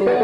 [0.00, 0.21] Bye.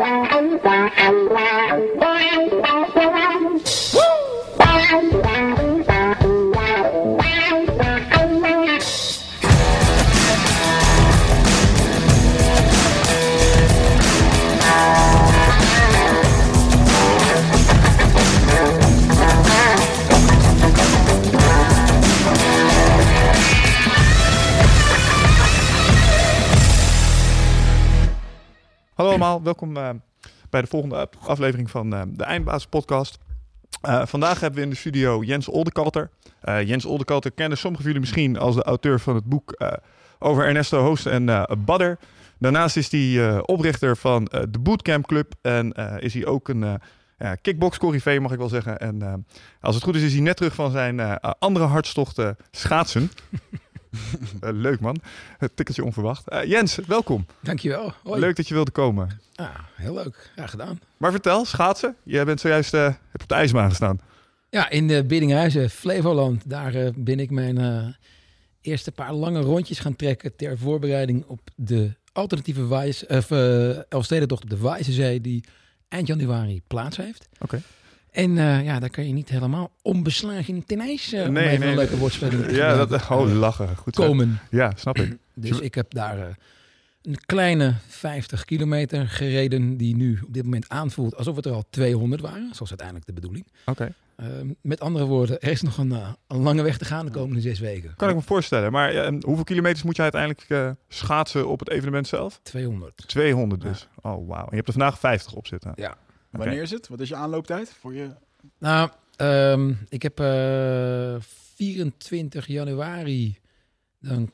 [29.49, 29.91] Welkom eh,
[30.51, 33.19] bij de volgende aflevering van eh, de Eindbaas podcast.
[33.81, 36.11] Eh, vandaag hebben we in de studio Jens Oldekalter.
[36.65, 39.61] Jens Oldekalter kennen sommigen van jullie misschien als de auteur van het boek
[40.19, 41.99] over Ernesto Hoost en Badder.
[42.39, 47.79] Daarnaast is hij oprichter van de Bootcamp Club en is hij ook een uh, kickbox
[47.79, 48.79] mag ik wel zeggen.
[48.79, 49.27] En
[49.61, 53.11] als het goed is, is hij net terug van zijn andere hartstochten schaatsen.
[54.41, 55.01] Eh, leuk man,
[55.39, 56.29] het tikkeltje onverwacht.
[56.29, 57.27] Eh, Jens, welkom.
[57.41, 57.93] Dankjewel.
[58.03, 58.21] Hoi.
[58.21, 59.21] Leuk dat je wilde komen.
[59.33, 60.31] Ja, heel leuk.
[60.37, 60.81] Ja, gedaan.
[60.97, 61.97] Maar vertel, schaatsen.
[62.03, 64.01] Jij bent zojuist eh, hebt op de ijsbaan gestaan.
[64.51, 66.43] Ja, in de Biddinghuizen, Flevoland.
[66.51, 67.97] Daar ben ik mijn
[68.61, 73.31] eerste paar lange rondjes gaan trekken ter voorbereiding op de alternatieve Wijs, of,
[73.89, 75.45] Elfstedentocht op de Wijzezee die
[75.89, 77.29] eind januari plaats heeft.
[77.39, 77.63] Oké.
[78.11, 81.69] En eh, ja, daar kan je niet helemaal onbeslagen ten ijs, om Nee, even nee,
[81.69, 83.77] een leuke woordspeling te Ja, dat, oh, lachen.
[83.77, 84.03] Goed zo.
[84.03, 84.39] komen.
[84.51, 85.17] Ja, snap ik.
[85.35, 86.27] Dus ik heb daar eh,
[87.03, 91.65] een kleine 50 kilometer gereden die nu op dit moment aanvoelt alsof het er al
[91.71, 92.49] 200 waren.
[92.53, 93.47] Zoals uiteindelijk de bedoeling.
[93.65, 93.95] Oké.
[94.17, 95.91] Ehm, met andere woorden, er is nog een,
[96.27, 97.95] een lange weg te gaan de komende zes weken.
[97.97, 98.73] Kan ik me voorstellen.
[98.73, 102.41] Maar hoeveel kilometers moet je uiteindelijk schaatsen op het evenement zelf?
[102.43, 103.09] 200.
[103.09, 103.89] 200 dus.
[104.03, 104.43] Oh, wauw.
[104.43, 105.73] En je hebt er vandaag 50 op zitten.
[105.75, 105.97] Ja.
[106.31, 106.89] Wanneer is het?
[106.89, 108.11] Wat is je aanlooptijd voor je?
[108.59, 113.39] Nou, ehm, ik heb eh 24 januari.
[114.01, 114.33] Dan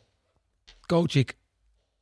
[0.86, 1.36] coach ik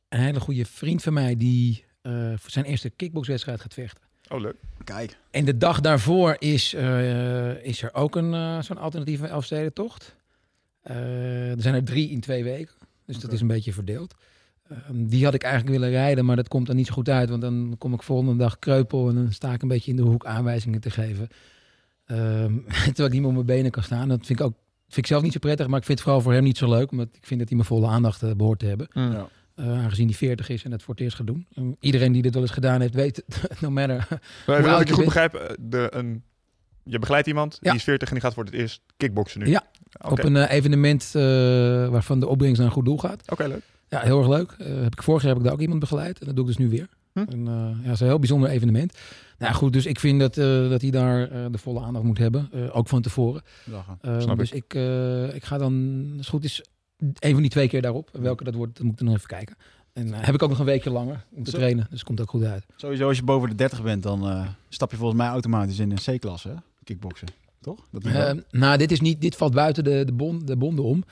[0.09, 4.03] een hele goede vriend van mij die eh, voor zijn eerste kickboxwedstrijd gaat vechten.
[4.29, 4.55] Oh, leuk.
[4.83, 5.17] Kijk.
[5.31, 10.15] En de dag daarvoor is, eh, is er ook een eh, zo'n alternatieve Elfstedentocht.
[10.81, 12.75] Eh er zijn er drie in twee weken.
[13.05, 14.15] Dus dat is een beetje verdeeld.
[14.69, 17.29] Ehm, die had ik eigenlijk willen rijden, maar dat komt er niet zo goed uit.
[17.29, 20.03] Want dan kom ik volgende dag kreupel en dan sta ik een beetje in de
[20.03, 21.27] hoek aanwijzingen te geven.
[22.05, 24.07] Ehm, terwijl ik niet meer op mijn benen kan staan.
[24.07, 24.53] Dat vind ik ook
[24.87, 26.69] vind ik zelf niet zo prettig, maar ik vind het vooral voor hem niet zo
[26.69, 26.91] leuk.
[26.91, 28.87] Omdat ik vind dat hij mijn volle aandacht eh, behoort te hebben.
[28.91, 29.27] Ja.
[29.55, 31.47] Eh, aangezien hij 40 is en het voor het eerst gaat doen.
[31.79, 33.23] Iedereen die dit wel eens gedaan heeft, weet,
[33.61, 34.07] no matter
[34.45, 36.23] Maar als ik je goed begrijp, eh, de, een,
[36.83, 37.69] je begeleidt iemand, Ja.
[37.69, 39.49] die is 40 en die gaat voor het eerst kickboksen nu.
[39.49, 39.63] Ja.
[40.01, 41.21] Op een evenement eh,
[41.89, 43.31] waarvan de opbrengst naar een goed doel gaat.
[43.31, 43.61] Oké, leuk.
[43.93, 44.51] Ja, heel erg leuk.
[44.51, 46.55] Eh, heb ik vorig jaar heb ik daar ook iemand begeleid en dat doe ik
[46.55, 46.89] dus nu weer.
[47.13, 47.19] Hm.
[47.19, 48.97] En, eh, ja, het is een heel bijzonder evenement.
[49.37, 52.71] Nou goed, dus ik vind dat, eh, dat hij daar de volle aandacht moet hebben,
[52.73, 53.41] ook van tevoren.
[54.17, 56.63] Snap dus ik, eh, ik ga dan, als het goed is,
[56.97, 58.09] een van die twee keer daarop.
[58.11, 59.55] Welke dat wordt, dat moet ik nog even kijken.
[59.93, 61.57] En heb ik ook nog een weekje langer om te Zo.
[61.57, 62.65] trainen, dus komt ook goed uit.
[62.75, 66.17] Sowieso als je boven de 30 bent, dan stap je volgens mij automatisch in een
[66.17, 67.27] C-klasse, kickboksen.
[67.61, 67.87] Toch?
[67.91, 68.03] Dat
[68.51, 71.03] nou, dit, is niet, dit valt buiten de, de, bon, de bonden om.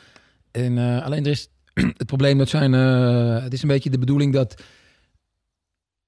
[0.52, 1.50] En alleen er is
[1.98, 2.74] het probleem dat zijn.
[2.74, 4.62] eh, het is een beetje de bedoeling dat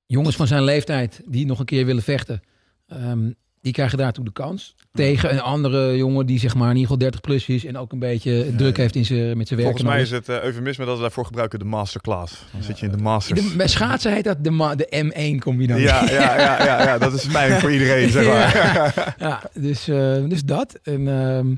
[0.05, 2.41] jongens van zijn leeftijd die nog een keer willen vechten,
[2.87, 4.75] ehm, die krijgen daartoe de kans.
[4.93, 7.91] Tegen een andere jongen die zeg maar in ieder geval 30 plus is en ook
[7.91, 9.71] een beetje druk heeft in zijn, met zijn werk.
[9.77, 12.39] Volgens en mij is het uh, eufemisme dat we daarvoor gebruiken de masterclass.
[12.51, 13.49] Dan Ja, zit je in de masters.
[13.49, 15.03] De, bij schaatsen heet dat de, de
[15.37, 15.83] M1 combinatie.
[15.83, 19.15] Ja, ja, ja, ja, ja, dat is fijn voor iedereen, zeg maar.
[19.29, 20.79] Ja, dus, eh, dus dat.
[20.83, 21.55] En, ehm,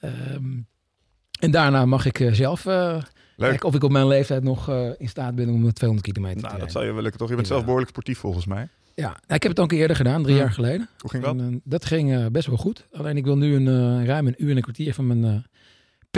[0.00, 0.44] ehm,
[1.40, 2.64] en daarna mag ik zelf
[3.36, 3.48] Leuk.
[3.50, 6.40] kijken of ik op mijn leeftijd nog eh, in staat ben om 200 kilometer te
[6.40, 6.70] Nou, dat rijden.
[6.70, 7.28] zou je wel lukken, toch?
[7.28, 7.52] Je bent Ja.
[7.52, 8.68] zelf behoorlijk sportief, volgens mij.
[8.94, 10.40] Ja, nou, ik heb het ook een keer eerder gedaan, drie Hm.
[10.40, 10.88] jaar geleden.
[10.98, 11.36] Hoe ging dat?
[11.36, 12.86] En, eh, dat ging eh, best wel goed.
[12.92, 15.44] Alleen ik wil nu een, ruim een uur en een kwartier van mijn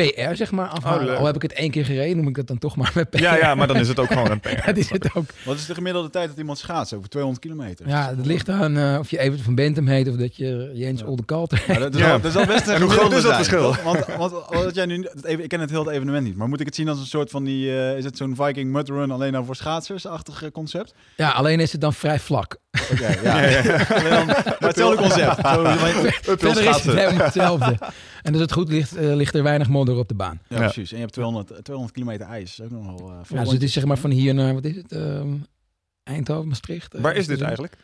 [0.04, 1.12] PR, zeg maar, afhalen.
[1.14, 1.18] Oh.
[1.20, 3.20] Al heb ik het één keer gereden, noem ik dat dan toch maar met PR.
[3.20, 4.66] Ja, ja, maar dan is het ook gewoon een PR.
[4.66, 5.24] dat is het ook.
[5.44, 6.92] Wat is de gemiddelde tijd dat iemand schaatst?
[6.94, 7.88] Over 200 kilometer.
[7.88, 11.00] Ja, het ligt aan eh, of je even van Bentham heet of dat je Jens
[11.00, 11.06] Ja.
[11.06, 12.12] Oldekalter Ja, dat, is Ja.
[12.12, 13.76] al, dat is al best een En hoe groot is dat verschil?
[13.84, 16.60] Want, want wat jij nu, het even- ik ken het hele evenement niet, maar moet
[16.60, 19.10] ik het zien als een soort van die, eh, is het zo'n Viking mud run
[19.10, 20.94] alleen dan voor schaatsers-achtig eh, concept?
[21.16, 22.56] Ja, alleen is het dan vrij vlak.
[22.92, 23.62] Oké, ja.
[24.16, 25.36] Dan- maar hetzelfde concept.
[25.48, 25.78] Zo, maar-
[26.24, 27.76] Verder is het helemaal hetzelfde.
[28.22, 30.40] En als het goed ligt, ligt er weinig modder op de baan.
[30.48, 30.62] ja, Ja.
[30.62, 30.88] precies.
[30.90, 32.56] En je hebt 200, 200 kilometer ijs.
[32.56, 34.34] Dat is ook nog wel eh, veel Ja, dus het is zeg maar van hier
[34.34, 34.92] naar, wat is het?
[34.92, 35.34] Ehm,
[36.02, 36.94] Eindhoven, Maastricht.
[36.94, 37.76] eh, Waar is dit eigenlijk?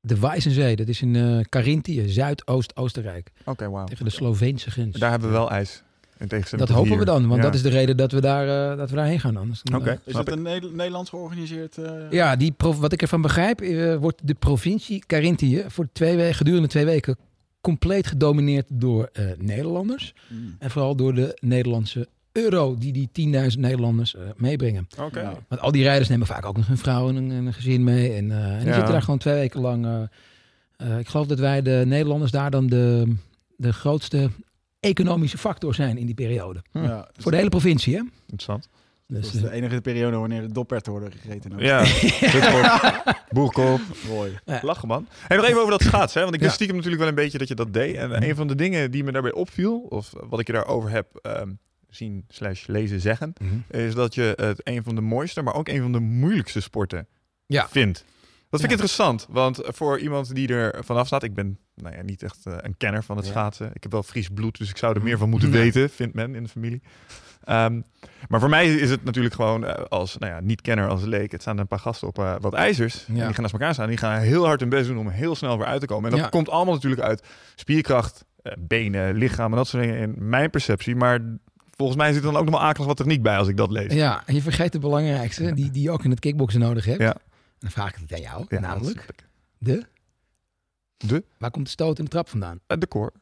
[0.00, 0.76] De Wijzenzee.
[0.76, 3.30] Dat is in eh Carinthië, Zuidoost-Oostenrijk.
[3.44, 3.86] Oké, wauw.
[3.86, 4.98] Tegen de Sloveense grens.
[4.98, 5.82] Daar hebben we wel ijs.
[6.18, 7.42] In dat hopen we dan, want Ja.
[7.46, 9.90] dat is de reden dat we, daar, eh, dat we daarheen gaan dan, Oké.
[9.90, 10.34] eh, Is het ik.
[10.34, 11.78] een Neder- Nederlands georganiseerd?
[11.78, 16.16] eh, ja, die pro- wat ik ervan begrijp, eh, wordt de provincie Carinthië voor twee
[16.16, 17.16] weken, gedurende twee weken
[17.60, 20.14] compleet gedomineerd door eh, Nederlanders.
[20.28, 20.56] hmm.
[20.58, 24.86] En vooral door de Nederlandse euro die die 10.000 Nederlanders eh, meebrengen.
[25.00, 25.20] Oké.
[25.20, 25.34] Ja.
[25.48, 27.84] Want al die rijders nemen vaak ook nog een vrouw en een, en een gezin
[27.84, 28.12] mee.
[28.12, 28.74] En, eh, en die Ja.
[28.74, 29.86] zitten daar gewoon twee weken lang.
[29.86, 30.02] eh,
[30.76, 33.14] eh, ik geloof dat wij de Nederlanders daar dan de,
[33.56, 34.30] de grootste
[34.80, 36.62] economische factor zijn in die periode.
[36.72, 38.02] Ja, Voor de hele provincie, hè?
[38.20, 38.68] Interessant.
[39.08, 41.58] Dat Dus, is de eh, enige periode wanneer de dopperten worden gegeten.
[41.58, 41.84] Ja,
[43.30, 43.80] boerkop.
[44.08, 44.38] Mooi.
[44.44, 44.58] Ja.
[44.62, 45.06] Lachen, man.
[45.26, 46.18] Hey, nog even over dat schaatsen.
[46.18, 46.22] Hè?
[46.22, 46.56] Want ik wist Ja.
[46.56, 47.96] stiekem natuurlijk wel een beetje dat je dat deed.
[47.96, 51.18] En een van de dingen die me daarbij opviel, of wat ik je daarover heb
[51.22, 51.50] ehm,
[51.90, 53.80] zien slash lezen zeggen, mhm.
[53.82, 57.06] is dat je het een van de mooiste, maar ook een van de moeilijkste sporten
[57.46, 57.68] Ja.
[57.68, 58.04] vindt.
[58.50, 58.84] Dat vind ik Ja.
[58.84, 62.54] interessant, want voor iemand die er vanaf staat, ik ben nou ja, niet echt eh,
[62.56, 63.30] een kenner van het Ja.
[63.32, 63.70] schaatsen.
[63.74, 65.54] Ik heb wel Fries bloed, dus ik zou er meer van moeten Ja.
[65.54, 66.82] weten, vindt men in de familie.
[67.48, 67.80] Ehm,
[68.28, 71.32] maar voor mij is het natuurlijk gewoon eh, als nou ja, niet-kenner, als leek.
[71.32, 73.04] Het staan een paar gasten op eh, wat ijzers.
[73.06, 73.88] En die gaan naast elkaar staan.
[73.88, 76.04] Die gaan heel hard hun best doen om heel snel weer uit te komen.
[76.04, 76.28] En dat Ja.
[76.30, 77.22] komt allemaal natuurlijk uit
[77.54, 80.96] spierkracht, eh, benen, lichaam en dat soort dingen in mijn perceptie.
[80.96, 81.20] Maar
[81.76, 83.70] volgens mij zit er dan ook nog wel akelig wat techniek bij als ik dat
[83.70, 83.92] lees.
[83.92, 87.00] Ja, en je vergeet de belangrijkste, die, die je ook in het kickboksen nodig hebt.
[87.00, 87.16] Ja.
[87.58, 89.06] Dan vraag ik het aan jou, Ja, namelijk
[89.58, 89.84] de...
[90.96, 91.24] De?
[91.38, 92.60] Waar komt de stoot en de trap vandaan?
[92.66, 93.12] de core,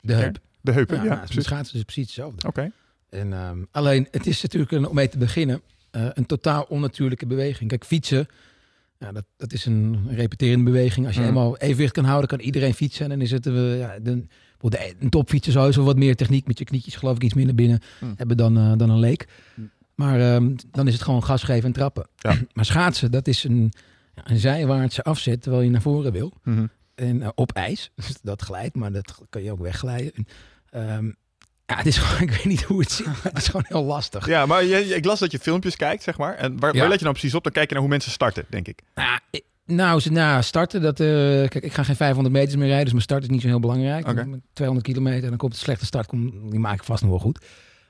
[0.00, 0.38] De heup.
[0.60, 0.96] de heupen.
[0.96, 2.48] Ja, Ja, nou, schaatsen is precies hetzelfde.
[2.48, 2.70] Oké.
[3.12, 5.60] En, ehm, alleen, het is natuurlijk een, om mee te beginnen
[5.90, 7.68] eh, een totaal onnatuurlijke beweging.
[7.70, 8.26] Kijk, fietsen,
[8.98, 11.06] ja, dat, dat is een repeterende beweging.
[11.06, 11.28] Als je Mhm.
[11.30, 13.04] eenmaal evenwicht kan houden, kan iedereen fietsen.
[13.04, 14.24] En dan is het eh, ja, de,
[14.98, 18.12] een topfietser sowieso wat meer techniek met je knietjes, geloof ik, iets minder binnen Mhm.
[18.16, 19.26] hebben dan, eh, dan een leek.
[19.54, 19.66] Mhm.
[19.94, 22.06] Maar ehm, dan is het gewoon gas geven en trappen.
[22.16, 22.34] Ja.
[22.54, 23.72] maar schaatsen, dat is een,
[24.24, 26.32] een zijwaartse afzet terwijl je naar voren wil.
[26.44, 26.66] Mhm.
[26.94, 27.90] En op ijs.
[28.22, 30.12] Dat glijdt, maar dat kan je ook wegglijden.
[30.14, 30.26] En,
[30.70, 31.10] ehm,
[31.66, 33.84] ja, het is gewoon, ik weet niet hoe het zit, maar het is gewoon heel
[33.84, 34.26] lastig.
[34.26, 36.34] Ja, maar je, ik las dat je filmpjes kijkt, zeg maar.
[36.34, 36.80] En waar, Ja.
[36.80, 37.42] waar let je nou precies op?
[37.44, 38.80] Dan kijk je naar hoe mensen starten, denk ik.
[38.94, 41.06] Nou, ik- nou, ze- nou, starten, dat, eh,
[41.48, 43.60] kijk, ik ga geen 500 meters meer rijden, dus mijn start is niet zo heel
[43.60, 44.14] belangrijk.
[44.26, 47.18] Met 200 kilometer, dan komt de slechte start, kom- die maak ik vast nog wel
[47.20, 47.44] goed.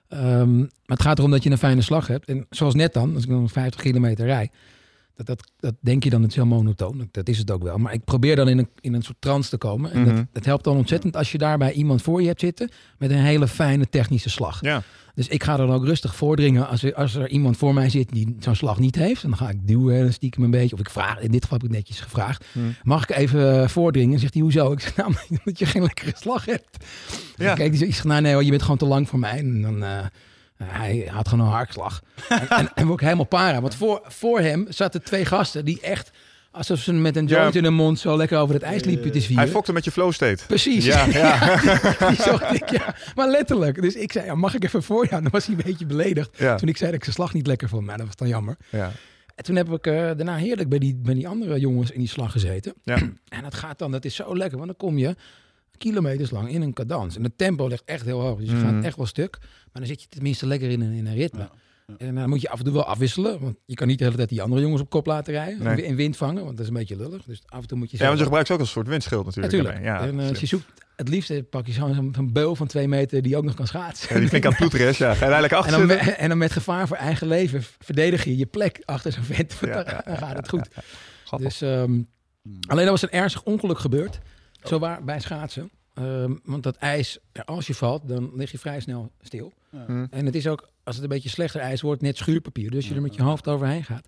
[0.08, 2.28] Ehm, maar het gaat erom dat je een fijne slag hebt.
[2.28, 4.50] En zoals net dan, als ik dan 50 kilometer rij,
[5.24, 6.98] dat, dat, dat denk je dan, het is heel monotoon.
[6.98, 7.78] Dat, dat is het ook wel.
[7.78, 9.92] Maar ik probeer dan in een, in een soort trance te komen.
[9.92, 10.14] En Mhm.
[10.16, 13.16] dat, dat helpt dan ontzettend als je daarbij iemand voor je hebt zitten met een
[13.18, 14.58] hele fijne technische slag.
[14.60, 14.82] Ja.
[15.14, 18.08] Dus ik ga dan ook rustig voordringen als er, als er iemand voor mij zit
[18.12, 19.22] die zo'n slag niet heeft.
[19.22, 20.74] Dan ga ik duwen en stiekem een beetje.
[20.74, 22.44] Of ik vraag, in dit geval heb ik netjes gevraagd.
[22.52, 22.74] Hmm.
[22.82, 24.14] Mag ik even eh, voordringen?
[24.14, 24.72] En zegt hij, hoezo?
[24.72, 26.84] Ik zeg, nou, omdat je geen lekkere slag hebt.
[27.36, 27.54] Ja.
[27.54, 29.38] Kijk, die zegt, nou nee, hoor, je bent gewoon te lang voor mij.
[29.38, 29.98] En dan, eh,
[30.64, 32.02] hij had gewoon een hartslag.
[32.28, 33.60] en, en, en ik helemaal para.
[33.60, 36.10] Want voor, voor hem zaten twee gasten die echt,
[36.50, 37.36] alsof ze met een Ja.
[37.40, 39.48] joint in hun mond zo lekker over het ijs liepen te Hij zwieren.
[39.48, 40.46] fokte met je flow state.
[40.46, 40.84] Precies.
[40.84, 41.60] Ja, ja.
[42.52, 42.94] Ik, ja.
[43.14, 43.82] Maar letterlijk.
[43.82, 45.22] Dus ik zei, ja, mag ik even voor jou?
[45.22, 46.30] Dan was hij een beetje beledigd.
[46.38, 46.56] Ja.
[46.56, 47.84] Toen ik zei dat ik zijn slag niet lekker vond.
[47.86, 48.56] Nou, dat was dan jammer.
[48.70, 48.90] ja.
[49.34, 52.08] En toen heb ik eh, daarna heerlijk bij die, bij die andere jongens in die
[52.08, 52.74] slag gezeten.
[52.82, 52.96] Ja.
[53.28, 54.58] En dat gaat dan, dat is zo lekker.
[54.58, 55.16] Want dan kom je
[55.78, 57.16] kilometers lang in een cadans.
[57.16, 58.38] En het tempo ligt echt heel hoog.
[58.38, 58.64] Dus je Mhm.
[58.74, 59.38] gaat echt wel stuk.
[59.40, 61.38] Maar dan zit je tenminste lekker in een, in een ritme.
[61.38, 61.50] Ja,
[61.86, 61.94] ja.
[62.06, 63.40] En dan moet je af en toe wel afwisselen.
[63.40, 65.62] Want je kan niet de hele tijd die andere jongens op kop laten rijden.
[65.62, 65.84] Nee.
[65.84, 67.24] In wind vangen, want dat is een beetje lullig.
[67.24, 68.88] Dus af en toe moet je ja, want je gebruikt ze ook als een soort
[68.88, 69.82] windschild natuurlijk.
[69.82, 70.28] Ja, en eh, slim.
[70.28, 70.64] als je zoekt,
[70.96, 74.08] het liefst pak je zo'n zo'n beul van twee meter die ook nog kan schaatsen.
[74.14, 74.98] Ja, die vind ik aan is.
[74.98, 75.14] Ja.
[75.14, 76.06] Ga je eigenlijk en, achter dan zitten?
[76.06, 79.58] met, en dan met gevaar voor eigen leven verdedig je je plek achter zo'n vent.
[79.60, 80.68] Ja, dan, gaat het goed.
[81.36, 82.02] Dus, ehm,
[82.66, 84.18] alleen er was een ernstig ongeluk gebeurd.
[84.64, 85.70] Zo waar, bij schaatsen.
[85.94, 89.52] Ehm, want dat ijs, als je valt, dan lig je vrij snel stil.
[89.70, 90.06] Hm.
[90.10, 92.70] En het is ook, als het een beetje slechter ijs wordt, net schuurpapier.
[92.70, 94.06] Dus je er met je hoofd overheen gaat.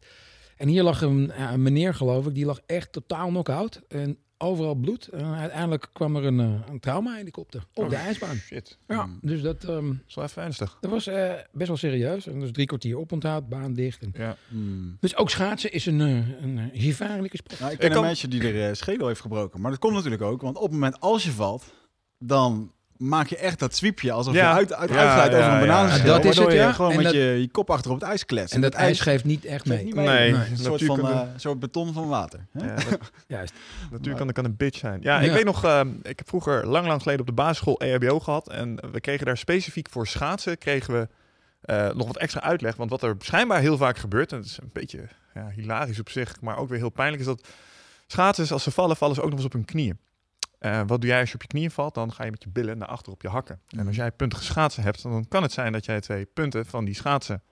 [0.56, 3.80] En hier lag een, ja, een meneer, geloof ik, die lag echt totaal knock-out.
[3.88, 5.06] En overal bloed.
[5.08, 8.36] En uiteindelijk kwam er een, eh, een trauma-helikopter op Oh, de ijsbaan.
[8.36, 8.78] Shit.
[8.88, 9.18] Ja, Mm.
[9.22, 10.76] dus dat, ehm, Dat is wel even ernstig.
[10.80, 12.26] dat was eh, best wel serieus.
[12.26, 14.02] En dus drie kwartier oponthoud, baan dicht.
[14.02, 14.12] En...
[14.16, 14.36] Ja.
[14.48, 14.96] Hmm.
[15.00, 17.58] Dus ook schaatsen is een, eh, een gevaarlijke sport.
[17.60, 19.60] Nou, ik Ik ken kan- een meisje die er schedel heeft gebroken.
[19.60, 21.74] Maar dat komt natuurlijk ook, want op het moment als je valt,
[22.18, 24.50] dan maak je echt dat zwiepje alsof Ja.
[24.50, 25.66] je uit, uit, uitglijdt ja, over een ja.
[25.66, 26.06] bananenschil.
[26.06, 26.72] Ja, dat is het, ja.
[26.72, 28.54] gewoon En met dat- je, je kop achter op het ijs kletst.
[28.54, 29.84] En dat het ijs geeft niet echt mee.
[29.84, 30.06] niet mee.
[30.06, 30.32] Nee.
[30.32, 32.46] Een soort van eh, soort beton van water.
[32.52, 32.66] Hè?
[32.66, 33.52] Ja, dat, Juist.
[33.90, 35.00] natuurlijk kan, kan een bitch zijn.
[35.02, 35.32] Ja, ik Ja.
[35.32, 38.48] weet nog, ehm, ik heb vroeger lang, lang geleden op de basisschool EHBO gehad.
[38.50, 41.08] En we kregen daar specifiek voor schaatsen, kregen we
[41.60, 42.76] eh, nog wat extra uitleg.
[42.76, 46.08] Want wat er schijnbaar heel vaak gebeurt, en het is een beetje ja, hilarisch op
[46.10, 47.46] zich, maar ook weer heel pijnlijk, is dat
[48.06, 49.98] schaatsers, als ze vallen, vallen ze ook nog eens op hun knieën.
[50.64, 51.94] Eh, wat doe jij als je op je knieën valt?
[51.94, 53.60] Dan ga je met je billen naar achter op je hakken.
[53.78, 56.84] En als jij puntige schaatsen hebt, dan kan het zijn dat jij twee punten van
[56.84, 57.42] die schaatsen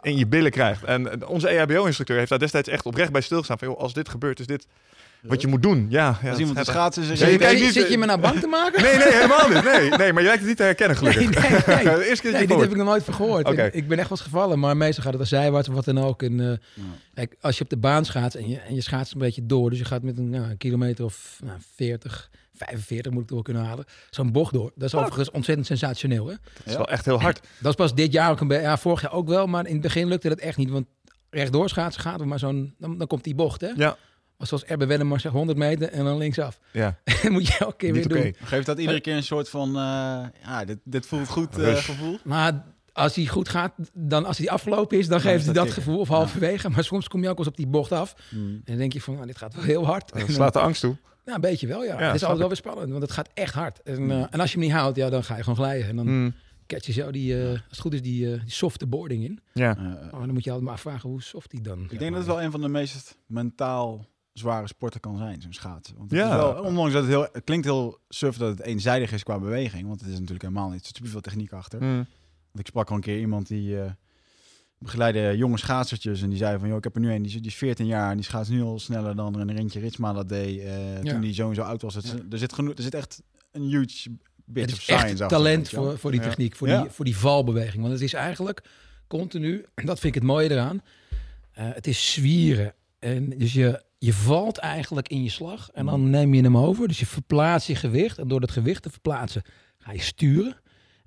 [0.00, 0.84] in je billen krijgt.
[0.84, 3.58] En onze EHBO-instructeur heeft daar destijds echt oprecht bij stilgestaan.
[3.58, 4.66] Van, joh, als dit gebeurt, is dit
[5.22, 5.86] wat je moet doen.
[5.90, 8.20] Ja, ja Als iemand schaatsen is, Ja, zeg je Zit- niet- Zit je me nou
[8.20, 8.82] bang te maken?
[8.82, 9.64] Nee, nee, helemaal niet.
[9.64, 11.40] Nee, nee, maar je lijkt het niet te herkennen, gelukkig.
[11.40, 11.96] Nee, nee, nee.
[11.96, 13.46] De eerste keer Nee, dit heb ik nog nooit van gehoord.
[13.48, 13.62] Oké.
[13.64, 15.84] Ik, ik ben echt wel eens gevallen, maar meestal gaat het als zijwaarts of wat
[15.84, 16.22] dan ook.
[16.22, 16.84] En, eh,
[17.14, 19.70] kijk, als je op de baan schaats en je, en je schaatst een beetje door,
[19.70, 23.42] dus je gaat met een, nou, een kilometer of nou, 40, 45 moet ik door
[23.42, 23.84] kunnen halen.
[24.10, 24.72] Zo'n bocht door.
[24.74, 26.26] Dat is overigens ontzettend sensationeel.
[26.26, 26.34] Hè?
[26.54, 27.40] Dat is wel echt heel hard.
[27.60, 28.62] Dat is pas dit jaar ook een beetje.
[28.62, 30.70] Ja, vorig jaar ook wel, maar in het begin lukte dat echt niet.
[30.70, 30.86] Want
[31.30, 33.60] rechtdoor schaatsen gaat, maar zo'n, dan, dan komt die bocht.
[33.60, 33.68] Hè?
[33.76, 33.96] Ja,
[34.36, 36.58] Maar zoals Erbe Wennemar zegt, 100 meter en dan linksaf.
[36.72, 36.98] ja.
[37.22, 38.24] En moet je elke keer Niet weer oké.
[38.38, 38.48] doen.
[38.48, 39.72] Geeft dat iedere keer een soort van, eh,
[40.44, 42.18] ja, dit, dit voelt goed eh, gevoel?
[42.24, 45.98] Maar als hij goed gaat, dan als hij afgelopen is, dan geeft hij dat gevoel
[45.98, 46.68] of halverwege.
[46.70, 48.14] Maar soms kom je ook eens op die bocht af.
[48.28, 48.48] Hmm.
[48.48, 50.12] En dan denk je van, nou, dit gaat wel heel hard.
[50.12, 50.96] En Dat slaat de angst toe.
[51.28, 52.00] Ja, een beetje wel, ja.
[52.00, 53.82] Ja, het is altijd wel weer spannend, want het gaat echt hard.
[53.82, 55.88] En, eh, en als je hem niet houdt, ja, dan ga je gewoon glijden.
[55.88, 56.34] En dan Mm,
[56.66, 59.40] catch je zo die, eh, als het goed is, die, eh die softe boarding in.
[59.52, 59.76] Ja.
[59.76, 61.80] Eh, Oh, dan moet je altijd maar afvragen hoe soft die dan...
[61.90, 65.52] ik denk dat het wel een van de meest mentaal zware sporten kan zijn, zo'n
[65.52, 65.96] schaatsen.
[65.96, 66.28] Want het Ja.
[66.28, 69.38] is wel, ondanks dat het heel, het klinkt heel suf dat het eenzijdig is qua
[69.38, 70.80] beweging, want het is natuurlijk helemaal niet.
[70.80, 71.82] Er zit superveel techniek achter.
[71.82, 71.94] Mm.
[71.96, 73.76] Want ik sprak al een keer iemand die
[74.78, 77.36] begeleidde jonge schaatsertjes en die zei van, joh, ik heb er nu een, die, is-
[77.40, 80.12] die is 14 jaar en die schaats nu al sneller dan er een Rintje Ritsma
[80.12, 81.00] dat deed Ja.
[81.12, 81.94] toen die zo en zo oud was.
[81.94, 84.10] Het, er, zit genoeg, er zit echt een huge
[84.44, 85.28] bit Het of science echt achter.
[85.28, 87.80] talent voor, voor die techniek, voor, die, voor die valbeweging.
[87.82, 88.62] Want het is eigenlijk
[89.06, 90.82] continu, en dat vind ik het mooie eraan,
[91.52, 92.74] eh, het is zwieren.
[92.98, 96.88] En dus je, je valt eigenlijk in je slag en dan neem je hem over.
[96.88, 99.42] Dus je verplaatst je gewicht en door dat gewicht te verplaatsen
[99.78, 100.56] ga je sturen.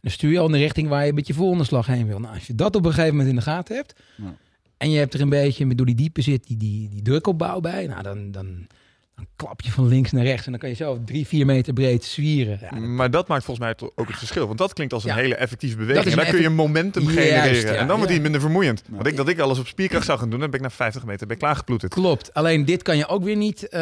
[0.01, 2.19] Dan stuur je al in de richting waar je met je volgende slag heen wil.
[2.19, 4.35] Nou, als je dat op een gegeven moment in de gaten hebt Ja.
[4.77, 7.87] en je hebt er een beetje door die diepe zit die, die, die drukopbouw bij,
[7.87, 8.67] nou dan, dan,
[9.15, 11.73] dan klap je van links naar rechts en dan kan je zo drie, vier meter
[11.73, 12.59] breed zwieren.
[12.61, 14.45] Ja, Maar dat maakt volgens mij toch ook het verschil.
[14.47, 15.15] Want dat klinkt als een Ja.
[15.15, 16.05] hele effectieve beweging.
[16.05, 17.73] En dan een kun je momentum Juist, genereren.
[17.73, 17.79] ja.
[17.79, 18.83] En dan wordt die minder vermoeiend.
[18.89, 21.05] Want ik dat ik alles op spierkracht zou gaan doen, dan ben ik na 50
[21.05, 21.93] meter ben ik klaargeploeterd.
[21.93, 22.33] Klopt.
[22.33, 23.79] Alleen dit kan je ook weer niet eh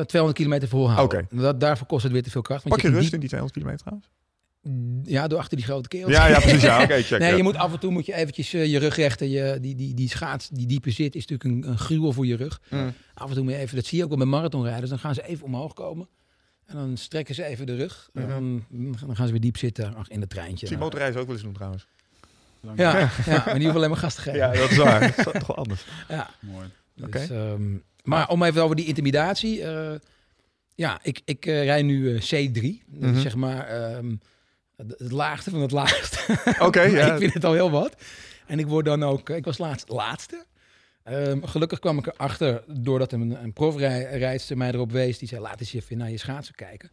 [0.00, 1.18] 200 kilometer volhouden.
[1.28, 1.36] Oké.
[1.42, 2.64] Dat, daarvoor kost het weer te veel kracht.
[2.68, 4.10] Pak je rust een in die 200 kilometer trouwens?
[5.02, 6.10] Ja, door achter die grote keel.
[6.10, 6.62] Ja, ja, precies.
[6.62, 7.18] Ja, oké, check.
[7.18, 7.36] Nee, ja.
[7.36, 9.30] je moet af en toe moet je eventjes eh, je rug rechten.
[9.30, 12.36] Je, die, die, die schaats, die diepe zit, is natuurlijk een, een gruwel voor je
[12.36, 12.60] rug.
[12.70, 12.92] Mm.
[13.14, 14.90] Af en toe moet je even, dat zie je ook wel bij marathonrijders.
[14.90, 16.08] Dan gaan ze even omhoog komen.
[16.66, 18.10] En dan strekken ze even de rug.
[18.14, 18.64] En dan,
[19.06, 20.66] dan gaan ze weer diep zitten ach, in het treintje.
[20.66, 21.86] Zie motorrijden ook wel eens doen trouwens.
[22.76, 24.38] Ja, ja, maar die hoeven alleen maar gas te geven.
[24.38, 25.00] Ja, dat is waar.
[25.16, 25.84] dat is toch wel anders.
[26.08, 26.30] Ja.
[26.40, 26.68] Mooi.
[26.94, 27.18] Dus, Oké.
[27.18, 29.62] ehm, maar om even over die intimidatie.
[29.62, 29.94] eh,
[30.74, 32.60] ja, ik, ik eh, rij nu eh, C3.
[32.86, 34.14] Dat is zeg maar ehm,
[34.76, 36.18] het, het laagste van het laagste.
[36.66, 37.12] Oké, ja.
[37.12, 37.94] ik vind het al heel wat.
[38.46, 39.30] En ik word dan ook...
[39.30, 40.44] Ik was laatst laatste.
[41.02, 45.18] Ehm, gelukkig kwam ik erachter doordat een, een profrijdster mij erop wees.
[45.18, 46.90] Die zei, laat eens even naar je schaatsen kijken.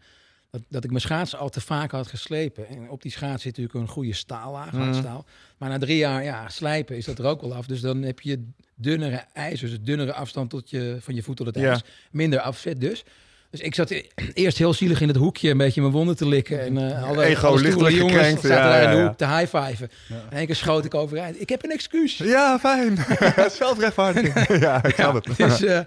[0.50, 2.67] Dat, dat ik mijn schaatsen al te vaak had geslepen.
[2.67, 4.81] En op die schaats zit natuurlijk een goede staallaag, Mhm.
[4.81, 5.25] hardstaal.
[5.57, 7.65] Maar na drie jaar ja, slijpen is dat er ook wel af.
[7.65, 11.45] Dus dan heb je dunnere ijzers, dus dunnere afstand tot je, van je voet tot
[11.45, 11.69] het Ja.
[11.69, 11.81] ijs.
[12.11, 13.03] Minder afzet dus.
[13.51, 14.03] Dus ik zat e-
[14.34, 16.62] eerst heel zielig in het hoekje een beetje mijn wonden te likken.
[16.62, 19.89] En eh alle, Ego lichtelijk jongens gekrenkt, zaten ja, daar in de hoek te high-fiven.
[20.29, 21.41] En één keer schoot ik overeind.
[21.41, 22.17] Ik heb een excuus.
[22.17, 22.98] Ja, fijn.
[23.58, 24.60] Zelfrechtvaardiging.
[24.65, 25.38] ja, ik snap het.
[25.38, 25.79] Dus eh,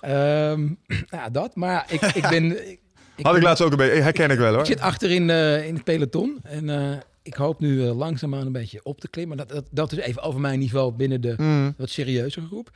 [0.00, 0.68] ehm,
[1.16, 1.56] ja, dat.
[1.56, 2.44] Maar ik, ik ben...
[3.16, 4.00] Ik, ik Had ik laatst ook een beetje.
[4.02, 4.60] Herken ik wel hoor.
[4.60, 6.38] ik zit achterin eh in het peloton.
[6.42, 9.36] En ik hoop nu langzaamaan een beetje op te klimmen.
[9.36, 11.74] Dat, dat, dat is even over mijn niveau binnen de Mm.
[11.78, 12.70] wat serieuzere groep.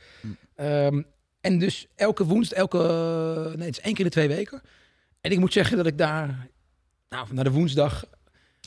[0.57, 1.05] Mm.
[1.41, 2.77] En dus elke woensdag, elke...
[3.57, 4.61] Nee, het is één keer in de twee weken.
[5.21, 6.47] En ik moet zeggen dat ik daar...
[7.09, 8.05] Nou, naar de woensdag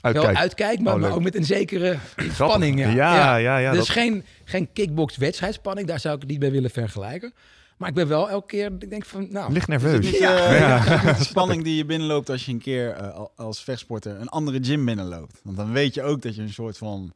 [0.00, 0.36] wel Uitkijk.
[0.36, 0.80] uitkijk.
[0.80, 1.18] Maar, Oh, maar leuk.
[1.18, 2.34] ook met een zekere Grappig.
[2.34, 2.78] spanning.
[2.80, 3.70] Ja, Ja, ja, ja.
[3.70, 5.86] dus dat- geen, geen kickbox wedstrijdspanning.
[5.88, 7.32] Daar zou ik het niet bij willen vergelijken.
[7.78, 8.72] Maar ik ben wel elke keer...
[8.78, 9.52] Ik denk van, nou...
[9.52, 10.04] Licht nerveus.
[10.04, 10.36] niet, Ja.
[10.46, 11.12] eh, Ja.
[11.18, 14.58] de spanning die je binnenloopt als je een keer eh, al- als vechtsporter een andere
[14.64, 15.40] gym binnenloopt?
[15.42, 17.12] Want dan weet je ook dat je een soort van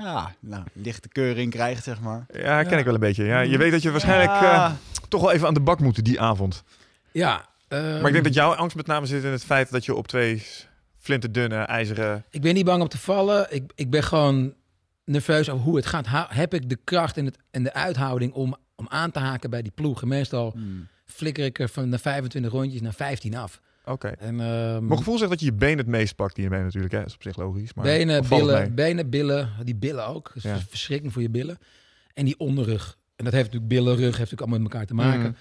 [0.00, 2.26] ja, nou, lichte keuring krijgt, zeg maar.
[2.32, 2.76] Ja, Ja.
[2.78, 3.24] ik wel een beetje.
[3.24, 4.66] Ja, je weet dat je waarschijnlijk Ja.
[4.66, 4.72] eh,
[5.08, 6.62] toch wel even aan de bak moet die avond.
[7.12, 9.84] Ja, Maar ik ehm, denk dat jouw angst met name zit in het feit dat
[9.84, 10.42] je op twee
[10.98, 12.24] flinterdunne ijzeren...
[12.30, 13.46] Ik ben niet bang om te vallen.
[13.50, 14.54] Ik, ik ben gewoon
[15.04, 16.06] nerveus over hoe het gaat.
[16.06, 19.50] Ha- heb ik de kracht en, het, en de uithouding om, om aan te haken
[19.50, 20.08] bij die ploegen?
[20.08, 20.86] Meestal Hmm.
[21.04, 23.60] flikker ik er van de 25 rondjes naar 15 af.
[23.88, 24.08] Oké.
[24.08, 26.92] En, ehm, Mijn gevoel zegt dat je je been het meest pakt hiermee natuurlijk.
[26.92, 26.98] Hè.
[26.98, 27.74] Dat is op zich logisch.
[27.74, 29.50] Maar benen, billen, benen, billen.
[29.64, 30.24] Die billen ook.
[30.26, 30.58] Dat is Ja.
[30.68, 31.58] verschrikkelijk voor je billen.
[32.14, 32.96] En die onderrug.
[33.16, 35.36] En dat heeft natuurlijk billen, rug, heeft natuurlijk allemaal met elkaar te maken.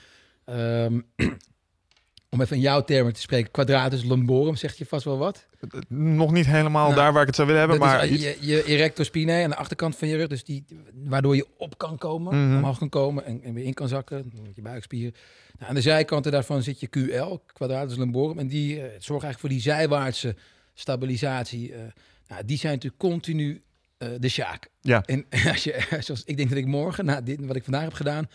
[0.45, 0.99] Ehm,
[2.29, 3.51] om even in jouw termen te spreken.
[3.51, 5.47] Quadratus lumborum, zegt je vast wel wat.
[5.87, 8.63] Nog niet helemaal Nou, daar waar ik het zou willen hebben, maar is, je, je
[8.65, 12.47] erector spinae aan de achterkant van je rug, dus die, waardoor je op kan komen,
[12.47, 12.57] Mhm.
[12.57, 15.13] omhoog kan komen en, en weer in kan zakken, met je buikspieren.
[15.57, 19.39] Nou, aan de zijkanten daarvan zit je QL, quadratus lumborum, en die eh, zorgt eigenlijk
[19.39, 20.35] voor die zijwaartse
[20.73, 21.73] stabilisatie.
[21.73, 21.79] eh.
[22.27, 23.61] nou, die zijn natuurlijk continu
[23.97, 24.69] eh, de sjaak.
[24.81, 25.03] Ja.
[25.05, 27.93] En als je, zoals ik denk dat ik morgen, na dit, wat ik vandaag heb
[27.93, 28.29] gedaan,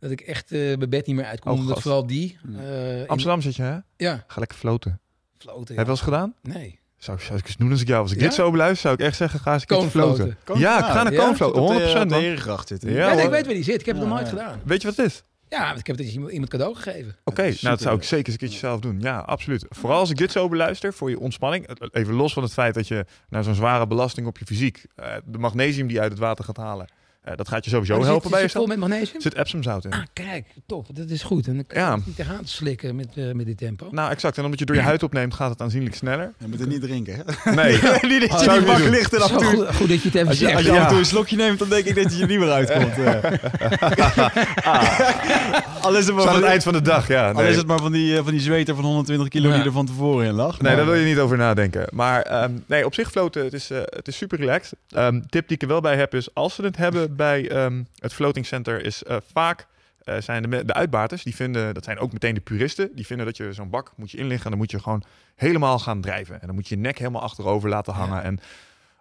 [0.00, 1.52] dat ik echt eh, mijn bed niet meer uitkom.
[1.52, 2.38] Oh, omdat vooral die...
[2.44, 3.78] In- Amsterdam zit je, hè?
[3.96, 5.00] ja, Ga lekker floten.
[5.38, 5.60] floten.
[5.66, 6.34] Heb je wel eens gedaan?
[6.42, 6.78] Nee.
[6.96, 8.08] Zou, zou ik eens doen als ik jou was.
[8.08, 8.28] Als ik Ja?
[8.28, 10.36] dit zo beluister, zou ik echt zeggen, ga eens een floten.
[10.54, 11.24] Ja, ik ga naar ja?
[11.24, 12.58] koonfloten, Op de- 100% op de man.
[12.66, 12.92] Zitten.
[12.92, 13.80] Ja, nee, ik weet waar die zit.
[13.80, 14.60] Ik heb het nog nooit gedaan.
[14.64, 15.22] Weet je wat het is?
[15.56, 17.16] Ja, ik heb het eens iemand, cadeau gegeven.
[17.24, 19.00] Oké, nou dat zou ik zeker eens een keertje zelf doen.
[19.00, 19.66] Ja, absoluut.
[19.68, 21.66] Vooral als ik dit zo beluister voor je ontspanning.
[21.66, 24.84] eh, Even los van het feit dat je naar zo'n zware belasting op je fysiek,
[24.94, 26.88] eh, de magnesium die je uit het water gaat halen,
[27.24, 28.80] eh, dat gaat je sowieso Oh, zit- helpen bij zit vol jezelf.
[28.80, 29.20] met magnesium?
[29.20, 29.90] Zit Epsomzout in.
[29.92, 30.86] Ah, kijk, top.
[30.96, 31.46] Dat is goed.
[31.46, 31.94] En dan kan Ja.
[31.94, 33.88] je niet tegenaan te slikken met, eh, met dit tempo.
[33.90, 34.38] Nou, exact.
[34.38, 36.32] En omdat je door je huid opneemt, gaat het aanzienlijk sneller.
[36.38, 37.22] Je moet het niet drinken, hè?
[37.54, 37.72] Nee.
[37.72, 39.46] niet dat je ligt en af en toe...
[39.46, 40.56] goed, goed dat je het even Als je, zegt.
[40.56, 40.76] als je Ja.
[40.78, 42.98] af en toe een slokje neemt, dan denk ik dat je er niet meer uitkomt.
[42.98, 43.24] eh.
[45.82, 47.30] Al is het maar van, het eind van de dag, ja.
[47.30, 49.54] al Nee, is het maar van die, van die zweter van 120 kilo Ja.
[49.56, 50.60] die er van tevoren in lag.
[50.60, 51.86] nee Maar- daar wil je niet over nadenken.
[51.92, 54.78] Maar ehm, nee, op zich floten, het is, het is super relaxed.
[54.88, 57.82] Ehm, tip die ik er wel bij heb is, als ze het hebben bij ehm,
[57.98, 59.66] het floating center, is eh, vaak
[60.04, 63.26] eh, zijn de, de uitbaters, die vinden, dat zijn ook meteen de puristen, die vinden
[63.26, 65.02] dat je zo'n bak moet je inliggen en dan moet je gewoon
[65.34, 66.40] helemaal gaan drijven.
[66.40, 68.16] En dan moet je je nek helemaal achterover laten hangen.
[68.16, 68.22] Ja.
[68.22, 68.38] En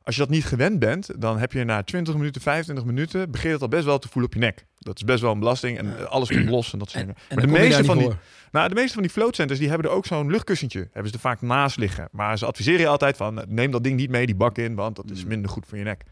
[0.03, 3.53] als je dat niet gewend bent, dan heb je na 20 minuten, 25 minuten, begint
[3.53, 4.65] het al best wel te voelen op je nek.
[4.79, 7.07] Dat is best wel een belasting en eh, alles komt los en dat soort En,
[7.09, 7.21] dingen.
[7.29, 8.17] en Maar dan de meeste van die, voor.
[8.51, 10.79] nou, de meeste van die floatcenters die hebben er ook zo'n luchtkussentje.
[10.91, 12.07] Hebben ze er vaak naast liggen.
[12.11, 14.95] Maar ze adviseren je altijd van neem dat ding niet mee die bak in, want
[14.95, 15.27] dat is Mm.
[15.29, 16.03] minder goed voor je nek.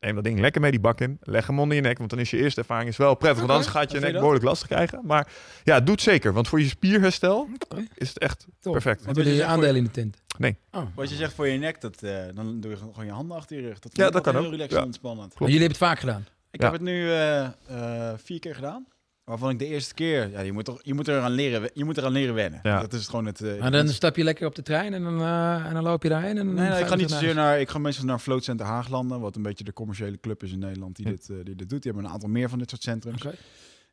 [0.00, 1.18] Neem dat ding lekker mee die bak in.
[1.20, 3.38] Leg hem onder je nek, want dan is je eerste ervaring is wel prettig.
[3.40, 4.18] Want anders gaat je nek dat?
[4.18, 5.00] behoorlijk lastig krijgen.
[5.04, 5.28] Maar
[5.64, 6.32] ja, het doet zeker.
[6.32, 7.48] Want voor je spierherstel
[7.94, 8.72] is het echt Top.
[8.72, 9.04] perfect.
[9.04, 10.16] Wat wil je aandelen in de tent?
[10.38, 10.56] Nee.
[10.72, 10.82] Oh.
[10.94, 13.56] Wat je zegt voor je nek, dat, eh, dan doe je gewoon je handen achter
[13.56, 13.78] je rug.
[13.78, 14.40] Dat Ja, vind ik dat kan ook.
[14.42, 14.80] heel relaxed Ja.
[14.80, 15.32] en ontspannend.
[15.38, 16.26] Jullie hebben het vaak gedaan.
[16.50, 16.64] Ik Ja.
[16.70, 18.86] heb het nu eh, eh, vier keer gedaan.
[19.26, 21.96] Waarvan ik de eerste keer, ja, je moet, toch, je moet eraan leren, je moet
[21.96, 22.60] eraan leren wennen.
[22.62, 22.80] Ja.
[22.80, 23.40] Dat is gewoon het.
[23.40, 26.02] eh, Maar dan stap je lekker op de trein en dan, eh, en dan loop
[26.02, 26.38] je daarheen.
[26.38, 27.60] En dan Nee, nee, ik ga niet zozeer naar.
[27.60, 30.58] Ik ga meestal naar Float Center Haaglanden, wat een beetje de commerciële club is in
[30.58, 31.10] Nederland die, Ja.
[31.10, 31.82] dit, eh, die dit doet.
[31.82, 33.22] Die hebben een aantal meer van dit soort centrums.
[33.22, 33.34] huis.
[33.36, 33.44] Oké.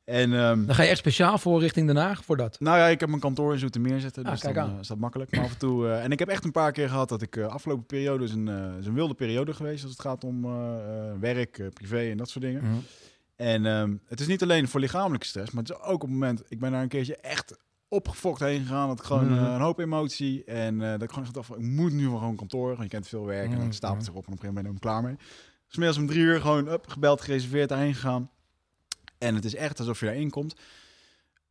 [0.06, 2.60] En ehm, Dan ga je echt speciaal voor richting Den Haag voor dat.
[2.60, 4.74] nou ja, ik heb mijn kantoor in Zoetermeer zitten, Ah, dus kijk dan aan.
[4.74, 5.36] eh, is dat makkelijk.
[5.36, 5.88] Maar af en toe.
[5.88, 8.32] eh, en ik heb echt een paar keer gehad dat ik eh, afgelopen periode is
[8.32, 11.68] een, eh, is een wilde periode geweest als het gaat om eh, eh, werk, eh,
[11.74, 12.64] privé en dat soort dingen.
[12.64, 12.74] Mhm.
[13.36, 16.10] En ehm, het is niet alleen voor lichamelijke stress, maar het is ook op het
[16.10, 18.88] moment, ik ben daar een keertje echt opgefokt heen gegaan.
[18.88, 19.46] Dat ik gewoon Mhm.
[19.46, 22.18] eh, een hoop emotie en eh, dat ik gewoon dacht van, ik moet nu wel
[22.18, 22.68] gewoon kantoor.
[22.70, 23.60] Want je kent veel werk en Mhm.
[23.62, 25.28] dan stapelt het zich op en op een gegeven moment ben ik er klaar mee.
[25.68, 28.30] Dus middags om drie uur gewoon up, gebeld, gereserveerd, daarheen gegaan.
[29.18, 30.56] En het is echt alsof je daarin komt.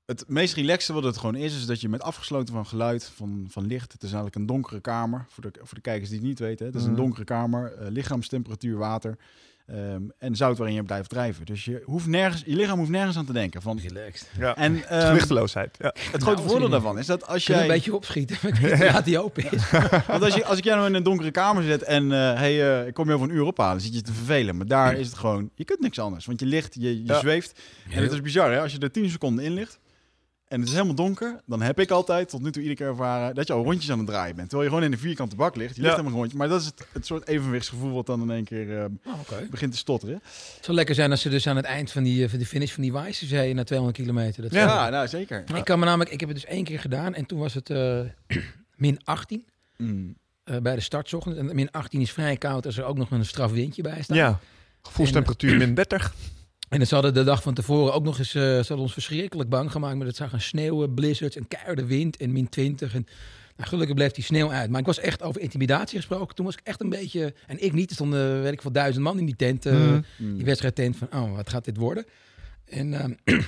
[0.06, 3.46] Het meest relaxte wat het gewoon is, is dat je met afgesloten van geluid, van,
[3.50, 3.92] van licht.
[3.92, 6.58] Het is eigenlijk een donkere kamer, voor de, voor de kijkers die het niet weten.
[6.66, 6.72] hè.
[6.72, 7.00] Het is een Mhm.
[7.00, 9.18] donkere kamer, eh, lichaamstemperatuur, water
[9.66, 11.44] ehm, en zout waarin je blijft drijven.
[11.46, 13.62] Dus je, hoeft nergens, je lichaam hoeft nergens aan te denken.
[13.62, 14.30] Van, Relaxed.
[14.38, 14.56] Ja.
[14.56, 15.76] en ehm, Gewichteloosheid.
[15.80, 15.94] Ja.
[16.12, 17.62] het grote Nou, voordeel daarvan is dat als je jij...
[17.62, 18.36] een beetje opschieten?
[18.92, 19.70] Laat die open is.
[20.06, 22.80] Want als, je, als ik jou nou in een donkere kamer zet en eh hey,
[22.80, 24.56] eh, ik kom je over een uur ophalen, dan zit je te vervelen.
[24.56, 26.26] Maar daar is het gewoon, je kunt niks anders.
[26.26, 27.18] Want je ligt, je, je Ja.
[27.18, 27.60] zweeft.
[27.90, 28.60] En het is bizar, hè?
[28.60, 29.80] Als je er 10 seconden in ligt
[30.52, 33.34] en het is helemaal donker, dan heb ik altijd tot nu toe iedere keer ervaren
[33.34, 34.48] dat je al rondjes aan het draaien bent.
[34.48, 35.74] Terwijl je gewoon in een vierkante bak ligt.
[35.76, 35.98] Je ligt Ja.
[36.00, 36.38] helemaal rondje.
[36.38, 39.46] Maar dat is het, het soort evenwichtsgevoel wat dan in één keer eh, Oh, Oké.
[39.50, 40.14] begint te stotteren.
[40.56, 42.46] Het zou lekker zijn als ze dus aan het eind van die, eh, van die
[42.46, 44.42] finish van die Weissensee na 200 kilometer.
[44.42, 44.88] Dat Ja.
[44.88, 45.44] nou zeker.
[45.54, 47.70] Ik kan me namelijk, ik heb het dus één keer gedaan en toen was het
[47.70, 48.00] eh,
[48.76, 49.44] min 18
[49.76, 50.16] Mm.
[50.44, 51.36] eh, bij de startzochtend.
[51.36, 54.16] En min 18 is vrij koud als er ook nog een straf windje bij staat.
[54.16, 54.38] ja.
[54.82, 56.14] Gevoelstemperatuur min 30.
[56.72, 59.48] En ze hadden de dag van tevoren ook nog eens, eh, ze hadden ons verschrikkelijk
[59.48, 59.96] bang gemaakt.
[59.96, 62.94] Maar het zou gaan sneeuwen, blizzards en keiharde wind en min 20.
[62.94, 63.06] En
[63.56, 64.70] nou, gelukkig bleef die sneeuw uit.
[64.70, 66.34] Maar ik was echt over intimidatie gesproken.
[66.34, 69.04] Toen was ik echt een beetje, en ik niet, er stonden, weet ik veel, duizend
[69.04, 69.66] man in die tent.
[69.66, 70.00] eh, Mhm.
[70.16, 70.36] Mm.
[70.36, 72.04] die wedstrijdtent van, oh, wat gaat dit worden?
[72.64, 73.12] En ehm,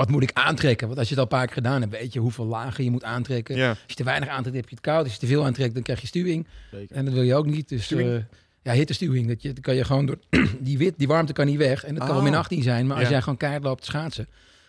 [0.00, 0.86] wat moet ik aantrekken?
[0.86, 2.90] Want als je het al een paar keer gedaan hebt, weet je hoeveel lagen je
[2.90, 3.56] moet aantrekken.
[3.68, 5.04] Als je te weinig aantrekt, heb je het koud.
[5.04, 6.46] Als je te veel aantrekt, dan krijg je stuwing.
[6.70, 6.96] Zeker.
[6.96, 7.68] En dat wil je ook niet.
[7.68, 8.08] Dus Stuwing?
[8.18, 8.24] eh,
[8.64, 9.28] ja, hittestuwing.
[9.28, 10.18] Dat je, dan kan je gewoon door
[10.60, 11.84] die wit, die warmte kan niet weg.
[11.84, 12.30] En dat kan wel Oh.
[12.30, 12.86] min 18 zijn.
[12.86, 13.10] Maar als Ja.
[13.10, 14.28] jij gewoon keihard loopt schaatsen,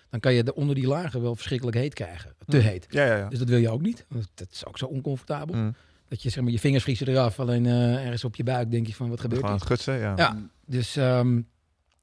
[0.09, 2.33] dan kan je de, onder die lagen wel verschrikkelijk heet krijgen.
[2.47, 2.63] Te Hm.
[2.63, 2.85] heet.
[2.89, 3.29] Ja, ja, ja.
[3.29, 4.05] Dus dat wil je ook niet.
[4.09, 5.55] Want Dat is ook zo oncomfortabel.
[5.55, 5.75] Mm.
[6.09, 7.39] Dat je zeg maar je vingers vriezen eraf.
[7.39, 9.49] Alleen eh, ergens op je buik denk je van wat gebeurt er?
[9.49, 10.13] het gutsen, ja.
[10.17, 10.49] Ja.
[10.65, 11.41] Dus ehm,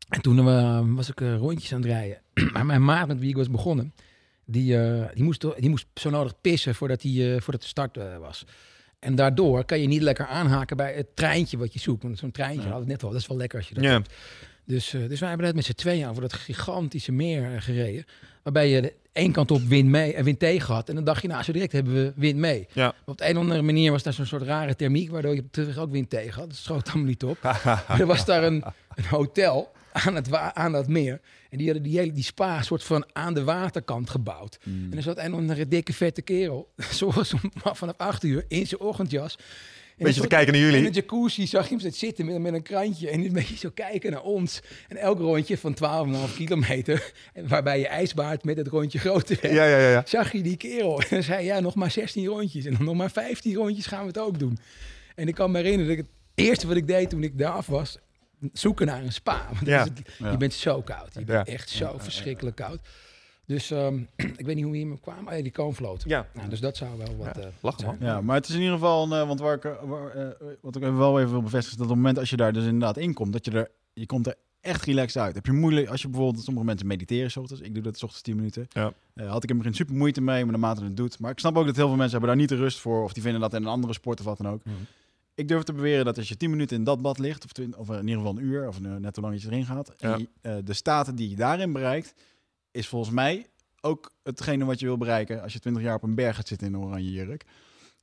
[0.08, 2.18] en toen eh, was ik eh, rondjes aan het rijden.
[2.52, 3.94] maar mijn maat met wie ik was begonnen,
[4.44, 4.76] die,
[5.14, 8.44] die, moest, die moest zo nodig pissen voordat, hij, eh, voordat de start was.
[9.02, 12.02] En daardoor kan je niet lekker aanhaken bij het treintje wat je zoekt.
[12.02, 12.70] Want zo'n treintje, Ja.
[12.70, 13.90] had het net al, dat is wel lekker als je dat Ja.
[13.90, 14.12] hebt.
[14.64, 18.04] Dus, eh, dus wij hebben net met z'n tweeën over dat gigantische meer eh, gereden.
[18.42, 20.88] Waarbij je de één kant op wind, mee, en wind tegen had.
[20.88, 22.66] En dan dacht je, nou, zo direct hebben we wind mee.
[22.72, 22.84] Ja.
[22.84, 25.10] Maar op de een of andere manier was daar zo'n soort rare thermiek...
[25.10, 26.48] waardoor je terug ook wind tegen had.
[26.48, 27.38] Dat schoot allemaal niet op.
[27.98, 31.20] Er was daar een, een hotel aan, het aan dat meer.
[31.50, 34.58] En die hadden die hele die spa soort van aan de waterkant gebouwd.
[34.64, 34.90] Mm.
[34.90, 36.72] En er zat een andere dikke vette kerel.
[36.90, 39.36] Zoals om, vanaf acht uur in zijn ochtendjas.
[39.96, 40.86] En Beetje te kijken naar In jullie.
[40.86, 43.10] een jacuzzi zag je hem zitten met, met een krantje.
[43.10, 44.60] En een beetje zo kijken naar ons.
[44.88, 45.76] En elk rondje van
[46.28, 47.12] 12,5 kilometer.
[47.48, 49.54] Waarbij je ijsbaard met het rondje groter werd.
[49.54, 49.90] Ja, ja, ja.
[49.90, 50.02] ja.
[50.06, 51.00] Zag je die kerel.
[51.02, 52.64] En dan zei ja, nog maar 16 rondjes.
[52.64, 54.58] En dan nog maar 15 rondjes gaan we het ook doen.
[55.14, 57.52] En ik kan me herinneren dat ik het eerste wat ik deed toen ik daar
[57.52, 57.98] af was...
[58.52, 59.46] zoeken naar een spa.
[59.52, 59.80] Want Ja.
[59.82, 60.30] is het- Ja.
[60.30, 61.14] je bent zo koud.
[61.14, 61.26] Je Ja.
[61.26, 62.80] bent echt zo verschrikkelijk koud.
[63.46, 63.98] Dus ehm,
[64.36, 65.26] ik weet niet hoe we hier kwam.
[65.28, 66.02] Oh, ja, die koonvloot.
[66.06, 67.34] Ja, Nou, dus dat zou wel wat...
[67.36, 67.96] Ja, eh, lachen, man.
[68.00, 70.76] Ja, maar het is in ieder geval, een, eh, want waar ik, eh, waar, wat
[70.76, 72.64] ik even wel even wil bevestigen, is dat op het moment als je daar dus
[72.64, 75.34] inderdaad in komt, dat je er, je komt er echt relaxed uit.
[75.34, 78.02] Heb je moeilijk, als je bijvoorbeeld, sommige mensen mediteren 's ochtends, ik doe dat 's
[78.02, 78.92] ochtends 10 minuten, Ja.
[79.14, 81.18] Eh, had ik er begin super moeite mee, maar naarmate het doet.
[81.18, 83.12] Maar ik snap ook dat heel veel mensen hebben daar niet de rust voor, of
[83.12, 84.64] die vinden dat in een andere sport of wat dan ook.
[84.64, 84.74] Mhm.
[85.34, 87.80] Ik durf te beweren dat als je 10 minuten in dat bad ligt, of, 20
[87.80, 90.12] of in ieder geval een uur, of eh, net hoe lang je erin gaat, Ja.
[90.12, 92.14] en je, eh, de staten die je daarin bereikt,
[92.70, 93.46] is volgens mij
[93.80, 96.66] ook hetgene wat je wil bereiken als je 20 jaar op een berg gaat zitten
[96.66, 97.44] in een oranje jurk.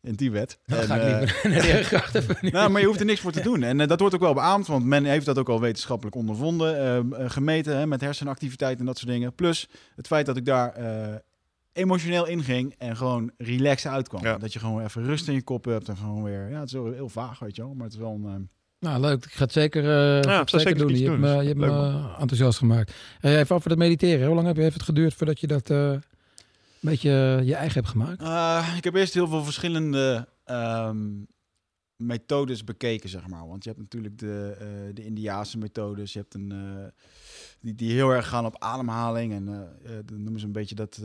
[0.02, 0.60] In Tibet.
[0.66, 1.52] Dan En, ga ik eh,
[1.92, 2.50] naar de nu.
[2.50, 3.64] nou, maar je hoeft er niks voor te doen.
[3.64, 6.78] En eh, dat wordt ook wel beaamd, want men heeft dat ook al wetenschappelijk ondervonden,
[6.78, 9.34] eh, eh, gemeten hè, met hersenactiviteit en dat soort dingen.
[9.36, 11.16] Plus het feit dat ik daar eh,
[11.80, 14.24] emotioneel inging en gewoon relaxed uitkwam.
[14.24, 14.38] Ja.
[14.38, 16.74] Dat je gewoon even rust in je kop hebt en gewoon weer, ja, het is
[16.74, 18.26] wel heel vaag, weet je wel, maar het is wel een...
[18.26, 19.26] eh, Nou, leuk.
[19.26, 20.98] Ik ga het zeker, eh, ga het zeker zeker doen.
[20.98, 22.10] Je hebt me, je hebt Leuk, me man.
[22.20, 22.94] enthousiast gemaakt.
[23.22, 24.26] Eh, even over het mediteren.
[24.26, 26.02] Hoe lang heb je, heeft het geduurd voordat je dat eh, een
[26.80, 28.22] beetje je eigen hebt gemaakt?
[28.22, 30.98] Uh, ik heb eerst heel veel verschillende ehm,
[32.00, 33.48] methodes bekeken, zeg maar.
[33.48, 36.14] Want je hebt natuurlijk de, eh, de Indiaanse methodes.
[36.14, 36.86] Je hebt een, eh,
[37.60, 39.34] die, die heel erg gaan op ademhaling.
[39.34, 39.48] En
[39.84, 41.00] eh, dan noemen ze een beetje dat...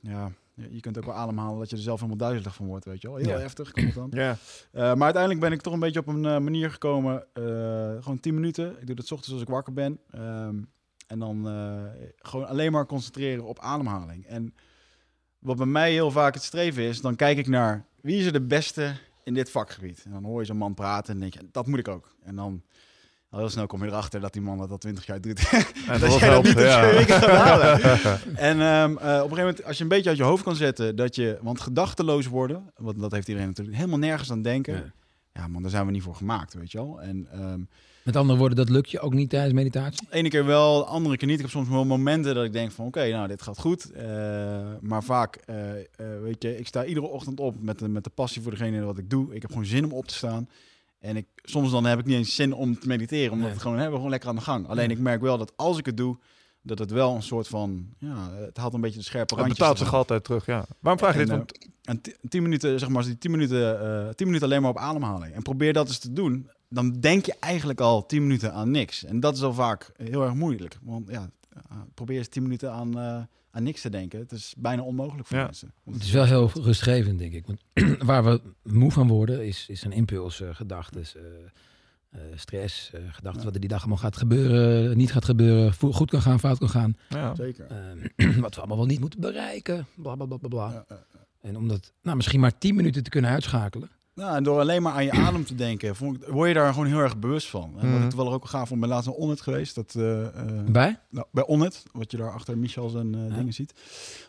[0.00, 0.30] ja,
[0.70, 3.08] je kunt ook wel ademhalen dat je er zelf helemaal duizelig van wordt, weet je
[3.08, 3.16] wel.
[3.16, 3.38] Heel Ja.
[3.38, 4.10] heftig komt het dan.
[4.22, 4.36] Ja,
[4.94, 7.24] maar uiteindelijk ben ik toch een beetje op een manier gekomen.
[8.00, 8.80] gewoon 10 minuten.
[8.80, 9.98] Ik doe dat 's ochtends als ik wakker ben.
[10.10, 10.56] Ehm,
[11.06, 11.46] en dan
[12.16, 14.26] gewoon alleen maar concentreren op ademhaling.
[14.26, 14.54] En
[15.38, 18.32] wat bij mij heel vaak het streven is, dan kijk ik naar wie is er
[18.32, 18.94] de beste
[19.26, 20.02] in dit vakgebied.
[20.04, 22.14] En dan hoor je zo'n man praten en denk je, dat moet ik ook.
[22.22, 22.62] En dan
[23.28, 25.48] al heel snel kom je erachter dat die man dat al 20 jaar doet.
[25.88, 26.90] en dat jij dat niet ja.
[28.36, 30.96] ehm, eh, op een gegeven moment, als je een beetje uit je hoofd kan zetten
[30.96, 34.74] dat je, want gedachteloos worden, want dat heeft iedereen natuurlijk helemaal nergens aan denken.
[34.74, 34.92] Ja.
[35.32, 37.00] Ja, man, daar zijn we niet voor gemaakt, weet je wel.
[37.00, 37.60] En ehm
[38.06, 40.06] Met andere woorden, dat lukt je ook niet tijdens meditatie?
[40.10, 41.36] ene keer wel, de andere keer niet.
[41.36, 43.90] Ik heb soms wel momenten dat ik denk van, oké, nou, dit gaat goed.
[43.92, 44.04] Eh,
[44.80, 45.84] maar vaak, eh, eh,
[46.22, 48.98] weet je, ik sta iedere ochtend op met de, met de passie voor degene wat
[48.98, 49.34] ik doe.
[49.34, 50.48] Ik heb gewoon zin om op te staan.
[50.98, 53.52] En ik, soms dan heb ik niet eens zin om te mediteren, omdat Nee.
[53.52, 54.68] het gewoon, hè, we gewoon lekker aan de gang.
[54.68, 56.16] Alleen ik merk wel dat als ik het doe,
[56.62, 59.58] dat het wel een soort van, ja, het haalt een beetje de scherpe Het randjes.
[59.58, 60.64] betaalt zich altijd terug, ja.
[60.80, 61.28] Waarom vraag je dit?
[61.28, 64.60] Want, En ti- tien minuten, zeg maar, als die tien minuten, eh, tien minuten alleen
[64.62, 65.34] maar op ademhaling.
[65.34, 66.50] En probeer dat eens te doen.
[66.68, 69.04] Dan denk je eigenlijk al tien minuten aan niks.
[69.04, 70.78] En dat is al vaak heel erg moeilijk.
[70.82, 74.18] Want ja, eh, probeer eens tien minuten aan, eh, aan niks te denken.
[74.18, 75.44] Het is bijna onmogelijk voor Ja.
[75.44, 75.72] mensen.
[75.84, 77.46] Het is wel heel rustgevend, denk ik.
[77.46, 77.60] Want
[78.08, 81.20] waar we moe van worden, is, is een impuls, eh, gedachten, eh,
[82.10, 83.44] eh, stress, eh, gedachten Ja.
[83.46, 86.68] wat er die dag allemaal gaat gebeuren, niet gaat gebeuren, goed kan gaan, fout kan
[86.68, 86.96] gaan.
[87.08, 87.34] ja.
[87.34, 87.66] Zeker.
[88.16, 90.48] Eh, wat we allemaal wel niet moeten bereiken, bla bla bla bla.
[90.48, 90.86] bla.
[91.40, 93.88] En om dat nou, misschien maar 10 minuten te kunnen uitschakelen.
[94.16, 96.72] Nou, en door alleen maar aan je adem te denken, vond ik- word je daar
[96.72, 97.74] gewoon heel erg bewust van.
[97.78, 99.74] En wat ik toevallig ook gaaf vond, ben laatst naar Onnet geweest.
[99.74, 100.30] Dat, eh, eh,
[100.68, 100.98] Bij?
[101.10, 103.34] Nou, bij Onnet, wat je daar achter Michel zijn eh, Ja.
[103.36, 103.74] dingen ziet.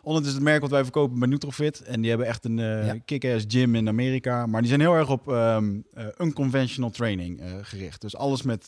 [0.02, 1.82] Onnet is het merk wat wij verkopen bij Nutrofit.
[1.82, 2.96] En die hebben echt een Ja.
[3.04, 4.46] kick-ass gym in Amerika.
[4.46, 8.00] Maar die zijn heel erg op ehm eh, unconventional training gericht.
[8.00, 8.66] Dus alles met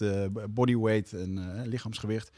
[0.50, 2.30] bodyweight en lichaamsgewicht.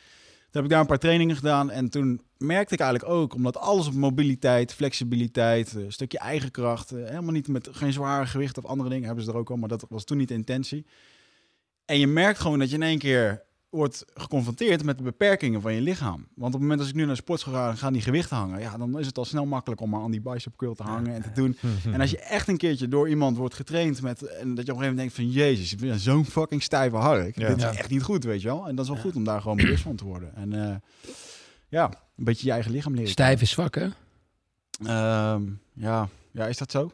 [0.53, 1.71] Heb ik daar een paar trainingen gedaan.
[1.71, 6.51] En toen merkte ik eigenlijk ook, omdat alles op mobiliteit, flexibiliteit, eh, een stukje eigen
[6.51, 9.51] kracht, eh, helemaal niet met geen zware gewicht of andere dingen hebben ze er ook
[9.51, 9.57] al.
[9.57, 10.87] Maar dat was toen niet de intentie.
[11.85, 15.73] En je merkt gewoon dat je in één keer wordt geconfronteerd met de beperkingen van
[15.75, 16.27] je lichaam.
[16.35, 18.37] Want op het moment als ik nu naar de sportschool ga en gaan die gewichten
[18.37, 20.83] hangen, ja, dan is het al snel makkelijk om maar aan die bicep curl te
[20.83, 21.57] hangen en te doen.
[21.93, 24.79] En als je echt een keertje door iemand wordt getraind met en dat je op
[24.79, 27.39] een gegeven moment denkt van jezus, ik ben zo'n fucking stijve hark.
[27.39, 27.49] Ja.
[27.49, 27.73] Dit is Ja.
[27.75, 28.69] echt niet goed, weet je wel.
[28.69, 29.05] En dat is wel Ja.
[29.05, 30.35] goed om daar gewoon bewust van te worden.
[30.35, 30.77] En eh,
[31.69, 31.85] ja,
[32.17, 33.11] een beetje je eigen lichaam leren.
[33.11, 33.89] Stijf is zwak, hè?
[34.87, 36.09] Ehm, ja.
[36.33, 36.91] ja, is dat zo?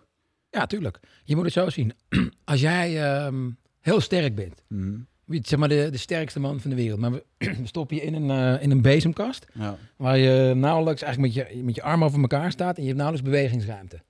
[0.50, 1.00] Ja, tuurlijk.
[1.24, 1.92] Je moet het zo zien.
[2.44, 4.98] Als jij ehm, heel sterk bent, Mhm.
[5.28, 7.24] Wie- zeg maar de, de sterkste man van de wereld, maar we,
[7.60, 9.76] we stoppen je in een, eh, in een bezemkast, Ja.
[9.96, 13.00] waar je nauwelijks eigenlijk met je, met je armen over elkaar staat en je hebt
[13.00, 14.00] nauwelijks bewegingsruimte.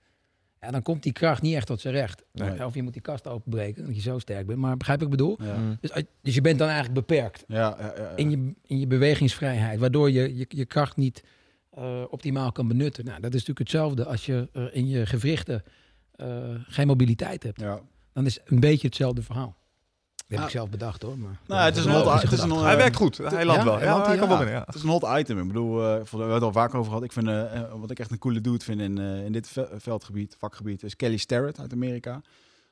[0.61, 2.25] Ja, dan komt die kracht niet echt tot zijn recht.
[2.33, 2.65] Nee.
[2.67, 4.59] Of je moet die kast openbreken, omdat je zo sterk bent.
[4.59, 5.39] Maar begrijp wat ik bedoel?
[5.43, 5.57] Ja.
[5.57, 5.77] Mm.
[5.81, 5.91] Dus,
[6.23, 8.17] dus je bent dan eigenlijk beperkt Ja, ja, ja, ja.
[8.17, 11.25] in je, in je bewegingsvrijheid, waardoor je je, je kracht niet
[11.71, 13.05] eh, optimaal kan benutten.
[13.05, 15.63] Nou, dat is natuurlijk hetzelfde als je eh, in je gewrichten
[16.15, 17.61] eh, geen mobiliteit hebt.
[17.61, 17.81] Ja.
[18.13, 19.57] Dan is het een beetje hetzelfde verhaal.
[20.29, 20.45] Dat heb Ah.
[20.45, 21.19] ik zelf bedacht hoor.
[21.19, 22.55] Maar Nou, het is een hot- het is gedachte.
[22.55, 23.17] een, Hij werkt goed.
[23.17, 23.75] Hij landt wel.
[23.79, 24.37] hij Ja, kan wel ja.
[24.37, 24.63] binnen, ja.
[24.67, 25.41] Het is een hot item.
[25.41, 27.03] Ik bedoel, eh, we hebben het al vaak over gehad.
[27.05, 29.49] Ik vind, eh, eh, wat ik echt een coole dude vind in, eh, in dit
[29.49, 32.21] ve- veldgebied, vakgebied, is Kelly Starrett uit Amerika.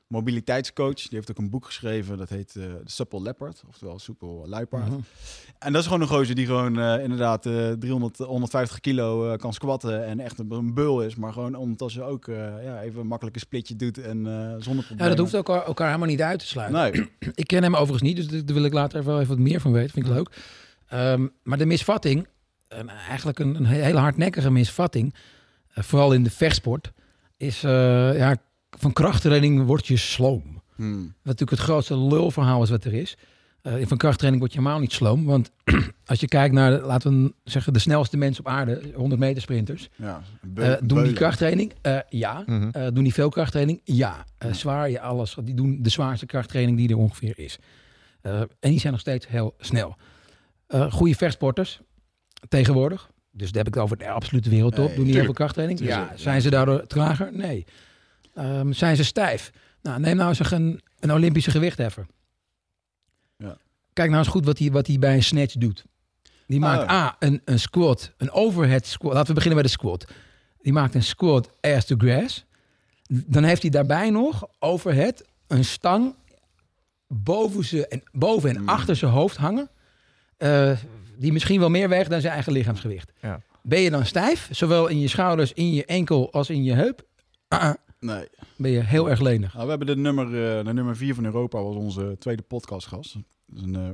[0.07, 0.93] Mobiliteitscoach.
[0.95, 2.17] Die heeft ook een boek geschreven.
[2.17, 3.63] Dat heet The Supple Leopard.
[3.67, 4.89] Oftewel Soepel Luipaard.
[4.89, 4.99] Mhm.
[5.59, 9.37] En dat is gewoon een gozer die gewoon eh, inderdaad eh 300, 150 kilo eh,
[9.37, 10.05] kan squatten.
[10.05, 11.15] En echt een, een bul is.
[11.15, 13.97] Maar gewoon ondertussen ook eh, ja, even een makkelijke splitje doet.
[13.97, 15.07] En zonder Ja, problemen.
[15.07, 16.79] dat hoeft elkaar, elkaar helemaal niet uit te sluiten.
[16.91, 17.09] Nee.
[17.35, 19.61] Ik ken hem overigens niet, dus daar wil ik later even, wel even wat meer
[19.61, 19.89] van weten.
[19.91, 20.29] Vind ik leuk.
[20.87, 22.27] Ehm, maar de misvatting
[22.67, 25.15] een, eigenlijk een, een hele hardnekkige misvatting,
[25.67, 26.91] vooral in de vechtsport,
[27.37, 28.35] is ja,
[28.77, 30.61] van krachttraining word je sloom.
[30.75, 31.01] Hmm.
[31.05, 33.17] Wat natuurlijk het grootste lulverhaal is wat er is.
[33.61, 35.25] Eh, van krachttraining word je helemaal niet sloom.
[35.25, 35.51] Want
[36.05, 39.89] als je kijkt naar, laten we zeggen, de snelste mensen op aarde, 100 meter sprinters.
[39.95, 40.21] Ja,
[40.55, 41.73] Eh, doen die krachttraining?
[41.81, 42.43] Eh, ja.
[42.45, 42.69] Mhm.
[42.71, 43.81] Eh, doen die veel krachttraining?
[43.83, 44.25] Ja.
[44.37, 44.89] Eh, zwaar?
[44.89, 45.37] Ja, alles.
[45.43, 47.59] Die doen de zwaarste krachttraining die er ongeveer is.
[48.21, 49.95] Eh, en die zijn nog steeds heel snel.
[50.67, 51.79] Eh goede vechtsporters
[52.49, 53.09] tegenwoordig.
[53.31, 54.87] Dus daar heb ik het over de absolute wereldtop.
[54.87, 55.79] Nee, doen die heel veel krachttraining?
[55.79, 56.11] Ja.
[56.15, 57.29] Zijn ze daardoor trager?
[57.33, 57.65] Nee.
[58.37, 59.51] Ehm, zijn ze stijf?
[59.81, 62.05] Nou, neem nou eens een, een Olympische gewichtheffer.
[63.37, 63.57] Ja.
[63.93, 65.85] Kijk nou eens goed wat hij wat hij bij een snatch doet.
[66.47, 66.95] Die Ah, maakt ja.
[66.95, 69.13] A, een, een squat, een overhead squat.
[69.13, 70.07] Laten we beginnen bij de squat.
[70.61, 72.45] Die maakt een squat ass to grass.
[73.09, 76.15] Dan heeft hij daarbij nog overhead een stang
[77.07, 78.69] boven, ze, en, boven en Mm.
[78.69, 79.69] achter zijn hoofd hangen.
[80.37, 80.77] eh,
[81.19, 83.11] die misschien wel meer weegt dan zijn eigen lichaamsgewicht.
[83.21, 83.41] Ja.
[83.61, 87.05] Ben je dan stijf, zowel in je schouders, in je enkel als in je heup?
[87.47, 88.27] Ah, ah, Nee.
[88.57, 89.53] ben je heel erg lenig.
[89.53, 93.13] Nou, we hebben de nummer, eh, de nummer vier van Europa was onze tweede podcastgast.
[93.13, 93.23] Dat
[93.57, 93.89] is een eh,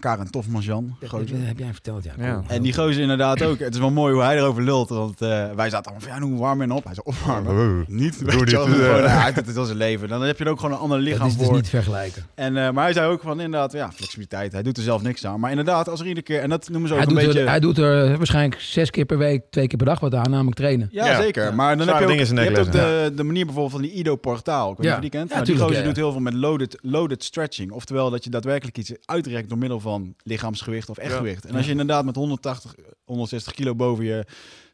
[0.00, 0.96] Karen Tofman-Jan.
[1.00, 2.42] Dat, heb jij verteld, ja.
[2.46, 3.58] En die gozer inderdaad ook.
[3.58, 4.88] Het is wel mooi hoe hij erover lult.
[4.88, 6.84] Want eh, wij zaten allemaal van, ja, hoe warm en op.
[6.84, 7.84] Hij zei, opwarmen.
[7.88, 9.22] Niet, Doe eh.
[9.22, 10.08] hij doet het als zijn leven.
[10.08, 11.54] Dan heb je er ook gewoon een ander dat lichaam is dus voor.
[11.54, 12.22] niet vergelijken.
[12.34, 14.52] En, eh, maar hij zei ook van, inderdaad, ja, flexibiliteit.
[14.52, 15.40] Hij doet er zelf niks aan.
[15.40, 16.40] Maar inderdaad, als er iedere keer...
[16.40, 17.40] En dat noemen ze ook Hij een doet, beetje...
[17.40, 20.30] er, hij doet er waarschijnlijk zes keer per week, twee keer per dag wat aan,
[20.30, 20.88] namelijk trainen.
[20.92, 21.20] Ja, Ja.
[21.22, 21.44] zeker.
[21.44, 21.50] Ja.
[21.50, 23.82] Maar dan heb je ook, dingen in je hebt ook de, de manier bijvoorbeeld van
[23.82, 24.70] die Ido Portaal.
[24.70, 24.96] Ik weet niet Ja.
[24.96, 25.46] of je die kent.
[25.46, 27.70] Die gozer doet heel veel met loaded, loaded stretching.
[27.72, 31.44] Oftewel dat je daadwerkelijk iets uitrekt door middel van lichaamsgewicht of echtgewicht.
[31.44, 34.24] En als je inderdaad met 180, 160 kilo boven je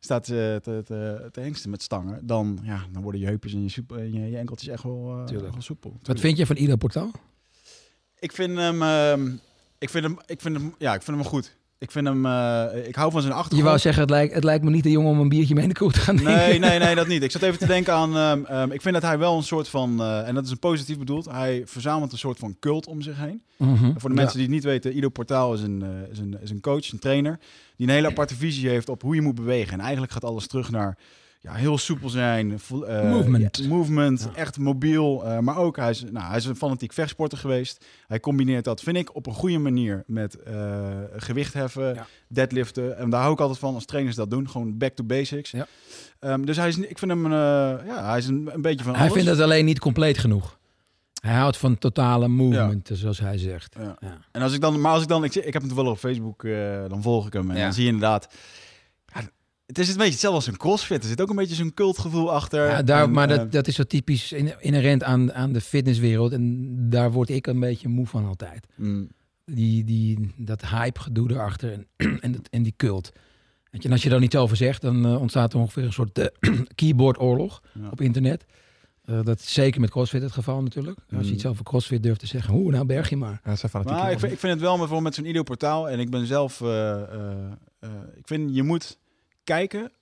[0.00, 3.68] staat te, te, te hengsten met stangen, dan, ja, dan worden je heupjes en je,
[3.68, 5.52] soep- en je, je enkeltjes echt wel, eh, Tuurlijk.
[5.52, 5.96] wel soepel.
[6.02, 7.10] Wat vind je van Ido Portaal?
[8.18, 9.30] Ik vind hem, ehm,
[9.78, 11.56] ik vind hem, ik vind hem, ja, ik vind hem goed.
[11.80, 13.68] Ik vind hem, eh, ik hou van zijn Je achtergrond.
[13.68, 15.68] wou zeggen, het lijkt, het lijkt me niet de jongen om een biertje mee in
[15.68, 16.36] de kroeg te gaan drinken.
[16.38, 17.22] Nee, nee, nee, dat niet.
[17.22, 18.16] Ik zat even te denken aan.
[18.16, 20.00] ehm, ehm, ik vind dat hij wel een soort van.
[20.00, 21.24] eh, en dat is een positief bedoeld.
[21.30, 23.42] Hij verzamelt een soort van cult om zich heen.
[23.56, 23.92] Mhm.
[23.96, 26.50] Voor de mensen die het niet weten, Ido Portaal is een, eh, is, een, is
[26.50, 27.38] een coach, een trainer.
[27.76, 29.72] Die een hele aparte visie heeft op hoe je moet bewegen.
[29.72, 30.96] En eigenlijk gaat alles terug naar.
[31.48, 32.52] Ja, heel soepel zijn.
[32.86, 33.68] eh, Movement.
[33.68, 34.40] movement, Ja.
[34.40, 35.24] echt mobiel.
[35.26, 37.84] eh, maar ook, hij is, nou, hij is een fanatiek vechtsporter geweest.
[38.06, 42.06] Hij combineert dat, vind ik, op een goede manier met eh, gewicht heffen, Ja.
[42.28, 42.98] deadliften.
[42.98, 44.50] En daar hou ik altijd van als trainers dat doen.
[44.50, 45.50] Gewoon back to basics.
[45.50, 45.66] Ja.
[46.20, 49.02] Ehm, dus hij is, ik vind hem, ja, hij is een, een beetje van Hij
[49.02, 49.12] alles.
[49.14, 50.56] vindt het alleen niet compleet genoeg.
[51.18, 53.76] Hij houdt van totale movement, zoals hij zegt.
[53.78, 53.96] Ja.
[54.32, 56.42] En als ik dan, maar als ik dan, ik, ik heb hem toevallig op Facebook,
[56.88, 57.62] dan volg ik hem en Ja.
[57.62, 58.28] dan zie je inderdaad,
[59.68, 61.02] het is een beetje hetzelfde als een crossfit.
[61.02, 62.68] Er zit ook een beetje zo'n cultgevoel achter.
[62.70, 65.60] Ja, daar, En, maar eh, dat, dat is zo typisch in- inherent aan, aan de
[65.60, 66.32] fitnesswereld.
[66.32, 68.66] En daar word ik een beetje moe van altijd.
[68.76, 69.08] mm,
[69.44, 71.86] Die, die, dat hype gedoe erachter en,
[72.20, 73.12] en, dat- en die cult.
[73.70, 75.92] Weet je, en als je daar niet over zegt, dan eh, ontstaat er ongeveer een
[75.92, 76.26] soort eh,
[76.74, 77.88] keyboardoorlog ja.
[77.90, 78.44] op internet.
[79.04, 80.98] Eh, dat is zeker met CrossFit het geval natuurlijk.
[80.98, 81.32] Als je Mm.
[81.34, 83.40] iets over CrossFit durft te zeggen, hoe nou berg je maar.
[83.44, 83.92] Ja.
[84.02, 85.88] Maar ik vind, ik vind het wel bijvoorbeeld met zo'n Ido portaal.
[85.88, 87.32] En ik ben zelf, eh, eh,
[87.80, 88.98] eh, ik vind je moet
[89.48, 89.92] kijken,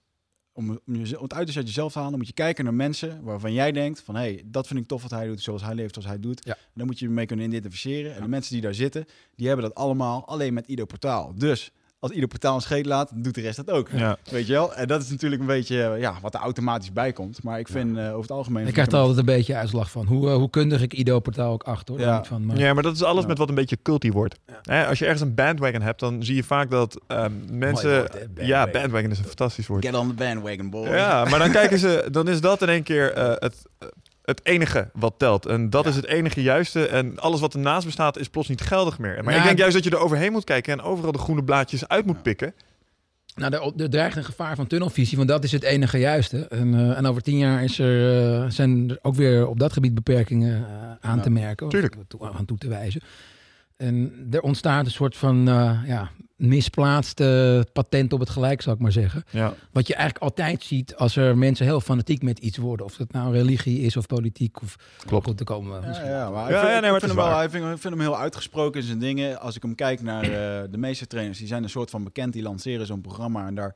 [0.52, 3.52] om, om, je, om het uit jezelf te halen, moet je kijken naar mensen waarvan
[3.52, 5.94] jij denkt van, hé, hey, dat vind ik tof wat hij doet, zoals hij leeft,
[5.94, 6.44] zoals hij doet.
[6.44, 6.54] Ja.
[6.54, 8.14] En dan moet je je mee kunnen identificeren.
[8.14, 11.34] En de mensen die daar zitten, die hebben dat allemaal alleen met Ido portaal.
[11.34, 13.88] Dus als Ido portaal een scheet laat, dan doet de rest dat ook.
[13.92, 14.16] Ja.
[14.30, 14.74] Weet je wel?
[14.74, 17.42] En dat is natuurlijk een beetje eh, ja, wat er automatisch bij komt.
[17.42, 18.66] Maar ik vind eh, over het algemeen...
[18.66, 20.06] Ik krijg er altijd een beetje uitslag van.
[20.06, 21.94] Hoe, eh, hoe kundig ik Ido Portaal ook achter.
[21.94, 22.04] Hoor.
[22.04, 22.24] Ja.
[22.24, 23.28] Van, maar, Ja, maar dat is alles Ja.
[23.28, 24.38] met wat een beetje culty wordt.
[24.62, 27.90] Hè, als je ergens een bandwagon hebt, dan zie je vaak dat ehm, mensen...
[28.00, 28.46] bandwagon.
[28.46, 29.84] Ja, bandwagon is een fantastisch woord.
[29.84, 30.88] Get on the bandwagon, boy.
[30.88, 33.62] Ja, maar dan kijken ze, dan is dat in één keer eh, het,
[34.26, 35.46] het enige wat telt.
[35.46, 35.90] En dat Ja.
[35.90, 36.86] is het enige juiste.
[36.86, 39.24] En alles wat ernaast bestaat is plots niet geldig meer.
[39.24, 41.88] Maar ik denk juist dat je er overheen moet kijken en overal de groene blaadjes
[41.88, 42.54] uit moet pikken.
[43.34, 46.46] Nou, er, dreigt een gevaar van tunnelvisie, want dat is het enige juiste.
[46.48, 49.72] En, eh, en over tien jaar is er, eh, zijn er ook weer op dat
[49.72, 51.66] gebied beperkingen eh, aan te merken.
[51.66, 51.96] of tuurlijk.
[52.08, 53.00] toe- aan toe te wijzen.
[53.76, 55.36] En er ontstaat een soort van
[55.86, 59.24] ja, misplaatste patent op het gelijk, zou ik maar zeggen.
[59.30, 59.54] Ja.
[59.72, 62.86] Wat je eigenlijk altijd ziet als er mensen heel fanatiek met iets worden.
[62.86, 64.62] Of het nou religie is of politiek.
[64.62, 65.26] Of, Klopt.
[65.26, 66.08] Goed, te komen we Ja, misschien.
[66.08, 67.44] ja, maar Ja, ik vind, ja, nee, maar ik vind hem wel, waar.
[67.44, 69.40] ik vind, ik vind hem heel uitgesproken in zijn dingen.
[69.40, 72.32] Als ik hem kijk naar eh, de meeste trainers, die zijn een soort van bekend.
[72.32, 73.74] Die lanceren zo'n programma en daar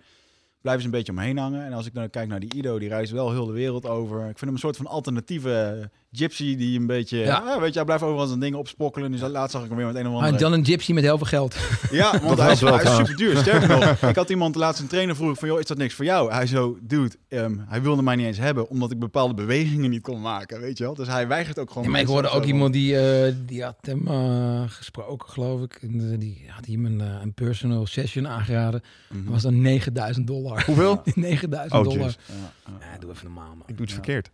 [0.60, 1.64] blijven ze een beetje omheen hangen.
[1.64, 4.18] En als ik dan kijk naar die Ido, die reist wel heel de wereld over.
[4.18, 7.18] Ik vind hem een soort van alternatieve gypsy die een beetje...
[7.18, 7.42] Ja.
[7.46, 7.60] Ja.
[7.60, 9.10] weet je, hij blijft overal zijn dingen opspokkelen.
[9.10, 10.38] Dus laatst zag ik hem weer met een of Ah, andere...
[10.38, 11.56] dan een gypsy met heel veel geld.
[11.90, 13.36] Ja, want hij is, hij is super duur.
[13.36, 16.04] Sterker nog, ik had iemand laatst een trainer vroeg van, joh, is dat niks voor
[16.04, 16.32] jou?
[16.32, 20.02] Hij zo, dude, ehm, hij wilde mij niet eens hebben, omdat ik bepaalde bewegingen niet
[20.02, 20.94] kon maken, weet je wel?
[20.94, 21.84] Dus hij weigert ook gewoon.
[21.84, 25.78] Ja, maar ik hoorde ook iemand die, eh, die had hem eh, gesproken, geloof ik.
[25.82, 28.82] En, eh, die had hem een, eh, een personal session aangeraden.
[29.08, 29.22] Mhm.
[29.24, 30.64] Dat was dan 9000 dollar.
[30.66, 31.02] Hoeveel?
[31.14, 32.16] 9000 Oh, dollar.
[32.26, 32.34] Ja,
[32.66, 32.92] ja.
[32.92, 33.62] Ja, doe even normaal, man.
[33.66, 33.94] Ik doe het Ja.
[33.94, 34.30] verkeerd.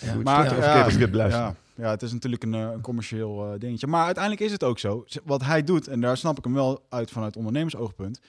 [0.00, 0.14] Ja.
[0.14, 1.40] Maar Ja, ja, verkeerd als ik dit beluister.
[1.42, 3.86] Ja, ja, het is natuurlijk een, eh, een commercieel eh, dingetje.
[3.86, 5.04] Maar uiteindelijk is het ook zo.
[5.24, 8.20] Wat hij doet, en daar snap ik hem wel uit vanuit ondernemersoogpunt.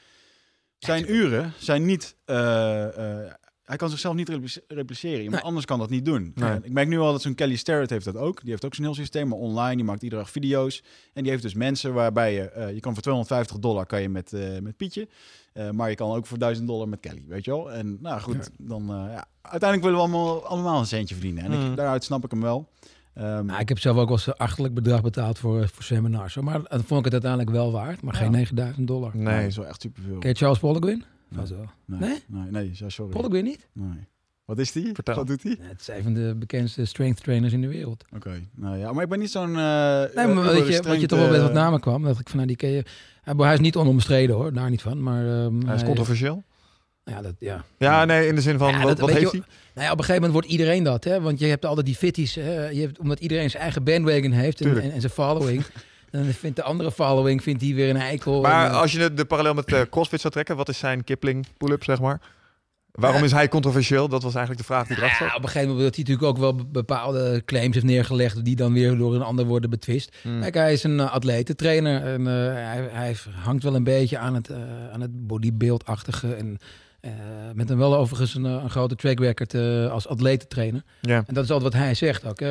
[0.78, 2.16] Zijn uren zijn niet...
[2.26, 3.32] eh, eh,
[3.64, 5.18] hij kan zichzelf niet replice- repliceren.
[5.18, 5.44] Iemand Nee.
[5.44, 6.32] anders kan dat niet doen.
[6.36, 6.58] Nee.
[6.64, 8.42] Ik merk nu al dat zo'n Kelly Starrett heeft dat ook.
[8.42, 9.76] Die heeft ook zijn heel systeem, maar online.
[9.76, 10.84] Die maakt iedere dag video's.
[11.14, 12.42] En die heeft dus mensen waarbij je...
[12.50, 15.08] eh, je kan voor 250 dollar kan je met, eh, met Pietje.
[15.54, 17.72] Eh, maar je kan ook voor 1000 dollar met Kelly, weet je wel.
[17.72, 18.82] En nou goed, dan...
[18.82, 21.44] eh, ja, uiteindelijk willen we allemaal, allemaal een centje verdienen.
[21.44, 21.76] En ik, Mm.
[21.76, 22.70] daaruit snap ik hem wel.
[23.14, 26.36] Ehm, Nou, ik heb zelf ook wel eens een achterlijk bedrag betaald voor, voor seminars.
[26.36, 26.44] hoor.
[26.44, 28.02] Maar dan vond ik het uiteindelijk wel waard.
[28.02, 28.20] Maar Ja.
[28.20, 29.12] geen 9000 dollar.
[29.16, 29.40] nee, Nee.
[29.40, 30.18] dat is wel echt superveel.
[30.18, 31.04] Ken je Charles Polligwin?
[31.30, 31.46] Nee.
[31.86, 32.00] Nee?
[32.00, 32.24] Nee?
[32.28, 33.42] Nee, nee, ja, sorry.
[33.42, 33.68] Niet?
[33.74, 34.08] Nee.
[34.46, 34.94] Wat is die?
[34.94, 35.16] Vertel.
[35.16, 35.56] Wat doet hij?
[35.60, 38.06] Nee, het is een van de bekendste strength trainers in de wereld.
[38.16, 39.52] Oké, nou ja, maar ik ben niet zo'n...
[39.52, 42.04] Nee, eh maar uh, weet je, wat je toch wel met wat uh, namen kwam,
[42.04, 42.86] dat ik van nou die ken je.
[43.22, 45.04] Hij, hij is niet onomstreden hoor, daar niet van.
[45.04, 46.44] Maar ehm, Hij is controversieel.
[47.04, 47.64] Ja, dat, ja.
[47.78, 49.42] Ja, nee, in de zin van, Ja, wat, dat- wat heeft hij?
[49.74, 51.22] Nou ja, op een gegeven moment wordt iedereen dat, hè?
[51.22, 52.68] Want je hebt altijd die fitties, hè?
[52.70, 55.64] Je hebt, omdat iedereen zijn eigen bandwagon heeft en, en, en zijn following.
[56.12, 58.42] dan vindt de andere following vindt die weer een eikel.
[58.42, 60.78] Maar en, eh, als je de, de parallel met eh, CrossFit zou trekken, wat is
[60.78, 62.20] zijn Kipling pull-up, zeg maar?
[62.92, 64.08] Waarom is hij controversieel?
[64.08, 66.38] Dat was eigenlijk de vraag die erachter ja, op een gegeven moment heeft hij natuurlijk
[66.38, 70.16] ook wel be- bepaalde claims heeft neergelegd die dan weer door een ander worden betwist.
[70.22, 70.42] Hmm.
[70.42, 74.36] Kijk, hij is een uh, atletentrainer en eh, hij, hij hangt wel een beetje aan
[74.36, 74.58] het, eh,
[74.94, 76.58] aan het bodybuildachtige en
[77.02, 77.12] eh,
[77.54, 80.84] met een wel overigens een, eh, een grote track record eh, als atletentrainer.
[81.28, 82.42] En dat is altijd wat hij zegt ook.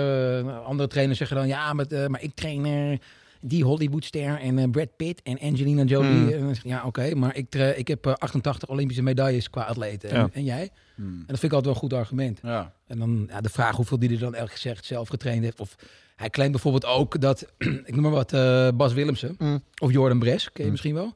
[0.65, 2.99] andere trainers zeggen dan, ja, maar, eh, maar ik train eh,
[3.41, 6.11] die Hollywoodster en eh, Brad Pitt en Angelina Jolie.
[6.11, 6.29] Hmm.
[6.29, 10.11] En ik, ja, oké, maar ik, tra- ik heb eh, 88 Olympische medailles qua atleten.
[10.11, 10.29] En, Ja.
[10.33, 10.71] en jij?
[10.95, 12.41] hmm, En dat vind ik altijd wel een goed argument.
[12.43, 12.73] Ja.
[12.87, 15.61] En dan ja, de vraag hoeveel die er dan elk gezegd zelf getraind heeft.
[15.61, 15.77] Of
[16.17, 17.47] hij claimt bijvoorbeeld ook dat,
[17.85, 19.63] ik noem maar wat, eh, Bas Willemsen Mm.
[19.83, 20.71] of Jordan Bres, ken je Mm.
[20.71, 21.15] misschien wel?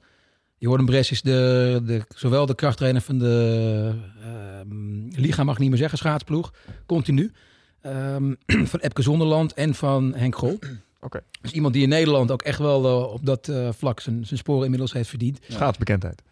[0.58, 5.68] Jordan Bres is de, de, zowel de krachttrainer van de ehm, Liga, mag ik niet
[5.70, 6.52] meer zeggen, schaatsploeg,
[6.86, 7.32] continu.
[7.80, 8.34] Ehm,
[8.72, 10.58] van Epke Zonderland en van Henk Grol.
[11.04, 11.20] Oké.
[11.40, 14.38] Dus iemand die in Nederland ook echt wel eh, op dat eh, vlak zijn, zijn
[14.38, 15.38] sporen inmiddels heeft verdiend.
[15.48, 16.22] Schaatsbekendheid.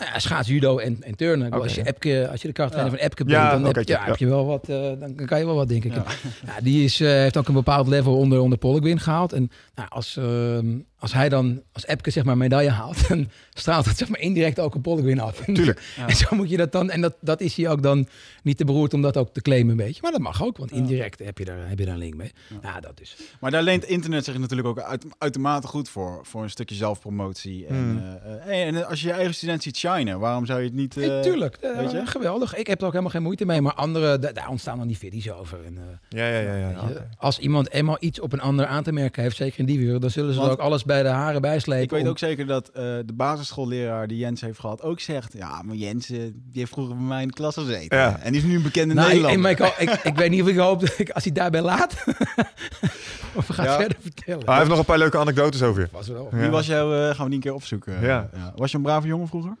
[0.00, 1.50] Nou ja, schaats, judo en, en turnen.
[1.50, 1.86] Als, je ja.
[1.86, 4.04] Epke, als je de krachttrainer van Epke bent, Ja, dan, heb, ja, ja.
[4.04, 5.94] heb je wel wat, eh, dan kan je wel wat, denk ik.
[5.94, 6.04] Ja.
[6.46, 9.32] Ja, die is, eh, heeft ook een bepaald level onder, onder Polkwin gehaald.
[9.32, 13.28] En nou, als, ehm, als hij dan, als Epke zeg maar een medaille haalt, dan
[13.54, 15.40] straalt het zeg maar indirect ook een Polkwin af.
[15.54, 15.82] Tuurlijk.
[15.96, 16.06] Ja.
[16.08, 18.08] En zo moet je dat dan, en dat, dat is hij ook dan
[18.42, 20.02] niet te beroerd om dat ook te claimen een beetje.
[20.02, 22.32] Maar dat mag ook, want indirect heb je daar, heb je daar een link mee.
[22.48, 22.56] Ja.
[22.74, 23.16] Ja, dat is.
[23.40, 26.20] Maar daar leent internet zich natuurlijk ook uit, uitermate goed voor.
[26.22, 27.66] Voor een stukje zelfpromotie.
[27.66, 28.18] En, Hmm.
[28.46, 30.96] eh, eh, en als je je eigen student ziet shinen, waarom zou je het niet...
[30.96, 32.02] eh, tuurlijk, eh, weet je?
[32.06, 32.54] geweldig.
[32.56, 34.98] Ik heb er ook helemaal geen moeite mee, maar anderen, da- daar ontstaan dan die
[34.98, 35.58] video's over.
[35.66, 36.68] En, eh, Ja, ja, ja.
[36.70, 36.78] ja.
[37.18, 40.00] Als iemand eenmaal iets op een ander aan te merken heeft, zeker in die wereld,
[40.00, 41.82] dan zullen ze er ook alles bij de haren bijslepen.
[41.84, 45.32] Ik weet om- ook zeker dat eh, de basisschoolleraar die Jens heeft gehad ook zegt...
[45.32, 47.96] Ja, maar Jens, eh, die heeft vroeger bij mij in de klas gezeten.
[47.98, 48.18] Ja.
[48.22, 49.56] En die is nu een bekende Nou, ik, Nederlander.
[49.58, 51.94] maar ik, ik, ik weet niet of ik hoop dat ik, als hij daarbij laat,
[53.34, 53.76] of we gaan Ja.
[53.78, 54.40] verder vertellen.
[54.40, 55.88] Ah, hij heeft nog een paar leuke anekdotes over je.
[55.92, 56.28] was wel.
[56.32, 56.36] Ja.
[56.38, 58.00] Wie was jou, eh, gaan we die een keer opzoeken.
[58.00, 58.30] Ja.
[58.56, 59.56] Was je een brave jongen vroeger?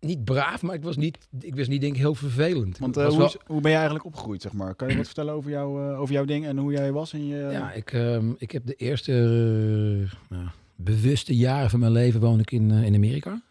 [0.00, 2.78] Niet braaf, maar ik was niet, ik was niet denk ik heel vervelend.
[2.78, 4.74] Want eh, hoe, wel- hoe ben je eigenlijk opgegroeid, zeg maar?
[4.74, 7.12] Kan je wat vertellen over, jou, eh, over jouw ding en hoe jij was?
[7.12, 11.92] En je, ja, ik, ehm, ik heb de eerste eh, nou, bewuste jaren van mijn
[11.92, 13.42] leven woon ik in, in Amerika.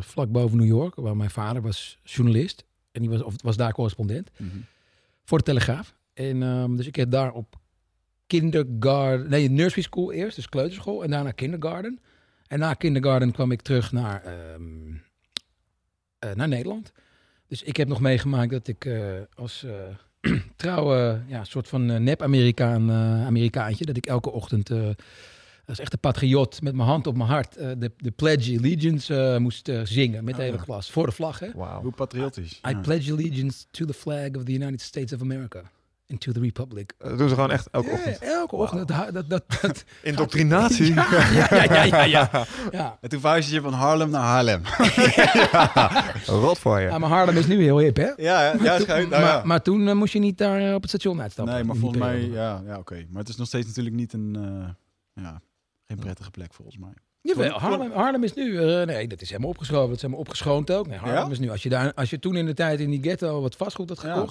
[0.00, 2.64] Vlak boven New York, waar mijn vader was journalist.
[2.92, 4.30] En die was, of was daar correspondent.
[4.36, 4.48] Mhm.
[5.24, 5.94] voor de Telegraaf.
[6.14, 7.56] En ehm, dus ik heb daar op
[8.26, 12.00] kindergarten, nee, nursery school eerst, dus kleuterschool, en daarna kindergarten.
[12.48, 14.94] En na kindergarten kwam ik terug naar, ehm,
[16.18, 16.92] eh, naar Nederland.
[17.46, 19.02] Dus ik heb nog meegemaakt dat ik eh,
[19.34, 24.88] als eh, trouwe, ja, soort van nep-Amerikaan, eh, Amerikaantje, dat ik elke ochtend eh,
[25.66, 29.38] als echte patriot met mijn hand op mijn hart eh, de, de Pledge Allegiance eh,
[29.38, 30.64] moest zingen met de Oh, hele ja.
[30.64, 31.48] klas, voor de vlag, hè.
[31.54, 31.82] Wauw.
[31.82, 32.60] Hoe patriotisch.
[32.70, 35.70] I pledge allegiance to the flag of the United States of America
[36.10, 36.94] and to the republic.
[36.98, 38.18] Dat doen ze gewoon echt elke Ja, ochtend.
[38.18, 38.88] elke ochtend.
[38.88, 40.94] Dat, dat, dat, dat- Indoctrinatie.
[40.94, 42.30] ja, ja, ja, ja, ja.
[42.70, 42.98] ja.
[43.00, 44.62] En toen verhuisde je van Harlem naar Haarlem.
[46.42, 46.86] Rot voor je.
[46.88, 48.10] Ja, maar Haarlem is nu heel hip, hè?
[48.16, 48.78] ja, ja.
[48.86, 49.42] Nou, maar, ja.
[49.44, 51.54] maar toen eh, moest je niet daar eh, op het station uitstappen.
[51.54, 53.06] Nee, maar volgens mij, ja, ja oké.
[53.10, 54.36] Maar het is nog steeds natuurlijk niet een,
[55.14, 55.40] eh, ja,
[55.86, 56.92] geen prettige plek volgens mij.
[57.20, 58.58] Jawel, Haarlem, Haarlem is nu...
[58.58, 59.86] eh, nee, dat is helemaal opgeschoven.
[59.86, 60.86] Dat is helemaal opgeschoond ook.
[60.86, 61.30] Nee, Haarlem Ja?
[61.30, 61.50] is nu...
[61.50, 64.02] Als je, daar, als je toen in de tijd in die ghetto wat vastgoed had
[64.02, 64.26] Ja.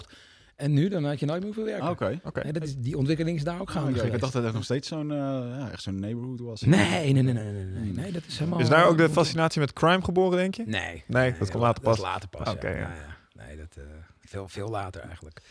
[0.57, 1.83] En nu, dan had je nooit meer hoeven werken.
[1.85, 2.19] Ah, Oké.
[2.23, 2.43] Oké.
[2.43, 4.53] Nee, dat is, die ontwikkeling is daar ook Ah, gaande oké, ik dacht dat het
[4.53, 5.17] nog steeds zo'n eh,
[5.57, 6.61] ja, echt zo'n neighborhood was.
[6.61, 8.59] Nee, nee, nee, nee, nee, nee, nee, nee, dat is helemaal...
[8.59, 10.63] Is daar ook de fascinatie met crime geboren, denk je?
[10.65, 11.03] Nee.
[11.07, 11.97] Nee, dat komt later Dat pas.
[11.97, 12.77] is later pas, Oké, ja.
[12.77, 13.17] ja.
[13.45, 13.75] Nee, dat...
[13.77, 13.83] eh,
[14.19, 15.41] veel, veel later eigenlijk.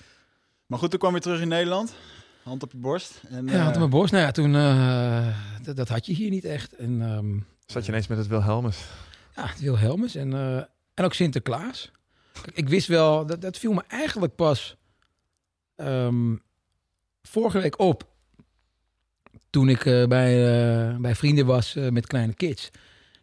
[0.67, 1.95] Maar goed, toen kwam je terug in Nederland.
[2.43, 3.23] Hand op je borst.
[3.31, 4.13] En, Ja, eh, had mijn borst.
[4.13, 4.55] Nou ja, toen...
[4.55, 6.73] eh, dat, had je hier niet echt.
[6.77, 7.03] En...
[7.03, 8.85] ehm, Zat je ineens met het Wilhelmus?
[9.37, 10.57] Ja, Wilhelmus en, eh,
[10.95, 11.91] en ook Sinterklaas.
[12.43, 14.77] Kijk, ik wist wel, dat, dat viel me eigenlijk pas
[15.77, 16.35] ehm,
[17.23, 18.07] vorige week op.
[19.51, 20.33] Toen ik eh, bij,
[20.91, 22.71] eh, bij vrienden was eh, met kleine kids.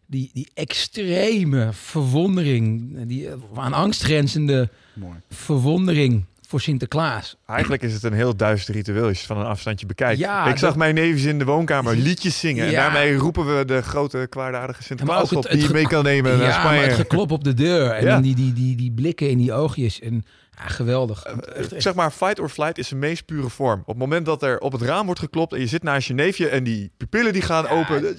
[0.05, 5.19] Die, die extreme verwondering, die aan angst grenzende Mooi.
[5.29, 7.35] verwondering voor Sinterklaas.
[7.45, 10.19] Eigenlijk is het een heel duister ritueel als je het van een afstandje bekijkt.
[10.19, 12.65] Ja, ik zag dat- mijn neefjes in de woonkamer liedjes zingen.
[12.65, 16.31] En daarmee roepen we de grote kwaadaardige Sinterklaas op het- die je mee kan nemen
[16.37, 16.81] naar ja, maar Spanje.
[16.81, 19.99] het geklop op de deur en die, die, die, die blikken in die oogjes.
[19.99, 20.23] En,
[20.57, 21.23] ja, geweldig.
[21.23, 21.71] Echt, echt.
[21.73, 23.79] Eh, Zeg maar, fight or flight is zijn meest pure vorm.
[23.79, 26.13] Op het moment dat er op het raam wordt geklopt en je zit naast je
[26.13, 27.69] neefje en die pupillen die gaan Ja.
[27.69, 28.17] open,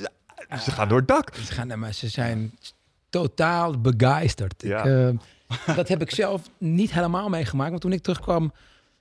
[0.49, 1.35] eh, ze gaan door het dak.
[1.35, 2.59] Ze, gaan, maar ze zijn
[3.11, 4.55] totaal begeisterd.
[4.63, 4.85] Ja.
[4.85, 5.19] Ik,
[5.67, 7.71] eh, dat heb ik zelf niet helemaal meegemaakt.
[7.71, 8.53] Want toen ik terugkwam,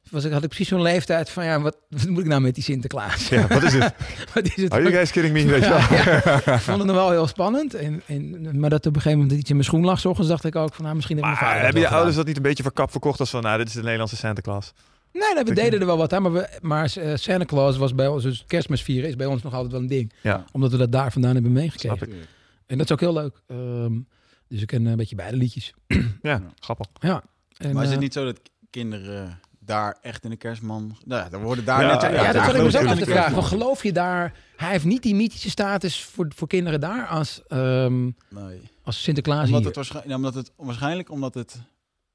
[0.10, 1.46] was ik, had ik precies zo'n leeftijd van...
[1.46, 3.28] ja, wat, wat moet ik nou met die Sinterklaas?
[3.30, 3.94] Ja, wat is het?
[4.34, 4.72] wat is het?
[4.72, 5.46] Are you guys kidding me?
[5.46, 5.64] Weet?
[5.64, 6.56] Ja, ja.
[6.56, 7.74] Ik vond het nog wel heel spannend.
[7.74, 10.00] En, en, maar dat op een gegeven moment iets in mijn schoen lag...
[10.00, 10.84] s ochtends dacht ik ook van...
[10.84, 13.20] nou, misschien heb mijn Maar vader hebben je ouders dat niet een beetje verkapt verkocht
[13.20, 14.74] als van, nou, dit is de Nederlandse Santa Claus?
[15.14, 16.22] Nee, nee, we deden er wel wat aan.
[16.22, 18.24] Maar, we, maar eh, Santa Claus was bij ons...
[18.24, 20.14] dus kerstmis vieren is bij ons nog altijd wel een ding.
[20.22, 21.98] Ja, Omdat we dat daar vandaan hebben meegekregen.
[21.98, 22.28] snap ik.
[22.66, 23.42] En dat is ook heel leuk.
[23.48, 24.00] Ehm,
[24.48, 25.74] dus ik ken een beetje beide liedjes.
[26.22, 26.88] Ja, grappig.
[27.00, 27.24] Ja.
[27.58, 28.40] En, Maar is het eh, niet zo dat
[28.70, 30.98] kinderen daar echt in de kerstman...
[31.06, 32.02] Nou ja, dan worden daar Ja, net...
[32.02, 33.34] ja, Ja, Ja, dat zat ik me geloof zo ik af te de vragen.
[33.34, 34.34] Van, geloof je daar...
[34.56, 38.62] Hij heeft niet die mythische status voor, voor kinderen daar als, ehm, Nee.
[38.84, 39.66] als Sinterklaas Omdat hier.
[39.68, 41.62] het, waarschijnlijk, ja, omdat het waarschijnlijk omdat het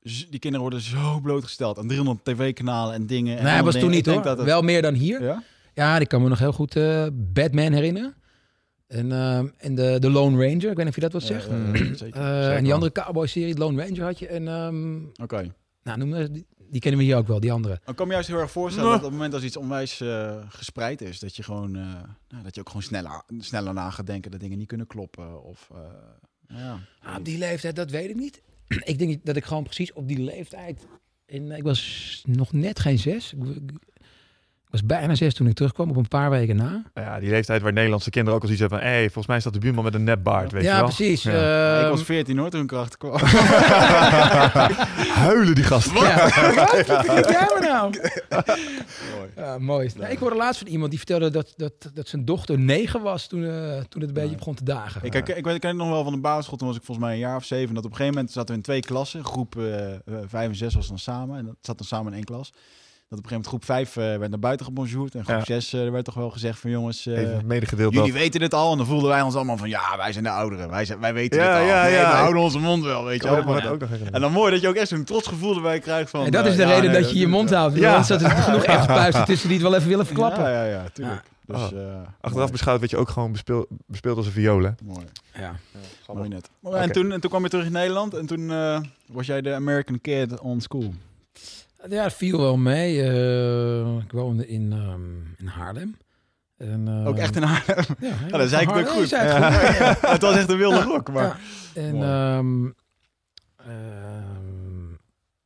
[0.01, 3.37] die kinderen worden zo blootgesteld aan 300 tv-kanalen en dingen.
[3.39, 3.97] En nee, hij was toen dingen.
[3.97, 4.23] niet Ik hoor.
[4.23, 5.23] denk dat het- Wel meer dan hier.
[5.23, 5.43] Ja?
[5.75, 8.15] Ja, ik kan me nog heel goed eh, Batman herinneren.
[8.87, 10.71] En, ehm, en de, de Lone Ranger.
[10.71, 11.47] Ik weet niet of je dat wat zegt.
[11.47, 12.21] Ja, ja, ja, zeker.
[12.21, 14.27] Eh, zeker en die andere cowboy-serie, de Lone Ranger had je.
[14.27, 15.55] En ehm, Oké.
[15.83, 17.81] nou, noem maar, die, die kennen we hier ook wel, die andere.
[17.87, 19.01] Ik kan me juist heel erg voorstellen Nou.
[19.01, 21.83] dat op het moment als iets onwijs eh, gespreid is, dat je gewoon, eh,
[22.29, 25.45] nou, dat je ook gewoon sneller, sneller na gaat denken dat dingen niet kunnen kloppen.
[25.45, 26.79] Of, eh, ja.
[27.03, 28.43] Ah, op die leeftijd, dat weet ik niet.
[28.93, 30.87] ik denk dat ik gewoon precies op die leeftijd...
[31.27, 33.33] In, ik was nog net geen zes.
[33.33, 33.73] Ik,
[34.69, 36.83] ik- ik was bijna zes toen ik terugkwam, op een paar weken na.
[36.95, 38.97] Nou Ja, die leeftijd waar Nederlandse kinderen ook al zoiets hebben van...
[38.99, 40.85] hé, volgens mij is dat de buurman met een nepbaard, weet je ja, wel?
[40.85, 41.23] precies.
[41.23, 41.31] Ja.
[41.77, 43.19] ik Ehm, was 14 hoor toen ik erachter kwam.
[45.27, 45.95] Huilen die gasten.
[46.01, 46.25] Ja.
[46.55, 46.87] Wat?
[46.87, 47.95] Wat vind jij me nou?
[49.17, 49.31] Mooi.
[49.37, 49.91] Ja, mooi.
[49.97, 53.27] Nee, ik hoorde laatst van iemand die vertelde dat, dat, dat zijn dochter negen was
[53.27, 53.51] toen, eh,
[53.89, 55.01] toen het een beetje begon te dagen.
[55.05, 57.07] Ik, ik, ik, weet- ik ken nog wel van de basisschool, toen was ik volgens
[57.07, 57.75] mij een jaar of zeven.
[57.75, 59.25] Dat op een gegeven moment zaten we in twee klassen.
[59.25, 61.39] Groep eh, eh, vijf en zes was dan samen.
[61.39, 62.53] En dat zat dan samen in één klas.
[63.11, 65.15] Dat op een gegeven moment groep vijf eh, werd naar buiten gebonjourd.
[65.15, 65.45] En groep Ja.
[65.45, 67.07] zes eh, er werd toch wel gezegd van jongens...
[67.07, 68.21] eh, Even medegedeeld Jullie dat.
[68.21, 68.71] weten het al.
[68.73, 70.71] En dan voelden wij ons allemaal van ja, wij zijn de ouderen.
[70.71, 71.67] Wij, zijn, wij weten Ja, het al.
[71.67, 72.11] ja, Nee, ja.
[72.11, 73.45] we houden onze mond wel, weet je wel.
[73.79, 74.11] dat Ja.
[74.11, 76.25] En dan mooi dat je ook echt zo'n trots gevoel erbij krijgt van...
[76.25, 77.75] en dat is de ja, reden nee, dat je je mond houdt.
[77.75, 77.81] Ja.
[77.81, 77.89] Ja.
[77.89, 80.43] Anders zat er genoeg echt puisten tussen die het wel even willen verklappen.
[80.43, 81.23] Ja, ja, ja, tuurlijk.
[81.47, 81.63] Dus, Oh.
[81.65, 81.87] eh,
[82.21, 82.51] Achteraf mooi.
[82.51, 84.71] beschouwd werd je ook gewoon bespeeld, bespeeld als een viool, hè?
[84.85, 85.05] Mooi,
[85.35, 85.55] Ja.
[86.13, 86.51] mooi net.
[86.73, 89.55] En, toen, en toen kwam je terug in Nederland en toen eh, was jij de
[89.55, 90.93] American Kid on school.
[91.89, 93.03] Ja, het viel wel mee.
[93.03, 95.97] Eh, ik woonde in, ehm, in Haarlem.
[96.57, 97.85] En, eh, Ook echt in Haarlem.
[98.01, 98.87] Ja, Ja, dat zei ik Haarlem.
[98.87, 99.09] ook Ja, goed.
[99.09, 100.11] je het goed.
[100.11, 101.41] het was echt een wilde rok, maar...
[101.75, 101.83] Ja.
[101.83, 102.71] En ehm,
[103.57, 104.93] ehm,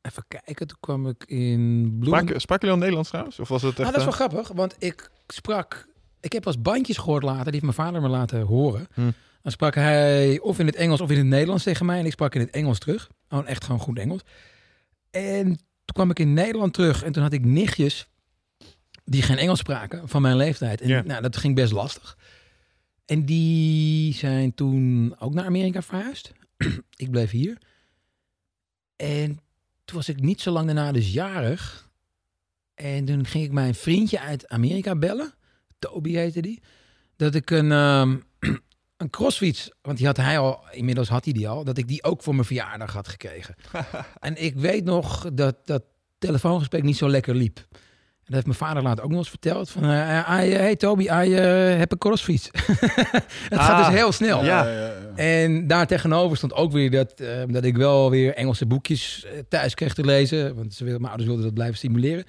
[0.03, 2.25] even kijken, toen kwam ik in Bloemen...
[2.25, 3.39] Sprak, sprak jullie al Nederlands trouwens?
[3.39, 3.89] Of was het echt...
[3.89, 5.87] Ah, dat is wel eh, grappig, want ik sprak...
[6.21, 8.87] Ik heb als bandjes gehoord later, die heeft mijn vader me laten horen.
[8.95, 9.11] Hm.
[9.43, 11.99] Dan sprak hij of in het Engels of in het Nederlands tegen mij.
[11.99, 13.11] En ik sprak in het Engels terug.
[13.29, 14.21] Gewoon echt gewoon goed Engels.
[15.11, 15.59] En
[15.93, 18.09] toen kwam ik in Nederland terug en toen had ik nichtjes
[19.05, 20.81] die geen Engels spraken van mijn leeftijd.
[20.81, 21.03] En Ja.
[21.03, 22.19] nou, dat ging best lastig.
[23.07, 26.33] En die zijn toen ook naar Amerika verhuisd.
[26.97, 27.59] ik bleef hier.
[28.97, 29.41] En
[29.85, 31.91] toen was ik niet zo lang daarna dus jarig.
[32.75, 35.35] En toen ging ik mijn vriendje uit Amerika bellen.
[35.79, 36.63] Toby heette die.
[37.17, 38.17] Dat ik een, ehm,
[39.03, 42.05] een crossfiets, want die had hij al, inmiddels had hij die al, dat ik die
[42.05, 43.55] ook voor mijn verjaardag had gekregen.
[44.21, 45.83] en ik weet nog dat dat
[46.19, 47.57] telefoongesprek niet zo lekker liep.
[48.23, 49.71] En dat heeft mijn vader later ook nog eens verteld.
[49.71, 50.27] Van, eh, eh,
[50.59, 52.49] hey Toby, I eh, heb een crossfiets.
[52.53, 54.45] het gaat Ah, dus heel snel.
[54.45, 54.91] Ja.
[55.15, 59.75] En daar tegenover stond ook weer dat, eh, dat ik wel weer Engelse boekjes thuis
[59.75, 60.55] kreeg te lezen.
[60.55, 62.25] Want ze wilden, mijn ouders wilden dat blijven stimuleren.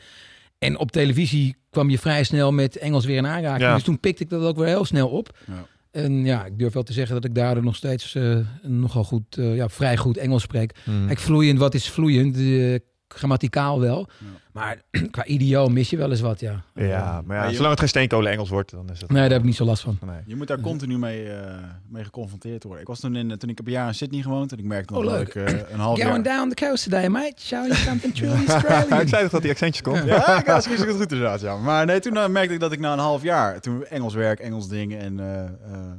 [0.58, 3.62] En op televisie kwam je vrij snel met Engels weer in aanraking.
[3.62, 3.74] Ja.
[3.74, 5.38] Dus toen pikte ik dat ook weer heel snel op.
[5.48, 5.66] Ja.
[5.94, 9.38] En ja, ik durf wel te zeggen dat ik daardoor nog steeds eh, nogal goed,
[9.38, 10.76] eh, ja, vrij goed Engels spreek.
[10.84, 11.08] Hmm.
[11.08, 12.38] Kijk, vloeiend, wat is vloeiend?
[12.38, 12.76] Eh,
[13.14, 14.08] grammaticaal wel.
[14.20, 14.26] Ja.
[14.52, 16.64] Maar qua idioom mis je wel eens wat, ja.
[16.74, 19.10] Ja, maar ja, Maar zolang het geen steenkolen Engels wordt, dan is het...
[19.10, 19.98] Nee, daar heb ik niet zo last van.
[20.06, 20.16] Nee.
[20.26, 21.54] Je moet daar continu mee, eh,
[21.90, 22.82] mee geconfronteerd worden.
[22.82, 24.94] Ik was toen, in, toen ik heb een jaar in Sydney gewoond en ik merkte
[24.94, 25.28] nog Oh, dat leuk.
[25.28, 26.38] ik eh, een half Going jaar...
[26.38, 27.34] down the coast today, mate.
[27.38, 29.08] Show you something truly ik Australian.
[29.08, 30.04] zei toch dat die accentjes komt?
[30.06, 31.58] Ja, ik was niet goed inderdaad, ja.
[31.58, 34.40] Maar nee, toen eh, merkte ik dat ik na een half jaar, toen Engels werk,
[34.40, 35.52] Engels dingen en eh, eh,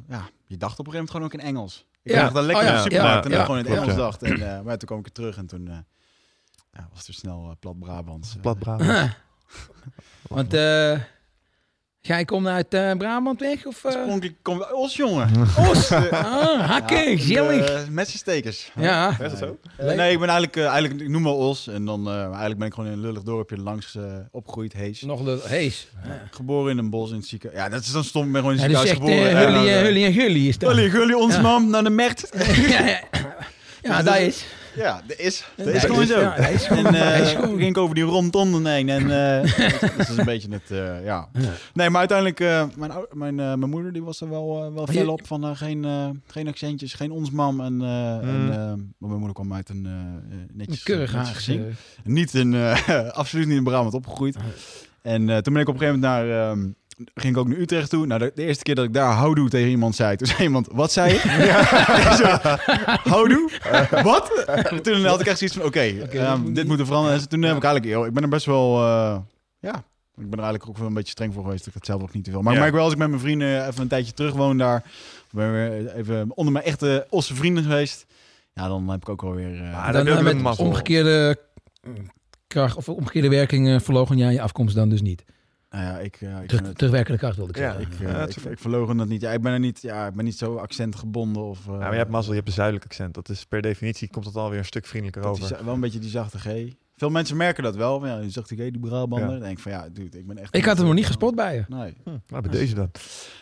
[0.08, 1.86] ja, je dacht op een gegeven moment gewoon ook in Engels.
[2.02, 2.20] Ik Ja.
[2.20, 2.82] dacht dan lekker Oh, in ja.
[2.84, 3.30] de supermarkt Ja.
[3.30, 3.96] en dan gewoon in het Engels ja.
[3.98, 4.22] dacht.
[4.22, 5.76] En, eh, maar toen kwam ik er terug en toen eh,
[6.74, 8.34] ja, was er snel eh, plat Brabants.
[8.34, 8.40] eh.
[8.40, 9.10] Plat Brabant.
[10.28, 10.98] Want eh
[12.06, 13.66] jij komt uit eh, Brabant weg?
[13.66, 15.30] Of, eh Oorspronkelijk kom Os, jongen.
[15.70, 15.90] Os?
[15.92, 17.88] ah, hakken, Ja, gezellig.
[17.90, 18.70] Met zijn stekers.
[18.74, 19.10] Ja.
[19.10, 19.58] Is dat zo?
[19.78, 21.66] Nee, ik ben eigenlijk, eigenlijk, ik noem me Os.
[21.68, 25.00] En dan, eh, eigenlijk ben ik gewoon in een lullig dorpje langs eh, opgegroeid, Hees.
[25.02, 25.88] Nog de hees.
[26.30, 27.62] Geboren in een bos in het ziekenhuis.
[27.62, 28.26] Ja, dat is dan stom.
[28.26, 29.32] Ik ben gewoon in het dus ziekenhuis geboren.
[29.42, 30.70] uh, En Hully, en en Gully is dat.
[30.74, 31.40] Hully, Gully, ons Ja.
[31.40, 32.28] mam, naar de Mert.
[32.68, 33.00] ja, ja.
[33.82, 34.44] ja, dat is.
[34.76, 35.44] Ja, dat is.
[35.56, 36.20] Dat Dat is is, gewoon zo.
[36.20, 37.48] ja, dat is gewoon- En eh, is gewoon.
[37.58, 38.88] ging ik over die rondom heen.
[38.88, 41.28] En eh, dat is een beetje het, eh, ja.
[41.74, 45.08] Nee, maar uiteindelijk, eh, mijn, mijn, eh, mijn moeder die was er wel, wel fel
[45.08, 47.60] op van geen, eh, geen accentjes, geen ons mam.
[47.60, 48.46] En, eh, en,
[48.98, 51.74] mijn moeder kwam uit een eh, netjes, Een keurig gezin.
[52.04, 54.36] Niet in, eh, absoluut niet in Brabant opgegroeid.
[55.02, 56.68] En eh, toen ben ik op een gegeven moment naar, ehm,
[57.14, 58.06] ging ik ook naar Utrecht toe.
[58.06, 60.68] Nou, de, de eerste keer dat ik daar houdoe tegen iemand zei, toen zei iemand,
[60.72, 61.18] wat zei je?
[63.12, 63.50] Houdoe?
[64.02, 64.44] wat?
[64.82, 66.66] toen had ik echt zoiets van, oké, ehm, dit moet dit niet.
[66.66, 67.18] moet er veranderen.
[67.20, 69.16] En toen heb ik eigenlijk, joh, ik ben er best wel, eh,
[69.58, 69.74] ja,
[70.16, 71.66] ik ben er eigenlijk ook wel een beetje streng voor geweest.
[71.66, 72.42] Ik had zelf ook niet te veel.
[72.42, 72.58] Maar Ja.
[72.58, 74.82] ik merk wel, als ik met mijn vrienden even een tijdje terug woon daar,
[75.30, 78.06] ben weer even onder mijn echte Osse vrienden geweest,
[78.52, 79.54] ja, dan heb ik ook wel weer...
[79.54, 81.38] eh, Maar Dan dat een met omgekeerde
[82.46, 85.24] kracht of omgekeerde werking uh, verlogen jij je afkomst dan dus niet.
[85.74, 87.92] Nou ja, ik, eh, ik Terug, ben het- terugwerkende kracht wilde ik Ja, zeggen.
[87.92, 89.20] Ik, Ja, eh, dat ik, is- ik verlogen dat niet.
[89.20, 91.58] Ja, ik ben er niet, ja, ik ben niet zo accentgebonden of.
[91.60, 93.14] eh, Nou, maar je hebt mazzel, je hebt een zuidelijk accent.
[93.14, 95.56] Dat is per definitie, komt het alweer een stuk vriendelijker dat over.
[95.56, 96.72] is wel een beetje die zachte G.
[96.96, 98.00] Veel mensen merken dat wel.
[98.00, 99.18] maar Ja, die zachte G, die Brabander.
[99.20, 99.26] Ja.
[99.32, 100.56] Dan denk ik van ja, dude, ik ben echt.
[100.56, 101.64] Ik had hem nog niet eh, gespot bij je.
[101.68, 101.94] Nee.
[102.04, 102.90] Hm, nou, bij deze dan.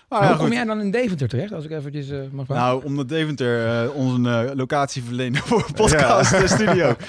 [0.09, 2.65] Maar Hoe ja, kom jij dan in Deventer terecht, als ik eventjes eh, mag vragen?
[2.65, 6.95] Nou, omdat Deventer uh, onze uh, locatie verleende voor podcast uh, studio.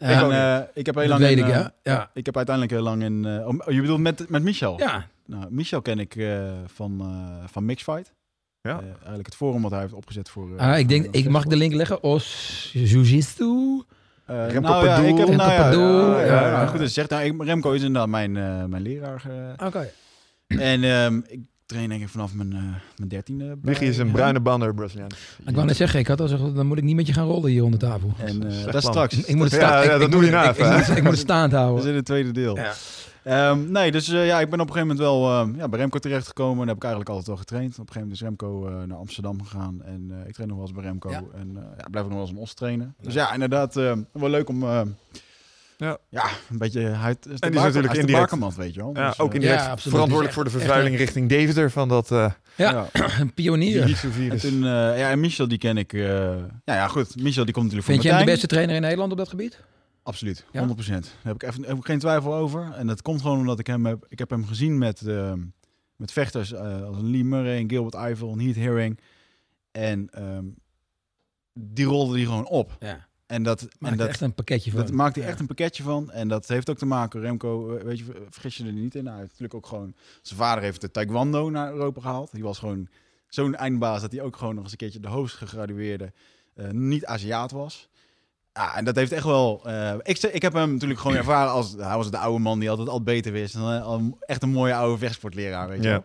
[0.00, 1.72] En, uh, ik heb heel dat lang weet in, ik, uh, ja.
[1.82, 2.10] ja.
[2.14, 3.24] Ik heb uiteindelijk heel lang in.
[3.26, 4.78] Uh, oh, je bedoelt met, met Michel?
[4.78, 5.06] Ja.
[5.26, 8.12] Nou, Michel ken ik uh, van, uh, van Mixfight.
[8.60, 8.80] Ja.
[8.80, 10.50] Uh, eigenlijk het forum wat hij heeft opgezet voor.
[10.50, 12.02] Uh, ah, ik denk, ik mag de link leggen.
[12.02, 13.44] Os Jiu-Jitsu.
[13.44, 16.40] Uh, Remco nou, ja, ik heb, Remco nou, ja, ja, ja.
[16.40, 19.24] ja, ja, goed, dus zegt, nou, ik- Remco is inderdaad mijn, uh, mijn leraar.
[19.28, 19.90] Uh, Oké.
[20.46, 21.40] en um, ik
[21.70, 22.58] train denk ik vanaf mijn, uh,
[22.96, 23.58] mijn dertiende.
[23.62, 25.08] Wiggy is een bruine bander Braziliaan.
[25.46, 27.26] Ik wou net zeggen, ik had al gezegd, dan moet ik niet met je gaan
[27.26, 28.12] rollen hier onder tafel.
[28.18, 28.92] En uh, Slecht dat plan.
[28.92, 29.14] straks.
[29.18, 29.76] Ik, ik moet het Ja, staan.
[29.78, 31.66] ja, ik- dat ik doe je na ik- moet- Ik moet het staand Dat is
[31.66, 31.88] houden.
[31.90, 32.56] in het tweede deel.
[32.56, 33.50] Ja.
[33.50, 35.78] Um, nee, dus uh, ja, ik ben op een gegeven moment wel uh, ja, bij
[35.78, 36.62] Remco terechtgekomen.
[36.62, 37.72] En heb ik eigenlijk altijd al getraind.
[37.72, 39.82] Op een gegeven moment is Remco uh, naar Amsterdam gegaan.
[39.84, 41.10] En uh, ik train nog wel eens bij Remco.
[41.10, 41.22] Ja.
[41.34, 42.94] En uh, ja, blijf ook nog wel eens een os trainen.
[43.02, 44.64] Dus ja, inderdaad, uh, wel leuk om...
[45.80, 45.98] Ja.
[46.08, 46.80] ja, een beetje...
[46.80, 48.90] Hij, is de is baker- natuurlijk is de weet je wel.
[48.94, 52.10] Ja, Dus, ook uh, indirect Ja, verantwoordelijk voor de Echt- vervuiling richting Deventer van dat
[52.10, 52.86] uh, Ja,
[53.20, 53.82] een pionier.
[53.82, 54.40] En virus.
[54.40, 54.60] toen, uh,
[54.98, 55.92] ja, en Michel die ken ik...
[55.92, 56.02] Uh,
[56.64, 57.16] ja, ja, goed.
[57.22, 59.60] Michel die komt natuurlijk Vind hem de beste trainer in Nederland op dat gebied?
[60.02, 60.46] Absoluut, 100%.
[60.52, 60.66] Ja?
[60.66, 62.72] Daar heb ik, even, heb ik geen twijfel over.
[62.76, 65.32] En dat komt gewoon omdat ik hem heb, ik heb hem gezien met, uh,
[65.96, 68.98] met vechters uh, als een Lee Murray, en Gilbert Eiffel, een Heath Herring.
[69.72, 70.54] En um,
[71.52, 72.76] die rolde die gewoon op.
[72.80, 73.08] Ja.
[73.30, 74.80] En dat, Maakt en dat, echt een pakketje van.
[74.80, 75.30] dat maakt hij Ja.
[75.30, 76.10] echt een pakketje van.
[76.10, 79.06] En dat heeft ook te maken, Remco, eh, weet je, vergis je er niet in.
[79.06, 82.32] Hij heeft natuurlijk ook gewoon, zijn vader heeft de taekwondo naar Europa gehaald.
[82.32, 82.88] Die was gewoon
[83.28, 86.12] zo'n eindbaas dat hij ook gewoon nog eens een keertje de hoogst gegradueerde
[86.56, 87.88] uh, niet-Aziat was.
[88.52, 89.62] Ja, en dat heeft echt wel.
[89.66, 91.72] Uh, ik, ik heb hem natuurlijk gewoon ervaren als.
[91.78, 93.54] Hij was de oude man die altijd al beter wist.
[93.54, 95.90] En, uh, echt een mooie oude vechtsportleraar, weet je Ja.
[95.90, 96.04] wel.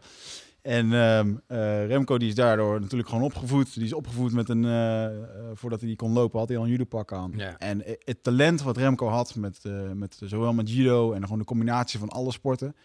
[0.66, 3.74] En um, uh, Remco die is daardoor natuurlijk gewoon opgevoed.
[3.74, 4.64] Die is opgevoed met een...
[4.64, 5.08] Uh,
[5.54, 7.34] voordat hij die kon lopen had hij al een judopak aan.
[7.36, 7.58] Ja.
[7.58, 11.46] En het talent wat Remco had, met, uh, met, zowel met judo en gewoon de
[11.46, 12.76] combinatie van alle sporten.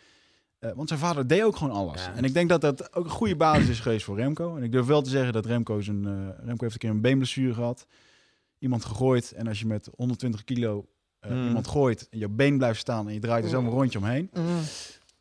[0.61, 2.05] Uh, want zijn vader deed ook gewoon alles.
[2.05, 2.15] Ja.
[2.15, 4.57] En ik denk dat dat ook een goede basis is geweest voor Remco.
[4.57, 6.05] En ik durf wel te zeggen dat Remco zijn...
[6.05, 6.11] Uh,
[6.45, 7.87] Remco heeft een keer een beenblessure gehad.
[8.59, 9.33] Iemand gegooid.
[9.33, 10.87] En als je met 120 kilo
[11.27, 11.47] uh, Mm.
[11.47, 12.09] iemand gooit...
[12.11, 14.31] en je been blijft staan en je draait er zo een rondje omheen...
[14.33, 14.61] Mm.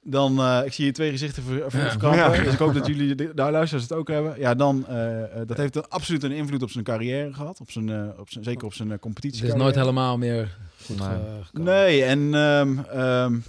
[0.02, 2.16] Dan, uh, ik zie je twee gezichten ver, ver.
[2.16, 2.30] Ja.
[2.30, 4.40] Dus ik hoop dat jullie, de, de luisteraars het ook hebben.
[4.40, 7.60] Ja, dan, uh, uh, dat heeft een, absoluut een invloed op zijn carrière gehad.
[7.60, 9.42] Op zijn, uh, op zijn, zeker op zijn uh, competitie.
[9.46, 11.08] Het is nooit helemaal meer goed Nee.
[11.08, 11.74] ge- gekomen.
[11.74, 13.44] Nee, en um, um,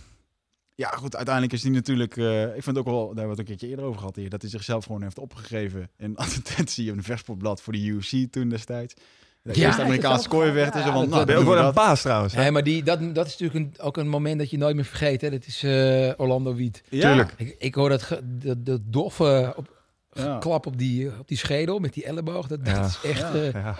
[0.74, 2.16] ja, goed, uiteindelijk is hij natuurlijk...
[2.16, 4.16] Uh, ik vind het ook wel, daar hebben we het een keertje eerder over gehad
[4.16, 4.30] hier...
[4.30, 8.94] dat hij zichzelf gewoon heeft opgegeven in advertentie een vechtsportblad voor de UFC toen destijds.
[9.42, 10.80] De Ja, eerste Amerikaanse heeft het zelf kooivechter.
[10.80, 10.86] gedaan.
[10.86, 12.34] zo van, Ja, nou, dat- een baas trouwens.
[12.34, 14.84] Nee, maar die, dat, dat is natuurlijk een, ook een moment dat je nooit meer
[14.84, 15.20] vergeet.
[15.20, 15.30] Hè.
[15.30, 16.82] Dat is eh, Orlando Wiet.
[16.88, 17.00] Ja.
[17.08, 17.34] Tuurlijk.
[17.36, 19.68] Ik, ik hoor dat, ge- dat, dat doffe op,
[20.12, 20.38] Ja.
[20.38, 22.46] klap op die, op die schedel met die elleboog.
[22.46, 22.84] Dat, dat Ja.
[22.84, 23.20] is echt...
[23.20, 23.32] Ja.
[23.32, 23.76] eh, Ja.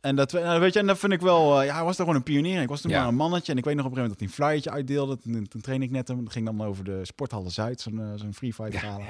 [0.00, 1.60] En dat, nou, weet je, en dat vind ik wel...
[1.60, 2.62] eh, ja, hij was toch gewoon een pionier.
[2.62, 2.98] Ik was toen Ja.
[2.98, 3.52] maar een mannetje.
[3.52, 5.18] En ik weet nog op een gegeven moment dat hij een flyertje uitdeelde.
[5.18, 6.24] Toen, toen trainde ik net hem.
[6.24, 9.04] Dat ging dan over de Sporthalle Zuid, zo'n zo'n free fight gala.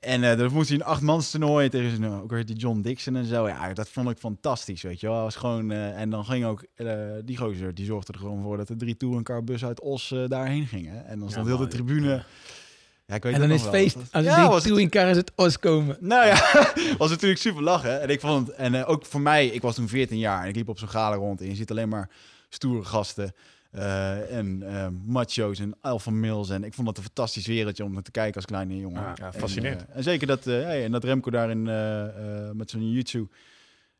[0.00, 3.16] En eh dan moest hij een achtmans toernooi tegen zijn, ook weer die John Dixon
[3.16, 3.48] en zo.
[3.48, 5.22] Ja, dat vond ik fantastisch, weet je wel.
[5.22, 8.56] Was gewoon, eh, en dan ging ook eh, die gozer, die zorgde er gewoon voor
[8.56, 11.06] dat de drie touringcarbus uit Os daarheen gingen.
[11.06, 12.24] En dan stond heel de tribune...
[13.06, 13.96] Ja, ik weet en dan het is het feest.
[14.12, 15.96] Als ja, was het- in kar is het os komen.
[16.00, 16.34] nou ja,
[16.98, 18.00] was natuurlijk super lachen.
[18.00, 20.56] En ik vond het, en ook voor mij, ik was toen 14 jaar en ik
[20.56, 21.40] liep op zo'n gala rond.
[21.40, 22.10] En je ziet alleen maar
[22.48, 23.32] stoere gasten
[23.70, 26.50] eh, en eh, macho's en alpha males.
[26.50, 29.02] En ik vond dat een fantastisch wereldje om naar te kijken als kleine jongen.
[29.02, 29.86] Ja, ja, En, fascinerend.
[29.88, 32.82] eh, En, zeker dat, eh, hey, en dat Remco daarin eh, eh, met zijn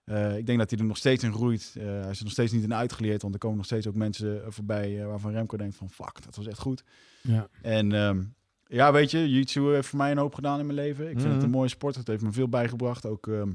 [0.04, 1.74] eh, ik denk dat hij er nog steeds in groeit.
[1.78, 3.94] Eh, hij is er nog steeds niet in uitgeleerd, want er komen nog steeds ook
[3.94, 6.84] mensen voorbij eh, waarvan Remco denkt van fuck, dat was echt goed.
[7.20, 7.48] Ja.
[7.62, 8.22] En ehm,
[8.66, 11.04] ja, weet je, jiu-jitsu heeft voor mij een hoop gedaan in mijn leven.
[11.04, 11.44] Ik vind het Mhm.
[11.44, 11.94] een mooie sport.
[11.94, 13.06] Het heeft me veel bijgebracht.
[13.06, 13.50] Ook ehm,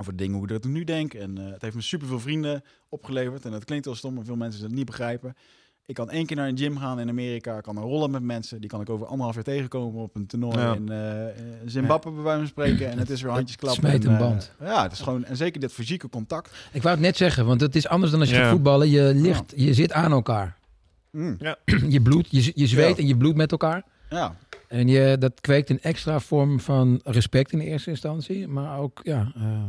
[0.00, 1.14] over dingen hoe ik dat nu denk.
[1.14, 3.44] En eh, het heeft me superveel vrienden opgeleverd.
[3.44, 5.34] En dat klinkt wel stom, maar veel mensen dat niet begrijpen.
[5.86, 7.56] Ik kan één keer naar een gym gaan in Amerika.
[7.56, 8.60] Ik kan er rollen met mensen.
[8.60, 10.74] Die kan ik over anderhalf jaar tegenkomen op een toernooi Ja.
[10.74, 11.34] in eh, eh,
[11.66, 12.90] Zimbabwe bij wijze van spreken.
[12.90, 13.90] En het is weer handjes klappen.
[13.90, 14.52] en, een eh, band.
[14.60, 15.24] ja, het is gewoon...
[15.24, 16.50] En zeker dit fysieke contact.
[16.72, 18.42] Ik wou het net zeggen, want het is anders dan als je Ja.
[18.42, 18.88] gaat voetballen.
[18.90, 20.56] Je, ligt, je zit aan elkaar.
[21.10, 21.36] Mm,
[21.88, 23.02] Je bloed, je, je zweet Ja.
[23.02, 23.82] en je bloed met elkaar.
[24.10, 24.36] ja,
[24.68, 28.48] En je, dat kweekt een extra vorm van respect in eerste instantie.
[28.48, 29.62] Maar ook ja, eh,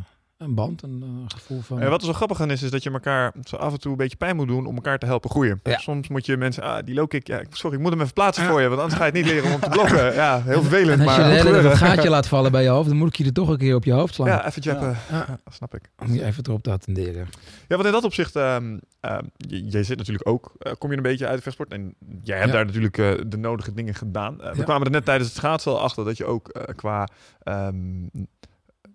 [0.46, 1.80] een band, een, eh, gevoel van...
[1.80, 3.92] En wat er zo grappig aan is, is dat je elkaar zo af en toe
[3.92, 5.60] een beetje pijn moet doen om elkaar te helpen groeien.
[5.64, 5.78] Ja.
[5.78, 8.44] Soms moet je mensen, ah, die low kick, ja, sorry, ik moet hem even plaatsen
[8.44, 8.50] Ja.
[8.50, 10.14] voor je, want anders ga je het niet leren om te blokken.
[10.14, 13.08] Ja, heel vervelend, en als maar je gaatje laat vallen bij je hoofd, dan moet
[13.08, 14.28] ik je er toch een keer op je hoofd slaan.
[14.28, 14.88] Ja, even jappen.
[15.12, 15.18] Ja.
[15.18, 15.82] Ja, dat snap ik.
[15.98, 17.28] Om je even erop te attenderen.
[17.68, 20.98] Ja, want in dat opzicht, ehm ehm, j- jij zit natuurlijk ook, eh, kom je
[20.98, 21.72] een beetje uit de vechtsport.
[21.72, 22.56] En jij hebt Ja.
[22.56, 24.38] daar natuurlijk eh, de nodige dingen gedaan.
[24.38, 24.64] We Ja.
[24.64, 27.08] kwamen er net tijdens het schaatsen al achter dat je ook qua
[27.44, 27.76] ehm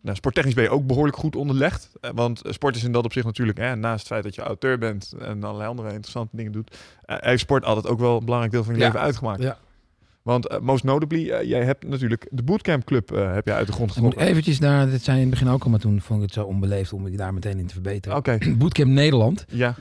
[0.03, 1.91] nou, sporttechnisch ben je ook behoorlijk goed onderlegd.
[2.01, 4.79] Eh, want sport is in dat opzicht natuurlijk, hè, naast het feit dat je auteur
[4.79, 8.53] bent en allerlei andere interessante dingen doet, eh, heeft sport altijd ook wel een belangrijk
[8.53, 8.87] deel van je Ja.
[8.87, 9.43] leven uitgemaakt.
[9.43, 9.59] Ja.
[10.23, 13.93] Want eh, most notably, jij hebt natuurlijk de Bootcamp Club heb je uit de grond
[13.93, 14.21] getrokken.
[14.23, 16.35] eventjes daar, dit zei je in het begin ook al, maar toen vond ik het
[16.35, 18.19] zo onbeleefd om je daar meteen in te verbeteren.
[18.19, 19.75] Oké, Bootcamp Nederland, ja.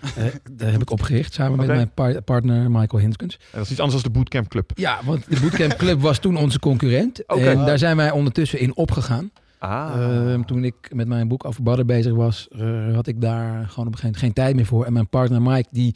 [0.52, 3.36] daar heb ik opgericht samen met mijn par- partner Michael Hinskens.
[3.36, 4.72] En dat is iets anders dan de Bootcamp Club.
[4.76, 7.26] Ja, want de Bootcamp Club was toen onze concurrent.
[7.26, 9.32] En daar zijn wij ondertussen in opgegaan.
[9.60, 9.92] Ah.
[10.32, 13.88] Ehm, toen ik met mijn boek over Badder bezig was, eh, had ik daar gewoon
[13.88, 14.86] op een gegeven moment geen tijd meer voor.
[14.86, 15.96] En mijn partner Mike, die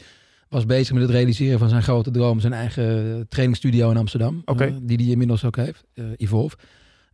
[0.50, 4.42] was bezig met het realiseren van zijn grote droom, zijn eigen trainingsstudio in Amsterdam.
[4.46, 4.64] Oké.
[4.64, 6.56] eh, die hij inmiddels ook heeft, eh, Evolve.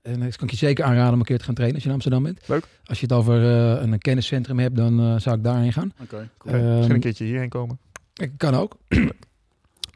[0.02, 1.89] En dat kan ik je zeker aanraden om een keer te gaan trainen als je
[1.89, 2.47] in Amsterdam bent.
[2.47, 2.68] Leuk.
[2.86, 5.91] Als je het over een kenniscentrum hebt, dan zou ik daarheen gaan.
[6.02, 6.30] oké.
[6.39, 7.80] Oké, Misschien Ehm, een keertje hierheen komen.
[8.14, 8.78] ik kan ook.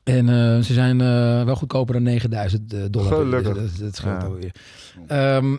[0.03, 0.25] en
[0.63, 0.97] ze zijn
[1.45, 3.13] wel goedkoper dan 9000 eh, dollar.
[3.13, 3.53] Gelukkig.
[3.53, 4.27] Dus dat, dat scheelt Ja.
[4.27, 4.51] alweer.
[5.07, 5.55] Ehm,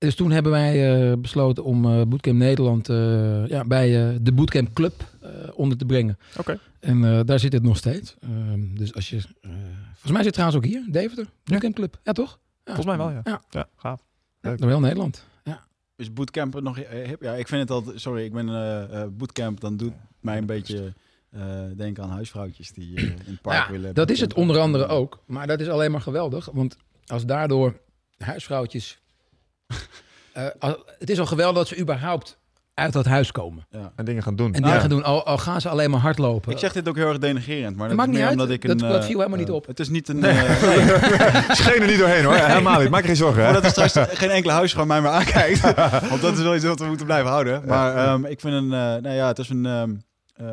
[0.00, 4.32] dus toen hebben wij eh, besloten om eh, Bootcamp Nederland eh, ja, bij eh, de
[4.32, 4.92] Bootcamp Club
[5.22, 6.18] eh, onder te brengen.
[6.38, 6.58] Oké.
[6.80, 8.14] En eh, daar zit het nog steeds.
[8.20, 9.16] Ehm, dus als je...
[9.16, 9.50] eh,
[9.92, 11.26] volgens mij zit het trouwens ook hier, Deventer.
[11.44, 11.98] Bootcamp Club.
[12.04, 12.38] Ja, toch?
[12.64, 12.74] Ja.
[12.74, 13.20] Volgens mij wel, ja.
[13.24, 13.42] Ja.
[13.50, 14.00] Ja, gaaf.
[14.40, 15.28] Ja, nog wel Nederland.
[15.96, 17.22] Is bootcamp nog hip?
[17.22, 18.00] Ja, ik vind het altijd...
[18.00, 19.60] Sorry, ik ben eh, eh, bootcamp.
[19.60, 20.92] Dan doet mij een beetje
[21.30, 21.42] eh,
[21.76, 23.94] denken aan huisvrouwtjes die in het park Ja, willen.
[23.94, 25.22] Dat is het onder andere ook.
[25.26, 26.48] Maar dat is alleen maar geweldig.
[26.52, 26.76] Want
[27.06, 27.80] als daardoor
[28.18, 28.99] huisvrouwtjes...
[30.32, 32.38] Eh, al- het is al geweldig dat ze überhaupt
[32.74, 33.66] uit dat huis komen.
[33.70, 33.92] Ja.
[33.96, 34.46] En dingen gaan doen.
[34.46, 34.80] En dingen Ah.
[34.80, 36.52] gaan doen, al, al gaan ze alleen maar hardlopen.
[36.52, 38.32] Ik zeg dit ook heel erg denigerend, maar dat, maakt is niet uit.
[38.32, 38.78] omdat ik Dat- een...
[38.88, 39.66] dat eh, viel helemaal niet eh, op.
[39.66, 40.24] Het is niet een...
[40.24, 40.78] eh, nee.
[41.60, 42.34] Scheen er niet doorheen hoor.
[42.34, 42.90] Helemaal niet.
[42.90, 43.38] Maak je geen zorgen.
[43.44, 43.52] Hè?
[43.52, 45.60] Voordat er straks geen enkele huisvrouw mij meer aankijkt.
[46.08, 47.62] Want dat is wel iets wat we moeten blijven houden.
[47.66, 48.72] Maar ehm, ik vind een...
[48.72, 49.66] eh, nou ja, het is een...
[49.66, 49.90] ehm,
[50.36, 50.46] eh,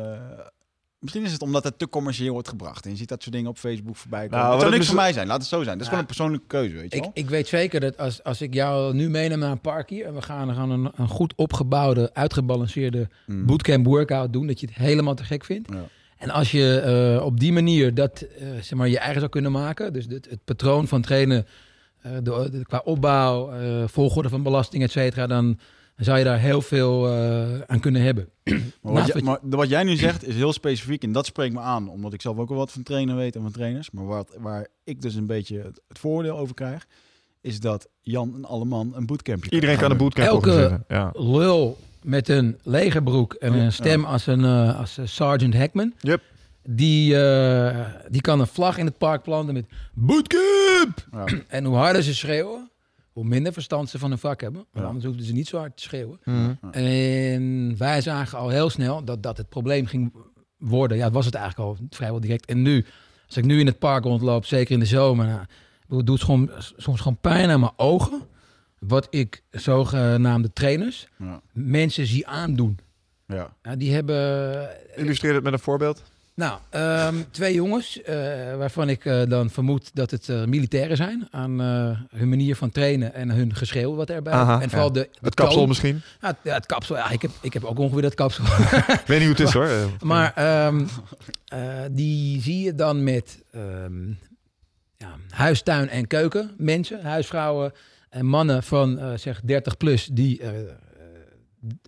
[0.98, 2.84] misschien is het omdat het te commercieel wordt gebracht.
[2.84, 4.38] En je ziet dat soort dingen op Facebook voorbij komen.
[4.38, 5.26] Nou, het zou niks mis- voor mij zijn.
[5.26, 5.78] Laat het zo zijn.
[5.78, 5.98] Dat is Ja.
[5.98, 7.10] gewoon een persoonlijke keuze, weet je Ik, wel.
[7.14, 10.06] ik weet zeker dat als, als ik jou nu meeneem naar een park hier...
[10.06, 13.46] en we gaan, gaan een, een goed opgebouwde, uitgebalanceerde Mm.
[13.46, 14.46] bootcamp workout doen...
[14.46, 15.68] dat je het helemaal te gek vindt.
[15.72, 15.84] Ja.
[16.18, 16.80] En als je
[17.16, 19.92] eh, op die manier dat eh, zeg maar, je eigen zou kunnen maken...
[19.92, 21.46] dus het, het patroon van trainen
[22.02, 25.26] eh, de, de- qua opbouw, eh, volgorde van belasting, et cetera...
[25.26, 25.58] dan
[25.98, 28.28] zou je daar heel veel eh, aan kunnen hebben.
[28.82, 31.60] Maar wat, wat maar wat jij nu zegt is heel specifiek en dat spreekt me
[31.60, 31.88] aan.
[31.88, 33.90] Omdat ik zelf ook wel wat van trainen weet en van trainers.
[33.90, 36.86] Maar wat, waar ik dus een beetje het, het voordeel over krijg...
[37.40, 40.84] is dat Jan en Alleman een bootcampje Iedereen kan een bootcamp Elke-.
[40.88, 41.10] Ja.
[41.12, 45.92] Lul met een lege broek en een stem als een eh, als een Sergeant Hackman...
[46.00, 46.22] Yep.
[46.70, 51.06] Die, eh, die kan een vlag in het park planten met bootcamp.
[51.12, 51.24] Ja.
[51.48, 52.70] En hoe harder ze schreeuwen,
[53.18, 54.60] hoe minder verstand ze van hun vak hebben.
[54.70, 54.84] Want Ja.
[54.84, 56.20] anders hoefden ze niet zo hard te schreeuwen.
[56.24, 56.54] Mhm.
[56.70, 60.12] En wij zagen al heel snel dat dat het probleem ging
[60.58, 60.96] worden.
[60.96, 62.46] Ja, het was het eigenlijk al vrijwel direct.
[62.46, 62.84] En nu,
[63.26, 65.40] als ik nu in het park rondloop, zeker in de zomer, nou,
[65.98, 68.22] het doet gewoon, soms gewoon pijn aan mijn ogen.
[68.78, 71.40] wat ik zogenaamde trainers Ja.
[71.52, 72.78] mensen zie aandoen.
[73.26, 73.56] Ja.
[73.62, 76.02] Ja, die hebben Illustreer het met een voorbeeld.
[76.38, 78.14] Nou, ehm, twee jongens eh,
[78.56, 81.58] waarvan ik eh, dan vermoed dat het eh, militairen zijn aan
[82.10, 84.32] hun manier van trainen en hun geschreeuw wat erbij.
[84.32, 84.92] Aha, en vooral ja.
[84.92, 85.68] de, de Het kapsel toon.
[85.68, 86.02] misschien.
[86.20, 86.96] Ja, het- kapsel.
[86.96, 88.44] Ja, ik heb, ik heb ook ongeveer dat kapsel.
[88.44, 89.68] Ik weet niet hoe het is hoor.
[90.02, 90.86] Maar ehm,
[91.46, 91.60] eh,
[91.90, 94.08] die zie je dan met ehm,
[94.96, 97.72] ja, huistuin en keuken mensen, huisvrouwen
[98.10, 100.40] en mannen van zeg 30 plus die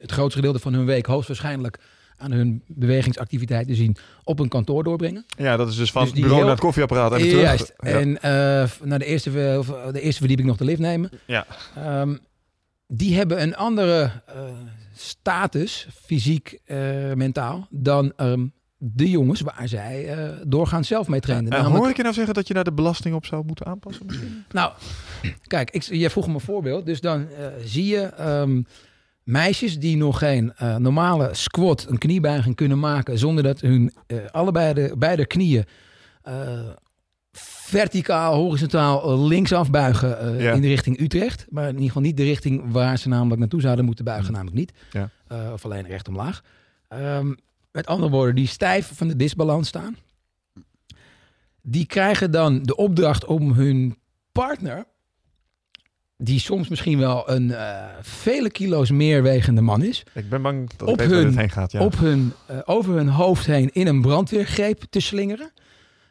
[0.01, 1.79] het grootste gedeelte van hun week hoogstwaarschijnlijk
[2.21, 5.25] aan hun bewegingsactiviteiten zien op een kantoor doorbrengen.
[5.39, 7.41] Ja, dat is dus van Dus bureau heel- naar het koffieapparaat en terug.
[7.43, 7.73] Juist.
[7.79, 7.89] Ja.
[7.89, 11.11] En eh, naar de eerste, eh, de eerste verdieping nog de lift nemen.
[11.27, 11.47] Ja.
[11.77, 12.17] Ehm,
[12.87, 14.35] die hebben een andere eh,
[14.95, 16.79] status, fysiek, eh,
[17.15, 18.47] mentaal, dan ehm,
[18.83, 21.51] de jongens waar zij eh, doorgaans zelf mee trainen.
[21.53, 23.67] En Namelijk- hoor ik je nou zeggen dat je naar de belasting op zou moeten
[23.67, 24.07] aanpassen?
[24.07, 24.45] misschien?
[24.51, 24.73] nou,
[25.47, 26.87] kijk, ik, jij vroeg me een voorbeeld.
[26.87, 27.27] Dus dan
[27.65, 28.63] zie je ehm,
[29.23, 33.19] meisjes die nog geen eh, normale squat, een kniebuiging kunnen maken...
[33.19, 35.65] zonder dat hun eh, allebei de, beide knieën
[36.23, 36.69] eh,
[37.33, 40.53] verticaal, horizontaal linksaf buigen Ja.
[40.53, 41.47] in de richting Utrecht.
[41.49, 44.57] Maar in ieder geval niet de richting waar ze namelijk naartoe zouden moeten buigen, namelijk
[44.57, 44.73] niet.
[44.91, 45.11] Ja.
[45.53, 46.43] Of alleen recht omlaag.
[46.89, 47.33] Ehm,
[47.73, 49.97] met andere woorden, die stijf van de disbalans staan.
[51.63, 53.99] Die krijgen dan de opdracht om hun
[54.33, 54.85] partner,
[56.23, 60.71] die soms misschien wel een eh, vele kilo's meer wegende man is, Ik ben bang
[60.77, 61.73] dat Op weet hun- dit heen gaat.
[61.73, 61.81] Ja.
[61.85, 65.53] op hun, eh, over hun hoofd heen in een brandweergreep te slingeren.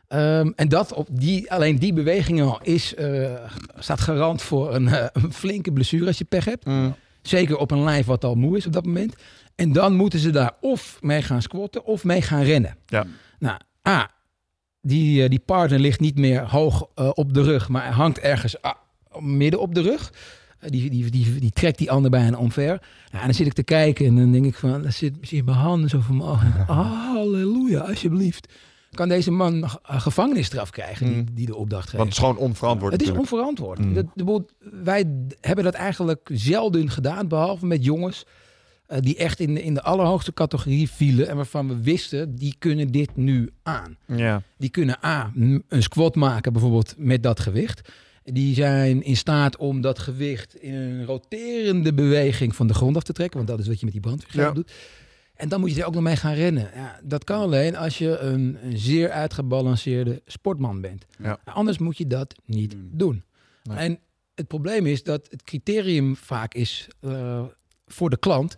[0.08, 3.34] Ehm, en dat op die, alleen die beweging al is, eh,
[3.78, 6.66] staat garant voor een, eh, een flinke blessure als je pech hebt.
[6.66, 6.96] Mm.
[7.22, 9.16] Zeker op een lijf wat al moe is op dat moment.
[9.56, 12.76] En dan moeten ze daar of mee gaan squatten of mee gaan rennen.
[12.86, 13.06] Ja.
[13.40, 14.12] Nou, A,
[14.82, 18.74] die, die partner ligt niet meer hoog op de rug, maar hij hangt ergens ah,
[19.20, 20.14] midden op de rug.
[20.60, 22.82] Eh, die, die, die, die trekt die ander bijna omver.
[23.12, 25.38] Ja, en dan zit ik te kijken en dan denk ik van, dan zit, zie
[25.38, 26.44] je mijn handen zo van, me oh,
[27.14, 28.54] halleluja, alsjeblieft.
[28.92, 31.26] Kan deze man nog een gevangenisstraf krijgen, die, Mm.
[31.34, 31.98] die de opdracht geeft?
[31.98, 33.34] Want het is gewoon onverantwoord Het is natuurlijk.
[33.34, 33.80] onverantwoord.
[33.80, 33.94] Mm.
[33.94, 34.44] Dat,
[34.84, 35.06] wij
[35.42, 38.26] hebben dat eigenlijk zelden gedaan, behalve met jongens
[38.86, 42.56] eh, die echt in de, in de allerhoogste categorie vielen en waarvan we wisten, die
[42.60, 43.98] kunnen dit nu aan.
[44.06, 44.42] Ja.
[44.58, 45.32] Die kunnen A,
[45.68, 47.90] een squat maken bijvoorbeeld met dat gewicht.
[48.34, 53.04] Die zijn in staat om dat gewicht in een roterende beweging van de grond af
[53.04, 54.52] te trekken, want dat is wat je met die brandweergreep Ja.
[54.52, 54.72] doet.
[55.36, 56.70] En dan moet je er ook nog mee gaan rennen.
[56.76, 61.06] Ja, dat kan alleen als je een, een zeer uitgebalanceerde sportman bent.
[61.24, 61.40] Ja.
[61.46, 62.90] Anders moet je dat niet Mm.
[62.92, 63.24] doen.
[63.64, 63.78] Nee.
[63.78, 64.00] En
[64.36, 67.44] het probleem is dat het criterium vaak is eh,
[67.88, 68.56] voor de klant.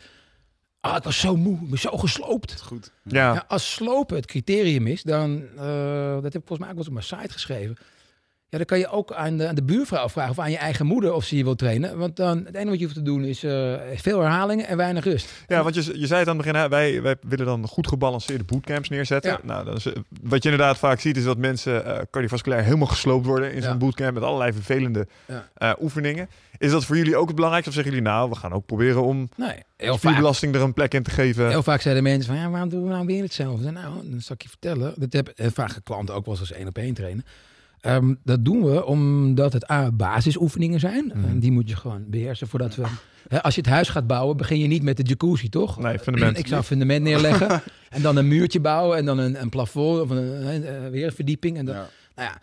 [0.79, 2.61] Ah, ik was zo moe, ik ben zo gesloopt.
[2.61, 2.91] Goed.
[3.03, 3.33] Ja.
[3.33, 6.77] Ja, als slopen het criterium is, dan, eh, dat heb ik volgens mij ook wel
[6.77, 7.77] eens op mijn site geschreven.
[8.51, 10.85] Ja, dan kan je ook aan de, aan de buurvrouw vragen of aan je eigen
[10.85, 11.97] moeder of ze je wil trainen.
[11.97, 15.03] Want dan, het enige wat je hoeft te doen is eh, veel herhalingen en weinig
[15.03, 15.29] rust.
[15.47, 17.87] Ja, want je, je zei het aan het begin, hè, wij, wij willen dan goed
[17.87, 19.31] gebalanceerde bootcamps neerzetten.
[19.31, 19.39] Ja.
[19.43, 19.83] Nou, dat is,
[20.21, 23.71] wat je inderdaad vaak ziet is dat mensen eh cardiovasculair helemaal gesloopt worden in zo'n
[23.71, 23.77] Ja.
[23.77, 25.47] bootcamp met allerlei vervelende Ja.
[25.53, 26.29] eh, oefeningen.
[26.57, 27.69] Is dat voor jullie ook het belangrijkste?
[27.69, 29.47] Of zeggen jullie nou, we gaan ook proberen om Nee,
[29.77, 31.49] heel vaak, spierbelasting er een plek in te geven?
[31.49, 33.71] heel vaak zeiden mensen van, ja, waarom doen we nou weer hetzelfde?
[33.71, 34.93] Nou, dan zal ik je vertellen.
[34.97, 37.25] Dat heb vaak klanten ook wel eens als één op één trainen.
[37.81, 41.05] Ehm, dat doen we omdat het A, basisoefeningen zijn.
[41.15, 41.25] Mhm.
[41.29, 42.83] En die moet je gewoon beheersen voordat we...
[43.27, 45.79] Hè, als je het huis gaat bouwen, begin je niet met de jacuzzi, toch?
[45.79, 46.37] Nee, fundament.
[46.37, 49.99] Ik zou een fundament neerleggen en dan een muurtje bouwen en dan een, een plafond
[50.01, 51.57] of een, een, een- weer een verdieping.
[51.57, 51.87] En dan, Ja.
[52.15, 52.37] nou ja,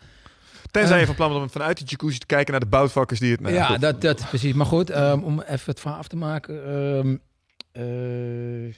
[0.71, 3.19] Tenzij je eh, van plan bent om vanuit die jacuzzi te kijken naar de boutvakkers
[3.19, 3.39] die het...
[3.39, 3.81] nou, ja, goed.
[3.81, 4.53] dat, dat precies.
[4.53, 6.65] Maar goed, ehm, om even het verhaal af te maken.
[6.65, 7.15] ehm,
[7.71, 8.73] eh,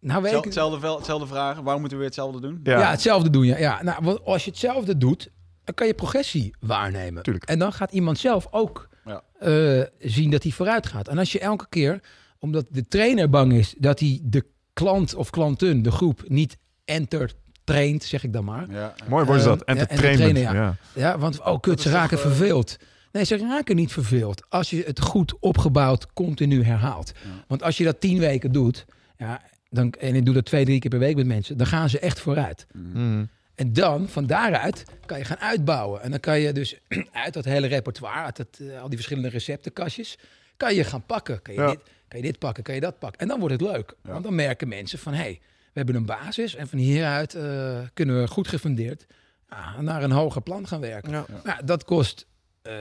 [0.00, 1.62] nou, weet Zel- ik, Hetzelfde, hetzelfde vragen.
[1.62, 2.60] Waarom moeten we weer hetzelfde doen?
[2.62, 2.78] Ja.
[2.78, 2.90] ja.
[2.90, 3.44] hetzelfde doen.
[3.46, 3.58] Ja.
[3.58, 5.30] Ja, nou, als je hetzelfde doet,
[5.64, 7.22] dan kan je progressie waarnemen.
[7.22, 7.44] Tuurlijk.
[7.44, 9.22] En dan gaat iemand zelf ook Ja.
[9.38, 11.08] eh, zien dat hij vooruit gaat.
[11.08, 12.00] En als je elke keer,
[12.38, 18.04] omdat de trainer bang is dat hij de klant of klanten, de groep, niet entertaint,
[18.04, 18.70] zeg ik dan maar.
[18.70, 18.94] Ja, ja.
[19.08, 19.58] Mooi woord is dat.
[19.58, 20.20] Ja, Entertainment.
[20.20, 21.10] entertainen, ja.
[21.10, 22.76] Ja, want oh kut, ze raken toch, eh, verveeld.
[23.12, 24.42] Nee, ze raken niet verveeld.
[24.48, 27.12] Als je het goed opgebouwd, continu herhaalt.
[27.24, 27.44] Ja.
[27.48, 28.84] Want als je dat tien weken doet,
[29.16, 29.40] ja,
[29.70, 31.98] dan, en ik doe dat twee, drie keer per week met mensen, dan gaan ze
[31.98, 32.66] echt vooruit.
[32.72, 33.24] Mhm.
[33.62, 36.02] En dan, van daaruit, kan je gaan uitbouwen.
[36.02, 36.76] En dan kan je dus
[37.24, 40.18] uit dat hele repertoire, uit dat, eh, al die verschillende receptenkastjes,
[40.56, 41.42] kan je gaan pakken.
[41.42, 41.70] Kan je, Ja.
[41.70, 43.20] dit, kan je dit pakken, kan je dat pakken.
[43.20, 43.94] En dan wordt het leuk.
[44.02, 44.10] Ja.
[44.12, 46.54] Want dan merken mensen van, hé, hey, we hebben een basis.
[46.54, 49.06] En van hieruit eh, kunnen we goed gefundeerd
[49.50, 51.10] ja, naar een hoger plan gaan werken.
[51.10, 51.24] Ja.
[51.44, 52.26] Nou, dat kost
[52.62, 52.74] eh,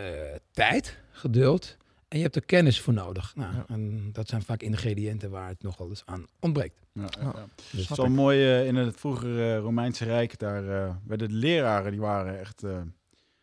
[0.52, 1.78] tijd, geduld
[2.12, 3.36] en je hebt er kennis voor nodig.
[3.36, 3.66] Nou, Ja.
[3.68, 6.80] En dat zijn vaak ingrediënten waar het nogal eens aan ontbreekt.
[6.94, 7.32] Ja, ja, Ja.
[7.36, 7.46] ja.
[7.72, 8.10] Dus Zo ik.
[8.10, 12.64] mooi eh, in het vroegere Romeinse Rijk, daar eh, werden de leraren, die waren echt,
[12.64, 12.78] eh,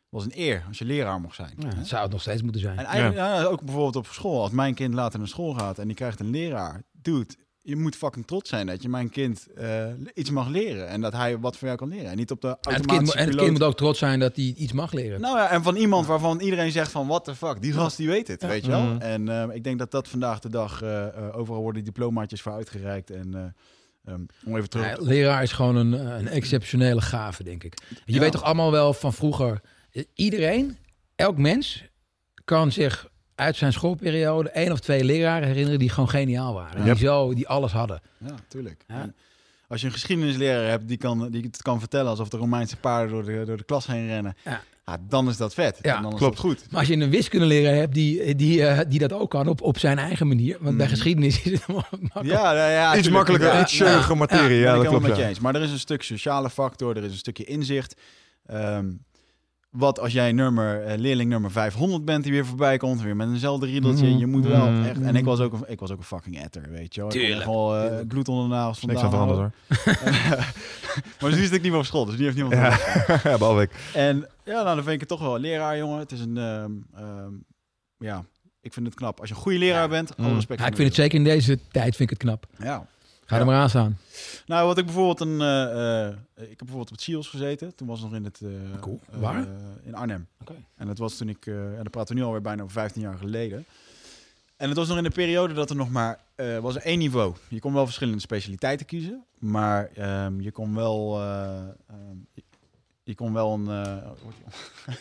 [0.09, 1.55] was een eer als je leraar mocht zijn.
[1.59, 2.79] Ja, dat zou het nog steeds moeten zijn.
[2.79, 4.41] En eigenlijk, ja, ook bijvoorbeeld op school.
[4.43, 6.83] Als mijn kind later naar school gaat en die krijgt een leraar.
[6.93, 7.35] Dude,
[7.69, 10.89] je moet fucking trots zijn dat je mijn kind eh, iets mag leren.
[10.89, 12.11] En dat hij wat van jou kan leren.
[12.11, 13.99] En niet op de En het, kind, automatische moet- en het kind moet ook trots
[13.99, 15.21] zijn dat hij iets mag leren.
[15.21, 18.09] Nou ja, en van iemand waarvan iedereen zegt van, what the fuck, die gast die
[18.09, 18.83] weet het, weet je wel.
[18.83, 19.01] Mhm.
[19.01, 23.11] En eh, ik denk dat dat vandaag de dag, eh, overal worden diplomaatjes voor uitgereikt.
[23.11, 24.87] En eh, ehm, om even terug...
[24.87, 27.75] Ja, leraar is gewoon een, een exceptionele gave, denk ik.
[28.05, 28.21] Je Ja.
[28.21, 29.61] weet toch allemaal wel van vroeger.
[30.15, 30.77] Iedereen,
[31.17, 31.85] elk mens,
[32.45, 33.09] kan zich
[33.39, 36.85] uit zijn schoolperiode één of twee leraren herinneren die gewoon geniaal waren.
[36.85, 36.93] Ja.
[36.95, 38.01] Die zo, die alles hadden.
[38.19, 38.85] Ja, tuurlijk.
[38.89, 39.13] Ja.
[39.69, 43.11] Als je een geschiedenisleraar hebt die, kan, die het kan vertellen alsof de Romeinse paarden
[43.13, 44.37] door de, door de klas heen rennen.
[44.45, 44.61] Ja.
[44.87, 45.79] Ja, dan is dat vet.
[45.83, 46.37] Ja, en dan is klopt.
[46.37, 46.65] dat goed.
[46.71, 49.79] Maar als je een wiskundeleraar hebt die, die, eh, die dat ook kan op, op
[49.79, 50.57] zijn eigen manier.
[50.61, 50.95] Want bij Mhm.
[50.95, 52.15] geschiedenis is het makkelijk.
[52.27, 54.49] Ja, ja, ja, Iets makkelijker, Ja, iets ja, jeugdige materie.
[54.49, 55.07] ben Ja, ik dat klopt.
[55.07, 55.29] met je ja.
[55.29, 55.41] eens.
[55.41, 58.01] Maar er is een stuk sociale factor, er is een stukje inzicht.
[58.47, 58.91] Ehm,
[59.71, 63.29] wat als jij nummer, eh, leerling nummer 500 bent die weer voorbij komt, weer met
[63.29, 64.07] eenzelfde riedeltje.
[64.09, 64.19] Mhm.
[64.19, 64.85] Je moet wel Mhm.
[64.85, 65.01] echt...
[65.01, 67.11] En ik was ook een, ik was ook een fucking etter, weet je wel.
[67.11, 69.53] Ik Tuurlijk, echt wel eh, bloed onder de nagels Niks aan veranderd hoor.
[71.21, 72.69] maar nu zit ik niet meer op school, dus die heeft niemand Ja,
[73.31, 73.71] ja behalve ik.
[73.95, 75.99] En ja, nou, dan vind ik het toch wel een leraar, jongen.
[75.99, 76.37] Het is een...
[76.37, 77.33] ehm, ehm,
[77.99, 78.25] ja,
[78.61, 79.21] ik vind het knap.
[79.21, 79.89] Als je een goede leraar Ja.
[79.89, 80.35] bent, alle Mm.
[80.35, 82.47] respect Ja, ik vind het zeker in deze tijd vind ik het knap.
[82.59, 82.87] Ja.
[83.29, 83.41] Ga Ja.
[83.41, 83.99] er maar aan staan.
[84.47, 85.41] Nou, wat ik bijvoorbeeld een.
[85.41, 87.75] eh, eh, ik heb bijvoorbeeld op het SIOS gezeten.
[87.75, 88.41] Toen was het nog in het.
[88.41, 89.01] eh, Cool.
[89.13, 89.47] eh, Waar?
[89.83, 90.27] in Arnhem.
[90.41, 90.55] Oké.
[90.77, 91.47] En dat was toen ik.
[91.47, 93.65] eh en dat praten we nu alweer bijna over 15 jaar geleden.
[94.57, 96.19] En het was nog in de periode dat er nog maar.
[96.35, 97.35] eh, was er één niveau.
[97.49, 99.25] Je kon wel verschillende specialiteiten kiezen.
[99.39, 101.21] Maar ehm, je kon wel.
[101.21, 102.43] eh, ehm, je,
[103.03, 103.69] je kon wel een.
[103.69, 103.97] eh,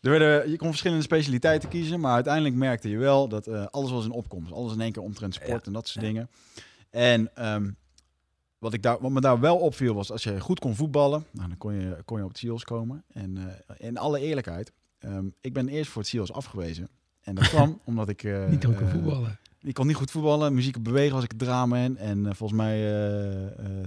[0.00, 3.90] Er werden, je kon verschillende specialiteiten kiezen, maar uiteindelijk merkte je wel dat eh, alles
[3.90, 4.52] was in opkomst.
[4.52, 5.66] Alles in één keer omtrent sport Ja.
[5.66, 6.10] en dat soort Ja.
[6.12, 6.28] dingen.
[6.92, 7.70] En ehm,
[8.58, 11.48] wat, ik daar, wat me daar wel opviel was, als je goed kon voetballen, nou,
[11.48, 13.04] dan kon je, kon je op het SIOS komen.
[13.12, 16.88] En eh, in alle eerlijkheid, ehm, ik ben eerst voor het SIOS afgewezen.
[17.20, 18.22] En dat kwam omdat ik...
[18.22, 19.38] eh, Niet ook een eh, voetballen.
[19.62, 21.96] ik kon niet goed voetballen, muziek bewegen was ik het drama in.
[21.96, 22.78] En volgens mij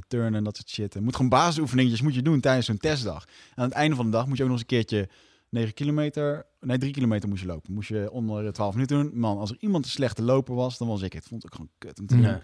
[0.08, 0.94] turnen en dat soort shit.
[0.94, 3.24] Je moet gewoon basisoefeningetjes moet je doen tijdens zo'n testdag.
[3.26, 5.10] En aan het einde van de dag moet je ook nog eens een keertje
[5.56, 7.74] 9 kilometer, nee 3 kilometer moest je lopen.
[7.74, 9.12] Moest je onder de 12 minuten doen.
[9.20, 11.26] Man, als er iemand een slechte loper was, dan was ik het.
[11.28, 12.24] Vond ik gewoon kut om te doen.
[12.26, 12.42] Ja.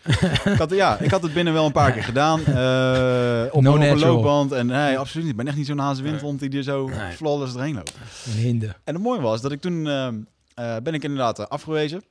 [0.52, 2.40] Ik had, ja, ik had het binnen wel een paar keer gedaan.
[2.40, 4.14] eh, op, No op een natural.
[4.14, 4.52] loopband.
[4.52, 5.32] En nee, absoluut niet.
[5.34, 7.12] Ik ben echt niet zo'n hazenwindhond die er zo Nee.
[7.12, 7.94] flawless erheen loopt.
[8.36, 8.68] Hinde.
[8.84, 10.22] En het mooie was dat ik toen ehm,
[10.54, 12.02] eh, ben ik inderdaad eh, afgewezen.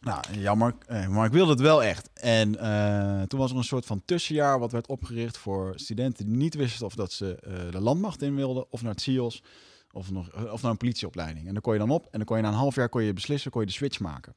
[0.00, 2.10] Nou, jammer, eh, maar ik wilde het wel echt.
[2.14, 6.36] En eh, toen was er een soort van tussenjaar wat werd opgericht voor studenten die
[6.36, 9.42] niet wisten of dat ze eh, de landmacht in wilden of naar het CIOS
[9.92, 11.46] of, nog, eh, of naar een politieopleiding.
[11.46, 13.02] En dan kon je dan op en dan kon je na een half jaar kon
[13.02, 14.34] je beslissen, kon je de switch maken.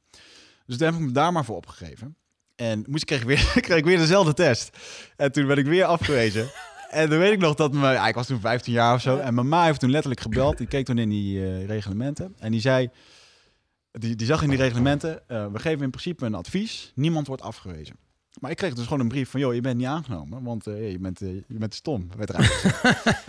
[0.66, 2.16] Dus toen heb ik me daar maar voor opgegeven.
[2.56, 4.76] En moest ik kreeg ik weer, kreeg ik weer dezelfde test.
[5.16, 6.50] En toen werd ik weer afgewezen.
[6.90, 9.18] En dan weet ik nog dat mijn, ja, ik was toen 15 jaar of zo.
[9.18, 10.58] En mijn ma heeft toen letterlijk gebeld.
[10.58, 12.34] Die keek toen in die eh, reglementen.
[12.38, 12.88] En die zei,
[13.92, 16.92] die, die zag in die reglementen, eh, we geven in principe een advies.
[16.94, 17.96] Niemand wordt afgewezen.
[18.40, 20.98] Maar ik kreeg dus gewoon een brief van, joh, je bent niet aangenomen, want je,
[21.00, 22.08] bent, je bent stom.
[22.16, 22.74] Werd er.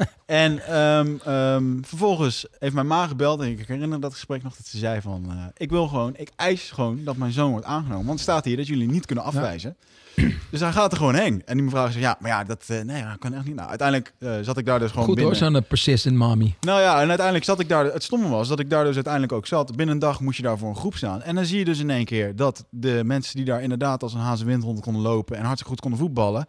[0.27, 4.65] en ehm, ehm, vervolgens heeft mijn ma gebeld en ik herinner dat gesprek nog dat
[4.65, 8.05] ze zei van, eh, ik wil gewoon, ik eis gewoon dat mijn zoon wordt aangenomen.
[8.05, 9.75] Want het staat hier dat jullie niet kunnen afwijzen.
[10.51, 11.41] Dus hij gaat er gewoon heen.
[11.45, 13.55] En die mevrouw zei, ja, maar ja, dat, eh, nee, dat kan echt niet.
[13.55, 15.51] Nou, uiteindelijk eh, zat ik daar dus gewoon Goed hoor, binnen.
[15.51, 16.55] zo'n eh, persistent mommy.
[16.61, 17.85] Nou ja, en uiteindelijk zat ik daar.
[17.85, 19.75] Het stomme was dat ik daar dus uiteindelijk ook zat.
[19.75, 21.21] Binnen een dag moest je daar voor een groep staan.
[21.21, 24.13] En dan zie je dus in één keer dat de mensen die daar inderdaad als
[24.13, 26.45] een hazenwindhond konden lopen en hartstikke goed konden voetballen,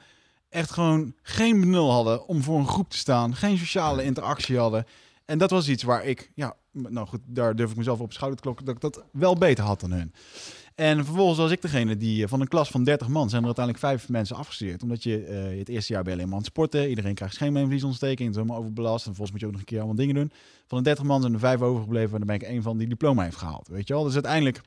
[0.48, 4.86] echt gewoon geen benul hadden om voor een groep te staan, geen sociale interactie hadden.
[5.24, 8.36] En dat was iets waar ik, ja, nou goed, daar durf ik mezelf op schouder
[8.36, 10.12] te klokken dat ik dat wel beter had dan hun.
[10.78, 13.46] En vervolgens was ik degene die eh, van een klas van 30 man zijn er
[13.46, 14.82] uiteindelijk vijf mensen afgestudeerd.
[14.82, 16.88] Omdat je eh, het eerste jaar je alleen maar aan het sporten.
[16.88, 18.18] Iedereen krijgt scheenbeenvliesontsteking.
[18.18, 19.06] Het is helemaal overbelast.
[19.06, 20.32] En vervolgens moet je ook nog een keer allemaal dingen doen.
[20.66, 22.12] Van de 30 man zijn er vijf overgebleven.
[22.12, 23.68] En daar ben ik één van die diploma heeft gehaald.
[23.68, 24.04] Weet je wel?
[24.04, 24.60] Dus uiteindelijk,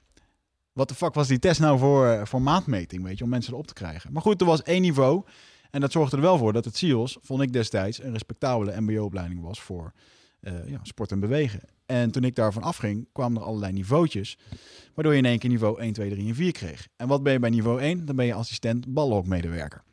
[0.73, 3.03] wat de fuck was die test nou voor, eh, voor maatmeting?
[3.03, 4.13] Weet je, om mensen erop te krijgen.
[4.13, 5.23] Maar goed, er was één niveau.
[5.71, 9.41] En dat zorgde er wel voor dat het CIOS, vond ik destijds, een respectabele mbo-opleiding
[9.41, 9.93] was voor
[10.39, 11.59] eh, ja, sport en bewegen.
[11.85, 14.37] En toen ik daarvan afging, kwamen er allerlei niveautjes.
[14.93, 16.87] Waardoor je in één keer niveau 1, 2, 3 en 4 kreeg.
[16.95, 18.05] En wat ben je bij niveau 1?
[18.05, 19.83] Dan ben je assistent balhokmedewerker.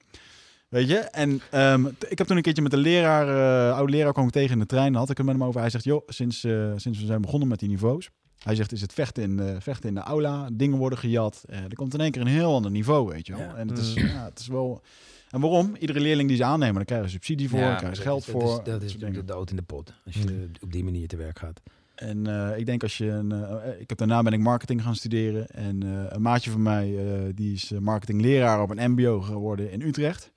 [0.68, 0.97] Weet je?
[0.97, 3.29] En ehm, ik heb toen een keertje met een leraar,
[3.70, 4.91] eh oude leraar, kwam ik tegen in de trein.
[4.93, 5.61] Daar had ik het met hem over.
[5.61, 8.11] Hij zegt, joh, sinds, eh, sinds we zijn begonnen met die niveaus.
[8.39, 11.45] Hij zegt, is het vechten in, vechten in de aula, dingen worden gejat.
[11.49, 13.43] Er komt in één keer een heel ander niveau, weet je wel.
[13.43, 13.55] Ja.
[13.55, 14.07] En het is, Mm.
[14.07, 14.83] ja, het is wel...
[15.31, 15.76] En waarom?
[15.79, 18.26] Iedere leerling die ze aannemen, daar krijgen ze subsidie voor, Ja, daar krijgen ze geld
[18.26, 18.43] dat voor.
[18.43, 19.93] Is, dat dat is de dood in de pot.
[20.07, 21.61] Als je op die manier te werk gaat.
[21.95, 24.95] En eh, ik denk als je een, eh, ik heb daarna ben ik marketing gaan
[24.95, 26.97] studeren en eh, een maatje van mij
[27.35, 30.33] die is marketingleraar op een MBO geworden in Utrecht.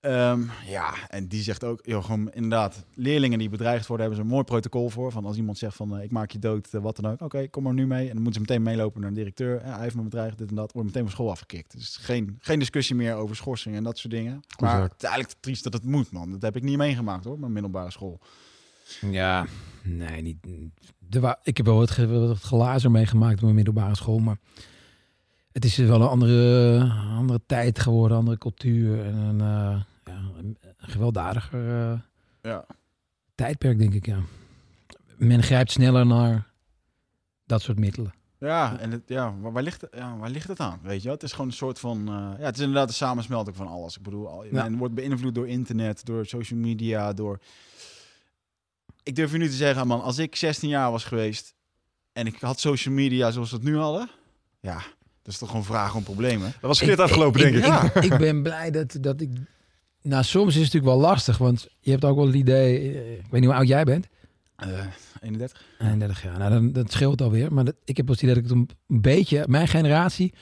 [0.00, 4.28] Ehm, ja, en die zegt ook, joh, gewoon inderdaad, leerlingen die bedreigd worden, hebben ze
[4.30, 5.12] een mooi protocol voor.
[5.12, 7.20] Van als iemand zegt van, eh, ik maak je dood, eh, wat dan ook.
[7.20, 8.08] Oké, kom maar nu mee.
[8.08, 9.60] En dan moeten ze meteen meelopen naar de directeur.
[9.64, 10.72] Ja, hij heeft me bedreigd, dit en dat.
[10.72, 11.72] Wordt meteen van school afgekikt.
[11.76, 14.40] Dus geen, geen discussie meer over schorsing en dat soort dingen.
[14.58, 16.30] Maar het is eigenlijk triest dat het moet, man.
[16.30, 18.20] Dat heb ik niet meegemaakt, hoor, mijn middelbare school.
[19.10, 19.46] Ja,
[19.82, 20.36] nee, niet.
[21.10, 24.38] Wa- ik heb wel wat, ge- wat glazer meegemaakt op mijn middelbare school, maar
[25.52, 26.80] het is wel een andere,
[27.16, 29.80] andere tijd geworden, andere cultuur en een, eh,
[30.38, 31.98] een gewelddadiger eh,
[32.42, 32.64] Ja.
[33.34, 34.06] tijdperk, denk ik.
[34.06, 34.18] Ja.
[35.16, 36.46] Men grijpt sneller naar
[37.46, 38.12] dat soort middelen.
[38.38, 40.78] Ja, en het, ja, waar, waar ligt, het- ja, waar ligt het aan?
[40.82, 41.98] Weet je, het is gewoon een soort van.
[42.08, 43.96] eh, ja, het is inderdaad een samensmelting van alles.
[43.96, 44.50] Ik bedoel, al, Ja.
[44.52, 47.38] men wordt beïnvloed door internet, door social media, door.
[49.02, 51.54] Ik durf je nu te zeggen, man, als ik 16 jaar was geweest
[52.12, 54.08] en ik had social media zoals we het nu hadden,
[54.60, 54.74] ja,
[55.22, 56.50] dat is toch gewoon vragen om problemen.
[56.50, 57.94] Dat was verkeerd afgelopen, denk ik.
[57.94, 59.30] Ik, ik ben blij dat, dat ik...
[60.02, 62.78] Nou, soms is het natuurlijk wel lastig, want je hebt ook wel het idee...
[62.78, 64.06] eh, Ik weet niet hoe oud jij bent.
[64.56, 64.68] Eh
[65.22, 65.62] 31.
[65.78, 66.38] 31 jaar.
[66.38, 67.52] Nou, dan, dat scheelt alweer.
[67.52, 69.44] Maar dat, ik heb het idee dat ik het een, beetje...
[69.48, 70.34] Mijn generatie,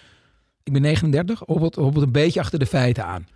[0.62, 3.26] ik ben 39, hobbelt, hobbelt een beetje achter de feiten aan.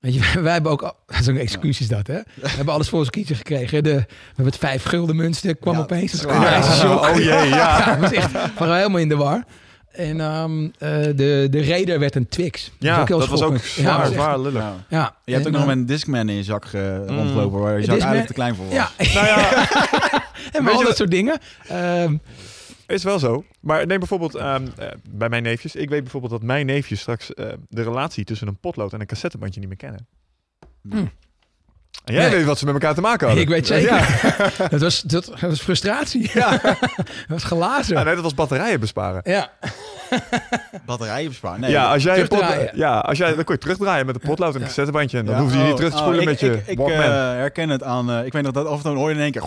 [0.00, 0.94] Weet je, wij, hebben ook...
[1.06, 2.20] Zo'n excuus is dat, hè?
[2.34, 3.82] We hebben alles voor ons kiezen gekregen.
[3.82, 6.12] De, we hebben het vijf gulden muntstuk kwam Ja, opeens.
[6.12, 6.90] Dat is een.
[6.90, 7.44] Oh jee, ja.
[7.56, 9.44] Ja, dat was echt waren we helemaal in de war.
[9.92, 12.72] En ehm, eh, de, de Raider werd een Twix.
[12.78, 13.52] Ja, dat was ook.
[13.56, 14.62] Ja, zwaar, dat was echt- zwaar lullig.
[14.62, 14.74] Ja.
[14.88, 17.60] Ja, Je hebt en, ook nog eh, met een Discman in je zak eh, rondlopen
[17.60, 18.74] waar je zak Discman- eigenlijk te klein voor was.
[18.74, 19.68] Ja, Nou ja,
[20.52, 21.38] en al dat wat- soort dingen.
[21.68, 22.16] Ehm,
[22.86, 23.44] is wel zo.
[23.60, 25.74] Maar neem bijvoorbeeld ehm, eh, bij mijn neefjes.
[25.76, 29.06] Ik weet bijvoorbeeld dat mijn neefjes straks eh, de relatie tussen een potlood en een
[29.06, 30.06] cassettebandje niet meer kennen.
[30.88, 31.10] Hmm.
[32.04, 32.36] En jij Nee.
[32.36, 33.44] weet wat ze met elkaar te maken hadden.
[33.44, 33.94] ik weet zeker.
[33.94, 34.06] Ja.
[34.70, 36.30] dat, was, dat, dat was frustratie.
[36.34, 36.76] dat
[37.28, 37.96] was glazen.
[37.96, 39.22] Ja, nee, dat was batterijen besparen.
[40.86, 41.60] Batterijen besparen.
[41.60, 44.48] Nee, ja, als jij pot, ja, als jij, dan kon je terugdraaien met een potlood
[44.48, 44.66] en een Ja.
[44.66, 45.18] cassettebandje.
[45.18, 46.66] En dan Ja, hoefde je niet oh, terug te oh, spoelen ik- met je Ik,
[46.66, 48.10] ik eh, herken het aan...
[48.10, 49.42] eh, ik weet nog dat af en toe hoor je in één keer...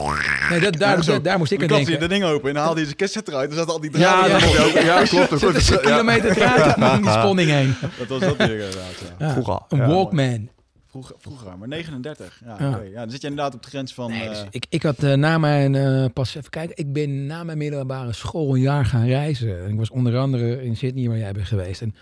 [0.50, 1.22] Nee, dat, daar, Ja, zo.
[1.22, 2.18] daar, moest ik Dan aan klapte je denken.
[2.18, 3.50] de ding open en dan haalde je zijn cassette eruit.
[3.50, 4.50] En zaten al die ja, draden.
[4.50, 4.64] ja.
[4.80, 5.40] je ja, klopt.
[5.40, 5.90] Zit een Ja.
[5.92, 7.76] kilometer eruit om die sponning heen.
[7.98, 9.26] Dat was dat weer inderdaad, ja.
[9.26, 9.32] Ja.
[9.32, 9.88] Vroeger al, Een ja.
[9.88, 10.50] Walkman.
[10.92, 12.42] Vroeger, vroeger, maar 39.
[12.46, 13.00] Ja, Ja.
[13.00, 14.10] dan zit je inderdaad op de grens van...
[14.12, 17.26] Nee, eh, dus ik, ik had eh, na mijn, eh, pas even kijken, ik ben
[17.26, 19.64] na mijn middelbare school een jaar gaan reizen.
[19.64, 21.82] En ik was onder andere in Sydney waar jij bent geweest.
[21.82, 21.96] En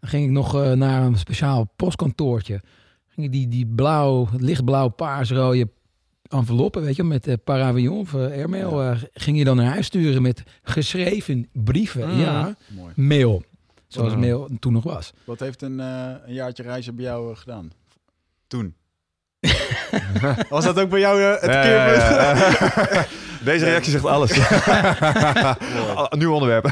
[0.00, 2.60] dan ging ik nog eh, naar een speciaal postkantoortje.
[3.08, 5.68] Ging ik die, die blauw, lichtblauw, paarsrode
[6.28, 9.86] enveloppen, weet je, met uh, Paravion of eh, airmail, eh, ging je dan naar huis
[9.86, 12.08] sturen met geschreven brieven.
[12.14, 12.20] Mm.
[12.20, 12.92] Ja, Mooi.
[12.96, 13.42] mail.
[13.86, 15.12] Zoals mail toen nog was.
[15.24, 17.70] Wat heeft een, eh, een jaartje reizen bij jou eh, gedaan?
[18.46, 18.76] Toen.
[20.48, 22.02] Was dat ook bij jou eh, het keerpunt?
[22.02, 22.36] ja,
[22.92, 23.04] ja.
[23.40, 24.30] Deze reactie zegt alles.
[25.96, 26.64] Ah, Nieuw onderwerp.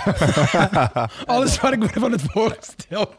[1.27, 3.14] Alles wat ik me van het voorgesteld.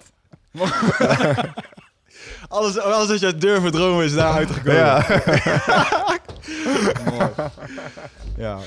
[2.47, 4.75] Alles, alles wat je durven dromen is daar uitgekomen.
[4.75, 5.05] Ja.
[7.05, 7.29] Mooi.
[8.37, 8.57] Ja,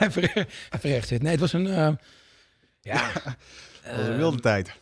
[0.00, 1.22] even, re- even recht zitten.
[1.22, 1.66] Nee, het was een...
[1.66, 1.88] eh,
[2.80, 3.00] ja,
[3.84, 4.72] dat was een wilde tijd.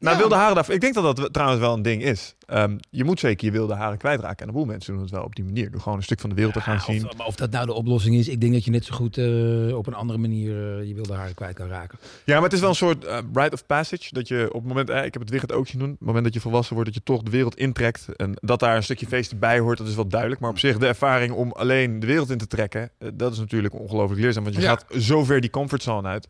[0.00, 0.20] Nou, Ja.
[0.20, 0.74] wilde haren daarvoor.
[0.74, 2.34] Ik denk dat dat trouwens wel een ding is.
[2.46, 4.38] Ehm, je moet zeker je wilde haren kwijtraken.
[4.38, 5.70] En een boel mensen doen het wel op die manier.
[5.70, 7.06] Door gewoon een stuk van de wereld te gaan Ja, zien.
[7.08, 9.18] Of, maar of dat nou de oplossing is, ik denk dat je net zo goed
[9.18, 11.98] eh, op een andere manier eh, je wilde haren kwijt kan raken.
[12.24, 14.08] Ja, maar het is wel een soort eh, rite of passage.
[14.14, 15.90] Dat je op het moment, ik heb het Wigert ook zien doen.
[15.90, 18.06] Op het moment dat je volwassen wordt, dat je toch de wereld intrekt.
[18.16, 20.40] En dat daar een stukje feest bij hoort, dat is wel duidelijk.
[20.40, 23.74] Maar op zich, de ervaring om alleen de wereld in te trekken, dat is natuurlijk
[23.74, 24.42] ongelooflijk leerzaam.
[24.44, 24.68] Want je Ja.
[24.68, 26.26] gaat zo ver die comfortzone uit.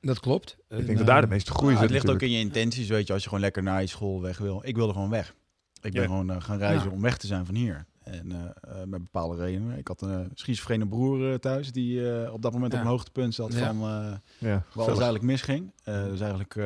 [0.00, 0.56] Dat klopt.
[0.68, 2.88] Ik denk dat daar de meeste groei Ja, zit het ligt ook in je intenties,
[2.88, 4.60] weet je, als je gewoon lekker naar je school weg wil.
[4.64, 5.34] Ik wilde gewoon weg.
[5.82, 6.08] Ik ben Ja.
[6.08, 6.94] gewoon eh, gaan reizen Ja.
[6.94, 7.86] om weg te zijn van hier.
[8.02, 8.38] En eh,
[8.80, 9.78] eh, met bepaalde redenen.
[9.78, 12.78] Ik had een schizofrene broer eh, thuis die eh, op dat moment Ja.
[12.78, 13.66] op een hoogtepunt zat Ja.
[13.74, 15.72] van eh, Ja, waar alles eigenlijk misging.
[15.84, 16.64] Eh dus eigenlijk, eh,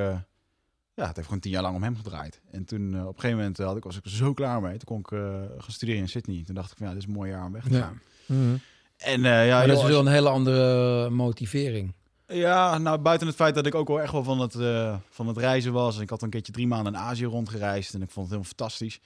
[0.94, 2.40] ja, het heeft gewoon tien jaar lang om hem gedraaid.
[2.50, 4.60] En toen eh, op een gegeven moment eh, had ik, was ik er zo klaar
[4.60, 4.76] mee.
[4.78, 6.42] Toen kon ik eh, gaan studeren in Sydney.
[6.46, 7.78] Toen dacht ik van ja, dit is een mooi jaar om weg te Ja.
[7.78, 8.00] zijn.
[8.40, 8.56] Mhm.
[8.96, 11.94] En eh, ja, maar dat joh, is als- wel een hele andere motivering.
[12.32, 15.26] Ja, nou buiten het feit dat ik ook wel echt wel van het, eh, van
[15.26, 15.98] het reizen was.
[15.98, 19.00] Ik had een keertje drie maanden in Azië rondgereisd en ik vond het helemaal fantastisch.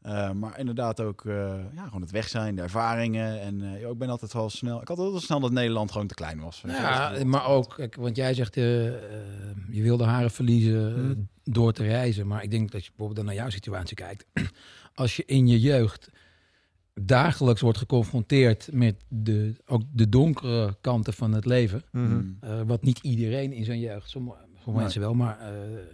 [0.00, 1.34] Eh, maar inderdaad ook eh,
[1.74, 3.40] ja, gewoon het weg zijn, de ervaringen.
[3.40, 4.80] En eh, ik ben altijd wel snel.
[4.80, 6.62] Ik had altijd wel snel dat Nederland gewoon te klein was.
[6.66, 11.20] Ja, maar ook, kijk, want jij zegt, je wil de haren verliezen Mhm.
[11.44, 12.26] door te reizen.
[12.26, 14.24] Maar ik denk dat je bijvoorbeeld dan naar jouw situatie kijkt.
[14.94, 16.08] Als je in je jeugd
[17.06, 21.82] dagelijks wordt geconfronteerd met de, ook de donkere kanten van het leven.
[21.92, 22.04] Mhm.
[22.12, 22.36] Mm.
[22.40, 24.80] eh, wat niet iedereen in zijn jeugd, sommige, sommige Nee.
[24.80, 25.48] mensen wel, maar eh,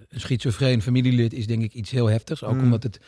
[0.09, 2.43] een schizofreen familielid is denk ik iets heel heftigs.
[2.45, 2.65] Ook Mhm.
[2.65, 3.01] omdat het,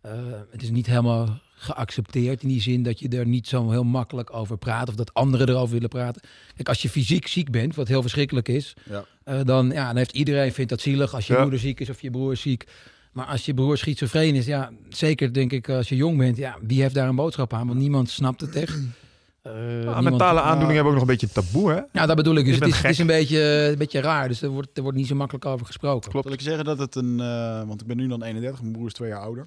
[0.00, 0.12] eh,
[0.50, 4.34] het is niet helemaal geaccepteerd in die zin dat je er niet zo heel makkelijk
[4.34, 6.22] over praat of dat anderen erover willen praten.
[6.54, 9.04] Kijk, als je fysiek ziek bent, wat heel verschrikkelijk is, Ja.
[9.24, 11.40] eh, dan, ja, dan heeft iedereen vindt dat zielig als je Ja.
[11.42, 12.64] moeder ziek is of je broer is ziek.
[13.18, 16.56] Maar als je broer schizofreen is, ja, zeker denk ik als je jong bent, ja,
[16.62, 17.66] wie heeft daar een boodschap aan?
[17.66, 18.78] Want niemand snapt het echt.
[19.42, 21.80] Eh, Ah, niemand- mentale aandoeningen hebben ook nog een beetje taboe, hè?
[21.92, 22.44] Ja, dat bedoel ik.
[22.44, 22.98] Dus het is, het is gek.
[22.98, 24.28] een beetje, een beetje raar.
[24.28, 26.10] Dus er wordt, er wordt niet zo makkelijk over gesproken.
[26.10, 26.26] Klopt.
[26.26, 27.20] Zal ik zeggen dat het een...
[27.20, 29.46] eh, want ik ben nu dan 31, mijn broer is twee jaar ouder.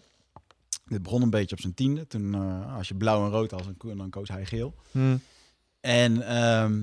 [0.86, 2.08] Dit begon een beetje op zijn tiende.
[2.08, 4.76] Toen, eh, als je blauw en rood had, dan, ko- dan koos hij geel.
[4.92, 5.16] Hm.
[5.82, 6.80] En ehm,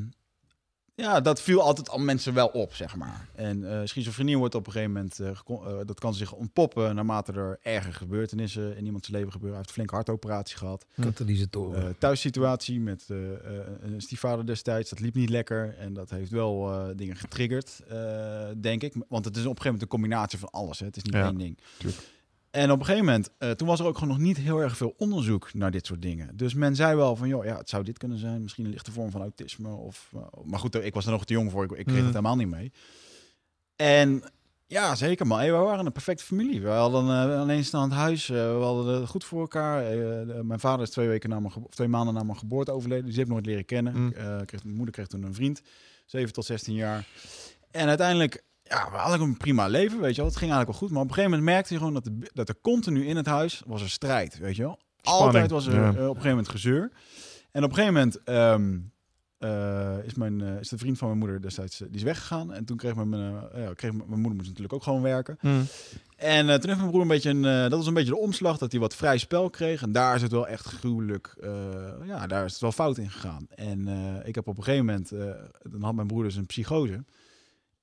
[1.00, 3.28] ja, dat viel altijd al mensen wel op, zeg maar.
[3.34, 5.20] En eh schizofrenie wordt op een gegeven moment...
[5.20, 9.56] eh, eh, dat kan zich ontpoppen naarmate er erger gebeurtenissen in iemands leven gebeuren.
[9.56, 10.86] Hij heeft een flinke hartoperatie gehad.
[11.00, 11.82] Katalysatoren.
[11.88, 13.38] Eh thuissituatie met eh, eh,
[13.80, 15.74] een stiefvader destijds, dat liep niet lekker.
[15.78, 18.94] En dat heeft wel eh, dingen getriggerd, eh, denk ik.
[19.08, 20.78] Want het is op een gegeven moment een combinatie van alles.
[20.78, 20.86] Hè.
[20.86, 21.58] Het is niet Ja, één ding.
[21.78, 22.02] tuurlijk.
[22.50, 24.76] En op een gegeven moment, eh, toen was er ook gewoon nog niet heel erg
[24.76, 26.36] veel onderzoek naar dit soort dingen.
[26.36, 28.42] Dus men zei wel van, joh, ja, het zou dit kunnen zijn.
[28.42, 29.68] Misschien een lichte vorm van autisme.
[29.74, 31.64] Of, eh, maar goed, ik was er nog te jong voor.
[31.64, 32.04] Ik, ik kreeg Mm.
[32.04, 32.72] het helemaal niet mee.
[33.76, 34.22] En
[34.66, 35.38] ja, zeker man.
[35.38, 36.60] Hey, we waren een perfecte familie.
[36.60, 38.28] We hadden eh, een alleenstaand huis.
[38.28, 39.82] eh, we hadden het goed voor elkaar.
[39.86, 43.04] Eh, mijn vader is twee, weken na mijn, of twee maanden na mijn geboorte overleden.
[43.04, 43.96] Dus die heb ik nooit leren kennen.
[43.96, 44.12] Mm.
[44.12, 45.62] Eh, kreeg, mijn moeder kreeg toen een vriend.
[46.06, 47.06] 7 tot 16 jaar.
[47.70, 50.30] En uiteindelijk, ja, we hadden een prima leven, weet je wel.
[50.30, 50.90] Het ging eigenlijk wel goed.
[50.90, 53.26] Maar op een gegeven moment merkte je gewoon dat, de, dat er continu in het
[53.26, 54.78] huis was er strijd, weet je wel.
[55.00, 55.80] Spanning, Altijd was er ja.
[55.80, 56.90] eh, op een gegeven moment gezeur.
[57.50, 58.78] En op een gegeven moment ehm,
[59.38, 62.52] eh, is, mijn, eh, is de vriend van mijn moeder destijds die is weggegaan.
[62.52, 65.36] En toen kreeg mijn, ja, kreeg mijn, moeder moest natuurlijk ook gewoon werken.
[65.40, 65.48] Hm.
[66.16, 68.70] En toen heeft mijn broer een beetje een, dat was een beetje de omslag dat
[68.70, 69.82] hij wat vrij spel kreeg.
[69.82, 71.36] En daar is het wel echt gruwelijk,
[72.06, 73.46] ja, daar is het wel fout in gegaan.
[73.54, 73.88] En
[74.24, 75.10] ik heb op een gegeven moment,
[75.62, 77.04] dan had mijn broer dus een psychose.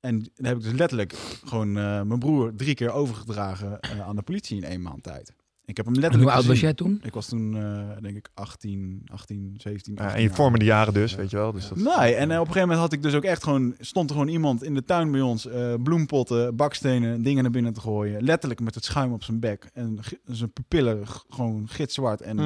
[0.06, 1.14] En dan heb ik dus letterlijk
[1.46, 5.34] gewoon eh, mijn broer drie keer overgedragen eh, aan de politie in één maand tijd.
[5.66, 7.00] Ik heb hem En letterlijk hoe oud was jij toen?
[7.04, 9.94] Ik was toen, eh, denk ik, 18, 18 17.
[9.94, 11.52] Ja, 18 en je vormende jaren dus, weet je wel.
[11.52, 14.10] Dus dat, Nee, en op een gegeven moment had ik dus ook echt gewoon, stond
[14.10, 17.80] er gewoon iemand in de tuin bij ons, eh, bloempotten, bakstenen, dingen naar binnen te
[17.80, 18.24] gooien.
[18.24, 22.40] Letterlijk met het schuim op zijn bek en zijn pupillen gewoon gitzwart en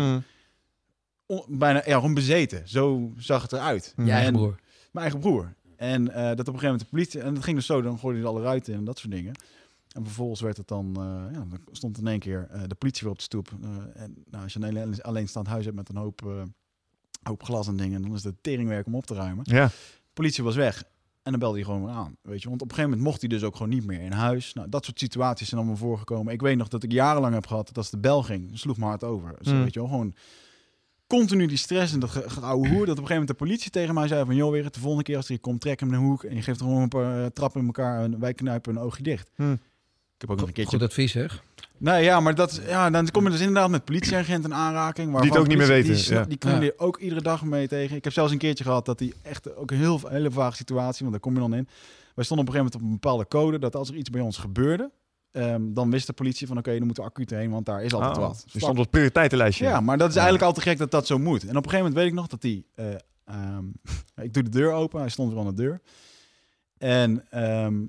[1.26, 2.68] on- bijna ja, gewoon bezeten.
[2.68, 3.94] Zo zag het eruit.
[3.96, 4.60] En- broer.
[4.92, 5.54] Mijn eigen broer.
[5.80, 8.00] En eh, dat op een gegeven moment de politie, en dat ging dus zo, dan
[8.00, 9.34] gooide hij alle ruiten in en dat soort dingen.
[9.90, 11.04] En vervolgens werd het dan, eh,
[11.34, 13.52] ja, dan stond in één keer eh, de politie weer op de stoep.
[13.94, 16.48] En nou, als je een alleen- alleenstaand huis hebt met een hoop,
[17.24, 19.70] hoop glas en dingen, dan is het teringwerk om op te ruimen Ja,
[20.14, 20.84] politie was weg.
[21.24, 22.16] En dan belde hij gewoon weer aan.
[22.22, 22.50] Weet je?
[22.50, 24.54] Want op een gegeven moment mocht hij dus ook gewoon niet meer in huis.
[24.54, 26.34] Nou, dat soort situaties zijn allemaal voorgekomen.
[26.34, 28.90] Ik weet nog dat ik jarenlang heb gehad dat als de bel ging, sloeg mijn
[28.90, 29.36] hart over.
[29.38, 29.64] Dus, Mm.
[29.64, 30.14] weet je wel, gewoon
[31.18, 32.86] continu die stress en dat geouwe hoer.
[32.86, 34.36] Dat op een gegeven moment de politie tegen mij zei van...
[34.36, 36.24] joh, weer de volgende keer als hij komt, trek hem in de hoek...
[36.24, 38.04] en je geeft gewoon een paar eh, trappen in elkaar...
[38.04, 39.30] en wij knijpen een oogje dicht.
[39.36, 39.52] Hm.
[39.52, 39.58] Ik
[40.18, 40.78] heb ook nog een keertje...
[40.78, 41.44] Goed advies, zeg.
[41.78, 45.12] Nee, ja, maar dat, ja, dan kom je dus inderdaad met politieagenten in aanraking.
[45.12, 46.24] waarvan het ook niet meer weten, Die, ja.
[46.24, 46.62] die Ja.
[46.62, 47.96] er ook iedere dag mee tegen.
[47.96, 51.00] Ik heb zelfs een keertje gehad dat die echt ook een heel, hele vage situatie,
[51.00, 51.68] want daar kom je dan in.
[52.16, 54.22] Wij stonden op een gegeven moment op een bepaalde code dat als er iets bij
[54.22, 54.92] ons gebeurde,
[55.32, 57.94] ehm, dan wist de politie van oké, dan moeten we acuut heen, want daar is
[57.94, 58.44] altijd Oh, wat.
[58.46, 59.66] Je stond op het prioriteitenlijstje.
[59.66, 60.22] Ja, maar dat is Ja.
[60.22, 61.42] eigenlijk al te gek dat dat zo moet.
[61.44, 62.66] En op een gegeven moment weet ik nog dat die...
[62.76, 62.86] eh,
[63.26, 63.66] ehm,
[64.26, 65.82] ik doe de deur open, hij stond weer aan de deur.
[66.78, 67.86] En ehm,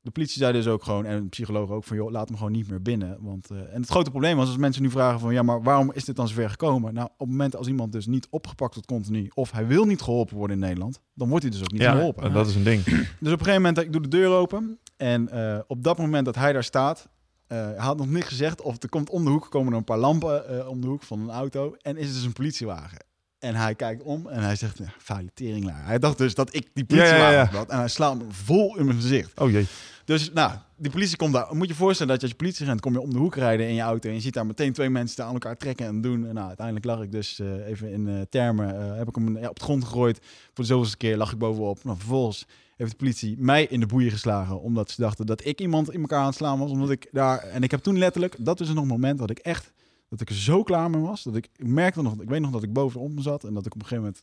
[0.00, 2.52] de politie zei dus ook gewoon, en de psycholoog ook, van joh, laat hem gewoon
[2.52, 3.16] niet meer binnen.
[3.20, 5.92] Want, eh, en het grote probleem was als mensen nu vragen van, ja, maar waarom
[5.92, 6.94] is dit dan zover gekomen?
[6.94, 10.00] Nou, op het moment als iemand dus niet opgepakt wordt continu, of hij wil niet
[10.02, 12.24] geholpen worden in Nederland, dan wordt hij dus ook niet Ja, geholpen.
[12.24, 12.84] en dat is een ding.
[12.84, 14.78] Dus op een gegeven moment, ik doe de deur open.
[15.02, 17.08] En eh, op dat moment dat hij daar staat,
[17.46, 18.60] eh, hij had nog niks gezegd.
[18.60, 21.02] Of er komt om de hoek, komen er een paar lampen eh, om de hoek
[21.02, 21.74] van een auto.
[21.80, 22.98] En is het dus een politiewagen.
[23.38, 25.72] En hij kijkt om en hij zegt, ja.
[25.72, 27.58] Hij dacht dus dat ik die Ja, ja, politiewagen ja.
[27.58, 27.70] had.
[27.70, 29.40] En hij slaat me vol in mijn gezicht.
[29.40, 29.66] Oh jee.
[30.04, 31.46] Dus nou, die politie komt daar.
[31.50, 33.68] Moet je je voorstellen dat je als je politieagent kom je om de hoek rijden
[33.68, 34.08] in je auto.
[34.08, 36.26] En je ziet daar meteen twee mensen daar aan elkaar trekken en doen.
[36.26, 38.96] En nou, uiteindelijk lag ik dus even in termen.
[38.96, 40.18] heb ik hem ja, op de grond gegooid.
[40.22, 41.84] Voor de zoveelste keer lag ik bovenop.
[41.84, 42.46] Nou, vervolgens
[42.82, 44.60] heeft de politie mij in de boeien geslagen.
[44.60, 46.70] Omdat ze dachten dat ik iemand in elkaar aan het slaan was.
[46.70, 47.38] Omdat ik daar.
[47.38, 48.34] En ik heb toen letterlijk.
[48.38, 49.72] Dat is nog een moment dat ik echt.
[50.08, 51.22] Dat ik er zo klaar mee was.
[51.22, 52.20] Dat ik, ik merkte nog.
[52.20, 53.44] Ik weet nog dat ik bovenop me zat.
[53.44, 54.22] En dat ik op een gegeven moment.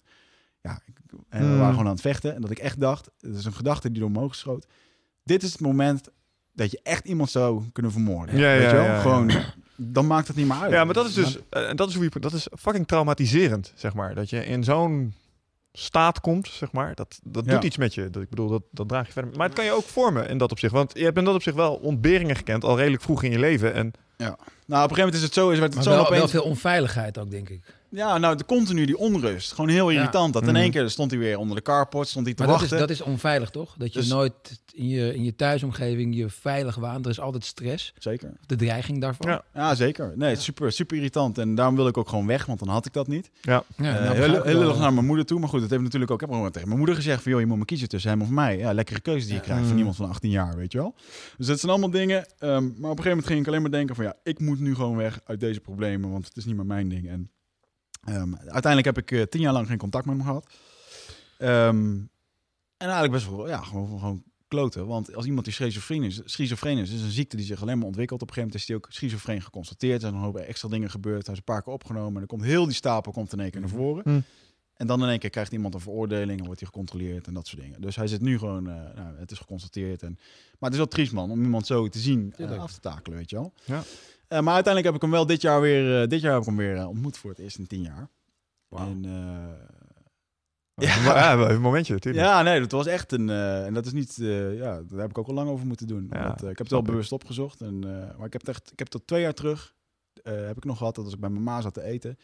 [0.61, 0.95] Ja, ik,
[1.29, 1.57] en we Hmm.
[1.57, 2.35] waren gewoon aan het vechten.
[2.35, 3.09] En dat ik echt dacht.
[3.19, 4.67] Het is een gedachte die door me omhoog schoot.
[5.23, 6.09] Dit is het moment
[6.53, 8.35] dat je echt iemand zou kunnen vermoorden.
[8.37, 8.83] Ja, Weet ja, je wel?
[8.83, 8.99] ja.
[9.01, 9.31] Gewoon,
[9.75, 10.71] dan maakt het niet meer uit.
[10.71, 13.71] Ja, maar dat is dus, eh, en dat is hoe je, dat is fucking traumatiserend,
[13.75, 14.15] zeg maar.
[14.15, 15.13] Dat je in zo'n
[15.73, 16.95] staat komt, zeg maar.
[16.95, 17.51] Dat, dat Ja.
[17.51, 18.09] doet iets met je.
[18.09, 19.31] Dat, ik bedoel, dat, dat draag je verder.
[19.37, 20.73] Maar het kan je ook vormen in dat opzicht.
[20.73, 23.73] Want je hebt in dat opzicht wel ontberingen gekend, al redelijk vroeg in je leven.
[23.73, 24.33] En Nou,
[24.83, 26.31] op een gegeven moment is het zo, is werd het Maar zo wel, wel opeens...
[26.31, 27.77] veel onveiligheid ook, denk ik.
[27.91, 29.51] Ja, nou, de continu die onrust.
[29.53, 29.99] Gewoon heel Ja.
[29.99, 30.33] irritant.
[30.33, 30.57] Dat in Mhm.
[30.57, 32.89] één keer stond hij weer onder de carport, stond hij te Maar dat is, dat
[32.89, 33.75] is onveilig, toch?
[33.77, 34.33] Dat je Dus- nooit
[34.73, 37.05] in je, in je thuisomgeving je veilig waant.
[37.05, 38.33] Er is altijd stress, Zeker.
[38.45, 39.31] de dreiging daarvan.
[39.31, 39.43] Ja.
[39.53, 40.13] Ja, zeker.
[40.15, 41.37] Nee, super, super irritant.
[41.37, 43.29] En daarom wil ik ook gewoon weg, want dan had ik dat niet.
[43.41, 43.63] Ja.
[43.77, 44.53] Ja, Eh, nou, heel ik heel wel.
[44.61, 45.39] lullig naar mijn moeder toe.
[45.39, 46.21] Maar goed, dat heeft natuurlijk ook...
[46.21, 47.31] Ik heb gewoon tegen mijn moeder gezegd van...
[47.31, 48.57] joh, je moet me kiezen tussen hem of mij.
[48.57, 49.43] Ja, lekkere keuze die je Ja.
[49.45, 49.67] krijgt Mm.
[49.69, 50.95] van iemand van 18 jaar, weet je wel.
[51.37, 52.25] Dus dat zijn allemaal dingen.
[52.39, 54.03] ehm, maar op een gegeven moment ging ik alleen maar denken van...
[54.05, 56.89] ja, ik moet nu gewoon weg uit deze problemen, want het is niet meer mijn
[56.89, 57.09] ding.
[57.09, 57.29] En
[58.03, 60.53] ehm, uiteindelijk heb ik eh, tien jaar lang geen contact met hem gehad.
[61.37, 61.97] Ehm,
[62.77, 64.87] en eigenlijk best wel, ja, gewoon, gewoon kloten.
[64.87, 67.87] Want als iemand die schizofreen is, schizofreen is, is een ziekte die zich alleen maar
[67.87, 68.21] ontwikkelt.
[68.21, 69.93] Op een gegeven moment is hij ook schizofreen geconstateerd.
[69.93, 71.25] Er zijn een hoop extra dingen gebeurd.
[71.25, 72.13] Hij is een paar keer opgenomen.
[72.13, 74.03] En dan komt heel die stapel komt in één keer naar voren.
[74.03, 74.21] Hm.
[74.79, 77.47] En dan in één keer krijgt iemand een veroordeling en wordt hij gecontroleerd en dat
[77.47, 77.81] soort dingen.
[77.81, 80.03] Dus hij zit nu gewoon, eh, nou, het is geconstateerd.
[80.03, 80.13] En,
[80.59, 83.17] maar het is wel triest man, om iemand zo te zien, eh, af te takelen,
[83.17, 83.53] weet je wel.
[83.65, 83.83] Ja.
[84.29, 86.47] Eh, maar uiteindelijk heb ik hem wel dit jaar weer, eh, dit jaar heb ik
[86.47, 88.09] hem weer eh, ontmoet voor het eerst in tien jaar.
[88.69, 89.67] En, eh,
[91.05, 92.25] Ja, wel een momentje natuurlijk.
[92.25, 93.29] ja, nee, dat was echt een.
[93.29, 94.15] en dat is niet.
[94.15, 96.07] ja, daar heb ik ook al lang over moeten doen.
[96.11, 97.61] Ja, Want, ik heb het wel bewust opgezocht.
[97.61, 97.79] En,
[98.17, 98.71] maar ik heb het echt.
[98.71, 99.75] Ik heb tot twee jaar terug.
[100.23, 102.17] heb ik nog gehad dat als ik bij mijn ma zat te eten.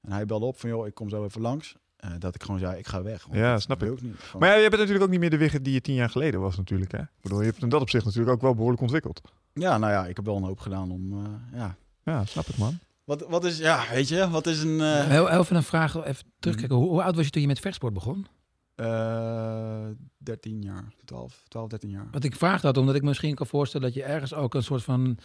[0.00, 1.76] En hij belde op van joh, ik kom zo even langs.
[2.00, 3.22] Eh, dat ik gewoon zei, ik ga weg.
[3.24, 3.92] want Ja, snap ik.
[3.92, 4.14] ik niet.
[4.18, 6.10] Gewoon- Maar ja, je bent natuurlijk ook niet meer de Wigert die je tien jaar
[6.10, 6.92] geleden was natuurlijk.
[6.92, 6.98] Hè?
[6.98, 9.20] Ik bedoel, je hebt in dat opzicht natuurlijk ook wel behoorlijk ontwikkeld.
[9.52, 11.12] ja, nou ja, ik heb wel een hoop gedaan om.
[11.24, 11.76] eh, ja.
[12.04, 12.78] Ja, snap ik man.
[13.04, 14.80] Wat, wat is, ja, weet je, wat is een.
[14.80, 16.76] eh, Heel, even een vraag, even terugkijken.
[16.76, 18.26] Hoe, hoe oud was je toen je met vechtsport begon?
[18.74, 19.86] eh,
[20.18, 22.08] 13 jaar, 12, 12, 13 jaar.
[22.10, 24.62] Want ik vraag dat omdat ik me misschien kan voorstellen dat je ergens ook een
[24.62, 25.18] soort van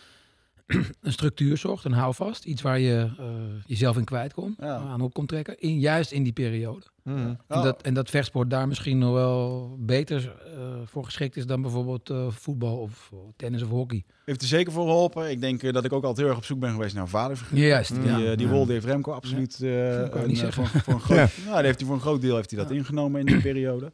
[1.02, 2.46] een structuur zocht, een houvast.
[2.46, 3.26] Iets waar je eh,
[3.66, 4.76] jezelf in kwijt kon, Ja.
[4.76, 5.60] aan op kon trekken.
[5.60, 6.86] In, juist in die periode.
[7.04, 7.18] Mhm.
[7.18, 7.62] En, Ja.
[7.62, 12.10] dat, en dat vechtsport daar misschien nog wel beter eh, voor geschikt is dan bijvoorbeeld
[12.10, 14.04] eh, voetbal of tennis of hockey.
[14.26, 15.30] Heeft er zeker voor geholpen.
[15.30, 17.60] Ik denk dat ik ook altijd heel erg op zoek ben geweest naar een vaderfiguur.
[17.68, 17.96] Juist.
[17.96, 18.36] Die, ja.
[18.36, 18.52] die Ja.
[18.54, 19.56] rol heeft Remco absoluut.
[19.58, 23.20] voor, voor een groot, die heeft hij voor een groot deel heeft hij dat ingenomen
[23.20, 23.92] in die periode.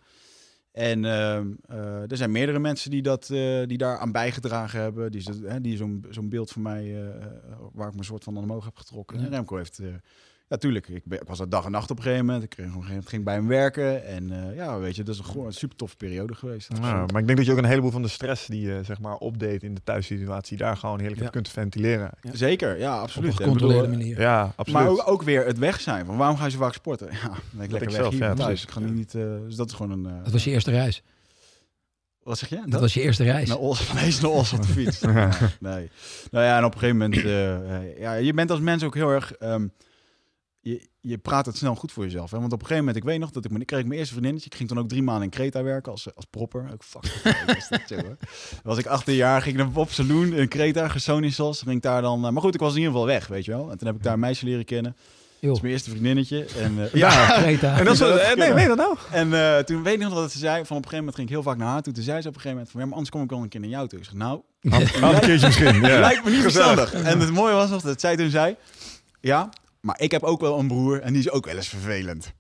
[0.72, 5.12] En ehm, eh, er zijn meerdere mensen die, dat, eh, die daar aan bijgedragen hebben.
[5.12, 7.26] Die, die zo'n zo'n beeld van mij, eh,
[7.74, 9.20] waar ik me een soort van omhoog heb getrokken.
[9.20, 9.82] En Remco heeft,
[10.52, 12.44] eh, ja tuurlijk, ik, ben- ik was er dag en nacht op een gegeven moment.
[12.44, 14.06] Ik kreeg op een gegeven moment, ging bij hem werken.
[14.06, 16.70] En eh, ja, weet je, dat is een, gewoon een super toffe periode geweest.
[16.82, 19.00] Ja, maar ik denk dat je ook een heleboel van de stress die je zeg
[19.00, 21.22] maar opdeed in de thuissituatie daar gewoon heerlijk Ja.
[21.22, 22.10] hebt kunt ventileren.
[22.32, 23.32] Zeker, ja, Op absoluut.
[23.32, 24.20] een En gecontroleerde bedoel, manier.
[24.20, 24.82] Ja, absoluut.
[24.82, 26.06] Maar ook, ook weer het weg zijn.
[26.06, 27.08] Van waarom ga je zo vaak sporten?
[27.22, 28.64] Ja, dan ben ik lekker ik weg zelf, hier ja, thuis.
[28.64, 29.16] Ik ga niet.
[29.16, 30.06] eh, dus dat is gewoon een.
[30.18, 31.04] eh, Dat was je eerste reis.
[32.24, 32.62] Wat zeg je?
[32.66, 33.48] Dat was je eerste reis.
[33.50, 35.00] Naar Os, van Hees naar Os op de fiets.
[35.60, 35.90] Nee.
[36.32, 37.24] Nou ja, en op een gegeven moment...
[37.24, 39.32] eh, eh, ja, je bent als mens ook heel erg...
[39.34, 39.68] ehm,
[40.62, 42.32] je, je praat het snel goed voor jezelf.
[42.32, 42.40] Hè?
[42.40, 44.50] Want op een gegeven moment, ik weet nog dat ik, ik kreeg mijn eerste vriendinnetje.
[44.50, 46.70] Ik ging toen ook drie maanden in Creta werken als, als propper.
[46.74, 47.22] Ook fuck.
[47.46, 48.04] was dat,
[48.64, 51.62] was ik 18 jaar, ging ik naar Bob Saloon in Creta, Gersonisos.
[51.62, 52.26] Ging daar dan...
[52.26, 53.72] eh, maar goed, ik was in ieder geval weg, weet je wel.
[53.72, 54.96] En toen heb ik daar een meisje leren kennen.
[55.42, 56.46] Dat is mijn eerste vriendinnetje.
[56.60, 57.78] En, eh, ja, Greta.
[57.78, 58.98] En dat eh, nee, dat nou?
[59.12, 61.28] en eh, toen weet ik nog dat ze zei, van op een gegeven moment ging
[61.28, 61.94] ik heel vaak naar haar toe.
[61.94, 63.50] Toen zei ze op een gegeven moment van, ja, maar anders kom ik wel een
[63.50, 64.00] keer naar jou toe.
[64.00, 65.82] Ik zeg, nou, Een keertje misschien.
[65.82, 66.00] Ja.
[66.00, 66.80] lijkt me niet Gezellig.
[66.80, 67.12] verstandig.
[67.12, 68.56] En het mooie was nog dat zij toen zei,
[69.20, 69.50] ja,
[69.82, 72.34] maar ik heb ook wel een broer en die is ook wel eens vervelend.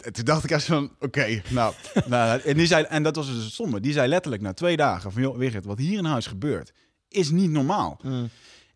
[0.00, 1.74] En toen dacht ik echt van, oké, nou,
[2.06, 3.80] nou, en, die zei, en dat was dus het stomme.
[3.80, 6.72] Die zei letterlijk na twee dagen van, joh, Wigert, wat hier in huis gebeurt,
[7.08, 7.98] is niet normaal.
[8.02, 8.28] Mm.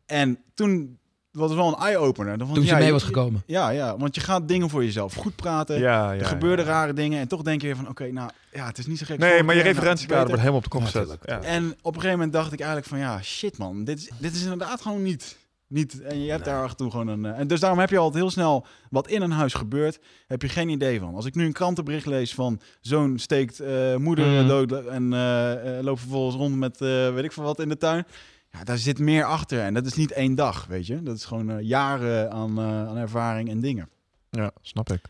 [0.07, 0.99] En toen
[1.31, 2.39] was het wel een eye-opener.
[2.39, 3.43] Toen ze ja, mee je- was gekomen.
[3.47, 5.79] Ja, ja, want je gaat dingen voor jezelf goed praten.
[5.79, 6.71] Ja, ja, er gebeurden ja.
[6.71, 9.05] rare dingen en toch denk je weer van, oké, nou, ja, het is niet zo
[9.05, 9.19] gek.
[9.19, 11.45] Nee, maar je nou, referentiekader wordt helemaal op de kop Ja, gezet.
[11.45, 14.35] En op een gegeven moment dacht ik eigenlijk van ja, shit man, dit is, dit
[14.35, 15.37] is inderdaad gewoon niet.
[15.69, 17.25] Niet en je hebt daar af en toe gewoon een.
[17.25, 20.43] eh, En dus daarom heb je altijd heel snel wat in een huis gebeurt, heb
[20.43, 21.15] je geen idee van.
[21.15, 24.49] Als ik nu een krantenbericht lees van zoon steekt eh, moeder Mm.
[24.49, 28.07] dood en eh, loopt vervolgens rond met weet ik veel wat in de tuin.
[28.51, 31.03] Ja, daar zit meer achter en dat is niet één dag, weet je.
[31.03, 33.89] Dat is gewoon jaren aan, aan ervaring en dingen.
[34.31, 35.01] ja, snap ik.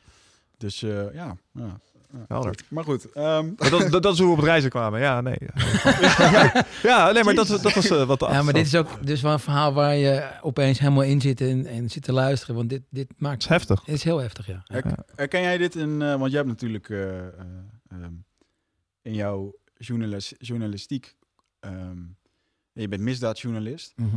[0.58, 1.80] Dus ja, ja.
[2.28, 2.58] Helder.
[2.68, 5.00] Maar goed, ehm, Maar dat, dat, dat is hoe we op het reizen kwamen.
[5.00, 5.36] Ja, nee.
[6.82, 9.20] ja, nee, maar dat, dat was eh, wat de Ja, maar dit is ook dus
[9.20, 12.54] wel een verhaal waar je opeens helemaal in zit en, en zit te luisteren.
[12.54, 13.42] Want dit, dit Het maakt...
[13.42, 13.80] is heftig.
[13.84, 14.62] Het is heel heftig, ja.
[14.66, 17.32] Her- Herken jij dit in, eh, want jij hebt natuurlijk eh, eh,
[17.88, 18.12] ehm,
[19.02, 21.16] in jouw journalis, journalistiek,
[21.60, 21.98] ehm,
[22.72, 24.16] je bent misdaadjournalist, Mhm.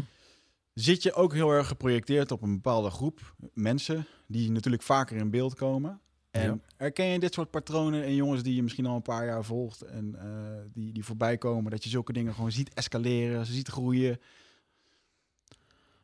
[0.73, 5.29] zit je ook heel erg geprojecteerd op een bepaalde groep mensen die natuurlijk vaker in
[5.29, 5.99] beeld komen.
[6.31, 6.57] En Ja.
[6.77, 9.81] herken je dit soort patronen in jongens die je misschien al een paar jaar volgt
[9.81, 10.25] en eh,
[10.73, 14.19] die, die voorbij komen, dat je zulke dingen gewoon ziet escaleren, ze ziet groeien?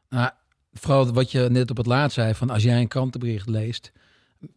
[0.09, 0.31] Nou,
[0.73, 3.91] vooral wat je net op het laatst zei, van als jij een krantenbericht leest,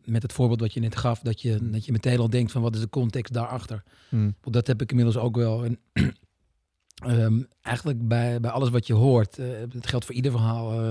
[0.05, 2.63] met het voorbeeld wat je net gaf, dat je, dat je meteen al denkt van
[2.63, 3.83] wat is de context daarachter.
[4.09, 4.17] Hm.
[4.41, 5.65] Want Dat heb ik inmiddels ook wel.
[5.65, 5.79] En,
[6.95, 10.91] ehm, eigenlijk bij, bij alles wat je hoort, eh, het geldt voor ieder verhaal, eh,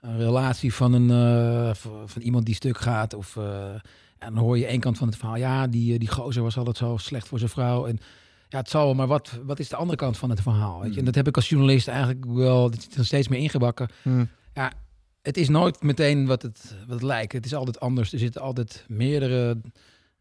[0.00, 3.14] een relatie van, een, eh, van, van iemand die stuk gaat.
[3.14, 3.74] Of, eh,
[4.18, 5.36] en dan hoor je één kant van het verhaal.
[5.36, 7.86] Ja, die, eh, die gozer was altijd zo slecht voor zijn vrouw.
[7.86, 7.98] En
[8.48, 10.80] ja, het zal wel, maar wat, wat is de andere kant van het verhaal?
[10.80, 10.98] Weet je?
[10.98, 13.88] En dat heb ik als journalist eigenlijk wel, dat zit er steeds meer ingebakken.
[14.02, 14.24] Hm.
[15.22, 17.32] Het is nooit meteen wat het, wat het lijkt.
[17.32, 18.12] Het is altijd anders.
[18.12, 19.60] Er zitten altijd meerdere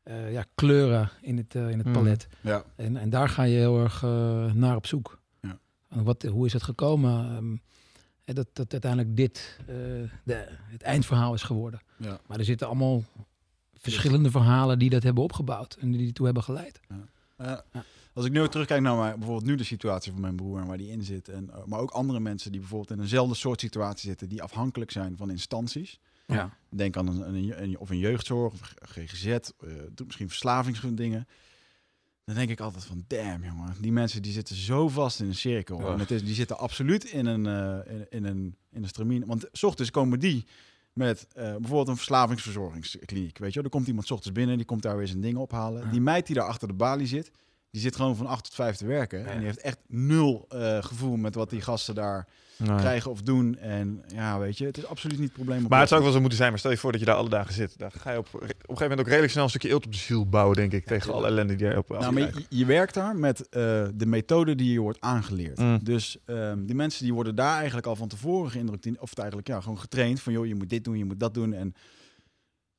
[0.03, 1.94] eh, ja, kleuren in het, eh, in het Hmm.
[1.94, 2.28] palet.
[2.41, 2.64] Ja.
[2.76, 4.02] En, en daar ga je heel erg
[4.53, 5.20] naar op zoek.
[5.41, 5.60] Ja.
[5.90, 7.36] En wat, hoe is het gekomen?
[7.36, 7.56] Ehm,
[8.26, 9.76] dat, dat uiteindelijk dit eh,
[10.24, 11.82] de, het eindverhaal is geworden.
[11.98, 12.20] Ja.
[12.28, 13.03] Maar er zitten allemaal
[13.91, 16.80] verschillende verhalen die dat hebben opgebouwd en die ertoe hebben geleid.
[17.38, 17.57] Eh,
[18.14, 20.77] als ik nu terugkijk naar mijn, bijvoorbeeld nu de situatie van mijn broer en waar
[20.77, 21.30] die in zit.
[21.30, 24.91] En, eh, maar ook andere mensen die bijvoorbeeld in eenzelfde soort situatie zitten, die afhankelijk
[24.91, 25.99] zijn van instanties.
[26.27, 26.57] Ja.
[26.69, 29.39] Denk aan een, een, een- of een jeugdzorg, of GGZ, eh,
[29.91, 31.27] doe misschien verslavingsdingen.
[32.26, 35.35] Dan denk ik altijd van, damn jongen, die mensen die zitten zo vast in een
[35.35, 35.80] cirkel.
[35.81, 35.93] Ja.
[35.93, 39.26] En het is, die zitten absoluut in een, eh, in, in een, in een stramine.
[39.26, 40.45] Want s ochtends komen die
[40.94, 43.38] met eh, bijvoorbeeld een verslavingsverzorgingskliniek.
[43.38, 43.64] Weet je, wel.
[43.64, 45.84] er komt iemand 's ochtends binnen, die komt daar weer zijn ding ophalen.
[45.84, 45.91] Ja.
[45.91, 47.32] Die meid die daar achter de balie zit,
[47.73, 49.19] die zit gewoon van 8 tot 5 te werken.
[49.19, 49.25] Ja.
[49.25, 52.27] En die heeft echt nul eh, gevoel met wat die gasten daar
[52.57, 52.77] Nee.
[52.77, 53.57] krijgen of doen.
[53.57, 55.63] En ja, weet je, het is absoluut niet het probleem.
[55.63, 56.49] op Maar het zou ook wel zo moeten zijn.
[56.49, 57.77] Maar stel je voor dat je daar alle dagen zit.
[57.77, 59.91] Dan ga je op, op een gegeven moment ook redelijk snel een stukje eelt op
[59.91, 60.85] de ziel bouwen, denk ik.
[60.85, 63.61] tegen alle ellende die je op Nou, maar je, je werkt daar met eh,
[63.93, 65.57] de methode die je wordt aangeleerd.
[65.57, 65.79] Mm.
[65.83, 69.19] Dus ehm, die mensen die worden daar eigenlijk al van tevoren geïndrukt in, of het
[69.19, 71.53] eigenlijk ja, gewoon getraind van joh, je moet dit doen, je moet dat doen.
[71.53, 71.73] En,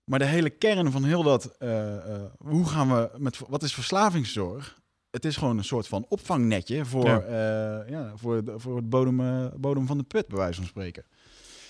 [0.04, 3.74] maar de hele kern van heel dat, eh, eh, hoe gaan we met wat is
[3.74, 4.82] verslavingszorg?
[5.14, 7.24] Het is gewoon een soort van opvangnetje voor, Ja.
[7.28, 7.84] ja.
[7.88, 11.04] ja, voor, de- voor het bodem, eh, bodem van de put, bij wijze van spreken.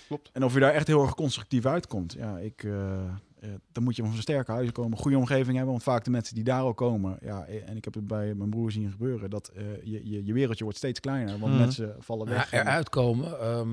[0.07, 0.31] Klopt.
[0.33, 3.97] En of je daar echt heel erg constructief uitkomt, ja, ik, eh, eh, dan moet
[3.97, 5.71] je van sterke huizen komen, goede omgeving hebben.
[5.73, 8.35] Want vaak de mensen die daar al komen, ja, eh, en ik heb het bij
[8.35, 11.61] mijn broer zien gebeuren, dat eh, je, je, je wereldje wordt steeds kleiner, want Mhm.
[11.63, 12.51] mensen vallen weg.
[12.51, 13.41] Ja, eruit komen.
[13.41, 13.69] ehm,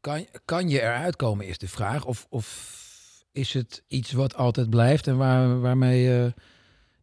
[0.00, 2.04] kan, kan je eruit komen, is de vraag.
[2.06, 2.82] Of, of
[3.32, 6.34] is het iets wat altijd blijft en waar, waarmee je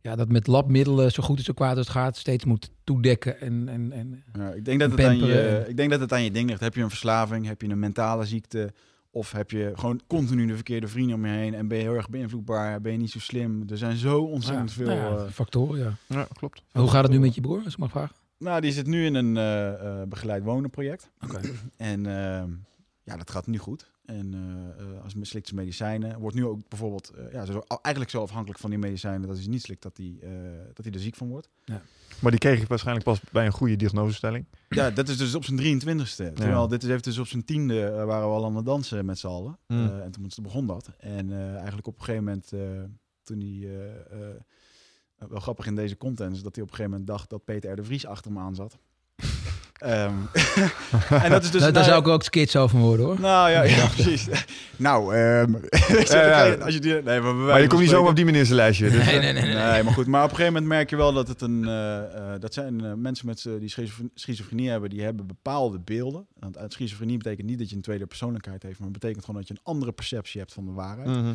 [0.02, 3.42] ja, dat met labmiddelen, zo goed en zo kwaad als het gaat, steeds moet toedekken.
[3.42, 6.24] En, en, en, Ja, ik, denk dat het aan je, ik denk dat het aan
[6.24, 6.62] je ding ligt.
[6.62, 8.74] Heb je een verslaving, heb je een mentale ziekte,
[9.12, 11.96] of heb je gewoon continu de verkeerde vrienden om je heen en ben je heel
[11.96, 13.64] erg beïnvloedbaar, ben je niet zo slim.
[13.70, 14.96] Er zijn zo ontzettend ja, veel.
[14.96, 15.94] nou ja, eh, factoren, ja.
[16.08, 16.64] Ja, klopt.
[16.72, 18.16] Hoe gaat het nu met je broer, als ik mag vragen?
[18.42, 21.10] nou, die zit nu in een eh, eh, begeleid wonen project.
[21.24, 21.40] Oké.
[21.78, 22.44] En eh,
[23.04, 23.92] ja, dat gaat nu goed.
[24.12, 28.14] En eh, eh, als slikt ze medicijnen, wordt nu ook bijvoorbeeld eh, ja, zo, eigenlijk
[28.14, 30.30] zo afhankelijk van die medicijnen dat hij ze niet slikt, dat hij, eh,
[30.74, 31.50] dat hij er ziek van wordt.
[32.20, 34.46] Maar die kreeg ik waarschijnlijk pas bij een goede diagnosestelling.
[34.70, 36.34] Ja, dat is dus op zijn 23ste.
[36.34, 39.20] Terwijl dit is even dus op zijn tiende waren we al aan het dansen met
[39.20, 39.58] z'n allen.
[39.68, 39.86] Mm.
[39.86, 40.92] Eh, en toen begon dat.
[40.98, 42.60] En eh, eigenlijk op een gegeven moment, eh,
[43.24, 43.70] toen hij,
[45.30, 47.72] wel grappig in deze content, is dat hij op een gegeven moment dacht dat Peter
[47.72, 47.76] R.
[47.76, 48.78] de Vries achter me aan zat.
[49.82, 50.14] Ehm,
[51.24, 51.62] en dat is dus...
[51.62, 53.20] Daar, daar nou, zou ik ook skits over worden, hoor.
[53.20, 54.28] Nou ja, ja precies.
[54.76, 55.54] nou, ehm,
[56.12, 56.54] Ja, ja.
[56.54, 58.58] als je die, nee, maar, je komt niet zomaar spreken- op die manier in zijn
[58.58, 58.90] lijstje.
[58.90, 59.54] Dus, Nee, eh, nee, nee, nee.
[59.72, 60.08] Nee, maar goed.
[60.08, 61.66] Maar op een gegeven moment merk je wel dat het een...
[61.68, 61.98] eh,
[62.34, 66.26] eh, dat zijn mensen met, die schizofre- schizofrenie hebben, die hebben bepaalde beelden.
[66.40, 69.40] Want uit schizofrenie betekent niet dat je een tweede persoonlijkheid heeft, maar het betekent gewoon
[69.40, 71.08] dat je een andere perceptie hebt van de waarheid.
[71.08, 71.34] mhm.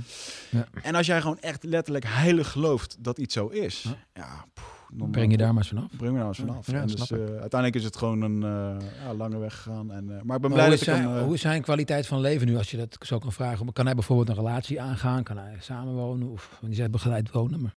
[0.83, 3.97] En als jij gewoon echt letterlijk heilig gelooft dat iets zo is, Ja.
[4.15, 5.91] ja, poeh, dan Breng je daar maar eens vanaf.
[5.97, 6.67] Breng me nou eens vanaf.
[6.67, 7.29] Ja, en dus, snap ik.
[7.29, 9.93] eh, uiteindelijk is het gewoon een eh, ja, lange weg gegaan.
[9.93, 11.03] En, eh, maar ik ben Maar blij hoe, dat is ik hem...
[11.03, 13.73] zijn, hoe is zijn kwaliteit van leven nu, als je dat zo kan vragen?
[13.73, 15.23] Kan hij bijvoorbeeld een relatie aangaan?
[15.23, 16.29] Kan hij samenwonen?
[16.29, 17.63] Of die zegt begeleid wonen?
[17.63, 17.75] Maar...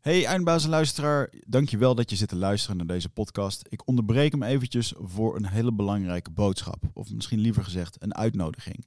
[0.00, 3.66] Hey eindbaas en luisteraar, dankjewel dat je zit te luisteren naar deze podcast.
[3.68, 6.82] Ik onderbreek hem eventjes voor een hele belangrijke boodschap.
[6.92, 8.86] Of misschien liever gezegd een uitnodiging.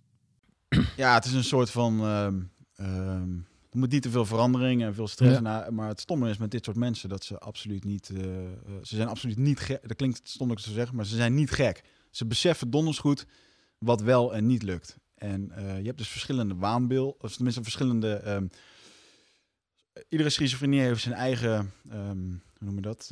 [0.97, 2.03] Ja, het is een soort van...
[3.71, 5.33] er moet niet te veel verandering en veel stress.
[5.33, 5.39] Ja.
[5.39, 8.09] na- maar het stomme is met dit soort mensen dat ze absoluut niet...
[8.09, 8.51] eh, eh,
[8.83, 9.87] ze zijn absoluut niet gek.
[9.87, 11.83] Dat klinkt stom dat ik zo zeg, maar ze zijn niet gek.
[12.11, 13.25] Ze beseffen donders goed
[13.77, 14.97] wat wel en niet lukt.
[15.15, 18.13] En eh, je hebt dus verschillende waanbeelden, of tenminste verschillende...
[18.13, 18.47] ehm,
[20.09, 21.71] iedere schizofrenie heeft zijn eigen...
[21.89, 22.25] hoe
[22.59, 23.11] noem je dat?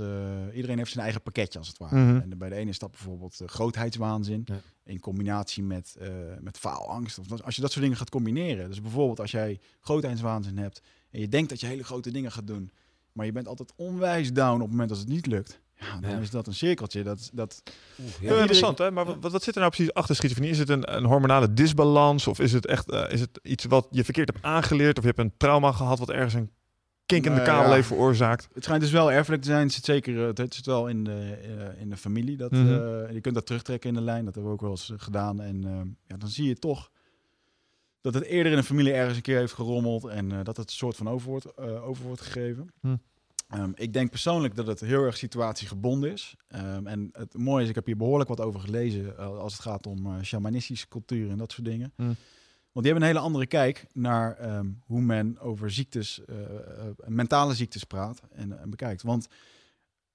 [0.54, 1.96] Iedereen heeft zijn eigen pakketje als het ware.
[1.96, 2.20] Mhm.
[2.32, 4.44] En bij de ene is dat bijvoorbeeld grootheidswaanzin.
[4.46, 4.62] Ja.
[4.90, 6.08] In combinatie met, eh,
[6.40, 7.20] met faalangst.
[7.20, 8.68] Of als je dat soort dingen gaat combineren.
[8.70, 10.82] Dus bijvoorbeeld als jij grootheidswaanzin hebt.
[11.12, 12.72] En je denkt dat je hele grote dingen gaat doen.
[13.12, 15.60] Maar je bent altijd onwijs down op het moment dat het niet lukt.
[15.76, 16.18] Ja, dan Ja.
[16.18, 17.04] is dat een cirkeltje.
[17.04, 17.64] Dat, dat,
[18.20, 18.92] Heel interessant, hè?
[18.92, 20.52] Maar wat, wat zit er nou precies achter schizofrenie?
[20.52, 22.28] Is het een, een hormonale disbalans?
[22.28, 24.98] Of is het echt eh, is het iets wat je verkeerd hebt aangeleerd?
[24.98, 26.52] Of je hebt een trauma gehad wat ergens een
[27.10, 28.50] kink in de Nou kabel heeft veroorzaakt?
[28.54, 29.64] het schijnt dus wel erfelijk te zijn.
[29.64, 31.12] Het zit zeker eh, het zit wel in de,
[31.42, 32.38] eh, in de familie.
[32.38, 32.62] Dat, Mhm.
[32.68, 34.26] eh, je kunt dat terugtrekken in de lijn.
[34.26, 35.42] Dat hebben we ook wel eens gedaan.
[35.42, 35.62] En
[36.08, 36.92] ja, dan zie je toch
[38.02, 40.06] dat het eerder in de familie ergens een keer heeft gerommeld.
[40.06, 42.68] En dat het een soort van over wordt, over wordt gegeven.
[42.82, 42.96] Hm.
[43.50, 46.36] Ehm, ik denk persoonlijk dat het heel erg situatiegebonden is.
[46.48, 49.88] Ehm, en het mooie is, ik heb hier behoorlijk wat over gelezen als het gaat
[49.88, 51.94] om shamanistische cultuur en dat soort dingen.
[51.96, 52.12] Hm.
[52.72, 56.86] Want die hebben een hele andere kijk naar ehm, hoe men over ziektes, eh, eh,
[57.08, 59.02] mentale ziektes praat en, en bekijkt.
[59.02, 59.28] Want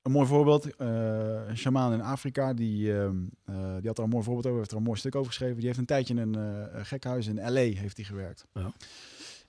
[0.03, 4.11] een mooi voorbeeld, eh, een shamaan in Afrika, die, ehm, eh, die had er een
[4.11, 5.57] mooi voorbeeld over, heeft er een mooi stuk over geschreven.
[5.57, 6.35] Die heeft een tijdje in een
[6.73, 8.47] eh, gekhuis in LA heeft hij gewerkt.
[8.53, 8.73] Ja.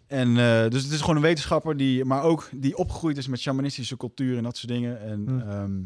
[0.07, 3.39] En eh, dus het is gewoon een wetenschapper die, maar ook die opgegroeid is met
[3.39, 4.99] shamanistische cultuur en dat soort dingen.
[5.01, 5.39] En Hm.
[5.39, 5.81] ehm,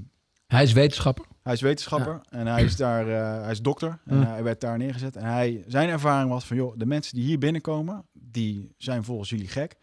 [0.50, 1.26] Hij is wetenschapper.
[1.44, 4.78] hij is wetenschapper en hij is daar, eh, hij is dokter en hij werd daar
[4.78, 5.16] neergezet.
[5.16, 9.30] En hij, zijn ervaring was van, joh, de mensen die hier binnenkomen, die zijn volgens
[9.30, 9.76] jullie gek.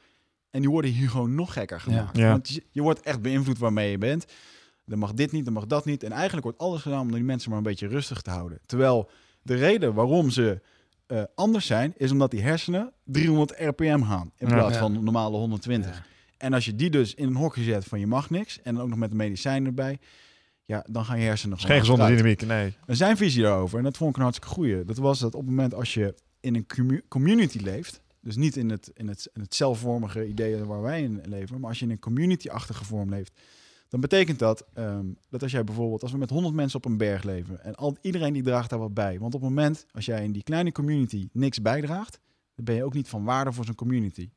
[0.51, 2.17] En die worden hier gewoon nog gekker gemaakt.
[2.17, 2.31] Ja.
[2.31, 4.25] Want je, je wordt echt beïnvloed waarmee je bent.
[4.85, 6.03] Dan mag dit niet, dan mag dat niet.
[6.03, 8.59] En eigenlijk wordt alles gedaan om die mensen maar een beetje rustig te houden.
[8.67, 9.11] Terwijl
[9.43, 10.61] de reden waarom ze
[11.07, 14.81] eh, anders zijn, is omdat die hersenen 300 rpm gaan in plaats Ja.
[14.81, 15.91] van normale 120.
[15.97, 16.05] Ja.
[16.37, 18.83] En als je die dus in een hokje zet van je mag niks en dan
[18.83, 19.99] ook nog met de medicijnen erbij,
[20.67, 22.75] ja, dan gaan je hersenen gewoon geen gezonde dynamiek, nee.
[22.87, 24.85] En zijn visie daarover, en dat vond ik een hartstikke goeie.
[24.85, 28.57] Dat was dat op het moment als je in een commu- community leeft, dus niet
[28.57, 31.85] in het, in, het, in het zelfvormige idee waar wij in leven, maar als je
[31.85, 33.41] in een community-achtige vorm leeft,
[33.89, 36.97] dan betekent dat ehm, dat als jij bijvoorbeeld, als we met 100 mensen op een
[36.97, 39.19] berg leven en al, iedereen die draagt daar wat bij.
[39.19, 42.21] Want op het moment als jij in die kleine community niks bijdraagt,
[42.55, 44.31] dan ben je ook niet van waarde voor zo'n community.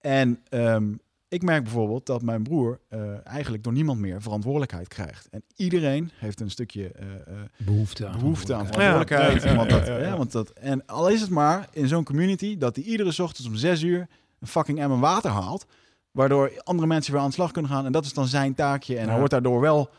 [0.00, 0.94] En ehm,
[1.32, 5.28] ik merk bijvoorbeeld dat mijn broer eh, eigenlijk door niemand meer verantwoordelijkheid krijgt.
[5.30, 8.18] En iedereen heeft een stukje eh, eh, Behoefte aan.
[8.18, 9.42] behoefte aan verantwoordelijkheid.
[9.42, 12.76] Ja, want dat, ja, want dat, en al is het maar in zo'n community dat
[12.76, 14.08] hij iedere ochtends om zes uur
[14.40, 15.66] een fucking emmer water haalt.
[16.10, 17.86] Waardoor andere mensen weer aan de slag kunnen gaan.
[17.86, 18.98] En dat is dan zijn taakje.
[18.98, 19.90] En hij wordt daardoor wel...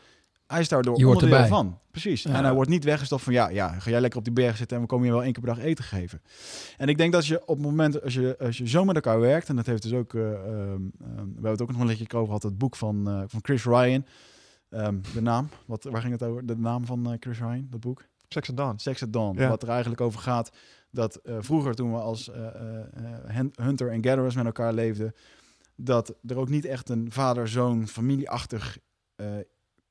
[0.54, 1.48] Hij is daardoor Je onderdeel erbij.
[1.48, 1.78] van.
[1.90, 2.22] Precies.
[2.22, 2.34] Ja.
[2.34, 3.32] En hij wordt niet weggestopt van...
[3.32, 5.32] Ja, ja, ga jij lekker op die berg zitten en we komen je wel één
[5.32, 6.22] keer per dag eten geven.
[6.76, 8.02] En ik denk dat je op het moment...
[8.02, 9.48] Als je, als je zo met elkaar werkt...
[9.48, 10.14] En dat heeft dus ook...
[10.14, 10.24] ehm,
[10.98, 12.42] we hebben het ook nog een lichtje over gehad.
[12.42, 14.04] Het boek van, eh, van Chris Ryan.
[14.70, 15.48] Ehm, de naam.
[15.66, 16.46] Wat, waar ging het over?
[16.46, 18.04] De naam van eh, Chris Ryan, dat boek?
[18.28, 18.78] Sex at Dawn.
[18.78, 19.38] Sex at Dawn.
[19.40, 19.48] Ja.
[19.48, 20.50] Wat er eigenlijk over gaat
[20.90, 22.50] dat eh, vroeger toen we als eh, eh,
[22.80, 22.84] eh,
[23.26, 25.14] hen- hunter en gatherers met elkaar leefden,
[25.76, 28.78] dat er ook niet echt een vader-zoon familieachtig
[29.16, 29.26] eh,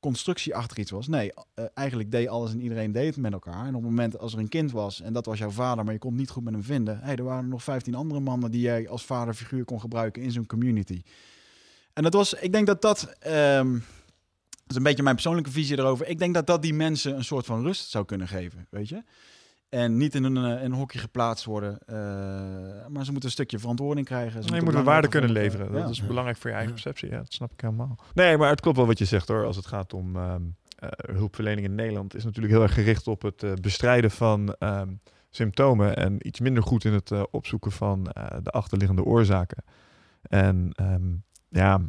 [0.04, 1.08] constructie achter iets was.
[1.08, 3.66] Nee, eh, eigenlijk deed alles en iedereen deed het met elkaar.
[3.66, 5.92] En op het moment als er een kind was en dat was jouw vader, maar
[5.92, 8.50] je kon het niet goed met hem vinden, hey, er waren nog 15 andere mannen
[8.50, 11.02] die jij als vaderfiguur kon gebruiken in zo'n community.
[11.92, 15.78] En dat was, ik denk dat dat, ehm, dat is een beetje mijn persoonlijke visie
[15.78, 16.08] erover.
[16.08, 19.02] Ik denk dat dat die mensen een soort van rust zou kunnen geven, weet je.
[19.74, 21.78] En niet in een, eh, in een hokje geplaatst worden.
[21.86, 21.96] eh,
[22.88, 24.30] maar ze moeten een stukje verantwoording krijgen.
[24.32, 25.72] Ze Nee, je moeten moet weer waarde kunnen leveren.
[25.72, 27.10] Dat is belangrijk voor je eigen perceptie.
[27.10, 27.98] Ja, dat snap ik helemaal.
[28.14, 29.44] Nee, maar het klopt wel wat je zegt hoor.
[29.44, 30.42] Als het gaat om ehm,
[30.78, 34.88] eh, hulpverlening in Nederland, is natuurlijk heel erg gericht op het bestrijden van ehm,
[35.30, 38.02] symptomen en iets minder goed in het opzoeken van
[38.42, 39.64] de achterliggende oorzaken.
[40.22, 41.12] En ehm,
[41.48, 41.80] ja,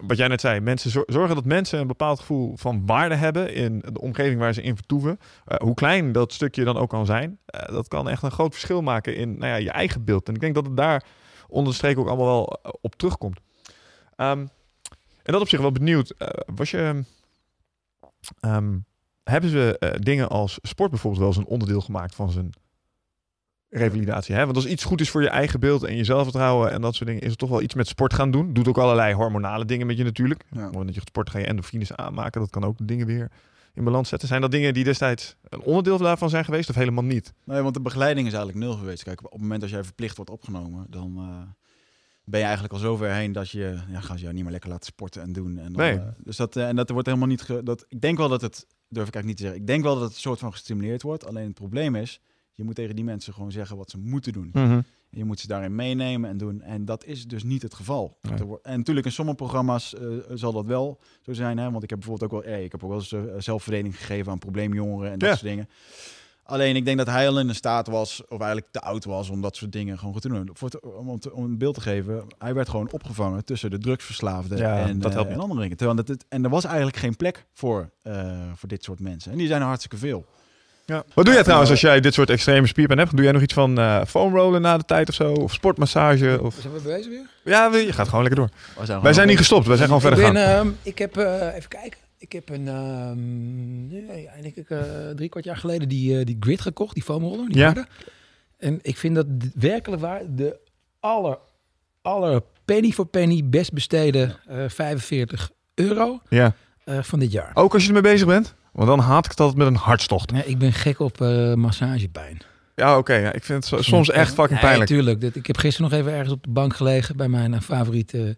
[0.00, 3.54] wat jij net zei, mensen zor- zorgen dat mensen een bepaald gevoel van waarde hebben
[3.54, 5.18] in de omgeving waar ze in vertoeven.
[5.44, 8.52] Eh, hoe klein dat stukje dan ook kan zijn, eh, dat kan echt een groot
[8.52, 10.28] verschil maken in nou ja, je eigen beeld.
[10.28, 11.04] En ik denk dat het daar
[11.48, 13.40] onder de streek ook allemaal wel eh, op terugkomt.
[14.16, 14.38] Ehm,
[15.22, 16.14] en dat op zich wel benieuwd.
[16.54, 17.04] was je.
[18.40, 18.78] ehm,
[19.24, 22.50] hebben ze dingen als sport bijvoorbeeld wel eens een onderdeel gemaakt van zijn
[23.70, 24.34] revalidatie?
[24.34, 24.44] Hè?
[24.44, 27.08] Want als iets goed is voor je eigen beeld en je zelfvertrouwen en dat soort
[27.08, 28.52] dingen, is het toch wel iets met sport gaan doen.
[28.52, 30.40] Doet ook allerlei hormonale dingen met je natuurlijk.
[30.40, 30.62] Op Ja.
[30.62, 32.40] het moment dat je sporten ga je endorfines aanmaken.
[32.40, 33.30] Dat kan ook dingen weer
[33.74, 34.28] in balans zetten.
[34.28, 37.32] Zijn dat dingen die destijds een onderdeel daarvan zijn geweest of helemaal niet?
[37.44, 39.02] Nee, want de begeleiding is eigenlijk nul geweest.
[39.02, 41.48] Kijk, op het moment dat jij verplicht wordt opgenomen, dan, eh,
[42.24, 44.70] ben je eigenlijk al zover heen dat je, ja, gaan ze jou niet meer lekker
[44.70, 45.58] laten sporten en doen.
[45.58, 45.98] En dan, Nee.
[45.98, 48.66] eh, dus dat, eh, en dat wordt helemaal niet, dat, ik denk wel dat het,
[48.88, 51.02] durf ik eigenlijk niet te zeggen, ik denk wel dat het een soort van gestimuleerd
[51.02, 51.26] wordt.
[51.26, 52.20] Alleen het probleem is,
[52.56, 54.50] je moet tegen die mensen gewoon zeggen wat ze moeten doen.
[54.52, 54.80] Mhm.
[55.10, 56.62] En je moet ze daarin meenemen en doen.
[56.62, 58.18] En dat is dus niet het geval.
[58.22, 58.38] Nee.
[58.62, 61.58] En natuurlijk in sommige programma's eh, zal dat wel zo zijn.
[61.58, 61.70] Hè?
[61.70, 64.38] Want ik heb bijvoorbeeld ook wel, ik heb ook wel eens eh, zelfverdediging gegeven aan
[64.38, 65.34] probleemjongeren en dat Ja.
[65.36, 65.68] soort dingen.
[66.42, 69.30] Alleen ik denk dat hij al in de staat was, of eigenlijk te oud was
[69.30, 70.50] om dat soort dingen gewoon goed te doen.
[70.52, 73.78] Voor om, om, te- om een beeld te geven, hij werd gewoon opgevangen tussen de
[73.78, 75.42] drugsverslaafden Ja, en, dat helpt en niet.
[75.42, 75.76] andere dingen.
[75.76, 77.90] Terwijl dat het, en er was eigenlijk geen plek voor,
[78.54, 79.32] voor dit soort mensen.
[79.32, 80.26] En die zijn er hartstikke veel.
[80.86, 81.04] Ja.
[81.14, 83.10] Wat doe jij trouwens als jij dit soort extreme spierpijn hebt?
[83.16, 85.32] Doe jij nog iets van eh foamrollen na de tijd of zo?
[85.32, 86.38] Of sportmassage?
[86.42, 86.54] Of...
[86.60, 87.26] Zijn we bezig weer?
[87.44, 88.50] Ja, we- je gaat gewoon lekker door.
[88.76, 90.34] Wij zijn, Wij zijn niet gestopt, wij zijn gewoon verder ik, gaan.
[90.34, 91.98] ben, ehm, ik heb, eh, even kijken.
[92.18, 94.78] Ik heb een, ehm nee, eigenlijk eh,
[95.16, 97.48] drie kwart jaar geleden die, eh, die grid gekocht, die foamroller.
[97.48, 97.64] Die Ja.
[97.64, 97.86] harde.
[98.58, 100.56] En ik vind dat werkelijk waar de
[101.00, 101.38] aller,
[102.02, 106.54] aller penny voor penny best besteden eh 45 euro Ja.
[106.84, 107.50] eh, van dit jaar.
[107.54, 108.54] Ook als je ermee bezig bent?
[108.76, 110.30] Want dan haat ik het altijd met een hartstocht.
[110.30, 112.38] Nee, ik ben gek op eh, massagepijn.
[112.74, 113.14] Ja, oké.
[113.14, 113.32] ja.
[113.32, 114.90] Ik vind het so- soms echt fucking pijnlijk.
[114.90, 115.20] tuurlijk.
[115.20, 118.36] Dat, ik heb gisteren nog even ergens op de bank gelegen bij mijn eh, favoriete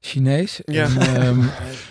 [0.00, 0.60] Chinees.
[0.64, 0.84] Ja.
[0.84, 1.40] En, ehm,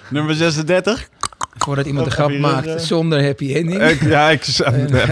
[0.10, 1.10] Nummer 36.
[1.58, 2.78] voordat iemand een grap maakt eh?
[2.78, 3.82] zonder happy ending.
[3.82, 4.48] Ik, ja, ik...
[4.48, 5.10] En, eh,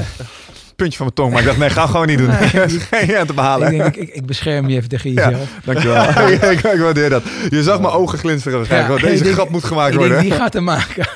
[0.80, 1.32] puntje van mijn tong.
[1.32, 2.32] Maar ik dacht, nee, ga gewoon niet doen.
[2.32, 3.72] Geen aan te behalen.
[3.72, 5.50] ik, denk, ik, ik, bescherm je even tegen jezelf.
[5.64, 6.04] Dankjewel.
[6.04, 7.24] ik, ik, ik waardeer dat.
[7.50, 8.66] Je zag mijn ogen glinsteren.
[8.70, 10.22] Ja, deze denk- grap moet gemaakt denk, worden.
[10.22, 11.08] die gaat er maken.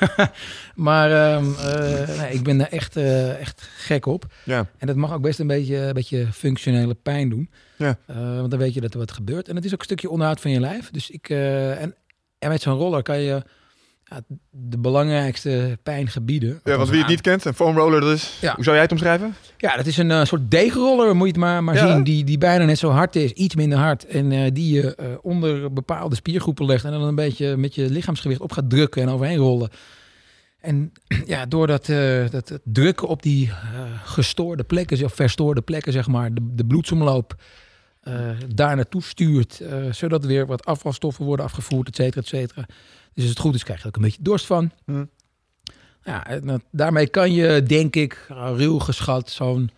[0.76, 4.26] maar ehm, eh, nee, ik ben daar echt, eh, echt gek op.
[4.44, 4.66] Ja.
[4.78, 7.50] En dat mag ook best een beetje, een beetje functionele pijn doen.
[7.76, 7.98] Ja.
[8.08, 9.48] Eh, want dan weet je dat er wat gebeurt.
[9.48, 10.90] En het is ook een stukje onderhoud van je lijf.
[10.92, 11.96] Dus ik, en,
[12.40, 13.44] en met zo'n roller kan je ja,
[14.50, 16.62] de belangrijkste pijngebieden...
[16.64, 18.38] Ja, want wie het niet kent, een foamroller, dat is...
[18.42, 18.54] Ja.
[18.56, 19.36] Hoe zou jij het omschrijven?
[19.58, 21.94] Ja, dat is een eh, soort deegroller, moet je het maar, maar Ja.
[21.94, 22.04] zien.
[22.04, 24.06] Die, die bijna net zo hard is, iets minder hard.
[24.06, 26.86] En eh, die je eh, onder bepaalde spiergroepen legt.
[26.86, 29.70] En dan een beetje met je lichaamsgewicht op gaat drukken en overheen rollen.
[30.62, 30.92] En
[31.26, 31.90] ja, door dat,
[32.64, 33.52] drukken op die
[34.04, 37.36] gestoorde plekken, of verstoorde plekken, zeg maar, de, de bloedsomloop
[38.56, 39.62] daar naartoe stuurt.
[39.92, 42.66] zodat er weer wat afvalstoffen worden afgevoerd, et cetera, et cetera.
[43.14, 44.72] Dus als het goed is, krijg je er ook een beetje dorst van.
[44.86, 45.04] Hm.
[46.04, 48.26] Ja, en dat- daarmee kan je, denk ik,
[48.56, 49.72] ruw geschat, zo'n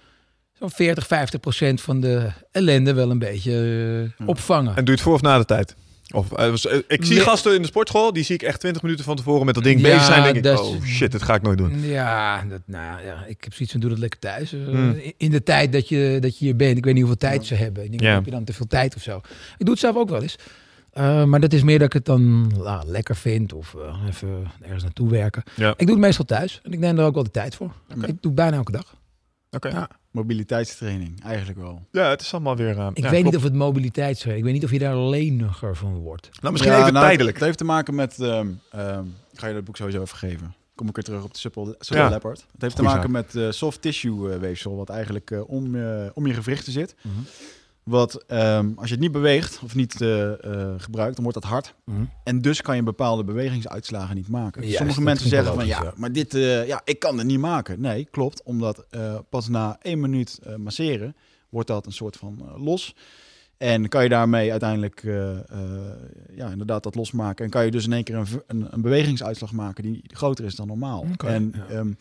[0.59, 4.25] zo'n 40, 50 procent van de ellende wel een beetje eh, Ja.
[4.25, 4.69] opvangen.
[4.69, 5.75] En doe je het voor of na de tijd?
[6.13, 7.23] Of, eh, was- eh, ik zie Nee.
[7.23, 9.81] gasten in de sportschool, die zie ik echt 20 minuten van tevoren met dat ding
[9.81, 10.23] Ja, bezig zijn.
[10.23, 11.79] denk ik, dat oh shit, dit ga ik nooit doen.
[11.81, 14.51] Ja, dat, nou, ja, ik heb zoiets van doe dat lekker thuis.
[14.51, 14.91] Hmm.
[14.91, 16.77] in- In de tijd dat je, dat je hier bent.
[16.77, 17.83] Ik weet niet hoeveel tijd ze hebben.
[17.83, 18.13] Ik denk, Ja.
[18.13, 19.17] heb je dan te veel tijd of zo?
[19.57, 20.35] Ik doe het zelf ook wel eens.
[20.95, 24.51] Eh, maar dat is meer dat ik het dan nou, lekker vind of eh, even
[24.61, 25.43] ergens naartoe werken.
[25.55, 25.69] Ja.
[25.77, 27.71] Ik doe het meestal thuis en ik neem er ook wel de tijd voor.
[27.89, 28.95] Ik doe het bijna elke dag.
[29.51, 29.67] Oké.
[29.69, 29.89] Ja.
[30.11, 31.87] Mobiliteitstraining, eigenlijk wel.
[31.91, 32.77] Ja, het is allemaal weer...
[32.79, 34.25] eh, Ik ja, weet niet of het mobiliteit is.
[34.25, 36.29] Ik weet niet of je daar leniger van wordt.
[36.41, 37.35] Nou, misschien Ja, even nou, tijdelijk.
[37.37, 38.19] Het heeft te maken met...
[38.19, 40.53] ehm, ehm, ik ga je dat boek sowieso even geven.
[40.75, 42.09] Kom ik weer terug op de Supple, Supple Ja.
[42.09, 42.45] Leopard.
[42.51, 45.65] Het heeft Goeie te maken met eh, soft tissue weefsel, wat eigenlijk om,
[46.13, 46.95] om je gewrichten zit.
[47.01, 47.15] Mhm.
[47.85, 51.51] Wat, ehm, als je het niet beweegt of niet eh, eh, gebruikt, dan wordt dat
[51.51, 51.75] hard.
[52.23, 54.61] En dus kan je bepaalde bewegingsuitslagen niet maken.
[54.61, 57.81] Juist, Sommige mensen zeggen van ja, maar dit, eh, ja, ik kan het niet maken.
[57.81, 58.43] Nee, klopt.
[58.43, 58.87] Omdat
[59.29, 61.15] pas na één minuut masseren
[61.49, 62.95] wordt dat een soort van los.
[63.57, 65.01] En kan je daarmee uiteindelijk
[66.35, 67.45] ja, inderdaad dat losmaken.
[67.45, 70.55] En kan je dus in één keer een, een, een bewegingsuitslag maken die groter is
[70.55, 71.05] dan normaal.
[71.25, 71.75] En ja.
[71.75, 71.93] ehm,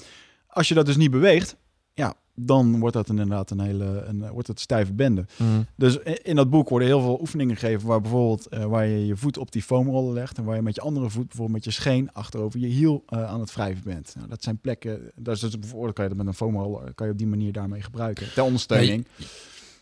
[0.46, 1.56] als je dat dus niet beweegt,
[1.94, 5.24] ja, dan wordt dat inderdaad een hele een, wordt het stijve bende.
[5.36, 5.66] Mm.
[5.74, 9.16] Dus in dat boek worden heel veel oefeningen gegeven waar bijvoorbeeld eh, waar je je
[9.16, 11.80] voet op die foamrollen legt en waar je met je andere voet bijvoorbeeld met je
[11.80, 14.12] scheen achterover je hiel eh, aan het wrijven bent.
[14.16, 17.06] Nou, dat zijn plekken, dat is dus bijvoorbeeld kan je dat met een foamroller kan
[17.06, 19.06] je op die manier daarmee gebruiken ter ondersteuning.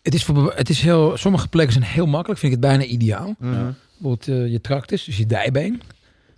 [0.03, 2.41] Het is, voor, het is heel, sommige plekken zijn heel makkelijk.
[2.41, 3.35] Vind ik het bijna ideaal.
[3.39, 3.71] Mhm.
[3.93, 5.83] Bijvoorbeeld eh, je tractus, dus je dijbeen.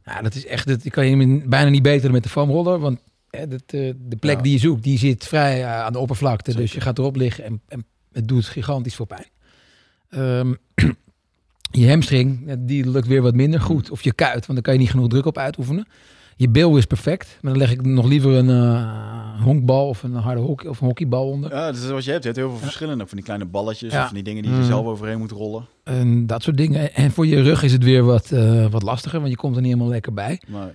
[0.04, 2.78] Nou, dat is echt, dat die kan je bijna niet beter dan met de foamroller.
[2.78, 2.98] Want
[3.36, 4.42] hè, dat, eh, de plek Ja.
[4.42, 6.54] die je zoekt, die zit vrij eh, aan de oppervlakte.
[6.56, 9.26] Dus je gaat erop liggen en, en het doet gigantisch veel pijn.
[10.08, 10.54] Ehm,
[11.80, 13.90] je hamstring, die lukt weer wat minder goed.
[13.90, 15.86] Of je kuit, want dan kan je niet genoeg druk op uitoefenen.
[16.36, 20.14] Je bil is perfect, maar dan leg ik nog liever een eh, honkbal of een
[20.14, 21.50] harde hockey, of een hockeybal onder.
[21.50, 22.22] Ja, dat is wat je hebt.
[22.22, 23.98] Je hebt heel veel verschillende van die kleine balletjes Ja.
[24.00, 24.64] of van die dingen die je Mm.
[24.64, 25.66] zelf overheen moet rollen.
[25.84, 26.94] En dat soort dingen.
[26.94, 28.28] En voor je rug is het weer wat,
[28.70, 30.40] wat lastiger, want je komt er niet helemaal lekker bij.
[30.48, 30.74] Maar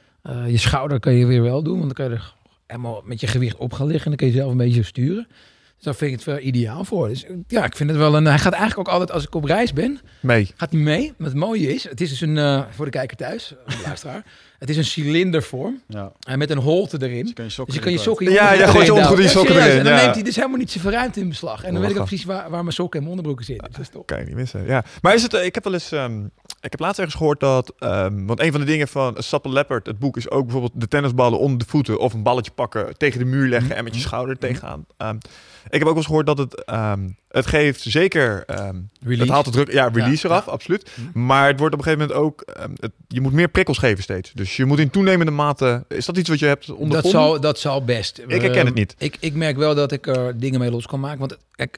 [0.50, 2.36] je schouder kan je weer wel doen, want dan kan je er
[2.70, 5.28] helemaal met je gewicht op gaan liggen en dan kun je zelf een beetje sturen.
[5.76, 7.08] Dus daar vind ik het wel ideaal voor.
[7.08, 8.26] Dus ja, ik vind het wel een...
[8.26, 10.52] Hij gaat eigenlijk ook altijd, als ik op reis ben, Mee.
[10.56, 11.14] gaat hij mee.
[11.18, 13.54] Maar het mooie is, het is dus een, eh, voor de kijker thuis,
[13.86, 14.26] luisteraar,
[14.60, 16.12] het is een cilindervorm Ja.
[16.28, 17.20] en met een holte erin.
[17.22, 18.86] Dus je kan je sokken Dus je kan je erin sokken Ja, ja, onderbroek gooi
[18.86, 19.30] je in je douwen.
[19.30, 21.64] sokken erin, En dan neemt hij dus helemaal niet zoveel ruimte in beslag.
[21.64, 23.72] En dan weet ik precies waar, waar mijn sokken en mijn onderbroeken zitten.
[23.78, 24.06] Dus dat.
[24.06, 24.66] Kan je niet missen.
[24.66, 24.84] Ja.
[25.02, 26.26] Maar is het, eh, ik heb wel eens, ehm,
[26.62, 29.86] ik heb laatst ergens gehoord dat, ehm, want een van de dingen van Supple Leopard,
[29.86, 33.20] het boek, is ook bijvoorbeeld de tennisballen onder de voeten of een balletje pakken, tegen
[33.20, 34.86] de muur leggen en met je schouder tegenaan.
[34.98, 35.18] Ehm,
[35.66, 39.22] ik heb ook wel eens gehoord dat het, ehm, het geeft zeker, ehm, Release.
[39.22, 40.52] het haalt de druk, ja, release Ja, eraf, ja.
[40.52, 40.90] absoluut.
[41.14, 41.26] Mhm.
[41.26, 44.04] Maar het wordt op een gegeven moment ook, ehm, het, je moet meer prikkels geven
[44.04, 44.32] steeds.
[44.34, 47.22] Dus je moet in toenemende mate, is dat iets wat je hebt Dat ondervonden?
[47.22, 48.22] zal, dat zal best.
[48.28, 48.96] Ik herken het niet.
[48.98, 51.20] Ik, ik merk wel dat ik er dingen mee los kan maken.
[51.20, 51.78] Want kijk,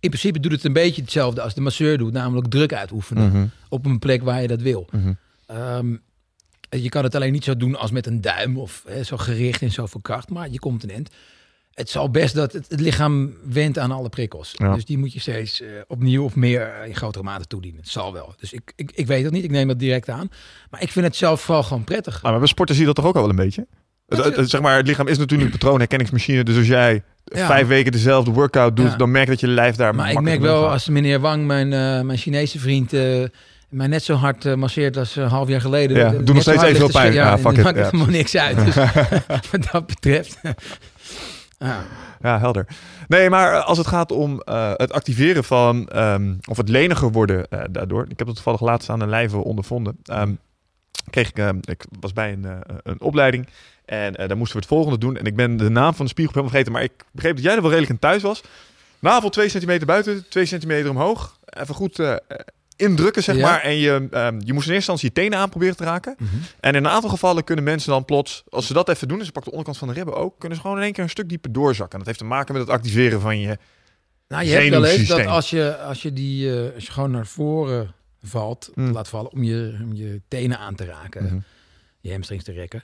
[0.00, 2.12] in principe doet het een beetje hetzelfde als de masseur doet.
[2.12, 4.86] Namelijk druk uitoefenen Mhm, op een plek waar je dat wil.
[4.90, 5.12] mhm.
[5.46, 5.96] Ehm,
[6.70, 9.62] je kan het alleen niet zo doen als met een duim of hè, zo gericht
[9.62, 10.30] en zoveel kracht.
[10.30, 11.10] Maar je komt een eind.
[11.76, 14.52] Het zal best dat het, het lichaam went aan alle prikkels.
[14.56, 14.74] Ja.
[14.74, 17.80] Dus die moet je steeds eh, opnieuw of meer eh, in grotere mate toedienen.
[17.80, 18.34] Het zal wel.
[18.38, 19.44] Dus ik, ik, ik weet dat niet.
[19.44, 20.28] Ik neem dat direct aan.
[20.70, 22.16] Maar ik vind het zelf vooral gewoon prettig.
[22.22, 23.66] Ah, maar bij sporten zie je dat toch ook al wel een beetje?
[24.06, 26.44] Het, het- het- zeg maar, het lichaam is natuurlijk een patroonherkenningsmachine.
[26.44, 27.46] Dus als jij Ja.
[27.46, 28.96] vijf weken dezelfde workout doet, Ja.
[28.96, 31.72] dan merk je dat je lijf daar Maar ik merk wel, als meneer Wang, mijn,
[31.72, 32.92] eh, mijn Chinese vriend,
[33.68, 35.96] mij net zo hard masseert als een half jaar geleden.
[35.96, 36.90] Ja, doe nog steeds ligt te pijn.
[36.92, 37.12] schudden.
[37.14, 37.62] Ja, Ja, fuck it.
[37.64, 38.64] maakt Ja, het helemaal niks uit.
[38.64, 38.74] Dus,
[39.52, 40.40] wat dat betreft.
[41.58, 41.84] Ja.
[42.22, 42.66] Ja, helder.
[43.08, 47.12] Nee, maar eh, als het gaat om eh, het activeren van, ehm, of het leniger
[47.12, 48.06] worden eh, daardoor.
[48.08, 49.98] Ik heb het toevallig laatst aan de lijve ondervonden.
[50.04, 50.34] Ehm,
[51.10, 52.46] kreeg ik, ehm, ik was bij een,
[52.82, 53.48] een opleiding
[53.84, 55.16] en daar moesten we het volgende doen.
[55.16, 57.60] En ik ben de naam van de helemaal vergeten, maar ik begreep dat jij er
[57.60, 58.42] wel redelijk in thuis was.
[58.98, 61.38] Navel 2 centimeter buiten, 2 centimeter omhoog.
[61.44, 61.96] Even goed
[62.76, 63.42] indrukken, zeg Ja.
[63.42, 63.60] maar.
[63.60, 66.14] En je, ehm, je moest in eerste instantie je tenen aan proberen te raken.
[66.18, 66.34] Mhm.
[66.60, 69.24] En in een aantal gevallen kunnen mensen dan plots, als ze dat even doen, en
[69.24, 71.10] ze pakken de onderkant van de ribben ook, kunnen ze gewoon in één keer een
[71.10, 71.98] stuk dieper doorzakken.
[71.98, 73.58] Dat heeft te maken met het activeren van je.
[74.28, 77.10] Nou, je hebt wel eens dat als je, als je, die, eh, als je gewoon
[77.10, 78.92] naar voren valt, Mm.
[78.92, 81.38] laat vallen om je, om je tenen aan te raken, Mhm.
[82.00, 82.82] je hamstrings te rekken.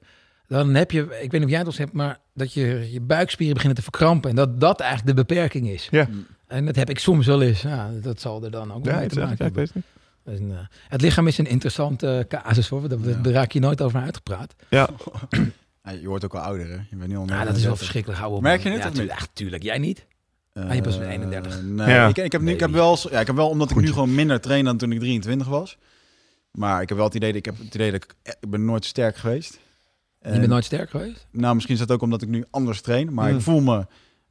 [0.53, 3.01] Dan heb je, ik weet niet of jij het al hebt, maar dat je, je
[3.01, 4.31] buikspieren beginnen te verkrampen.
[4.31, 5.89] En dat dat eigenlijk de beperking is.
[5.91, 6.09] Ja.
[6.47, 7.63] En dat heb ik soms wel eens.
[7.63, 9.59] Ja, dat zal er dan ook wel Ja, mee het, te ja, maken ik hebben.
[9.65, 9.85] weet het niet.
[10.25, 12.89] Dat is een, eh, het lichaam is een interessante eh, casus hoor.
[12.89, 13.17] Daar, Ja.
[13.23, 14.55] daar raak je nooit over uitgepraat.
[15.85, 16.75] Ja, je wordt ook wel ouder, hè?
[16.91, 17.79] Je bent nu al Ja, dat is wel 39.
[17.79, 18.21] verschrikkelijk.
[18.21, 18.43] Hou op.
[18.43, 18.95] Merk je het Ja, of niet?
[19.01, 19.63] tuurlijk, ja, tuurlijk.
[19.63, 20.07] Jij niet?
[20.55, 21.63] Ah, je bent Eh, 31.
[21.63, 22.09] Nee, Ja.
[22.09, 24.15] ik, ik, heb nu, ik heb wel, ja, ik heb wel, omdat ik nu gewoon
[24.15, 25.79] minder train dan toen ik 23 was.
[26.51, 28.65] Maar ik heb wel het idee, dat ik heb het idee dat ik, ik ben
[28.65, 29.59] nooit sterk geweest.
[30.23, 31.27] Je En- bent nooit sterk geweest?
[31.31, 33.15] Nou, misschien is dat ook omdat ik nu anders train.
[33.15, 33.87] Maar ik voel me,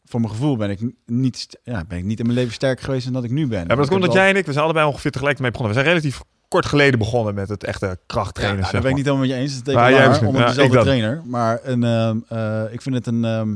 [0.05, 3.03] voor mijn gevoel ben ik niet, ja, ben ik niet in mijn leven sterker geweest
[3.03, 3.59] dan dat ik nu ben.
[3.59, 5.76] Ja, maar dat komt dat jij en ik, we zijn allebei ongeveer tegelijk mee begonnen.
[5.76, 8.57] We zijn relatief kort geleden begonnen met het echte krachttrainen.
[8.57, 9.13] Ja, zeg daar ben ik niet maar.
[9.15, 9.59] helemaal met je eens.
[9.59, 10.27] Het is Maar jij misschien.
[10.27, 11.22] omdat Ja, dezelfde ik trainer.
[11.26, 13.55] Maar een, ehm, eh, ik vind het een ehm,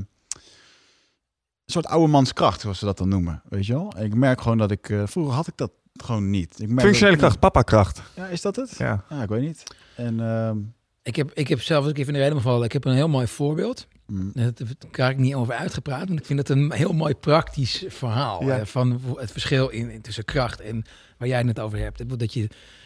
[1.66, 3.42] soort oude manskracht, zoals ze dat dan noemen.
[3.50, 3.94] Weet je wel?
[3.98, 4.90] En ik merk gewoon dat ik...
[4.90, 6.60] eh, vroeger had ik dat gewoon niet.
[6.60, 7.98] Ik merk Functionele kracht, papa kracht.
[7.98, 8.76] ik- Ja, is dat het?
[8.78, 9.04] Ja.
[9.10, 9.64] Ja, ik weet niet.
[9.96, 10.20] En...
[10.20, 10.58] ehm,
[11.06, 13.08] Ik heb, ik heb zelf, ik even in de reden gevallen, ik heb een heel
[13.08, 13.88] mooi voorbeeld.
[14.06, 14.52] mm, Daar
[14.92, 18.44] krijg ik niet over uitgepraat, want ik vind het een heel mooi praktisch verhaal.
[18.46, 18.66] Ja.
[18.66, 20.84] van het verschil in, in tussen kracht en
[21.18, 22.20] waar jij het over hebt.
[22.20, 22.40] Dat je,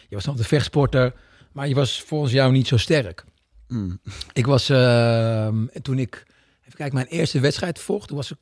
[0.08, 1.14] je was nog een vechtsporter,
[1.52, 3.24] maar je was volgens jou niet zo sterk.
[3.68, 4.00] mm.
[4.32, 6.24] Ik was, ehm, toen ik,
[6.60, 8.38] even kijken, mijn eerste wedstrijd vocht, toen was ik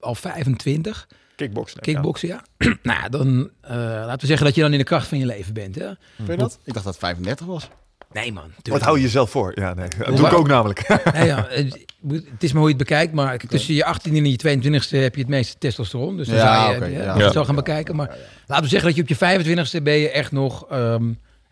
[0.00, 1.08] al 25.
[1.36, 1.80] Kickboksen.
[1.80, 2.44] Kickboksen, ja.
[2.82, 5.54] nou dan eh, laten we zeggen dat je dan in de kracht van je leven
[5.54, 5.74] bent.
[5.74, 5.92] Hè?
[6.16, 6.58] Vind je dat?
[6.64, 7.68] Ik dacht dat het 35 was.
[8.20, 8.50] Nee man.
[8.62, 9.52] Wat hou je jezelf voor?
[9.54, 9.88] Ja, nee.
[9.98, 10.88] Dat doe ik ook namelijk.
[11.12, 14.38] Nee, ja, het, is maar hoe je het bekijkt, maar tussen je 18e en je
[14.38, 16.16] 22e heb je het meeste testosteron.
[16.16, 17.12] Dus dan Ja, zou je hè, ja.
[17.12, 17.30] het Ja.
[17.32, 17.96] zo gaan bekijken.
[17.96, 18.16] Maar
[18.46, 21.02] laten we zeggen dat je op je 25e ben je echt nog, ehm,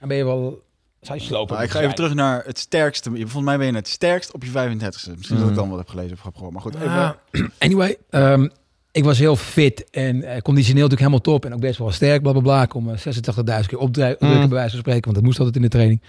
[0.01, 0.63] dan ben je wel,
[1.01, 1.63] zou je slopen.
[1.63, 3.11] Ik ga even terug naar het sterkste.
[3.11, 5.11] Volgens mij ben je het sterkst op je 35ste.
[5.17, 5.55] Misschien dat ik Mm.
[5.55, 6.53] dan wat heb gelezen of heb gehoord.
[6.53, 6.91] Maar goed, even...
[6.91, 7.11] Ah,
[7.59, 8.49] anyway, ehm,
[8.97, 12.23] ik was heel fit en eh, conditioneel natuurlijk helemaal top en ook best wel sterk,
[12.23, 12.63] bla bla bla.
[12.63, 14.39] Ik kon me 86.000 keer opdrukken, Mm.
[14.39, 16.01] bij wijze van spreken, want dat moest altijd in de training.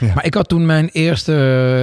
[0.00, 0.06] Ja.
[0.14, 1.34] Maar ik had toen mijn eerste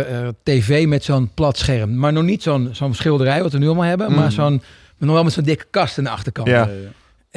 [0.10, 1.96] eh, tv met zo'n plat scherm.
[1.98, 4.16] Maar nog niet zo'n zo'n schilderij, wat we nu allemaal hebben, Mm.
[4.16, 4.62] maar zo'n,
[4.98, 6.48] nog wel met zo'n dikke kast aan de achterkant.
[6.48, 6.68] Ja.
[6.68, 6.74] eh,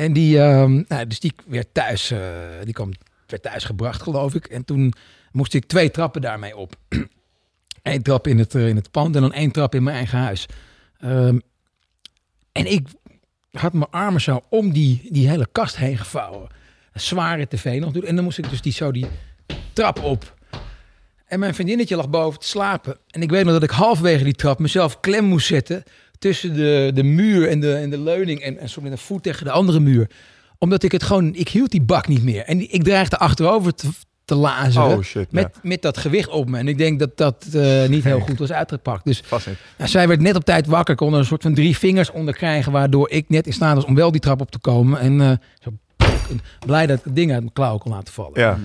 [0.04, 2.18] En die, ehm, nou, dus die werd thuis, eh,
[2.64, 2.90] die kwam,
[3.26, 4.46] werd thuis gebracht, geloof ik.
[4.46, 4.92] En toen
[5.32, 6.76] moest ik twee trappen daarmee op.
[7.82, 10.18] Eén trap in het, eh, in het pand en dan één trap in mijn eigen
[10.18, 10.46] huis.
[11.00, 11.38] Ehm,
[12.52, 12.88] en ik
[13.55, 16.48] had mijn armen zo om die, die hele kast heen gevouwen.
[16.94, 18.05] Zware tv nog doen.
[18.05, 19.06] En dan moest ik dus die, zo die
[19.72, 20.35] trap op.
[21.26, 22.97] En mijn vriendinnetje lag boven te slapen.
[23.10, 25.82] En ik weet nog dat ik halverwege die trap mezelf klem moest zetten
[26.18, 29.22] tussen de, de muur en de, en de leuning en, en zo met een voet
[29.22, 30.10] tegen de andere muur.
[30.59, 32.44] Omdat ik het gewoon, ik hield die bak niet meer.
[32.44, 33.89] En ik dreigde achterover te,
[34.24, 34.96] te lazeren.
[34.96, 35.32] Oh shit.
[35.32, 36.59] met, met dat gewicht op me.
[36.59, 39.05] En ik denk dat dat eh, niet heel goed was uitgepakt.
[39.05, 39.22] Dus
[39.78, 40.94] nou, zij werd net op tijd wakker.
[40.94, 42.72] Kon er een soort van drie vingers onder krijgen.
[42.72, 45.01] Waardoor ik net in staat was om wel die trap op te komen.
[45.01, 45.30] En eh,
[45.62, 45.72] zo,
[46.66, 48.40] blij dat ik het ding uit mijn klauw kon laten vallen.
[48.40, 48.59] Ja.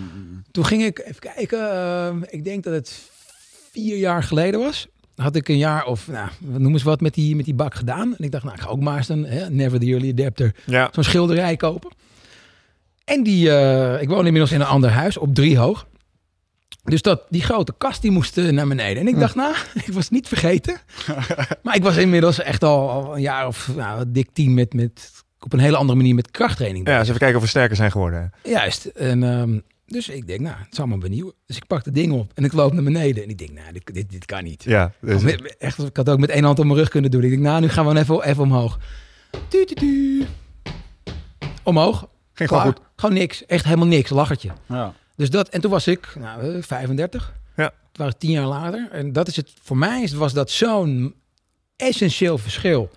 [0.52, 1.72] Toen ging ik even kijken.
[1.72, 3.10] eh, ik denk dat het
[3.72, 4.88] vier jaar geleden was.
[5.16, 8.16] Had ik een jaar of, nou, noem eens wat, met die, met die bak gedaan.
[8.18, 10.56] En ik dacht, nou, ik ga ook maar eens een hè, Never the Early Adapter
[10.66, 10.90] Ja.
[10.92, 11.92] zo'n schilderij kopen.
[13.10, 15.88] En die, eh, ik woon inmiddels in een ander huis op drie hoog.
[16.84, 19.02] Dus dat, die grote kast die moest eh, naar beneden.
[19.02, 19.56] En ik dacht, nou,
[19.86, 20.78] ik was niet vergeten.
[21.64, 25.12] maar ik was inmiddels echt al, al een jaar of nou, dik tien met, met,
[25.40, 26.88] op een hele andere manier met krachttraining.
[26.88, 28.32] Ja, eens even kijken of we sterker zijn geworden.
[28.44, 28.86] Juist.
[28.86, 31.34] En, ehm, dus ik denk, nou, het zal me benieuwen.
[31.46, 33.24] Dus ik pak het ding op en ik loop naar beneden.
[33.24, 34.64] En ik denk, nou, dit, dit, dit kan niet.
[34.64, 35.24] Ja, dus,
[35.58, 37.24] echt, ik had ook met één hand op mijn rug kunnen doen.
[37.24, 38.80] Ik denk, nou, nu gaan we even, even omhoog.
[41.64, 42.10] Omhoog.
[42.34, 42.76] ging gewoon Klaar.
[42.76, 42.88] goed.
[43.00, 43.46] Gewoon niks.
[43.46, 44.10] Echt helemaal niks.
[44.10, 44.50] Lachertje.
[44.66, 44.94] Ja.
[45.16, 47.34] Dus dat, en toen was ik nou, eh, 35.
[47.56, 47.64] Ja.
[47.64, 48.88] Het waren tien jaar later.
[48.92, 51.14] En dat is het, voor mij is- was dat zo'n
[51.76, 52.90] essentieel verschil.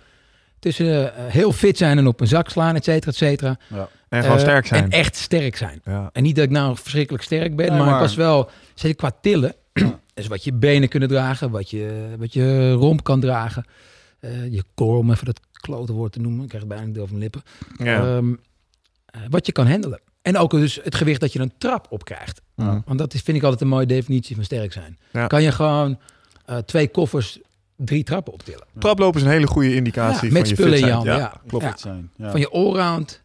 [0.58, 3.56] Tussen eh, heel fit zijn en op een zak slaan, et cetera, et cetera.
[3.68, 3.88] Ja.
[4.08, 4.84] En gewoon Eh, sterk zijn.
[4.84, 5.80] En echt sterk zijn.
[5.84, 6.10] ja.
[6.12, 8.96] En niet dat ik nou verschrikkelijk sterk ben, Nee, maar, maar- ik was wel, zeker
[8.96, 9.54] qua tillen,
[10.14, 13.64] dus wat je benen kunnen dragen, wat je, wat je romp kan dragen,
[14.20, 16.98] eh, je core, om even dat klote woord te noemen, ik krijg het bijna niet
[16.98, 17.42] over mijn lippen,
[17.86, 18.16] Ja.
[18.16, 18.38] Ehm, eh,
[19.28, 20.00] wat je kan handelen.
[20.22, 22.42] En ook dus het gewicht dat je een trap op krijgt.
[22.54, 22.80] Mhm.
[22.84, 24.98] Want dat is, vind ik altijd een mooie definitie van sterk zijn.
[25.12, 25.26] Ja.
[25.26, 25.98] Kan je gewoon
[26.44, 27.38] eh, twee koffers,
[27.76, 28.66] drie trappen optillen.
[28.78, 31.06] Traplopen is een hele goede indicatie Ja, van met je spullen in je fitheid.
[31.06, 31.40] handen, ja.
[31.46, 31.80] klopt.
[31.80, 32.10] Zijn.
[32.16, 32.30] Ja.
[32.30, 33.20] Van je allround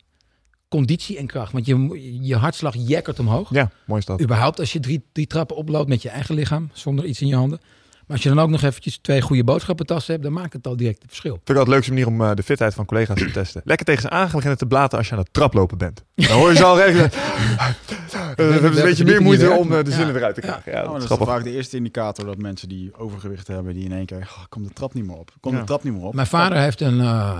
[0.69, 1.51] conditie en kracht.
[1.51, 3.49] Want je, je hartslag jekkert omhoog.
[3.53, 4.21] Ja, mooi is dat.
[4.21, 7.35] Überhaupt als je drie, drie trappen oploopt met je eigen lichaam, zonder iets in je
[7.35, 7.59] handen.
[8.07, 10.77] Maar als je dan ook nog eventjes twee goede boodschappentassen hebt, dan maakt het al
[10.77, 11.31] direct het verschil.
[11.33, 13.61] Vind ik altijd de leukste manier om eh, de fitheid van collega's te testen.
[13.65, 16.03] Lekker tegen ze aan gaan beginnen te blaten als je aan het traplopen bent.
[16.15, 17.09] Dan hoor je ze al regelen.
[18.35, 20.71] we hebben een beetje meer moeite om eh, de zinnen eruit te krijgen.
[20.71, 23.91] Ja, Oh, dat is vaak de eerste indicator dat mensen die overgewicht hebben, die in
[23.91, 25.31] één keer, oh, komt de trap niet meer op.
[25.39, 25.59] Komt Ja.
[25.59, 26.13] de trap niet meer op.
[26.13, 27.39] Mijn vader heeft een, eh,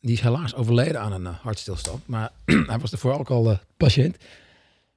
[0.00, 2.02] die is helaas overleden aan een eh, hartstilstand.
[2.06, 2.30] Maar
[2.66, 4.16] hij was ervoor ook al eh, patiënt.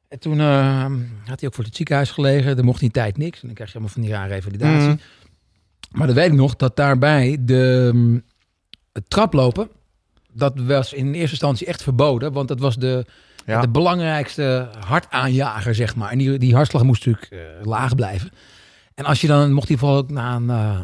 [0.08, 0.86] En toen eh,
[1.26, 2.58] had hij ook voor het ziekenhuis gelegen.
[2.58, 3.40] Er mocht die tijd niks.
[3.40, 4.88] En dan krijg je allemaal van die rare revalidatie.
[4.88, 4.98] Mhm.
[5.92, 8.22] Maar dan weet ik nog dat daarbij de, mm,
[8.94, 9.70] het traplopen,
[10.32, 12.34] dat was in eerste instantie echt verboden.
[12.34, 13.06] Want dat was de,
[13.46, 13.62] Ja.
[13.62, 16.12] de belangrijkste hartaanjager, zeg maar.
[16.12, 18.32] En die, die hartslag moest natuurlijk eh, laag blijven.
[18.94, 20.82] En als je dan, mocht hij vooral ook na een, eh,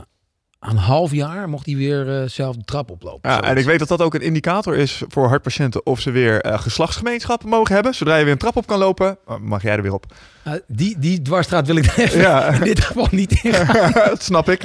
[0.69, 3.30] een half jaar, mocht hij weer eh, zelf de trap oplopen.
[3.30, 6.41] Ja, en ik weet dat dat ook een indicator is voor hartpatiënten of ze weer
[6.41, 7.95] eh, geslachtsgemeenschappen mogen hebben.
[7.95, 10.06] Zodra je weer een trap op kan lopen, oh, mag jij er weer op.
[10.44, 12.48] Eh, die, die dwarsstraat wil ik even Ja.
[12.53, 13.52] in dit geval niet in.
[13.94, 14.64] dat snap ik.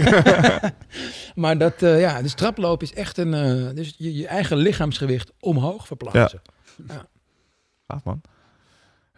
[1.35, 3.31] Maar dat, ja, dus traplopen is echt een,
[3.75, 6.43] dus je, je eigen lichaamsgewicht omhoog verplaatsen.
[7.89, 8.21] Gaaf man.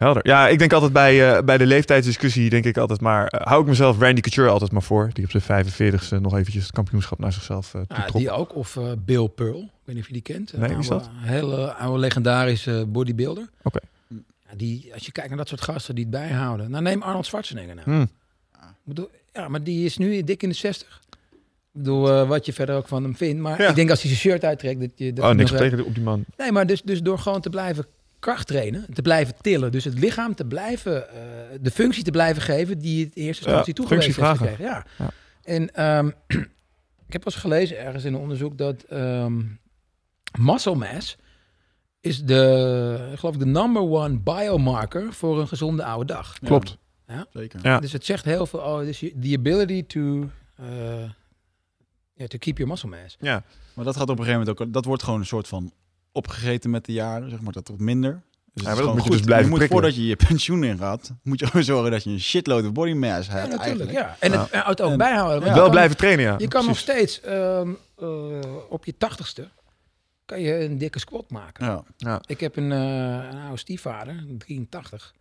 [0.01, 0.27] Helder.
[0.27, 3.61] Ja, ik denk altijd bij, eh, bij de leeftijdsdiscussie, denk ik altijd maar, eh, hou
[3.61, 5.09] ik mezelf Randy Couture altijd maar voor.
[5.13, 8.17] Die op zijn 45ste nog eventjes het kampioenschap naar zichzelf Ja, toetrok.
[8.17, 8.55] die ook.
[8.55, 9.59] Of Bill Pearl.
[9.61, 10.53] Ik weet niet of je die kent.
[10.57, 13.49] Nee, Een is oude- hele oude legendarische bodybuilder.
[13.63, 13.79] Oké.
[14.49, 16.71] Ja, die, als je kijkt naar dat soort gasten die het bijhouden.
[16.71, 17.89] Nou, neem Arnold Schwarzenegger nou.
[17.89, 18.09] Hmm.
[18.83, 20.99] Bedoel, ja, maar die is nu dik in de 60.
[21.11, 21.17] Ik
[21.71, 23.41] bedoel, wat je verder ook van hem vindt.
[23.41, 23.69] Maar Ja.
[23.69, 24.79] ik denk als hij zijn shirt uittrekt...
[24.79, 26.23] Dat je, dat Oh, niks tegen op die man.
[26.37, 27.85] Nee, maar dus, dus door gewoon te blijven
[28.21, 29.71] kracht trainen, te blijven tillen.
[29.71, 31.21] Dus het lichaam te blijven, eh,
[31.61, 34.73] de functie te blijven geven die het in eerste instantie Ja, toegewezen heeft functie gekregen.
[34.73, 34.85] Ja.
[34.97, 35.09] Ja.
[35.43, 36.07] En ehm,
[37.07, 39.41] ik heb wel eens gelezen ergens in een onderzoek dat ehm,
[40.39, 41.17] muscle mass
[41.99, 46.37] is de, ik geloof ik, de number one biomarker voor een gezonde oude dag.
[46.41, 46.77] Ja, Klopt.
[47.33, 47.59] Zeker.
[47.63, 47.79] Ja.
[47.79, 51.03] Dus het zegt heel veel, oh, dus the ability to, eh,
[52.13, 53.17] ja, to keep your muscle mass.
[53.73, 55.71] Maar dat gaat op een gegeven moment ook, dat wordt gewoon een soort van
[56.11, 58.21] opgegeten met de jaren, zeg maar, dat wordt minder.
[58.53, 61.45] Dus is dat moet je dus blijven moet voordat je je pensioen ingaat, moet je
[61.45, 63.61] gewoon zorgen dat je een shitload of body mass Ja, hebt natuurlijk.
[63.61, 63.91] eigenlijk.
[63.91, 64.15] Ja.
[64.19, 65.47] En het, het ook En- bijhouden.
[65.47, 65.53] Ja.
[65.53, 66.35] Wel kan- blijven trainen, ja.
[66.37, 68.39] Je kan nog steeds ehm, eh,
[68.69, 69.49] op je tachtigste
[70.25, 71.83] kan je een dikke squat maken.
[71.97, 72.21] Ja.
[72.25, 72.79] Ik heb een, eh,
[73.31, 75.13] een oude stiefvader, 83.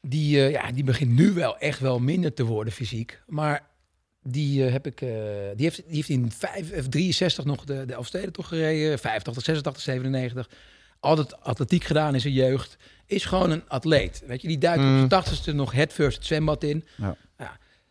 [0.00, 3.22] Die, eh, ja, die begint nu wel echt wel minder te worden fysiek.
[3.26, 3.66] Maar
[4.24, 5.08] die, eh, heb ik, eh,
[5.54, 8.98] die, heeft, die heeft in 5, of 63 nog de, de Elfsteden toch gereden.
[8.98, 10.48] 85, 86, 97.
[11.00, 12.76] Altijd atletiek gedaan in zijn jeugd.
[13.06, 14.22] Is gewoon een atleet.
[14.26, 14.96] Weet je, die duikt op Mm.
[14.96, 16.84] zijn tachtigste nog het first het zwembad in.
[16.96, 17.16] Ja.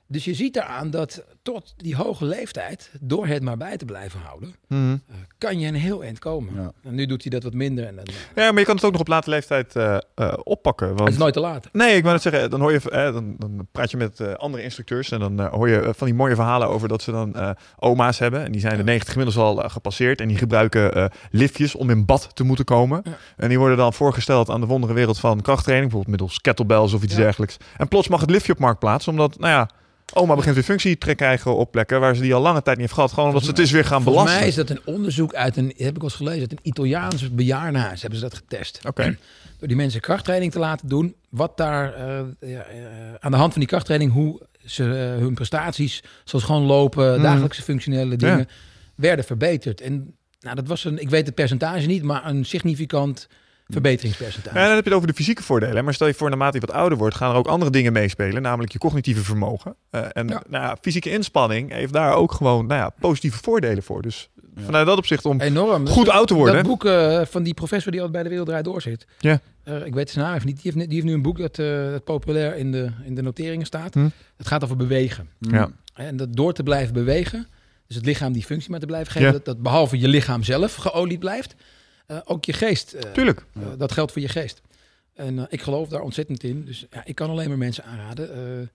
[0.08, 4.20] Dus je ziet daaraan dat tot die hoge leeftijd, door het maar bij te blijven
[4.20, 4.92] houden, Mhm.
[4.92, 6.54] eh, kan je een heel eind komen.
[6.56, 6.72] Ja.
[6.84, 8.06] En nu doet hij dat wat minder en dan
[8.36, 10.88] Ja, maar je kan het ook nog op late leeftijd eh, eh, oppakken.
[10.88, 11.10] het Want...
[11.10, 11.70] is nooit te laat.
[11.72, 14.34] Nee, ik wou net zeggen, dan hoor je, eh, dan, dan praat je met eh,
[14.34, 17.50] andere instructeurs en dan hoor je van die mooie verhalen over dat ze dan eh,
[17.80, 21.76] oma's hebben en die zijn de 90 inmiddels al gepasseerd en die gebruiken eh, liftjes
[21.76, 23.02] om in bad te moeten komen.
[23.04, 23.18] Ja.
[23.38, 27.04] En die worden dan voorgesteld aan de wondere wereld van krachttraining, bijvoorbeeld middels kettlebells of
[27.04, 27.20] iets Ja.
[27.20, 27.58] dergelijks.
[27.78, 29.70] En plots mag het liftje op marktplaats, omdat, nou ja,
[30.14, 32.86] oma begint weer functie te krijgen op plekken waar ze die al lange tijd niet
[32.86, 34.40] heeft gehad, gewoon omdat ze het is weer gaan belasten.
[34.40, 37.32] mij is dat een onderzoek uit een, heb ik wel eens gelezen, uit een Italiaans
[37.32, 38.80] bejaardenhuis hebben ze dat getest.
[38.88, 39.18] Oké.
[39.60, 42.76] Door die mensen krachttraining te laten doen, wat daar eh, ja, eh,
[43.20, 47.22] aan de hand van die krachttraining, hoe ze eh, hun prestaties, zoals gewoon lopen, Mhm.
[47.22, 48.18] dagelijkse functionele Ja.
[48.18, 48.48] dingen,
[48.96, 49.82] werden verbeterd.
[49.82, 53.28] En nou, dat was een, ik weet het percentage niet, maar een significant
[53.68, 54.58] verbeteringspercentage.
[54.58, 55.84] Ja, dan heb je het over de fysieke voordelen.
[55.84, 58.42] Maar stel je voor, naarmate je wat ouder wordt, gaan er ook andere dingen meespelen.
[58.42, 59.76] Namelijk je cognitieve vermogen.
[59.90, 60.44] Eh, en Ja.
[60.50, 64.02] Nou ja, fysieke inspanning heeft daar ook gewoon nou ja, positieve voordelen voor.
[64.02, 65.88] Dus vanuit dat opzicht om Enorm.
[65.88, 66.56] goed oud te worden.
[66.56, 69.06] Dat boek eh, van die professor die altijd bij de Wereld Draait Door zit.
[69.20, 69.40] Ja.
[69.64, 70.62] Eh, ik weet zijn naam even niet.
[70.62, 73.22] Die heeft, die heeft nu een boek dat, eh, dat populair in de, in de
[73.22, 73.94] noteringen staat.
[73.94, 74.10] Hm.
[74.38, 75.30] Het gaat over bewegen.
[75.40, 75.70] Ja.
[75.94, 77.48] En dat door te blijven bewegen,
[77.88, 79.34] dus het lichaam die functie maar te blijven geven, Ja.
[79.34, 81.56] dat, dat behalve je lichaam zelf geolied blijft,
[82.06, 82.94] eh, ook je geest.
[82.94, 83.46] eh, Tuurlijk.
[83.54, 84.62] eh, dat geldt voor je geest.
[85.14, 86.66] En ik geloof daar ontzettend in.
[86.66, 88.72] Dus ja, ik kan alleen maar mensen aanraden.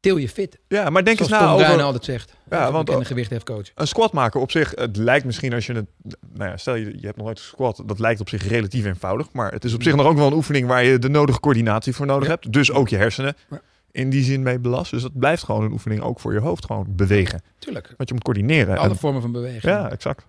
[0.00, 0.58] til je fit.
[0.68, 2.34] Ja, maar denk eens na Tom over altijd zegt.
[2.50, 3.66] Ja, want- want een gewichthefcoach.
[3.74, 4.72] een squat maken op zich.
[4.74, 5.86] Het lijkt misschien als je het...
[6.34, 7.82] Nou ja, stel je, je hebt nog nooit gesquat.
[7.86, 9.32] Dat lijkt op zich relatief eenvoudig.
[9.32, 11.94] Maar het is op zich nog ook wel een oefening waar je de nodige coördinatie
[11.94, 12.30] voor nodig Ja.
[12.34, 12.52] hebt.
[12.52, 13.60] Dus ook je hersenen Ja.
[13.90, 14.90] in die zin mee belast.
[14.90, 16.64] Dus dat blijft gewoon een oefening ook voor je hoofd.
[16.64, 17.42] Gewoon bewegen.
[17.58, 17.94] Tuurlijk.
[17.96, 18.78] Wat je moet coördineren.
[18.78, 19.62] Alle En- vormen van beweging.
[19.62, 20.26] ja, exact.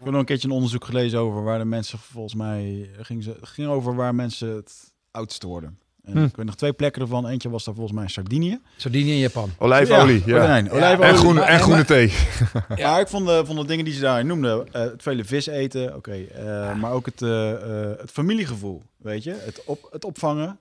[0.00, 3.22] Ik heb nog een keertje een onderzoek gelezen over waar de mensen volgens mij ging,
[3.22, 5.78] ze, ging over waar mensen het oudste worden.
[6.04, 6.24] En Hm.
[6.24, 7.26] Ik weet nog twee plekken ervan.
[7.26, 8.60] Eentje was daar volgens mij Sardinië.
[8.76, 9.50] Sardinië in Japan.
[9.58, 10.22] Olijfolie.
[10.26, 10.36] Ja.
[10.36, 11.10] Ja, olijn- Ja, olijfolie.
[11.10, 12.12] En groene, en groene thee.
[12.76, 12.90] Ja.
[12.90, 15.46] Maar ik vond de, vond de dingen die ze daarin noemden, eh, het vele vis
[15.46, 20.04] eten, oké, eh, maar ook het, eh, eh, het familiegevoel, weet je, het, op, het
[20.04, 20.58] opvangen.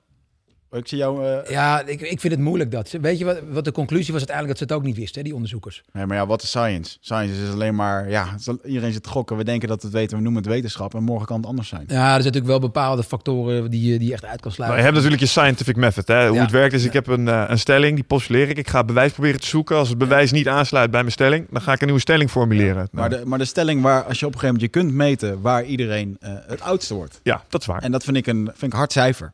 [0.71, 2.95] Ik zie jou, eh, Ja, ik, ik vind het moeilijk dat.
[3.01, 5.23] Weet je wat, wat de conclusie was uiteindelijk dat ze het ook niet wisten, hè,
[5.23, 5.83] die onderzoekers.
[5.93, 6.97] nee, maar ja, wat is science?
[7.01, 8.27] Science is alleen maar, ja,
[8.65, 11.03] iedereen zit te gokken, we denken dat we het weten, we noemen het wetenschap en
[11.03, 11.83] morgen kan het anders zijn.
[11.87, 14.77] Ja, er zijn natuurlijk wel bepaalde factoren die, je- die je echt uit kan sluiten.
[14.79, 16.07] je hebt natuurlijk je scientific method.
[16.07, 16.27] Hè?
[16.27, 16.41] Hoe Ja.
[16.41, 18.57] het werkt is, ik heb een, eh, een stelling, die postuleer ik.
[18.57, 19.75] Ik ga bewijs proberen te zoeken.
[19.75, 22.87] Als het bewijs niet aansluit bij mijn stelling, dan ga ik een nieuwe stelling formuleren.
[22.91, 24.93] Maar, Nou, de, maar de stelling waar, als je op een gegeven moment je kunt
[24.93, 27.19] meten waar iedereen eh, het oudste wordt.
[27.23, 27.81] ja, dat is waar.
[27.81, 29.31] En dat vind ik een, vind ik een hard cijfer.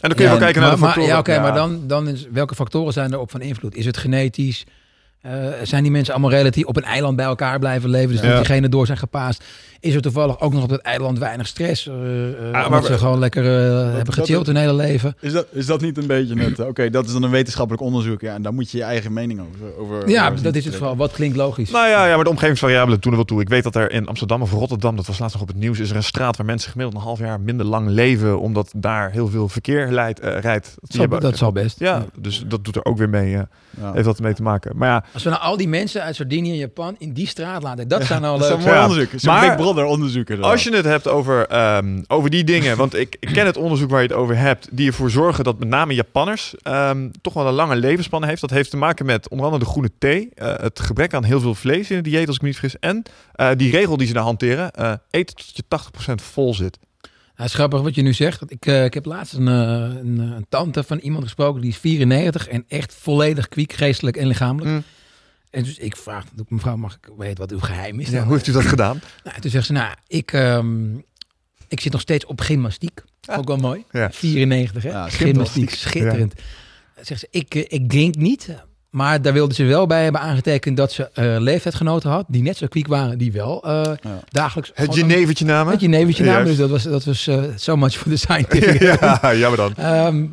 [0.00, 1.14] En dan kun je Ja, wel kijken maar, naar de maar- factoren.
[1.14, 3.74] Ja, oké, maar dan, dan is, welke factoren zijn erop van invloed?
[3.74, 4.64] Is het genetisch?
[5.20, 5.32] Eh,
[5.62, 8.10] zijn die mensen allemaal relatief op een eiland bij elkaar blijven leven?
[8.10, 8.26] Dus Ja.
[8.28, 9.44] dat diegene door zijn gepaast.
[9.80, 11.86] Is er toevallig ook nog op dat eiland weinig stress?
[11.86, 15.14] eh eh, maar omdat we- ze gewoon lekker eh, hebben gechilled hun hele leven?
[15.20, 18.20] Is dat, is dat niet een beetje net, oké, dat is dan een wetenschappelijk onderzoek,
[18.20, 19.78] ja, en daar moet je je eigen mening over.
[19.78, 20.96] over Ja, over dat is het vooral.
[20.96, 21.70] Wat klinkt logisch?
[21.70, 23.40] Nou ja, ja, maar de omgevingsvariabelen doen er wel toe.
[23.40, 25.78] Ik weet dat er in Amsterdam of Rotterdam, dat was laatst nog op het nieuws,
[25.78, 29.10] is er een straat waar mensen gemiddeld een half jaar minder lang leven, omdat daar
[29.10, 30.74] heel veel verkeer leidt, rijdt.
[30.80, 31.78] dat, hebben- zal, dat zal best.
[31.78, 33.48] Ja, dus dat doet er ook weer mee, Ja.
[33.92, 34.76] heeft dat mee te maken.
[34.76, 37.62] Maar ja, Als we nou al die mensen uit Sardinië en Japan in die straat
[37.62, 38.74] laten, dat zou Dat is leuk een zijn.
[38.74, 38.88] mooi Ja.
[38.88, 39.22] onderzoek.
[39.22, 39.56] Maar-
[40.50, 43.90] Als je het hebt over, ehm, over die dingen, want ik, ik ken het onderzoek
[43.90, 47.46] waar je het over hebt, die ervoor zorgen dat met name Japanners ehm, toch wel
[47.46, 48.40] een lange levensspanne heeft.
[48.40, 51.40] Dat heeft te maken met onder andere de groene thee, eh, het gebrek aan heel
[51.40, 53.02] veel vlees in het dieet, als ik me niet vergis, en
[53.32, 56.78] eh, die regel die ze daar hanteren, eh, eten tot je 80% vol zit.
[57.02, 58.42] Ja, het is grappig wat je nu zegt.
[58.46, 62.48] Ik, eh, ik heb laatst een, een, een tante van iemand gesproken die is 94
[62.48, 64.70] en echt volledig kwiek, geestelijk en lichamelijk.
[64.70, 64.82] Mm.
[65.50, 68.08] En dus ik vraag, mevrouw, mag ik weten wat uw geheim is?
[68.08, 69.00] Ja, hoe heeft u dat gedaan?
[69.24, 70.94] Nou, toen zegt ze, nou, ik, ehm,
[71.68, 73.02] ik zit nog steeds op gymnastiek.
[73.30, 73.84] Ook wel mooi.
[73.90, 74.10] Ja.
[74.12, 74.88] 94, hè?
[74.90, 76.34] Ja, gymnastiek, schitterend.
[77.00, 78.48] Zegt ze, ik, eh, ik drink niet.
[78.90, 82.56] Maar daar wilde ze wel bij hebben aangetekend dat ze eh leeftijdsgenoten had, die net
[82.56, 84.20] zo kwiek waren, die wel eh, Ja.
[84.28, 84.70] dagelijks...
[84.74, 85.72] Het jenevertje namen?
[85.72, 88.82] Het jenevertje namen, dus dat was, dat was eh, so much for the scientific.
[89.00, 89.74] ja, jammer dan.
[89.76, 90.26] Ehm,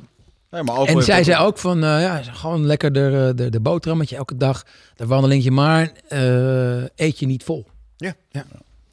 [0.51, 3.59] Nee, maar alcohol en zij zei ook van, eh, ja, gewoon lekker de, de, de
[3.59, 4.63] boterhammetje elke dag,
[4.95, 7.65] de wandelingetje, maar eh, eet je niet vol.
[7.97, 8.15] Ja.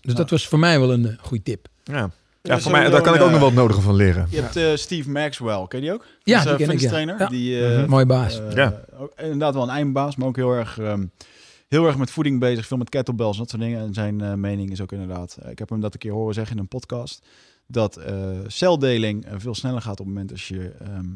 [0.00, 1.66] Dus dat was voor mij wel een uh, goede tip.
[1.84, 2.10] Ja,
[2.42, 4.26] ja voor mij, daar kan ik ook nog eh, wel het nodige van leren.
[4.30, 6.06] Je hebt eh, Steve Maxwell, ken je die ook?
[6.22, 6.88] Ja, Dat is, die eh, ken ik, ja.
[6.88, 7.18] fitnesstrainer.
[7.18, 7.26] Ja.
[7.28, 7.90] Die, eh, Mhm.
[7.90, 8.40] Mooie baas.
[8.40, 8.80] eh, Ja.
[8.98, 11.04] ook inderdaad wel een eindbaas, maar ook heel erg, ehm,
[11.68, 12.66] heel erg met voeding bezig.
[12.66, 13.80] Veel met kettlebells en dat soort dingen.
[13.80, 16.34] En zijn eh, mening is ook inderdaad, eh, ik heb hem dat een keer horen
[16.34, 17.26] zeggen in een podcast,
[17.66, 18.14] dat eh,
[18.46, 21.06] celdeling eh, veel sneller gaat op het moment als je ehm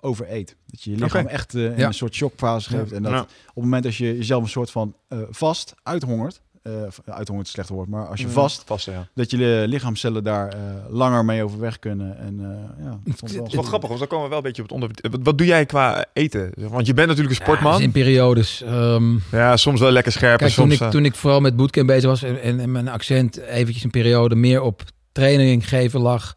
[0.00, 0.56] overeet.
[0.66, 1.86] Dat je je lichaam echt eh, in Ja.
[1.86, 2.92] een soort shockfase geeft.
[2.92, 3.20] En dat Ja.
[3.20, 7.36] op het moment als je jezelf een soort van eh, vast uithongert, eh, uithongeren is
[7.38, 9.08] een slechte woord, maar als je Mm, vast, Vast, ja.
[9.14, 12.18] dat je de lichaamscellen daar eh, langer mee overweg kunnen.
[12.18, 14.62] En eh, ja, het Dat is wel grappig, want dan komen we wel een beetje
[14.62, 15.12] op het onderwerp.
[15.12, 16.52] Wat, wat doe jij qua eten?
[16.56, 17.76] Want je bent natuurlijk een Ja, sportman.
[17.76, 18.62] dus in periodes.
[18.62, 20.38] ehm, Ja, soms wel lekker scherp.
[20.38, 22.72] Kijk, en toen soms, ik, toen ik vooral met bootcamp bezig was en, en, en
[22.72, 26.34] mijn accent eventjes een periode meer op training geven lag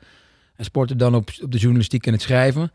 [0.56, 2.72] en sporten dan op, op de journalistiek en het schrijven,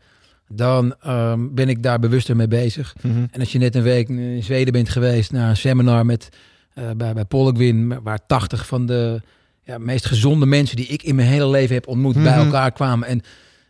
[0.47, 2.95] dan ehm, ben ik daar bewuster mee bezig.
[3.01, 3.25] mhm.
[3.31, 6.29] En als je net een week in Zweden bent geweest naar een seminar met,
[6.73, 9.21] eh, bij, bij Polkwin, waar 80 van de
[9.63, 12.45] ja, meest gezonde mensen die ik in mijn hele leven heb ontmoet bij Mhm.
[12.45, 13.21] elkaar kwamen en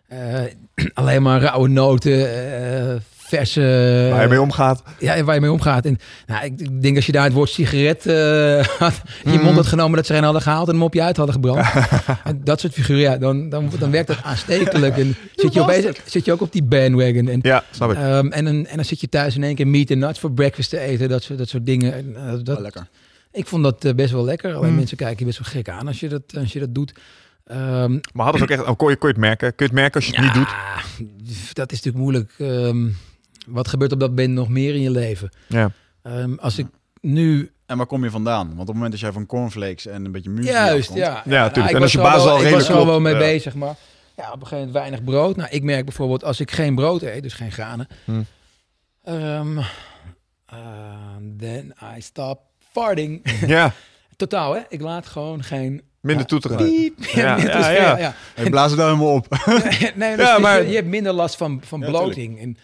[0.08, 0.41] eh,
[0.94, 2.45] alleen maar rauwe noten,
[2.91, 2.95] eh,
[3.28, 3.62] verse...
[4.12, 4.84] waar je mee omgaat.
[4.99, 5.86] Ja, waar je mee omgaat.
[5.86, 9.38] En nou, ik, ik denk als je daar het woord sigaret eh, had in je
[9.38, 9.44] Mhm.
[9.45, 11.66] mond had genomen, dat ze erin hadden gehaald en hem op je uit hadden gebrand.
[12.24, 14.98] en dat soort figuren, ja, dan, dan, dan werkt dat aanstekelijk.
[14.98, 17.28] En zit je, opeens, zit je ook op die bandwagon.
[17.28, 17.98] En, Ja, snap ik.
[17.98, 20.32] ehm, en, dan, en dan zit je thuis in één keer meat and nuts voor
[20.32, 21.94] breakfast te eten, dat soort, dat soort dingen.
[21.94, 22.88] En, eh, wel lekker.
[23.32, 24.54] ik vond dat eh, best wel lekker.
[24.56, 24.76] Alleen Mm.
[24.76, 26.94] mensen kijken je best wel gek aan als je dat, als je dat doet.
[27.45, 28.70] Ehm, Maar hadden ze ook echt...
[28.70, 29.56] Oh, kon, je, kon je het merken?
[29.56, 30.56] Kun je het merken als je het niet doet?
[31.54, 32.32] dat is natuurlijk moeilijk.
[32.38, 32.88] Ehm,
[33.48, 35.30] wat gebeurt op dat moment nog meer in je leven?
[35.48, 35.72] Ja.
[36.03, 36.68] Ehm, als ik
[37.02, 38.48] nu En waar kom je vandaan?
[38.48, 41.24] Want op het moment dat jij van cornflakes en een beetje muziek Juist, afkomt, ja.
[41.26, 41.56] Ja, tuurlijk.
[41.56, 43.14] ik En als was je basis wel- al Ik redelijk was er al wel mee
[43.14, 43.19] ja.
[43.19, 43.76] bezig, maar
[44.15, 45.36] ja, op een gegeven moment weinig brood.
[45.36, 48.22] Nou, ik merk bijvoorbeeld als ik geen brood eet, dus geen granen, Hm.
[49.03, 49.57] ehm,
[50.45, 50.56] eh,
[51.38, 52.40] then I stop
[52.72, 53.22] farting.
[53.48, 53.74] ja,
[54.15, 54.61] Totaal, hè?
[54.69, 55.82] Ik laat gewoon geen...
[55.99, 56.30] minder Ja.
[56.30, 56.57] toeteren.
[56.57, 57.03] Piep.
[57.03, 57.98] Ja, minder ja, ja.
[57.98, 58.14] ja.
[58.36, 59.28] Hey, blaas het nou helemaal op.
[59.95, 62.40] nee, dus, Ja, dus maar- je, je hebt minder last van, van Ja, bloating.
[62.41, 62.57] En,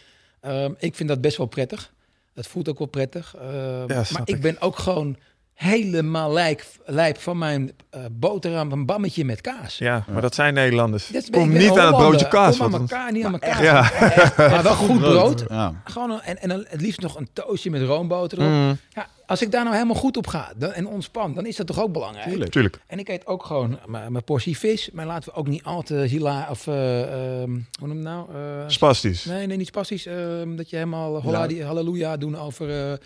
[0.44, 1.94] ehm, ik vind dat best wel prettig.
[2.34, 3.36] Dat voelt ook wel prettig.
[3.36, 3.46] Ehm,
[3.92, 4.42] Ja, maar ik.
[4.42, 5.18] ben ook gewoon
[5.64, 9.78] helemaal lijp, lijp van mijn eh, boterham, een bammetje met kaas.
[9.78, 11.08] Ja, maar dat zijn Nederlanders.
[11.08, 12.56] Dat Kom niet aan het broodje kaas.
[12.58, 13.64] Kom aan want- elkaar, niet aan elkaar.
[13.64, 13.92] Ja.
[13.92, 15.44] Echt, maar wel goed brood.
[15.50, 15.82] Ja.
[15.84, 18.52] Gewoon een- en, en dan het liefst nog een toastje met roomboter erop.
[18.52, 21.56] Mm, Ja, als ik daar nou helemaal goed op ga dan, en ontspan, dan is
[21.56, 22.28] dat toch ook belangrijk.
[22.28, 22.52] Tuurlijk.
[22.52, 22.80] tuurlijk.
[22.88, 24.90] En ik eet ook gewoon mijn portie vis.
[24.94, 27.50] Maar laten we ook niet al te hila of ehm,
[27.80, 28.28] hoe noem je het nou?
[28.34, 29.26] Eh, Spastisch.
[29.26, 30.06] nee, nee, niet spastisch.
[30.06, 31.22] ehm, dat je helemaal
[31.64, 33.00] halleluja doen over,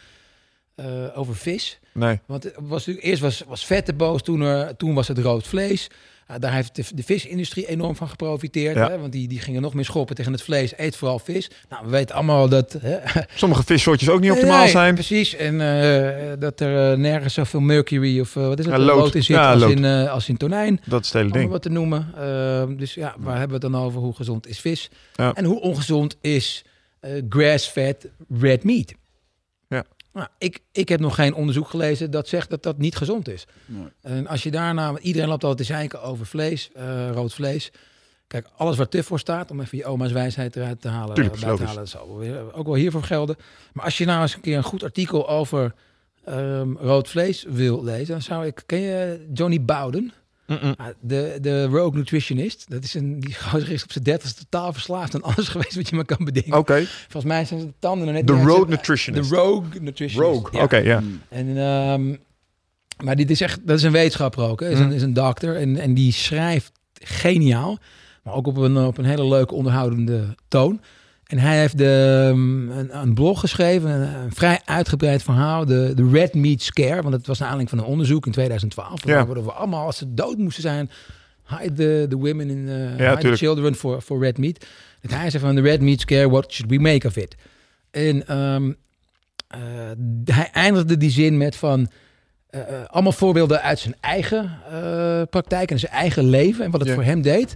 [0.77, 1.79] eh, eh, over vis.
[1.93, 2.19] Nee.
[2.25, 5.17] Want het was natuurlijk, eerst was, was vet de boos, toen, er, toen was het
[5.17, 5.87] rood vlees.
[6.27, 8.75] Ja, daar heeft de, de visindustrie enorm van geprofiteerd.
[8.75, 8.89] Ja.
[8.89, 8.97] Hè?
[8.99, 10.73] Want die, die gingen nog meer schoppen tegen het vlees.
[10.77, 11.49] Eet vooral vis.
[11.69, 12.77] Nou, we weten allemaal dat...
[12.81, 12.97] Hè?
[13.35, 14.93] Sommige vissoortjes ook niet optimaal Nee, zijn.
[14.93, 15.35] Precies.
[15.35, 18.73] En eh, dat er eh, nergens zoveel mercury of eh, wat is het?
[18.75, 18.97] Ja, lood.
[18.97, 19.71] lood in zit Ja, als, lood.
[19.71, 20.81] in, eh, als in tonijn.
[20.85, 21.49] Dat is het hele Om ding.
[21.51, 22.07] wat te noemen.
[22.17, 23.99] Ehm, dus ja, waar hebben we het dan over?
[24.01, 24.89] Hoe gezond is vis?
[25.33, 26.63] En hoe ongezond is
[26.99, 28.09] eh, grass-fed
[28.39, 28.93] red meat?
[30.18, 33.45] Nou, ik, ik heb nog geen onderzoek gelezen dat zegt dat dat niet gezond is.
[33.65, 33.88] Nee.
[34.02, 37.72] En als je daarna, iedereen loopt altijd te zeiken over vlees, eh, rood vlees.
[38.27, 41.35] Kijk, alles wat te voor staat, om even je oma's wijsheid eruit te halen, Tuurlijk,
[41.35, 42.22] te halen dat zal
[42.53, 43.35] ook wel hiervoor gelden.
[43.73, 45.73] Maar als je nou eens een keer een goed artikel over
[46.23, 50.14] ehm, rood vlees wil lezen, dan zou ik, ken je Johnny Bowden?
[50.47, 52.65] Ah, De, de Rogue Nutritionist.
[52.69, 55.89] Dat is een, die gozer is op zijn dertigste totaal verslaafd aan alles geweest wat
[55.89, 56.53] je maar kan bedenken.
[56.57, 56.85] Oké.
[56.85, 59.29] Volgens mij zijn zijn tanden nog net De zijn- Nutritionist.
[59.29, 60.31] De Rogue Nutritionist.
[60.33, 60.57] Rogue.
[60.57, 60.63] ja.
[60.63, 61.03] Oké, ja.
[61.29, 62.15] En, ehm,
[63.03, 64.59] maar dit is echt, dat is een wetenschapper ook.
[64.59, 64.69] Hè.
[64.69, 64.91] Is, een, Mm.
[64.91, 67.77] is een dokter en, en die schrijft geniaal,
[68.23, 70.81] maar ook op een, op een hele leuke onderhoudende toon.
[71.27, 75.91] En hij heeft de, um, een, een blog geschreven, een, een vrij uitgebreid verhaal, de,
[75.95, 77.01] de Red Meat Scare.
[77.01, 79.05] Want het was naar aanleiding van een onderzoek in 2012.
[79.05, 79.25] Ja.
[79.25, 80.89] Waar we allemaal, als ze dood moesten zijn,
[81.47, 84.65] hide the, the women in, uh, hide the children for, for red meat.
[85.01, 87.35] En hij zei van de Red Meat Scare, what should we make of it?
[87.91, 88.71] En ehm,
[89.47, 89.59] eh,
[90.25, 91.89] hij eindigde die zin met van...
[92.49, 96.79] eh, eh, allemaal voorbeelden uit zijn eigen eh, praktijk en zijn eigen leven en wat
[96.79, 96.95] het Ja.
[96.95, 97.53] voor hem deed.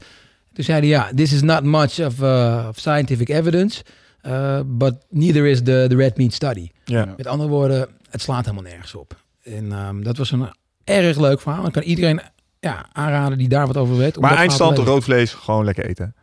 [0.54, 3.84] Toen zei hij, ja, this is not much of, uh, of scientific evidence,
[4.24, 6.70] uh, but neither is the, the red meat study.
[6.86, 7.14] Ja.
[7.18, 9.16] Met andere woorden, het slaat helemaal nergens op.
[9.44, 10.54] En ehm, dat was een
[10.84, 11.66] erg leuk verhaal.
[11.66, 12.22] Ik kan iedereen
[12.60, 14.16] ja, aanraden die daar wat over weet.
[14.18, 16.16] om Maar eindstand, rood vlees, gewoon lekker eten.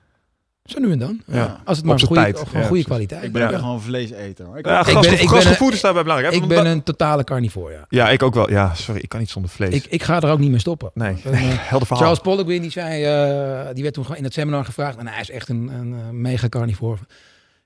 [0.69, 1.21] Zo nu en dan.
[1.27, 1.61] Ja.
[1.65, 2.39] Als het maar goede, tijd.
[2.39, 3.23] Ja, gewoon goede kwaliteit.
[3.23, 3.59] Ik ben ja.
[3.59, 4.47] gewoon vleeseter.
[4.47, 4.59] hoor.
[4.59, 6.35] Ik Ja, ben- ik ben gastgevoed een- is daarbij belangrijk.
[6.35, 7.85] Ik ben een totale carnivore, ja.
[7.89, 8.51] Ja, ik ook wel.
[8.51, 9.75] Ja, sorry, ik kan niet zonder vlees.
[9.75, 10.91] Ik, ik ga er ook niet mee stoppen.
[10.95, 11.41] nee, En, eh,
[11.71, 12.05] helder verhaal.
[12.05, 14.97] Charles Poliquin, die zei, eh, die werd toen gewoon in het seminar gevraagd.
[14.97, 16.99] En hij is echt een, een eh, mega carnivore.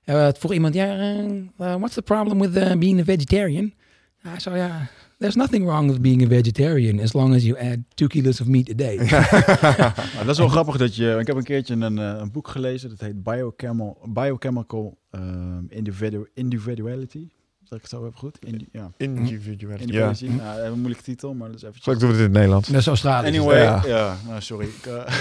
[0.05, 0.95] Uh, het vroeg iemand, ja,
[1.57, 3.73] what's the problem with uh, being a vegetarian?
[4.21, 4.87] Hij zei, ja,
[5.23, 8.47] there's nothing wrong with being a vegetarian as long as you add two kilos of
[8.47, 8.97] meat a day.
[10.17, 11.17] Dat is wel grappig dat je...
[11.19, 12.89] Ik heb een keertje een, eh, een boek gelezen.
[12.89, 17.27] Dat heet Biochemical, Biochemical ehm, Individu- Individuality.
[17.73, 18.37] Zeg ik het zo even goed?
[18.45, 18.91] Indi ja.
[18.97, 19.91] Individuality.
[19.93, 20.13] Ja.
[20.27, 21.83] Nou, een moeilijke titel, maar dat is eventjes...
[21.85, 22.67] Zal ik doen het in het Nederlands?
[22.69, 23.27] Dat is Australië.
[23.27, 23.81] Anyway, Ja.
[23.85, 24.67] ja, nou, sorry.
[24.67, 25.15] Ik, eh,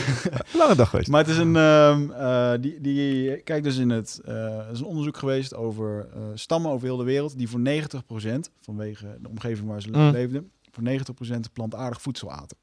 [0.61, 1.09] Lange dag geweest.
[1.09, 4.79] Maar het is een, ehm, eh, die, die kijkt dus in het, eh, er is
[4.79, 9.29] een onderzoek geweest over eh, stammen over heel de wereld die voor 90% vanwege de
[9.29, 10.11] omgeving waar ze Mm.
[10.11, 12.57] leefden, voor 90% plantaardig voedsel aten.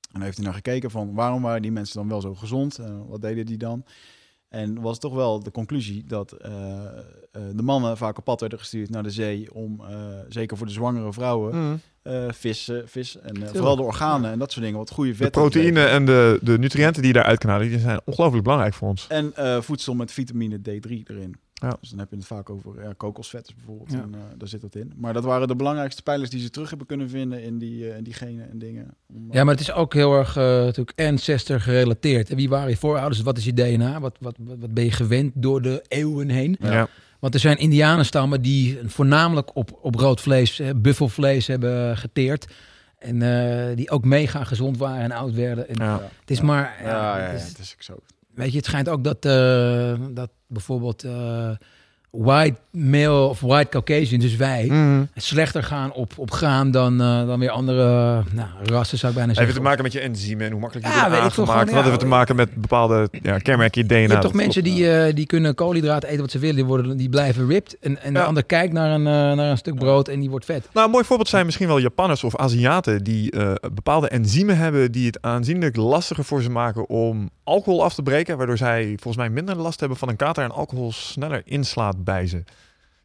[0.00, 2.78] En dan heeft hij naar gekeken van waarom waren die mensen dan wel zo gezond?
[2.80, 3.84] Uh, wat deden die dan?
[4.48, 8.58] En was toch wel de conclusie dat uh, uh, de mannen vaak op pad werden
[8.58, 9.80] gestuurd naar de zee om,
[10.28, 11.80] zeker voor de zwangere vrouwen, Mm.
[12.32, 15.40] vis, vis en vooral de organen en dat soort dingen, wat goede De vetten.
[15.40, 18.88] proteïne en de, de nutriënten die je daaruit kan halen, die zijn ongelooflijk belangrijk voor
[18.88, 19.06] ons.
[19.06, 19.32] En
[19.64, 21.36] voedsel met vitamine D3 erin.
[21.62, 21.76] Ja.
[21.80, 23.92] Dus dan heb je het vaak over ja, kokosvet bijvoorbeeld.
[23.92, 24.00] Ja.
[24.00, 24.92] En, uh, daar zit dat in.
[24.96, 27.96] Maar dat waren de belangrijkste pijlers die ze terug hebben kunnen vinden in die, uh,
[27.96, 28.94] in die genen en dingen.
[29.06, 32.30] Om, ja, maar het is ook heel erg uh, natuurlijk ancestor gerelateerd.
[32.30, 33.22] En wie waren je voorouders?
[33.22, 34.00] Wat is je DNA?
[34.00, 36.56] Wat, wat, wat, wat ben je gewend door de eeuwen heen?
[36.60, 36.88] Ja.
[37.18, 42.46] Want er zijn indianenstammen die voornamelijk op, op rood vlees, buffelvlees hebben geteerd.
[42.98, 45.68] En uh, die ook mega gezond waren en oud werden.
[45.68, 46.00] En ja.
[46.20, 46.76] Het is maar...
[46.82, 47.98] Ja, ja, het is, het is zo.
[48.36, 51.50] Weet je, het schijnt ook dat, uh, dat bijvoorbeeld uh,
[52.10, 55.08] white male of white Caucasian, dus wij, mm.
[55.14, 57.84] slechter gaan op, op graan dan, uh, dan weer andere
[58.32, 59.36] nou, rassen, zou ik bijna zeggen.
[59.36, 61.50] Heeft het te maken met je enzymen en hoe makkelijk je ja, wordt aangemaakt?
[61.50, 63.98] Gewoon, ja, dat heeft te maken met bepaalde ja, kenmerken in DNA.
[63.98, 67.08] Je hebt toch mensen die, die kunnen koolhydraten eten wat ze willen, die, worden, die
[67.08, 67.76] blijven ripped.
[67.80, 68.20] En, en ja.
[68.20, 70.68] de ander kijkt naar een, naar een stuk brood en die wordt vet.
[70.72, 73.32] Nou, een mooi voorbeeld zijn misschien wel Japanners of Aziaten die
[73.74, 78.36] bepaalde enzymen hebben die het aanzienlijk lastiger voor ze maken om alcohol af te breken,
[78.36, 82.26] waardoor zij volgens mij minder last hebben van een kater en alcohol sneller inslaat bij
[82.26, 82.44] ze.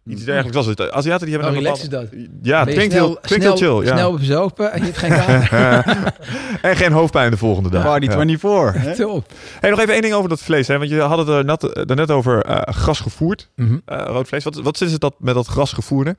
[0.05, 0.91] Iets dergelijks was het.
[0.91, 2.17] Aziaten die hebben oh, een relax bepaalde...
[2.17, 2.29] is dat.
[2.41, 3.85] Ja, het klinkt, heel, klinkt heel chill.
[3.85, 3.95] Ja.
[3.95, 6.13] Snel bezopen en je hebt geen kater.
[6.61, 7.83] en geen hoofdpijn de volgende dag.
[7.83, 8.83] Waar die 24.
[8.83, 8.93] Ja.
[8.93, 9.31] Top.
[9.59, 10.67] Hey, nog even één ding over dat vlees.
[10.67, 10.77] Hè?
[10.77, 13.49] Want je had het er net, er net over uh, gras gevoerd.
[13.55, 13.81] Mm -hmm.
[13.97, 14.43] uh, rood vlees.
[14.43, 16.17] Wat, wat is het dat met dat gras gevoerde?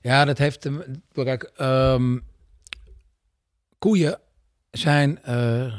[0.00, 0.68] Ja, dat heeft...
[1.12, 2.22] Kijk, um,
[3.78, 4.18] koeien
[4.70, 5.24] zijn uh,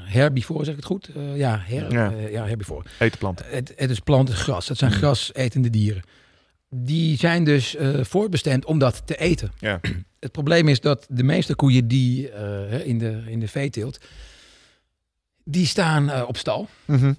[0.05, 1.09] herbivoren, zeg ik het goed?
[1.17, 2.11] Uh, ja, her, ja.
[2.11, 2.85] Uh, ja, herbivoren.
[2.99, 3.45] Eten planten.
[3.49, 4.67] Het, het is planten, gras.
[4.67, 4.97] Dat zijn Mm.
[4.97, 6.01] grasetende dieren.
[6.69, 9.51] Die zijn dus voorbestemd om dat te eten.
[9.59, 9.79] Ja.
[10.19, 12.31] Het probleem is dat de meeste koeien die
[12.83, 13.97] in, de, in de veeteelt,
[15.43, 16.67] die staan op stal.
[16.85, 17.17] Mm -hmm.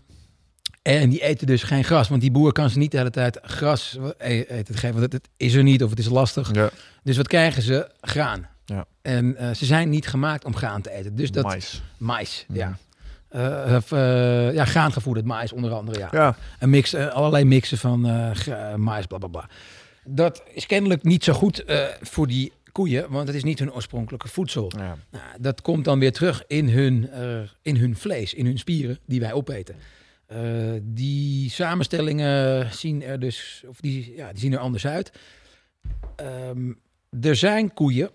[0.82, 3.38] En die eten dus geen gras, want die boer kan ze niet de hele tijd
[3.42, 6.54] gras eten geven, want het, het is er niet of het is lastig.
[6.54, 6.70] Ja.
[7.02, 7.90] Dus wat krijgen ze?
[8.00, 8.48] Graan.
[8.70, 8.86] Ja.
[9.02, 11.14] En uh, ze zijn niet gemaakt om graan te eten.
[11.14, 11.82] Dus dat, mais.
[11.96, 12.56] Mais, mm.
[12.56, 12.78] ja.
[13.32, 16.08] Uh, of, uh, ja, graangevoerd mais onder andere, ja.
[16.12, 16.36] ja.
[16.58, 18.00] Een mix, allerlei mixen van
[18.76, 19.48] mais, bla bla bla.
[20.04, 21.64] Dat is kennelijk niet zo goed
[22.00, 24.72] voor die koeien, want het is niet hun oorspronkelijke voedsel.
[24.76, 24.96] Ja.
[25.10, 27.10] Nou, dat komt dan weer terug in hun,
[27.62, 29.74] in hun vlees, in hun spieren die wij opeten.
[30.82, 35.12] die samenstellingen zien er dus, of die, ja, die zien er anders uit.
[36.48, 36.80] Um,
[37.20, 38.10] er zijn koeien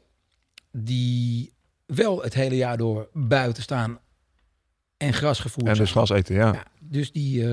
[0.75, 1.53] die
[1.85, 3.99] wel het hele jaar door buiten staan
[4.97, 6.53] en gras gevoerd En dus gras eten, ja.
[6.53, 7.47] ja dus die uh,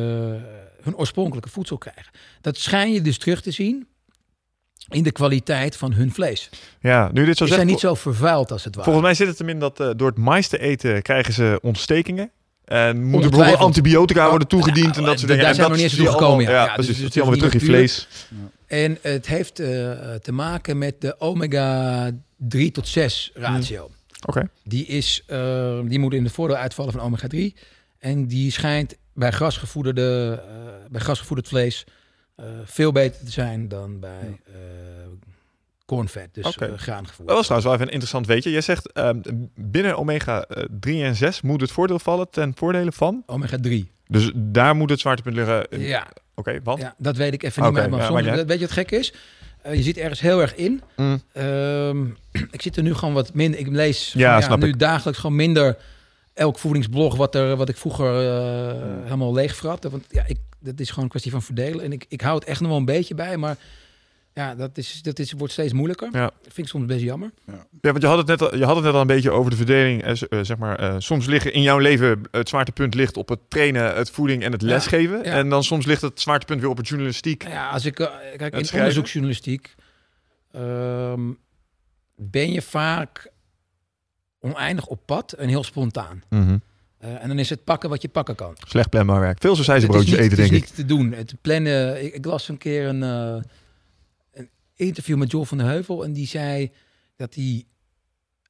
[0.82, 2.12] hun oorspronkelijke voedsel krijgen.
[2.40, 3.86] Dat schijn je dus terug te zien
[4.88, 6.50] in de kwaliteit van hun vlees.
[6.80, 8.90] Ja, nu dit zo Ze zijn niet zo vervuild als het ware.
[8.90, 11.58] Volgens mij zit het hem in dat uh, door het mais te eten krijgen ze
[11.62, 12.30] ontstekingen.
[12.64, 15.54] En moeten bijvoorbeeld antibiotica worden toegediend oh, en dat soort daar dingen.
[15.54, 16.44] zijn en we nog niet eens toe gekomen.
[16.44, 18.08] Ja, Ja, ja, dus- dus Dus die allemaal weer terug in vlees.
[18.66, 19.66] En het heeft uh,
[20.14, 22.10] te maken met de omega
[22.48, 23.82] 3 tot 6 ratio.
[23.84, 23.92] Oké.
[24.28, 24.48] Okay.
[24.64, 27.54] Die, is, uh, die moet in de voordeel uitvallen van omega 3.
[27.98, 31.84] En die schijnt bij grasgevoederde, uh, bij grasgevoederd vlees
[32.36, 34.54] uh, veel beter te zijn dan bij uh,
[35.86, 36.76] cornvet, dus okay.
[36.76, 37.28] graangevoerd.
[37.28, 38.50] Dat was trouwens wel even een interessant weetje.
[38.50, 39.22] Jij zegt um,
[39.54, 40.46] binnen omega
[40.80, 43.22] 3 en 6 moet het voordeel vallen ten voordele van?
[43.26, 43.90] Omega 3.
[44.06, 45.66] Dus daar moet het zwaartepunt liggen?
[45.70, 46.00] Ja.
[46.00, 46.80] Oké, okay, want?
[46.80, 47.90] Ja, dat weet ik even niet okay, meer.
[47.90, 49.14] Maar ja, soms, maar weet je wat gek is?
[49.66, 50.82] Uh, je zit ergens heel erg in.
[50.96, 51.22] Mm.
[51.36, 52.16] Um,
[52.50, 53.60] ik zit er nu gewoon wat minder.
[53.60, 54.78] Ik lees ja, van, ja, nu ik.
[54.78, 55.76] dagelijks gewoon minder
[56.34, 59.02] elk voedingsblog wat, er, wat ik vroeger uh, mm.
[59.02, 59.84] helemaal leegvrat.
[59.90, 61.84] Want ja, ik, dat is gewoon een kwestie van verdelen.
[61.84, 63.56] En ik, ik hou het echt nog wel een beetje bij, maar
[64.34, 66.08] ja, dat, is, dat is, wordt steeds moeilijker.
[66.12, 66.20] Ja.
[66.20, 67.30] Dat vind ik soms best jammer.
[67.46, 69.30] Ja, ja want je had, het net al, je had het net al een beetje
[69.30, 70.02] over de verdeling.
[70.02, 73.94] Eh, zeg maar, eh, soms liggen in jouw leven het zwaartepunt ligt op het trainen,
[73.94, 75.18] het voeding en het lesgeven.
[75.18, 75.32] Ja, ja.
[75.32, 77.48] En dan soms ligt het zwaartepunt weer op het journalistiek.
[77.48, 79.74] Ja, als ik uh, kijk in onderzoeksjournalistiek
[80.56, 81.38] um,
[82.16, 83.30] ben je vaak
[84.40, 86.22] oneindig op pad en heel spontaan.
[86.28, 86.62] Mm -hmm.
[87.04, 88.54] Uh, en dan is het broodje wat je pakken kan.
[88.66, 89.40] Slecht planbaar werk.
[89.40, 89.54] Veel
[89.86, 90.38] broodjes eten, denk ik.
[90.38, 91.12] Het is niet te doen.
[91.12, 92.04] Het plannen.
[92.04, 93.44] Ik, ik las een keer een, uh, een
[94.86, 96.04] interview met Joel van der Heuvel.
[96.04, 96.72] En die zei
[97.16, 97.64] dat hij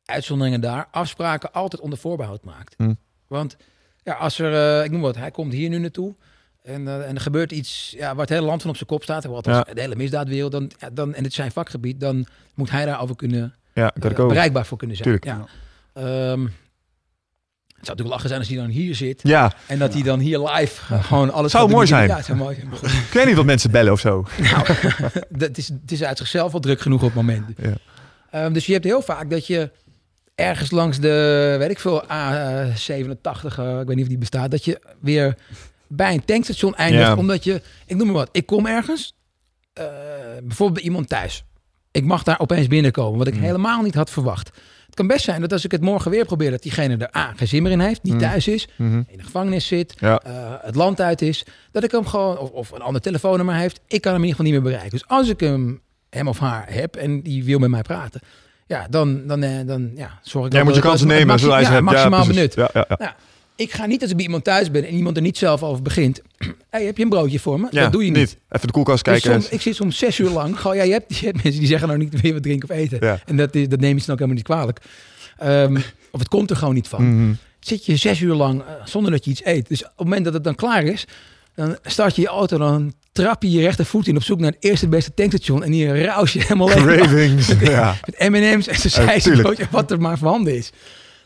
[0.05, 2.75] uitzonderingen daar afspraken altijd onder voorbehoud maakt.
[2.77, 2.95] Hm.
[3.27, 3.57] Want
[4.03, 6.17] ja, als er, uh, ik noem wat, hij komt hier nu naartoe.
[6.63, 9.03] En, uh, en er gebeurt iets ja, waar het hele land van op zijn kop
[9.03, 9.25] staat.
[9.25, 9.63] Wat ja.
[9.63, 10.53] de hele misdaadwereld.
[10.53, 12.01] Dan, ja, dan, en het is zijn vakgebied.
[12.01, 15.21] Dan moet hij daarover kunnen, ja, bereikbaar voor kunnen zijn.
[15.21, 15.47] Tuurlijk.
[15.95, 16.33] Ja.
[16.33, 16.53] Um,
[17.83, 19.21] het zou natuurlijk lachen zijn als hij dan hier zit.
[19.23, 19.53] Ja.
[19.67, 22.09] En dat hij dan hier live uh, gewoon alles zou mooi zijn.
[22.09, 22.93] Ja, het zou mooi zijn.
[23.07, 24.27] Ik weet niet wat mensen bellen of zo.
[24.39, 24.67] Nou,
[25.39, 27.55] het, is, het is uit zichzelf al druk genoeg op momenten.
[28.31, 28.45] Ja.
[28.45, 29.71] Um, dus je hebt heel vaak dat je
[30.35, 34.65] ergens langs de, weet ik veel, A87, eh, ik weet niet of die bestaat, dat
[34.65, 35.37] je weer
[35.87, 37.07] bij een tankstation eindigt.
[37.07, 37.17] Ja.
[37.17, 39.17] Omdat je, ik noem maar wat, ik kom ergens,
[39.73, 39.85] eh,
[40.43, 41.45] bijvoorbeeld bij iemand thuis.
[41.91, 43.41] Ik mag daar opeens binnenkomen, wat ik Mm.
[43.41, 44.51] helemaal niet had verwacht.
[44.93, 47.33] Het kan best zijn dat als ik het morgen weer probeer, dat diegene er A,
[47.37, 48.19] geen zin meer in heeft, niet Mm.
[48.19, 48.95] thuis is, Mhm.
[49.09, 50.19] in de gevangenis zit, Ja.
[50.19, 53.81] eh, het land uit is, dat ik hem gewoon, of, of een ander telefoonnummer heeft,
[53.87, 54.99] ik kan hem in ieder geval niet meer bereiken.
[54.99, 58.21] Dus als ik hem, hem of haar heb en die wil met mij praten,
[58.67, 61.71] ja, dan, dan, eh, dan ja, zorg ik Jij moet je dat kansen nemen ja,
[61.71, 61.81] hebt.
[61.85, 62.55] maximaal ja, benut.
[62.55, 63.17] Ja, ja, ja.
[63.63, 65.83] Ik ga niet als ik bij iemand thuis ben en iemand er niet zelf over
[65.83, 66.21] begint.
[66.71, 67.67] hey, heb je een broodje voor me?
[67.71, 68.37] Ja, dat doe je niet.
[68.49, 69.41] Even de koelkast Dus kijken.
[69.43, 70.61] soms- ik zit soms zes uur lang.
[70.61, 72.77] Gewoon, ja, je, hebt, je hebt mensen die zeggen nou niet weer wat drinken of
[72.77, 72.99] eten.
[73.01, 73.21] Ja.
[73.27, 74.81] En dat, is, dat neem je ook helemaal niet kwalijk.
[75.39, 75.77] Ehm,
[76.11, 77.17] of het komt er gewoon niet van.
[77.25, 77.33] Mhm.
[77.61, 79.69] Zit je zes uur lang eh, zonder dat je iets eet.
[79.69, 81.05] Dus op het moment dat het dan klaar is,
[81.55, 84.65] dan start je je auto, dan trap je je rechtervoet in op zoek naar het
[84.65, 85.65] eerste beste tankstation.
[85.65, 86.85] En hier raus je helemaal leeg.
[86.97, 87.53] Cravings.
[87.61, 87.97] ja.
[88.07, 88.79] Met M&M's en tuurlijk.
[88.79, 90.71] sausijsbroodje, wat er maar voorhanden is.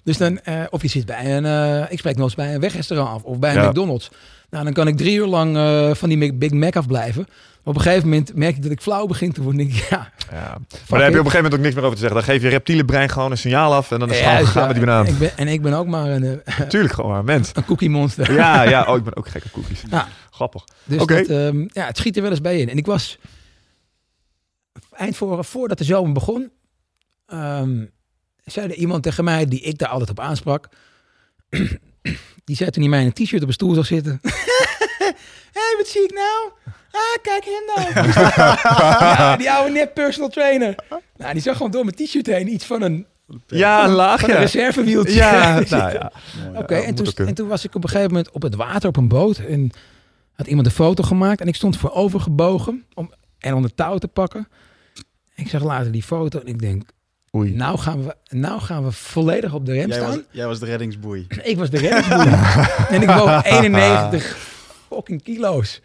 [0.06, 2.60] Dus dan, eh, of je zit bij een, eh, ik spreek nog eens bij een
[2.60, 3.68] wegrestaurant af of bij een Ja.
[3.68, 4.10] McDonald's.
[4.50, 7.24] Nou, dan kan ik drie uur lang eh, van die Big Mac afblijven.
[7.28, 9.60] Maar op een gegeven moment merk ik dat ik flauw begin te worden.
[9.66, 10.38] Denk ik, ja, Ja.
[10.38, 10.58] Maar
[10.88, 12.20] daar heb je op een gegeven moment ook niks meer over te zeggen.
[12.24, 14.52] Dan geef je reptiele brein gewoon een signaal af en dan is het gewoon juist,
[14.52, 14.68] gaan ja.
[14.68, 15.06] met die banaan.
[15.06, 17.50] Ik ben, en ik ben ook maar een, Tuurlijk gewoon maar, mens.
[17.54, 18.32] een cookie monster.
[18.32, 18.84] Ja, ja.
[18.88, 19.82] Oh, ik ben ook gek op cookies.
[19.90, 20.08] Ja.
[20.30, 20.64] Grappig.
[20.84, 21.16] Dus Oké.
[21.16, 22.68] dat, ehm, ja, het schiet er wel eens bij in.
[22.68, 23.18] En ik was
[24.92, 26.50] eind voor, voordat de zomer begon,
[27.26, 27.84] ehm,
[28.52, 30.68] zei er iemand tegen mij die ik daar altijd op aansprak.
[32.44, 34.20] die zei toen hij mij in een t-shirt op een stoel zag zitten.
[35.56, 36.51] Hé, hey, wat zie ik nou?
[36.90, 38.09] Ah, kijk hem nou.
[38.62, 40.74] ja, die oude net personal trainer.
[41.16, 43.06] Nou, die zag gewoon door mijn t-shirt heen iets van een,
[43.47, 44.35] Ja, een van een laagje.
[44.35, 45.14] reservewieltje.
[45.14, 46.12] Ja, nou ja.
[46.55, 48.89] Oké, Ja, en, toen, en toen was ik op een gegeven moment op het water
[48.89, 49.39] op een boot.
[49.39, 49.70] En
[50.32, 51.40] had iemand een foto gemaakt.
[51.40, 54.48] En ik stond voorover gebogen om en om de touw te pakken.
[55.35, 56.82] Ik zag later die foto en ik denk,
[57.36, 57.54] Oei.
[57.54, 60.10] nou gaan we, nou gaan we volledig op de rem Jij staan.
[60.10, 61.26] was, jij was de reddingsboei.
[61.42, 62.28] Ik was de reddingsboei.
[62.96, 64.36] en ik woog 91
[64.90, 65.80] fucking kilo's.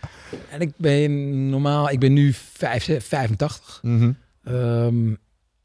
[0.52, 3.80] En ik ben normaal, ik ben nu 5, 85.
[3.82, 4.11] Mhm.
[4.44, 5.14] Ehm,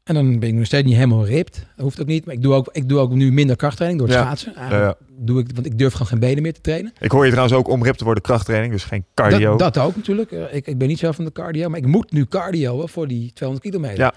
[0.03, 1.55] en dan ben ik nog steeds niet helemaal ripped.
[1.75, 2.25] Dat hoeft ook niet.
[2.25, 4.35] Maar ik doe ook, ik doe ook nu minder krachttraining door het Ja.
[4.35, 4.97] schaatsen.
[5.19, 6.93] Doe ik, want ik durf gewoon geen benen meer te trainen.
[6.99, 9.55] Ik hoor je trouwens ook om rip te worden krachttraining, dus geen cardio.
[9.55, 10.31] Dat, dat ook natuurlijk.
[10.31, 12.87] Eh, ik, ik ben niet zo van de cardio, maar ik moet nu cardio hè,
[12.87, 13.99] voor die 200 kilometer.
[13.99, 14.13] Ja.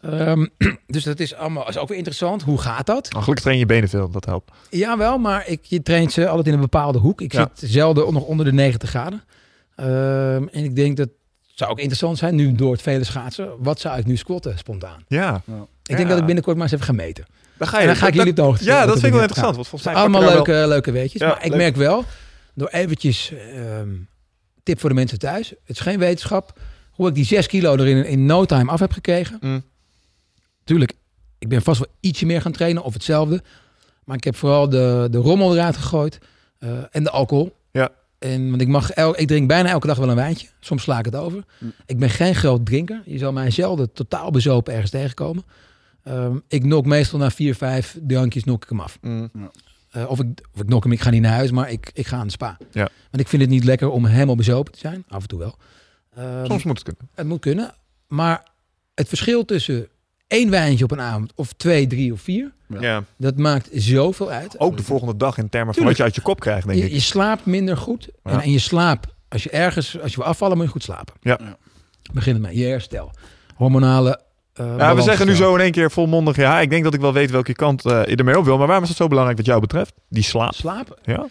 [0.00, 0.46] Ehm,
[0.86, 2.42] dus dat is allemaal is ook weer interessant.
[2.42, 3.06] Hoe gaat dat?
[3.14, 4.50] Oh, gelukkig train je benen veel, dat helpt.
[4.70, 7.20] Jawel, maar ik, je traint ze altijd in een bepaalde hoek.
[7.20, 7.50] Ik Ja.
[7.54, 9.22] zit zelden nog onder de 90 graden.
[9.76, 11.08] Ehm, en ik denk dat
[11.54, 13.50] zou ook interessant zijn, nu door het vele schaatsen.
[13.58, 15.02] Wat zou ik nu squatten spontaan?
[15.08, 15.36] Ja.
[15.46, 15.52] Ik
[15.82, 15.96] Ja.
[15.96, 17.24] denk dat ik binnenkort maar eens even ga meten.
[17.56, 17.86] Dan ga En je.
[17.86, 19.46] dan ga ik dat- jullie op de hoogte Ja, dat vind ik wel er interessant.
[19.46, 19.54] gaat.
[19.56, 21.20] Want volgens mij Allemaal je daar leuke, leuke weetjes.
[21.20, 21.56] Ja, maar ik leuk.
[21.60, 22.04] merk wel,
[22.54, 23.88] door eventjes, ehm,
[24.62, 25.48] tip voor de mensen thuis.
[25.50, 26.58] Het is geen wetenschap.
[26.90, 29.38] Hoe ik die 6 kilo er in, in no time af heb gekregen.
[29.40, 29.62] Mm.
[30.68, 30.92] Tuurlijk,
[31.38, 33.42] ik ben vast wel ietsje meer gaan trainen of hetzelfde.
[34.04, 36.18] Maar ik heb vooral de, de rommel eruit gegooid.
[36.58, 37.56] eh, en de alcohol.
[37.70, 37.88] Ja.
[38.18, 40.48] En, want ik, mag el, ik drink bijna elke dag wel een wijntje.
[40.60, 41.44] Soms sla ik het over.
[41.58, 41.72] Mm.
[41.86, 43.02] Ik ben geen groot drinker.
[43.04, 45.44] Je zal mij zelden totaal bezopen ergens tegenkomen.
[46.02, 48.98] Ehm, ik nok meestal na vier, vijf drankjes nok ik hem af.
[49.00, 49.30] Mm.
[49.90, 52.06] Eh, of, ik, of ik nok hem, ik ga niet naar huis, maar ik, ik
[52.06, 52.56] ga aan de spa.
[52.72, 52.88] Ja.
[53.10, 55.04] Want ik vind het niet lekker om helemaal bezopen te zijn.
[55.08, 55.56] Af en toe wel.
[56.14, 57.08] Ehm, Soms moet het kunnen.
[57.14, 57.74] Het moet kunnen.
[58.06, 58.42] Maar
[58.94, 59.88] het verschil tussen
[60.28, 62.80] één wijntje op een avond of twee, drie of vier, Ja.
[62.80, 63.04] Ja.
[63.16, 64.58] dat maakt zoveel uit.
[64.60, 65.88] Ook de volgende dag in termen van Tuurlijk.
[65.88, 66.92] wat je uit je kop krijgt, denk Je, ik.
[66.92, 68.08] je slaapt minder goed.
[68.22, 68.42] En, Ja.
[68.42, 71.14] en je slaap, als je ergens, als je wil afvallen, moet je goed slapen.
[71.20, 71.38] Ja.
[71.42, 71.56] Ja.
[72.12, 72.56] Begin ermee.
[72.58, 73.10] Je herstel.
[73.54, 74.20] Hormonale.
[74.54, 77.00] eh, Ja, we zeggen nu zo in één keer volmondig, ja, ik denk dat ik
[77.00, 78.56] wel weet welke kant eh, je ermee op wil.
[78.58, 79.92] Maar waarom is het zo belangrijk wat jou betreft?
[80.08, 80.54] Die slaap.
[80.54, 80.96] Slapen.
[81.02, 81.26] Ja?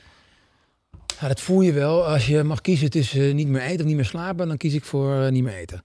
[1.22, 2.06] Ja, dat voel je wel.
[2.08, 4.86] Als je mag kiezen tussen niet meer eten of niet meer slapen, dan kies ik
[4.86, 5.84] voor eh, niet meer eten.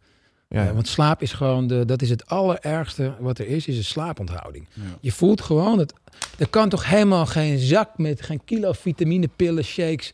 [0.52, 0.64] Ja.
[0.64, 3.84] Ja, want slaap is gewoon, de, dat is het allerergste wat er is, is een
[3.84, 4.66] slaaponthouding.
[4.72, 4.82] Ja.
[5.00, 5.94] Je voelt gewoon, dat,
[6.38, 10.12] er kan toch helemaal geen zak met, geen kilo vitaminepillen, shakes,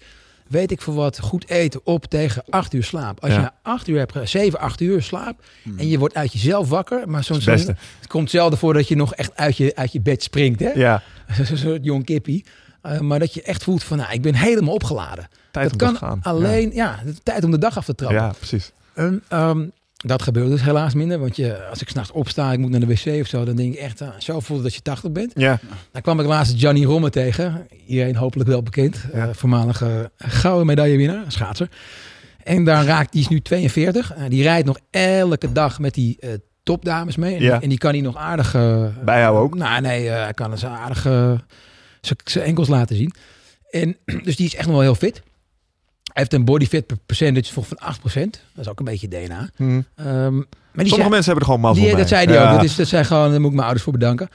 [0.48, 3.20] weet ik veel wat, goed eten op tegen acht uur slaap.
[3.20, 5.78] Als je na acht uur hebt, zeven, acht uur slaap Hmm.
[5.78, 8.96] en je wordt uit jezelf wakker, maar zo'n, het het komt zelden voor dat je
[8.96, 10.70] nog echt uit je, uit je bed springt, hè?
[10.70, 11.02] Ja,
[11.44, 12.44] Zo'n soort jong kippie.
[12.82, 15.28] Eh, maar dat je echt voelt van, nou, ik ben helemaal opgeladen.
[15.50, 16.20] tijd dat om kan te gaan.
[16.22, 18.18] alleen, ja, de tijd om de dag af te trappen.
[18.18, 18.72] ja, precies.
[19.28, 19.66] Ehm,
[20.06, 21.18] dat gebeurt dus helaas minder.
[21.18, 23.74] Want je, als ik s'nachts opsta, ik moet naar de wc of zo, dan denk
[23.74, 25.32] ik echt, ah, zo voelt het dat je 80 bent.
[25.34, 25.58] Ja,
[25.92, 27.66] Dan kwam ik laatst Gianni Romme tegen.
[27.86, 29.04] Iedereen hopelijk wel bekend.
[29.12, 29.28] Ja.
[29.28, 31.68] eh, voormalige gouden medaillewinnaar, schaatser.
[32.44, 34.14] En daar raakt, die is nu 42.
[34.14, 36.30] Eh, die rijdt nog elke dag met die eh,
[36.62, 37.34] topdames mee.
[37.36, 37.52] En, Ja.
[37.52, 38.54] die, en die kan hij nog aardig...
[38.54, 39.54] eh, Bijhouden ook?
[39.54, 41.32] Nou nee, eh, hij kan ze aardig eh,
[42.24, 43.12] zijn enkels laten zien.
[43.70, 45.22] En, dus die is echt nog wel heel fit.
[46.18, 48.40] Heeft een body fat per- percentage van van 8%.
[48.54, 49.50] Dat is ook een beetje DNA.
[49.56, 49.64] Hm.
[49.94, 52.48] Ehm, maar die Sommige zei- mensen hebben er gewoon mazzel die, dat zei hij Ja.
[52.50, 52.54] ook.
[52.56, 54.28] Dat, is, dat zijn gewoon, daar moet ik mijn ouders voor bedanken.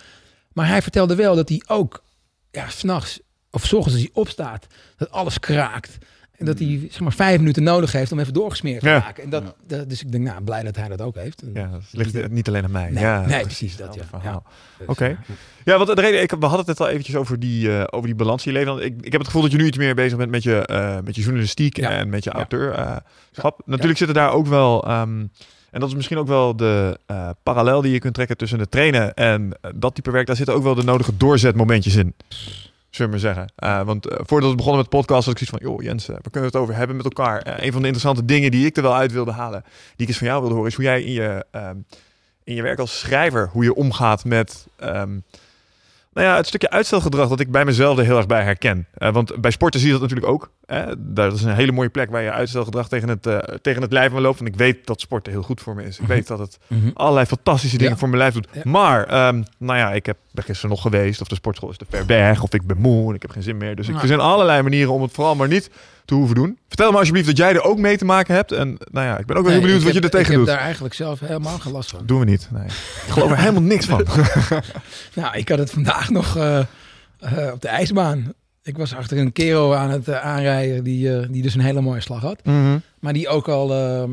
[0.54, 2.04] Maar hij vertelde wel dat hij ook,
[2.52, 3.20] ja, s'nachts
[3.52, 5.98] of 's ochtends als hij opstaat, dat alles kraakt.
[6.44, 8.98] En dat hij zeg maar vijf minuten nodig heeft om even doorgesmeerd te Ja.
[9.00, 9.24] raken.
[9.24, 11.44] En dat, dat- dus ik denk, nou, blij dat hij dat ook heeft.
[11.54, 12.90] Ja, dat ligt niet alleen aan mij.
[12.90, 14.42] Nee, ja, nee, precies dat, ja.
[14.80, 15.06] Dus, Oké.
[15.06, 17.84] eh, Ja, want de reden, ik, we hadden het net al eventjes over die, eh,
[17.90, 18.86] over die balans in je leven.
[18.86, 20.98] Ik, ik heb het gevoel dat je nu iets meer bezig bent met je, eh,
[21.04, 23.62] met je journalistiek en met je auteurschap.
[23.66, 25.20] Natuurlijk zitten daar ook wel, ehm,
[25.72, 28.72] en dat is misschien ook wel de eh, parallel die je kunt trekken tussen het
[28.72, 30.28] trainen en eh, dat type werk.
[30.28, 32.14] Daar zitten ook wel de nodige doorzetmomentjes in.
[32.96, 33.54] Zullen we maar zeggen.
[33.56, 36.10] Eh, want eh, voordat we begonnen met de podcast, had ik zoiets van, joh Jens,
[36.10, 37.42] eh, we kunnen het over hebben met elkaar.
[37.42, 40.08] Eh, een van de interessante dingen die ik er wel uit wilde halen, die ik
[40.08, 41.78] eens van jou wilde horen, is hoe jij in je, ehm,
[42.44, 45.20] in je werk als schrijver, hoe je omgaat met ehm,
[46.14, 48.88] nou ja, het stukje uitstelgedrag dat ik bij mezelf er heel erg bij herken.
[48.94, 50.52] Eh, want bij sporten zie je dat natuurlijk ook.
[50.66, 50.84] Hè?
[50.98, 54.14] Dat is een hele mooie plek waar je uitstelgedrag tegen het, eh, tegen het lijf
[54.14, 54.40] aan loopt.
[54.40, 56.00] En ik weet dat sporten heel goed voor me is.
[56.00, 56.90] Ik weet dat het mhm.
[56.94, 58.00] allerlei fantastische dingen Ja.
[58.00, 58.48] voor mijn lijf doet.
[58.52, 58.62] Ja.
[58.64, 61.22] Maar, ehm, nou ja, ik heb ben gisteren nog geweest.
[61.22, 62.42] Of de sportschool is te ver weg.
[62.42, 63.76] Of ik ben moe en ik heb geen zin meer.
[63.76, 64.00] Dus ik Ja.
[64.00, 65.70] verzin allerlei manieren om het vooral maar niet
[66.06, 66.58] te hoeven doen.
[66.68, 68.52] Vertel me alsjeblieft dat jij er ook mee te maken hebt.
[68.52, 70.38] En nou ja, ik ben ook wel heel benieuwd ik wat je er tegen Ik
[70.38, 70.48] doet.
[70.48, 72.06] heb daar eigenlijk zelf helemaal geen last van.
[72.06, 72.48] Doen we niet.
[72.52, 72.66] Nee.
[72.66, 74.06] Ik geloof er helemaal niks van.
[75.14, 76.60] Nou, ik had het vandaag nog eh,
[77.20, 78.34] eh, op de ijsbaan.
[78.64, 82.02] Ik was achter een kerel aan het eh, aanrijden die, die dus een hele mooie
[82.02, 82.46] slag had.
[82.46, 82.78] Mhm.
[83.00, 84.12] Maar die ook al ehm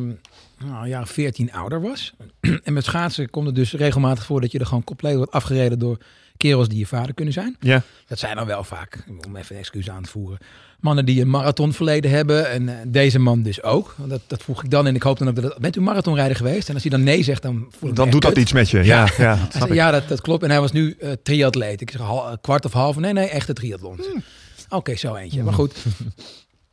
[0.65, 2.15] nou, een jaar of 14 ouder was.
[2.65, 5.79] en met schaatsen komt het dus regelmatig voor dat je er gewoon compleet wordt afgereden
[5.79, 5.99] door
[6.37, 7.57] kerels die je vader kunnen zijn.
[7.61, 7.83] Ja.
[8.07, 10.39] Dat zijn dan wel vaak, om even een excuus aan te voeren,
[10.81, 12.51] mannen die een marathonverleden hebben.
[12.51, 13.94] En eh, deze man dus ook.
[13.98, 15.59] Want Dat, dat vroeg ik dan en ik hoop dan ook dat...
[15.59, 16.69] Bent u marathonrijder geweest?
[16.69, 18.43] En als hij dan nee zegt, dan voel ik me Dan doet dat kut.
[18.43, 18.85] iets met je.
[18.85, 19.73] Ja, ja, zei, ik.
[19.74, 20.43] ja, dat, dat klopt.
[20.43, 21.81] En hij was nu eh triatleet.
[21.81, 22.97] Ik zeg hal- kwart of half.
[22.97, 23.97] Nee, nee, echte triathlon.
[23.97, 24.23] Hmm.
[24.69, 25.43] Oké, zo eentje.
[25.43, 25.74] Maar goed.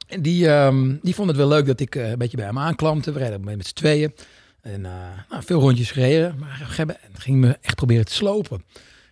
[0.07, 2.59] En die, ehm, die vond het wel leuk dat ik eh, een beetje bij hem
[2.59, 3.11] aanklampte.
[3.11, 4.13] We reden met z'n tweeën.
[4.61, 4.91] En eh,
[5.29, 6.35] nou, veel rondjes gereden.
[6.39, 8.63] Maar moment ging me echt proberen te slopen.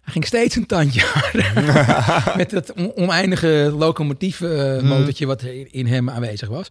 [0.05, 1.51] Hij ging steeds een tandje harder.
[2.37, 4.87] met dat on- oneindige locomotief eh, Hmm.
[4.87, 5.41] motortje wat
[5.71, 6.67] in hem aanwezig was.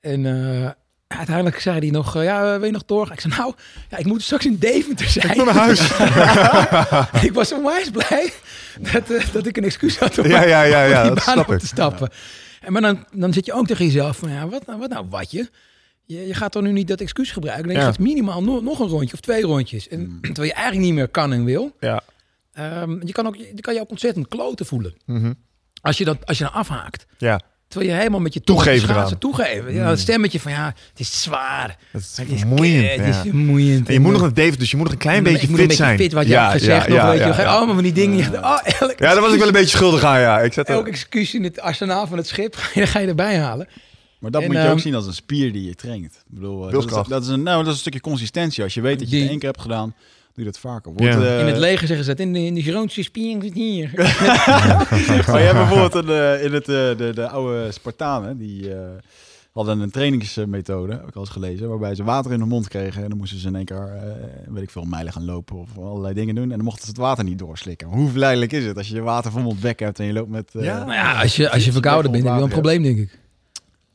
[0.00, 0.70] En eh,
[1.18, 3.14] uiteindelijk zei hij nog, eh, ja, wil je nog doorgaan?
[3.14, 3.54] Ik zei, nou,
[3.90, 5.30] ja, ik moet straks in Deventer zijn.
[5.30, 5.80] Ik naar huis.
[7.28, 8.32] ik was onwijs blij
[8.92, 11.38] dat, eh, dat ik een excuus had om Ja, ja, ja, ja, die dat baan
[11.38, 11.58] op ik.
[11.58, 12.10] te stappen.
[12.60, 15.06] En maar dan, dan zit je ook tegen jezelf van, ja, wat nou, wat nou,
[15.10, 15.48] wat je?
[16.04, 17.66] Je, gaat toch nu niet dat excuus gebruiken.
[17.66, 17.80] Dan Ja.
[17.80, 19.88] je gaat minimaal no- nog een rondje of twee rondjes.
[19.88, 21.76] En, terwijl je eigenlijk niet meer kan en wil.
[21.80, 22.00] Ja.
[22.58, 24.94] Ehm, je, kan ook, je kan je ook ontzettend kloten voelen.
[25.06, 25.32] Mhm.
[25.80, 27.06] Als je, dat, als je dan afhaakt.
[27.18, 29.18] Ja, Terwijl je helemaal met je Toegeven schaatsen eraan.
[29.18, 29.74] toegeven.
[29.74, 31.76] Ja, dat stemmetje van, ja, het is zwaar.
[31.90, 32.88] het is Het is vermoeiend.
[32.90, 33.06] Het ja.
[33.06, 33.86] is vermoeiend.
[33.88, 35.58] En je moet nog een David, dus je moet nog een klein beetje ik moet
[35.58, 35.98] fit een beetje zijn.
[35.98, 36.86] fit, wat je ja, hebt gezegd.
[36.86, 37.44] ja, nog, ja, weet je, ja, ja.
[37.56, 38.44] allemaal van die dingen.
[38.44, 40.40] Oh, elk Ja, daar was ik wel een beetje schuldig aan, ja.
[40.40, 43.06] Ik zet er- Elk excuus in het arsenaal van het schip ga je, ga je
[43.06, 43.68] erbij halen.
[44.18, 46.14] Maar dat En, moet je ook ehm, zien als een spier die je traint.
[46.14, 48.62] Ik bedoel, eh, dat is, dat, is een, nou, dat is een stukje consistentie.
[48.62, 49.94] Als je weet dat je Die- het één keer hebt gedaan,
[50.38, 50.92] doe dat vaker.
[50.92, 51.22] Wordt, Ja.
[51.24, 53.90] eh, in het leger zeggen ze dat in de, in de Gironische spier zit hier.
[55.26, 58.80] Maar je hebt bijvoorbeeld een, eh, in het, eh, de, de oude Spartanen, die eh,
[59.52, 63.02] hadden een trainingsmethode, heb ik al eens gelezen, waarbij ze water in de mond kregen.
[63.02, 64.12] En dan moesten ze in één keer, eh,
[64.48, 66.50] weet ik veel, mijlen gaan lopen of allerlei dingen doen.
[66.50, 67.88] En dan mochten ze het water niet doorslikken.
[67.88, 70.30] Hoe verleidelijk is het als je je water van mond bek hebt en je loopt
[70.30, 70.54] met...
[70.54, 70.78] eh, Ja.
[70.78, 73.18] Nou ja, als je, als je verkouden bent, heb je wel een probleem, denk ik.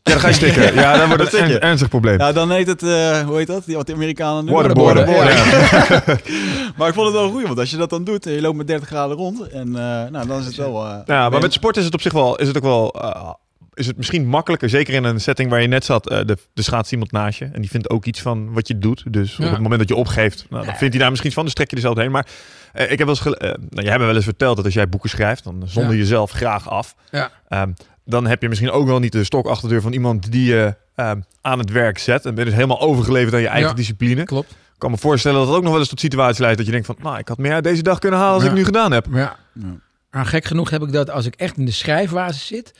[0.03, 0.73] Ja, dan ga je stikken.
[0.73, 2.17] Ja, dan wordt het een ernstig probleem.
[2.19, 3.65] Ja, dan heet het, eh, hoe heet dat?
[3.65, 4.55] Die, wat de Amerikanen doen?
[4.55, 5.05] Waterboarden.
[5.05, 6.19] Waterboarden.
[6.77, 8.57] maar ik vond het wel goed, want als je dat dan doet en je loopt
[8.57, 9.81] met 30 graden rond, en eh,
[10.11, 10.85] nou, dan is het wel...
[10.85, 13.29] eh, Ja, maar met sport is het op zich wel, is het ook wel, eh,
[13.73, 16.61] is het misschien makkelijker, zeker in een setting waar je net zat, eh, de, de
[16.61, 19.03] schaats iemand naast je en die vindt ook iets van wat je doet.
[19.13, 19.51] Dus op Ja.
[19.51, 20.77] het moment dat je opgeeft, nou, dan Ja.
[20.77, 22.11] vindt hij daar misschien iets van, dus trek je er zelf heen.
[22.11, 22.27] Maar
[22.73, 24.89] eh, ik heb wel eens, nou, jij hebt me wel eens verteld dat als jij
[24.89, 25.97] boeken schrijft, dan zonder Ja.
[25.99, 26.95] jezelf graag af.
[27.11, 27.29] Ja.
[27.47, 27.71] Ehm,
[28.05, 30.45] dan heb je misschien ook wel niet de stok achter de deur van iemand die
[30.45, 33.69] je ehm, aan het werk zet en ben je dus helemaal overgeleverd aan je eigen
[33.69, 33.75] Ja.
[33.75, 34.23] discipline.
[34.23, 34.51] Klopt.
[34.51, 36.71] Ik kan me voorstellen dat het ook nog wel eens tot situaties leidt dat je
[36.71, 38.49] denkt van, nou, ik had meer uit deze dag kunnen halen als Ja.
[38.49, 39.07] ik nu gedaan heb.
[39.11, 39.35] Ja.
[39.53, 39.75] Ja.
[40.11, 42.73] Maar gek genoeg heb ik dat als ik echt in de schrijfbasis zit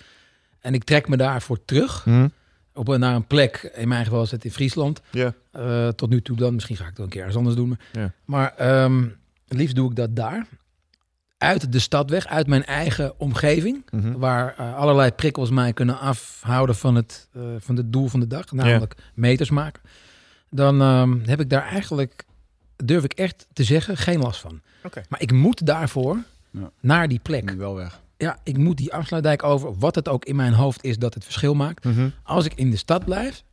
[0.60, 2.28] en ik trek me daarvoor terug Hm?
[2.74, 5.34] op een, naar een plek, in mijn geval is het in Friesland, Ja.
[5.52, 6.54] Eh, tot nu toe dan.
[6.54, 7.68] Misschien ga ik het wel een keer ergens anders doen.
[7.70, 8.12] Maar, Ja.
[8.26, 9.02] maar ehm,
[9.48, 10.45] het liefst doe ik dat daar.
[11.44, 13.86] Uit de stad weg, uit mijn eigen omgeving.
[13.91, 14.11] Mhm.
[14.18, 18.28] Waar eh, allerlei prikkels mij kunnen afhouden van het, eh, van het doel van de
[18.28, 18.52] dag.
[18.52, 19.82] Namelijk meters maken.
[20.49, 22.26] Dan ehm, heb ik daar eigenlijk,
[22.76, 24.61] durf ik echt te zeggen, geen last van.
[24.84, 25.02] Oké.
[25.10, 26.18] Maar ik moet daarvoor
[26.52, 26.72] Ja.
[26.80, 27.52] naar die plek.
[27.52, 28.02] Nu wel weg.
[28.18, 29.78] Ja, ik moet die afsluitdijk over.
[29.78, 31.84] Wat het ook in mijn hoofd is dat het verschil maakt.
[31.84, 32.10] Mhm.
[32.24, 33.44] Als ik in de stad blijf,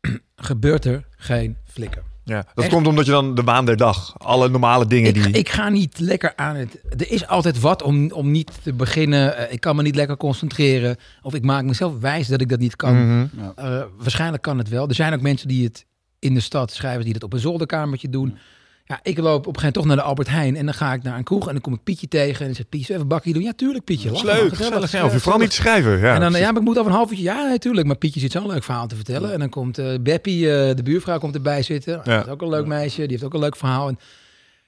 [0.36, 2.02] gebeurt er geen flikker.
[2.24, 2.74] Ja, dat Echt?
[2.74, 5.32] komt omdat je dan de waan der dag, alle normale dingen Ik, die...
[5.32, 6.80] ik ga niet lekker aan het.
[6.96, 9.36] Er is altijd wat om, om niet te beginnen.
[9.36, 10.96] Eh, ik kan me niet lekker concentreren.
[11.22, 13.06] Of ik maak mezelf wijs dat ik dat niet kan.
[13.06, 13.26] Mhm.
[13.42, 13.52] Ja.
[13.56, 14.88] Eh, waarschijnlijk kan het wel.
[14.88, 15.86] Er zijn ook mensen die het
[16.18, 18.38] in de stad schrijven, die dat op een zolderkamertje doen.
[18.86, 20.92] Ja, ik loop op een gegeven moment toch naar de Albert Heijn en dan ga
[20.92, 23.02] ik naar een kroeg en dan kom ik Pietje tegen en dan zegt Pietje, even
[23.02, 23.42] een bakje doen.
[23.42, 24.10] Ja, tuurlijk Pietje.
[24.10, 24.90] Lach leuk, gezellig.
[24.90, 25.98] Ja, je vooral niet te schrijven.
[25.98, 27.24] Ja, en dan, ja, maar ik moet over een half uurtje.
[27.24, 27.86] Ja, natuurlijk.
[27.86, 29.32] Maar Pietje zit zo'n leuk verhaal te vertellen.
[29.32, 32.00] En dan komt eh Beppie, eh, de buurvrouw, komt erbij zitten.
[32.04, 33.00] Dat is ook een leuk meisje.
[33.00, 33.88] Die heeft ook een leuk verhaal.
[33.88, 33.98] En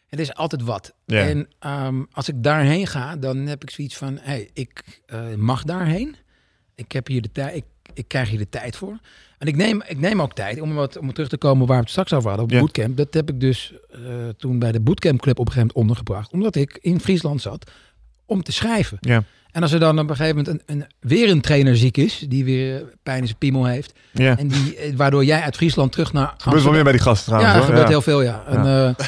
[0.07, 0.95] het is altijd wat.
[1.07, 1.21] Ja.
[1.21, 4.19] En ehm, als ik daarheen ga, dan heb ik zoiets van...
[4.21, 6.17] Hey, ik eh, mag daarheen.
[6.75, 7.65] Ik, heb hier de tijd, ik,
[7.97, 8.99] ik krijg hier de tijd voor.
[9.39, 11.83] En ik neem, ik neem ook tijd om, wat, om terug te komen waar we
[11.83, 12.45] het straks over hadden.
[12.47, 12.61] Op Ja.
[12.61, 12.97] bootcamp.
[12.97, 13.99] Dat heb ik dus eh,
[14.39, 16.33] toen bij de bootcamp club op een gegeven moment ondergebracht.
[16.33, 17.71] Omdat ik in Friesland zat
[18.27, 18.97] om te schrijven.
[19.01, 19.23] Ja.
[19.53, 22.25] En als er dan op een gegeven moment een, een, weer een trainer ziek is,
[22.29, 24.39] die weer pijn in zijn piemel heeft, ja.
[24.39, 27.25] en die, eh, waardoor jij uit Friesland terug naar Gebeurt wel meer bij die gasten
[27.33, 27.53] trouwens.
[27.55, 27.77] ja, dat hoor.
[27.87, 27.93] gebeurt Ja.
[27.93, 28.45] heel veel, ja.
[28.47, 29.07] En, eh,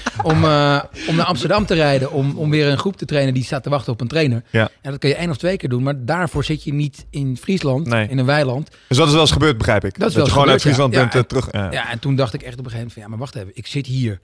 [0.23, 3.43] om, eh, om naar Amsterdam te rijden, om, om weer een groep te trainen die
[3.43, 4.43] staat te wachten op een trainer.
[4.51, 4.69] Ja.
[4.81, 7.37] En dat kun je één of twee keer doen, maar daarvoor zit je niet in
[7.37, 8.07] Friesland, Nee.
[8.07, 8.69] in een weiland.
[8.87, 9.99] Dus dat is wel eens gebeurd, begrijp ik.
[9.99, 10.75] Dat is wel je gewoon uit gebeurd.
[10.77, 11.71] Friesland Ja, bent eh, terug.
[11.73, 11.91] Ja.
[11.91, 13.67] En toen dacht ik echt op een gegeven moment van, ja, maar wacht even, ik
[13.67, 14.19] zit hier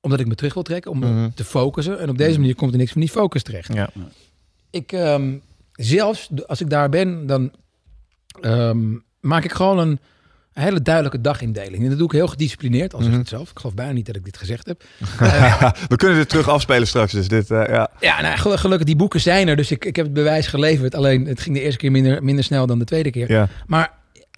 [0.00, 1.28] omdat ik me terug wil trekken, om Mhm.
[1.34, 1.98] te focussen.
[1.98, 3.72] En op deze manier komt er niks van die focus terecht.
[3.74, 3.90] Ja.
[4.70, 5.32] Ik, ehm,
[5.72, 7.52] zelfs als ik daar ben, dan
[8.40, 8.78] ehm,
[9.20, 10.00] maak ik gewoon een
[10.60, 11.82] hele duidelijke dagindeling.
[11.82, 13.50] En dat doe ik heel gedisciplineerd, al zeg ik het zelf.
[13.50, 14.82] Ik geloof bijna niet dat ik dit gezegd heb.
[15.88, 17.12] We kunnen dit terug afspelen straks.
[17.12, 17.90] Dus dit, eh, ja.
[18.00, 20.94] Ja, nou, gel- gelukkig, die boeken zijn er, dus ik, ik heb het bewijs geleverd.
[20.94, 23.30] Alleen, het ging de eerste keer minder, minder snel dan de tweede keer.
[23.30, 23.48] Ja.
[23.66, 23.92] Maar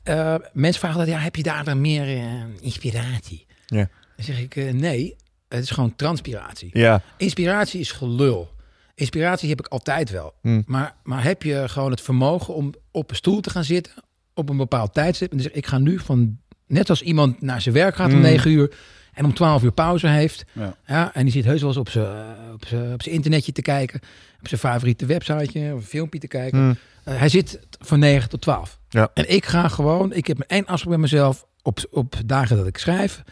[0.04, 2.24] eh, mensen vragen dat, ja, heb je daar dan meer eh,
[2.60, 3.46] inspiratie?
[3.66, 3.88] Ja.
[4.16, 5.16] Dan zeg ik, nee,
[5.48, 6.70] het is gewoon transpiratie.
[6.72, 7.02] ja.
[7.16, 8.50] Inspiratie is gelul.
[8.94, 10.34] Inspiratie heb ik altijd wel.
[10.42, 10.62] Hm.
[10.66, 13.92] Maar, maar heb je gewoon het vermogen om op een stoel te gaan zitten
[14.34, 15.30] op een bepaald tijdstip.
[15.30, 18.20] En dus ik ga nu van, net als iemand naar zijn werk gaat om Hm.
[18.20, 18.74] 9 uur
[19.12, 20.44] en om 12 uur pauze heeft.
[20.52, 20.76] Ja.
[20.86, 24.00] Ja, en die zit heus wel eens op zijn, op zijn, internetje te kijken.
[24.40, 26.58] Op zijn favoriete websiteje of een filmpje te kijken.
[26.58, 26.74] Hm.
[27.04, 28.78] Eh, hij zit van 9 tot 12.
[28.88, 29.10] Ja.
[29.14, 32.66] En ik ga gewoon, ik heb mijn één afspraak met mezelf op, op dagen dat
[32.66, 33.22] ik schrijf.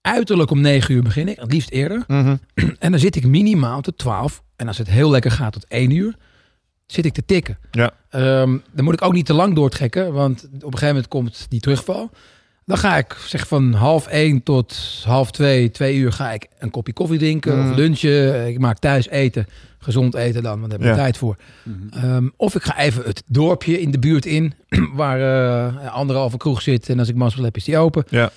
[0.00, 2.04] Uiterlijk om 9 uur begin ik, het liefst eerder.
[2.06, 2.36] Mhm.
[2.78, 4.42] En dan zit ik minimaal tot 12.
[4.56, 6.16] En als het heel lekker gaat tot 1 uur,
[6.86, 7.58] zit ik te tikken.
[7.70, 7.90] Ja.
[8.10, 11.46] Ehm, dan moet ik ook niet te lang doortrekken, want op een gegeven moment komt
[11.48, 12.10] die terugval.
[12.64, 16.70] Dan ga ik zeg van half 1 tot half 2, 2 uur ga ik een
[16.70, 17.70] kopje koffie drinken Mm.
[17.70, 18.46] of lunchen.
[18.48, 19.46] Ik maak thuis eten,
[19.78, 21.02] gezond eten dan, want daar heb ik Ja.
[21.02, 21.36] tijd voor.
[21.62, 22.04] Mhm.
[22.04, 24.54] Ehm, of ik ga even het dorpje in de buurt in,
[24.94, 25.20] waar
[25.82, 26.88] eh anderhalve kroeg zit.
[26.88, 28.04] En als ik mazzel heb, is die open.
[28.08, 28.30] Ja.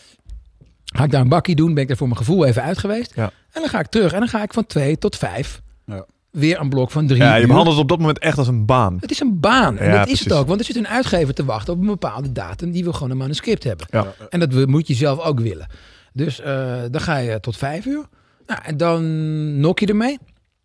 [0.85, 3.11] Ga ik daar een bakkie doen, ben ik er voor mijn gevoel even uit geweest.
[3.15, 3.31] Ja.
[3.51, 6.05] En dan ga ik terug en dan ga ik van 2 tot 5 Ja.
[6.31, 7.47] Weer een blok van 3 ja, je uur.
[7.47, 8.97] behandelt het op dat moment echt als een baan.
[9.01, 9.77] Het is een baan.
[9.77, 10.47] En Ja, dat is het ook.
[10.47, 13.17] Want er zit een uitgever te wachten op een bepaalde datum die wil gewoon een
[13.17, 13.87] manuscript hebben.
[13.89, 14.13] Ja.
[14.29, 15.67] En dat we- moet je zelf ook willen.
[16.13, 18.05] Dus eh, dan ga je tot vijf uur.
[18.47, 20.17] Nou, en dan nok je ermee.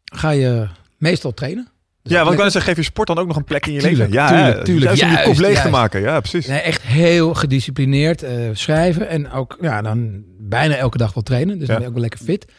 [0.05, 0.67] Ga je
[0.99, 1.69] meestal trainen.
[2.03, 3.79] Dus Ja, want ik zeggen, geef je sport dan ook nog een plek in je
[3.79, 4.15] Tuurlijk, leven.
[4.15, 4.85] Ja, tuurlijk, hè, tuurlijk.
[4.87, 6.01] Juist om je kop Juist, leeg te maken.
[6.01, 6.47] Ja, precies.
[6.47, 9.09] Nee, echt heel gedisciplineerd eh, schrijven.
[9.09, 11.59] En ook ja, dan bijna elke dag wel trainen.
[11.59, 11.73] Dus Ja.
[11.73, 12.53] dan ben je ook wel lekker fit.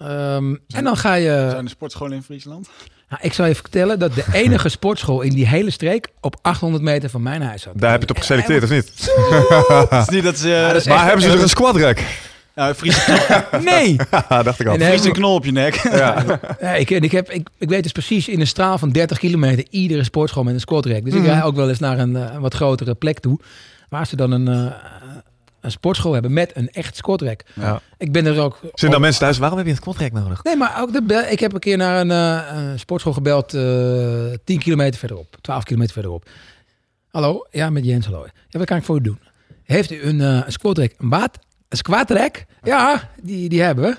[0.00, 1.46] Ehm, en dan ga je...
[1.50, 2.68] Zijn er sportscholen in Friesland?
[3.08, 6.82] Nou, ik zal je vertellen dat de enige sportschool in die hele streek op 800
[6.82, 7.72] meter van mijn huis zat.
[7.76, 8.92] Daar heb je het op geselecteerd, of niet?
[9.90, 10.64] Het is niet dat ze...
[10.72, 11.98] dat is Maar echt- hebben ze er een squad rack?
[12.54, 13.22] Ja, Friese,
[13.64, 13.96] Nee!
[14.28, 14.74] dacht ik al.
[14.74, 15.74] En, Friese knol op je nek.
[15.74, 16.24] Ja.
[16.60, 19.64] Ja, ik, ik, heb, ik, ik weet dus precies in een straal van 30 kilometer
[19.70, 21.04] iedere sportschool met een squat rack.
[21.04, 21.22] Dus Mhm.
[21.22, 23.38] ik rij ook wel eens naar een, eh, een wat grotere plek toe.
[23.88, 24.72] Waar ze dan een, eh,
[25.60, 27.42] een sportschool hebben met een echt squat rack.
[27.54, 27.80] Ja.
[27.98, 28.60] Ik ben er ook...
[28.74, 30.42] Zijn dan mensen thuis, waarom heb je een squad rack nodig?
[30.44, 33.62] Nee, maar ook de, bel- ik heb een keer naar een, eh, sportschool gebeld, eh
[34.44, 36.28] 10 kilometer verderop, 12 kilometer verderop.
[37.10, 38.26] Hallo, ja, met Jens, hallo.
[38.48, 39.18] Ja, wat kan ik voor u doen?
[39.64, 40.92] Heeft u een, eh een squat rack?
[40.98, 42.44] Een rack?
[42.62, 43.98] Ja, die, die hebben we.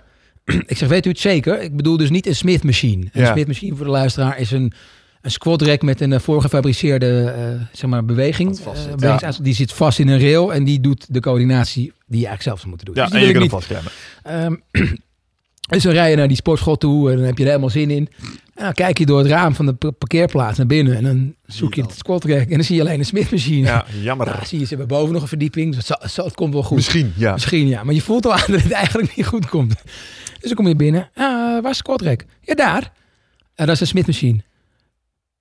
[0.67, 1.61] ik zeg, weet u het zeker?
[1.61, 3.07] Ik bedoel dus niet een Smith machine.
[3.13, 3.31] Een Ja.
[3.31, 4.73] Smith machine voor de luisteraar is een,
[5.22, 8.56] een squat rack met een eh, voorgefabriceerde eh, zeg maar, beweging.
[8.56, 8.65] Zit.
[8.65, 12.27] Eh, bewegingsuit- Die zit vast in een rail en die doet de coördinatie die je
[12.27, 12.95] eigenlijk zelf zou moeten doen.
[12.95, 13.91] Ja, Dus en je kunt hem vastklemmen.
[14.23, 14.56] Ehm,
[15.72, 17.89] dus dan rij je naar die sportschool toe en dan heb je er helemaal zin
[17.89, 18.10] in.
[18.56, 21.35] En dan kijk je door het raam van de pa- parkeerplaats naar binnen en dan
[21.45, 23.68] zoek je het het squat rack en dan zie je alleen een Smith-machine.
[23.68, 24.26] Ja, jammer.
[24.27, 25.76] Nou, zie je, ze hebben boven nog een verdieping.
[25.76, 26.76] Dus het, het komt wel goed.
[26.77, 27.31] Misschien, ja.
[27.34, 29.76] Misschien ja, maar je voelt al aan dat het eigenlijk niet goed komt.
[30.39, 31.10] Dus dan kom je binnen.
[31.15, 32.23] Ah, waar is het squat rack?
[32.41, 32.91] Ja, daar.
[33.56, 34.39] En dat is een Smith-machine.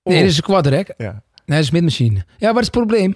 [0.03, 0.93] Nee, dat is een rack.
[0.97, 2.25] Ja, Nee, dat is een Smith-machine.
[2.37, 3.15] Ja, wat is het probleem?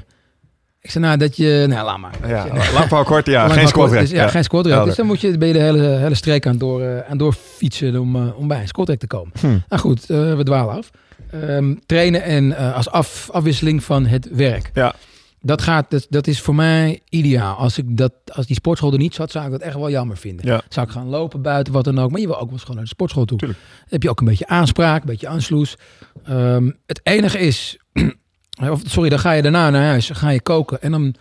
[0.81, 1.65] Ik zei, nou, dat je...
[1.67, 2.13] Nou, laat maar.
[2.27, 2.47] ja.
[2.47, 3.39] lang verhaal kort, ja.
[3.39, 3.99] Lang Geen maar squad kort.
[3.99, 4.09] rack.
[4.09, 4.71] Dus, ja, geen squat rack.
[4.73, 4.87] Helder.
[4.87, 8.15] Dus dan moet je, je de hele, hele streek aan door, eh, aan doorfietsen om,
[8.15, 9.31] eh, om bij een squat rack te komen.
[9.39, 9.47] Hm.
[9.47, 10.89] Nou goed, eh, we dwalen af.
[11.31, 14.71] Ehm, trainen en als af, afwisseling van het werk.
[14.73, 14.95] Ja.
[15.45, 17.55] Dat, gaat, dat, dat is voor mij ideaal.
[17.55, 20.17] Als, ik dat, als die sportschool er niet zat, zou ik dat echt wel jammer
[20.17, 20.45] vinden.
[20.45, 20.61] Ja.
[20.69, 22.11] Zou ik gaan lopen buiten, wat dan ook.
[22.11, 23.37] Maar je wil ook wel eens gewoon naar de sportschool toe.
[23.37, 23.59] Tuurlijk.
[23.59, 25.77] Dan heb je ook een beetje aanspraak, een beetje aansloes.
[26.23, 27.77] Ehm, het enige is...
[28.71, 30.07] of, sorry, dan ga je daarna naar huis.
[30.07, 31.15] Dan ga je koken en dan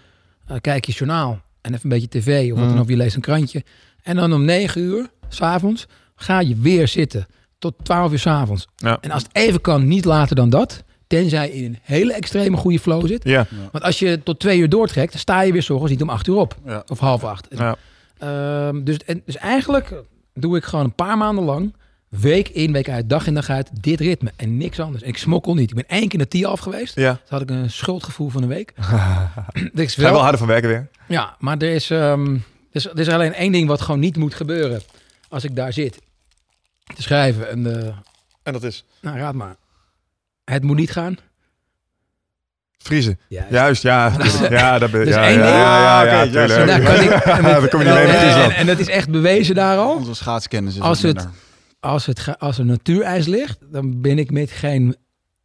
[0.46, 1.40] eh, kijk je journaal.
[1.60, 2.82] En even een beetje tv of wat dan Mhm.
[2.82, 2.88] ook.
[2.88, 3.64] Je leest een krantje.
[4.02, 5.86] En dan om 9 uur, s'avonds,
[6.16, 7.26] ga je weer zitten.
[7.58, 8.66] Tot 12 uur s'avonds.
[8.76, 8.98] Ja.
[9.00, 10.84] En als het even kan, niet later dan dat.
[11.20, 13.24] Tenzij je in een hele extreme goede flow zit.
[13.24, 13.46] Ja.
[13.72, 16.08] Want als je tot twee uur doortrekt, dan sta je weer 's ochtends niet om
[16.08, 16.56] 8 uur op.
[16.66, 16.82] Ja.
[16.88, 17.46] Of half acht.
[17.50, 17.76] Ja.
[18.18, 19.94] Ehm, dus, en, dus eigenlijk
[20.34, 21.74] doe ik gewoon een paar maanden lang,
[22.08, 24.32] week in, week uit, dag in, dag uit, dit ritme.
[24.36, 25.02] En niks anders.
[25.02, 25.70] En ik smokkel niet.
[25.70, 26.94] Ik ben één keer naar TIA af geweest.
[26.94, 27.10] Ja.
[27.12, 28.72] Toen had ik een schuldgevoel van een week.
[29.74, 30.88] Er is Ga wel harder van werken weer.
[31.08, 32.40] ja, maar er is, ehm, er,
[32.72, 34.82] is, er is alleen één ding wat gewoon niet moet gebeuren
[35.28, 35.98] als ik daar zit
[36.94, 37.48] te schrijven.
[37.50, 37.96] En, eh,
[38.42, 39.56] En dat is nou, raad maar.
[40.44, 41.16] Het moet niet gaan.
[42.78, 43.18] vriezen.
[43.50, 44.12] Juist, ja.
[44.50, 46.50] Ja, dat ben Dus ja, één ja, ding- ja, ja, ja, Oké, ja, tuurlijk.
[46.50, 46.66] sorry.
[46.66, 48.52] daar kan ik, Ja, dan kom je niet en, mee naar en, Friesland.
[48.52, 49.94] en dat is echt bewezen daar al.
[49.96, 51.32] Onze schaatskennis is Als het- minder.
[51.80, 54.96] als, het als er natuurijs ligt, dan ben ik met geen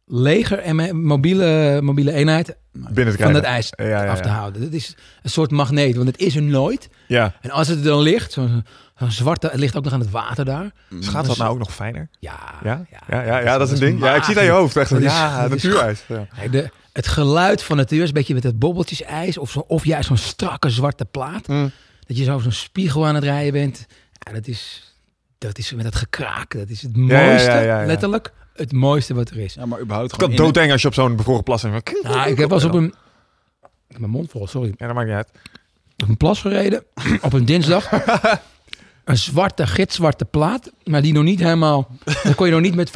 [0.06, 4.28] leger en mijn mobiele, mobiele eenheid Binnen te van het ijs Ja, ja, af te
[4.28, 4.62] houden.
[4.62, 6.88] Dat is een soort magneet, want het is er nooit.
[7.06, 7.34] Ja.
[7.40, 8.64] En als het er dan ligt, zo'n
[9.00, 10.70] zo'n zwarte, het ligt ook nog aan het water daar.
[11.00, 12.08] Gaat dat nou ook nog fijner?
[12.18, 12.84] Ja, Ja?
[13.08, 14.00] Ja, ja, ja, dat is een ding.
[14.00, 14.76] Ja, ik zie het aan je hoofd.
[14.76, 16.02] Echt Dat ja, dat natuurijs.
[16.50, 19.84] De, het geluid van natuur is een beetje met het bobbeltjes ijs of, zo, of
[19.84, 21.48] juist zo'n strakke zwarte plaat.
[21.48, 21.70] Mm.
[22.06, 23.86] Dat je zo zo'n spiegel aan het rijden bent.
[24.12, 24.92] Ja, dat is,
[25.38, 26.54] dat is met dat gekraak.
[26.54, 27.86] Dat is het Ja, ja, mooiste, ja, ja, ja.
[27.86, 29.54] letterlijk het mooiste wat er is.
[29.54, 32.02] Ja, maar überhaupt gewoon kan doodeng als je op zo'n bevroren plas bent.
[32.02, 32.94] Nou, ik heb wel eens op een...
[33.62, 34.74] Ik heb Mijn mond vol, sorry.
[34.76, 35.30] Ja, dat maakt niet uit.
[36.02, 36.84] Op een plas gereden,
[37.20, 37.88] op een dinsdag.
[39.10, 41.88] Een zwarte, gitzwarte plaat, maar die nog niet helemaal...
[42.22, 42.88] Daar kon je nog niet met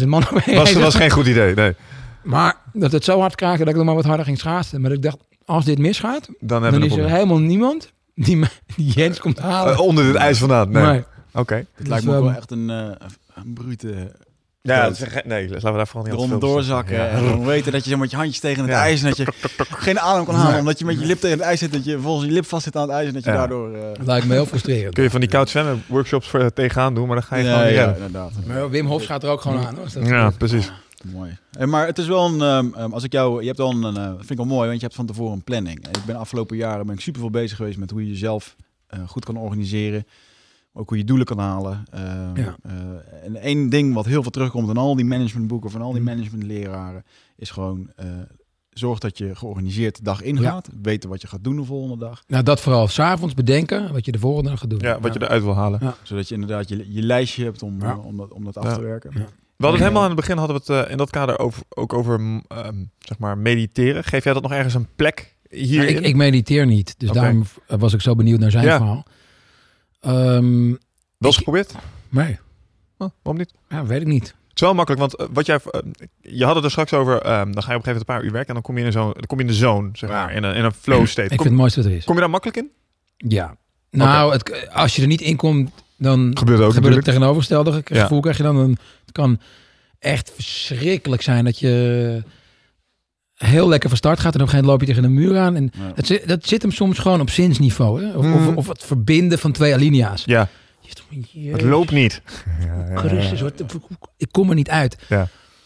[0.00, 0.82] 15.000 man overheen Was, rijden.
[0.82, 1.74] was geen goed idee, nee.
[2.22, 4.80] Maar dat het zo hard kraakte dat ik nog maar wat harder ging schaatsen.
[4.80, 8.36] Maar ik dacht, als dit misgaat, Dan hebben dan we is er helemaal niemand die,
[8.36, 9.72] me- die Jens komt halen.
[9.72, 10.82] Eh, onder dit ijs vandaan, nee.
[10.84, 11.04] Nee.
[11.34, 11.54] Oké.
[11.54, 14.12] Het Dus, lijkt me ook wel ehm, echt een, eh, een brute
[14.68, 16.94] Ja, dat is nee, laten we daar vooral niet al veel doorzakken.
[16.96, 17.08] Ja.
[17.08, 18.80] En dan weten dat je zo met je handjes tegen het Ja.
[18.80, 19.02] ijs...
[19.02, 19.26] en dat je
[19.58, 20.60] geen adem kan halen Nee.
[20.60, 21.72] omdat je met je lip tegen het ijs zit...
[21.72, 23.36] dat je volgens je lip vast zit aan het ijs en dat je Ja.
[23.36, 23.74] daardoor...
[23.74, 24.94] eh, Dat lijkt me heel frustrerend.
[24.94, 27.52] Kun je van die koud zwemmen workshops voor, tegenaan doen, maar dan ga je nee,
[27.52, 28.32] gewoon niet ja, inderdaad.
[28.46, 29.74] Maar Wim Hof gaat er ook gewoon aan.
[29.74, 30.72] Hoor, dat Ja, precies.
[31.12, 31.36] Mooi.
[31.58, 33.96] Eh, maar het is wel een, ehm, ehm, als ik jou, je hebt wel een,
[33.96, 35.76] eh, vind ik wel mooi, want je hebt van tevoren een planning.
[35.78, 38.56] Ik ben de afgelopen jaren ben ik super veel bezig geweest met hoe je jezelf
[38.86, 40.06] eh, goed kan organiseren,
[40.76, 41.84] ook hoe je doelen kan halen.
[41.90, 42.56] Ehm, Ja.
[42.62, 42.72] eh,
[43.24, 46.06] en één ding wat heel veel terugkomt in al die managementboeken van al die Mm.
[46.06, 47.04] managementleraren,
[47.36, 48.06] is gewoon eh,
[48.70, 52.22] zorg dat je georganiseerd de dag ingaat, weten wat je gaat doen de volgende dag,
[52.26, 52.88] Nou, dat vooral.
[52.88, 54.78] S'avonds bedenken wat je de volgende dag gaat doen.
[54.78, 55.94] Ja, wat je eruit wil halen.
[56.02, 57.90] zodat je inderdaad je, je lijstje hebt om, Ja.
[57.92, 58.74] eh, om, dat, om dat af Ja.
[58.74, 59.10] te werken.
[59.14, 59.18] Ja.
[59.56, 61.62] We hadden het helemaal aan het begin hadden we het eh, in dat kader over,
[61.68, 64.04] ook over mm, ehm, zeg maar mediteren.
[64.04, 65.96] Geef jij dat nog ergens een plek Ja, hierin?
[65.96, 68.76] ik, ik mediteer niet, dus daarom was ik zo benieuwd naar zijn Ja.
[68.76, 69.04] verhaal.
[70.04, 70.76] Ehm, Wel
[71.18, 71.74] eens geprobeerd?
[72.08, 72.38] nee,
[72.98, 73.52] Oh, waarom niet?
[73.68, 74.22] ja, weet ik niet.
[74.26, 75.80] Het is wel makkelijk, want eh, wat jij, eh,
[76.20, 78.14] je had het er straks over, ehm, dan ga je op een gegeven moment een
[78.14, 79.88] paar uur werken en dan kom je in zo'n, dan kom je in de zone,
[79.92, 81.22] zeg maar, in een, in een flow state.
[81.22, 82.04] Ik vind het mooiste wat er is.
[82.04, 82.70] kom je daar makkelijk in?
[83.16, 83.56] Ja.
[83.90, 87.94] Nou, het, als je er niet in komt, dan Gebeurt ook gebeurt het tegenovergestelde ge-
[87.94, 88.02] Ja.
[88.02, 88.20] gevoel.
[88.20, 89.40] Krijg je dan een, het kan
[89.98, 92.22] echt verschrikkelijk zijn dat je
[93.34, 95.38] heel lekker van start gaat en op een gegeven moment loop je tegen een muur
[95.38, 95.56] aan.
[95.56, 95.92] En Ja.
[95.94, 98.02] dat, zit- dat zit hem soms gewoon op zinsniveau.
[98.04, 98.12] Hè?
[98.16, 98.46] Of, Mhm.
[98.48, 100.22] of, of het verbinden van twee alinea's.
[100.26, 100.48] Ja,
[100.80, 102.22] van, het loopt niet.
[102.60, 102.96] Ja, ja, ja.
[102.96, 103.64] Christus, wat,
[104.16, 104.96] ik kom er niet uit.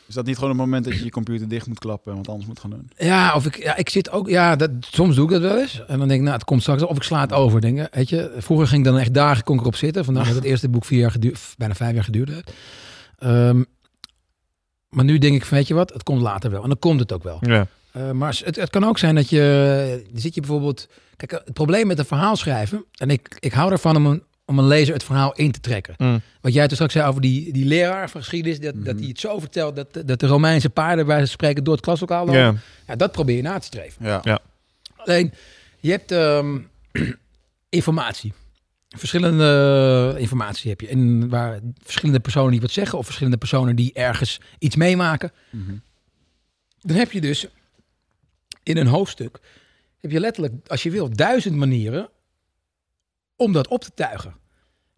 [0.06, 2.28] Is dat niet gewoon een moment dat je je computer dicht moet klappen en wat
[2.28, 2.90] anders moet gaan doen?
[2.96, 5.82] Ja, of ik, ja, ik zit ook, ja, dat, soms doe ik dat wel eens.
[5.86, 7.60] En dan denk ik, nou, het komt straks, of ik sla het over.
[7.60, 10.04] Denk, ik, weet je, vroeger ging ik dan echt dagen kon ik erop zitten.
[10.04, 12.52] Vandaar dat het eerste boek vier jaar geduurd, bijna vijf jaar geduurd heeft.
[13.18, 13.62] Ehm,
[14.88, 16.62] maar nu denk ik, van, weet je wat, het komt later wel.
[16.62, 17.38] En dan komt het ook wel.
[17.40, 17.66] Ja.
[17.92, 21.86] Eh, maar het, het kan ook zijn dat je, zit je bijvoorbeeld, kijk, het probleem
[21.86, 25.04] met een verhaal schrijven, en ik, ik hou ervan om een, om een lezer het
[25.04, 25.94] verhaal in te trekken.
[25.98, 26.20] Mm.
[26.40, 28.98] Wat jij toen straks zei over die, die leraar van geschiedenis, dat, dat Mhm.
[28.98, 32.24] hij het zo vertelt dat, dat de Romeinse paarden bij ze spreken door het klaslokaal
[32.26, 32.40] lopen.
[32.40, 32.54] Ja.
[32.86, 34.04] Ja, dat probeer je na te streven.
[34.06, 34.38] Ja.
[34.96, 35.32] Alleen,
[35.80, 36.58] je hebt ehm,
[37.68, 38.32] informatie.
[38.88, 40.88] Verschillende informatie heb je.
[40.88, 45.32] En waar verschillende personen die wat zeggen, of verschillende personen die ergens iets meemaken.
[45.50, 45.76] Mhm.
[46.80, 47.46] Dan heb je dus
[48.62, 49.38] in een hoofdstuk,
[50.00, 52.08] heb je letterlijk, als je wil, duizend manieren
[53.36, 54.34] om dat op te tuigen.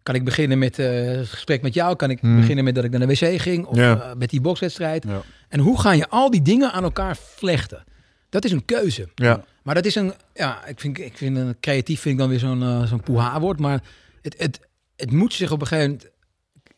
[0.03, 1.95] Kan ik beginnen met eh, het gesprek met jou?
[1.95, 2.35] Kan ik Hmm.
[2.39, 3.65] beginnen met dat ik naar de wc ging?
[3.65, 4.01] Of Ja.
[4.01, 5.03] eh, met die bokswedstrijd?
[5.03, 5.21] Ja.
[5.49, 7.83] En hoe ga je al die dingen aan elkaar vlechten?
[8.29, 9.09] Dat is een keuze.
[9.15, 9.43] Ja.
[9.63, 12.39] Maar dat is een, ja, ik vind, ik vind een creatief vind ik dan weer
[12.39, 13.59] zo'n eh, zo'n poeha-woord.
[13.59, 13.81] Maar
[14.21, 14.59] het, het,
[14.95, 16.09] het moet zich op een gegeven moment,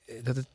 [0.06, 0.48] eh, dat het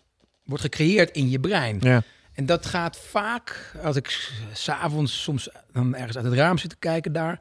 [0.44, 1.76] wordt gecreëerd in je brein.
[1.80, 2.02] Ja.
[2.32, 6.70] En dat gaat vaak, als ik s- s'avonds soms dan ergens uit het raam zit
[6.70, 7.40] te kijken daar.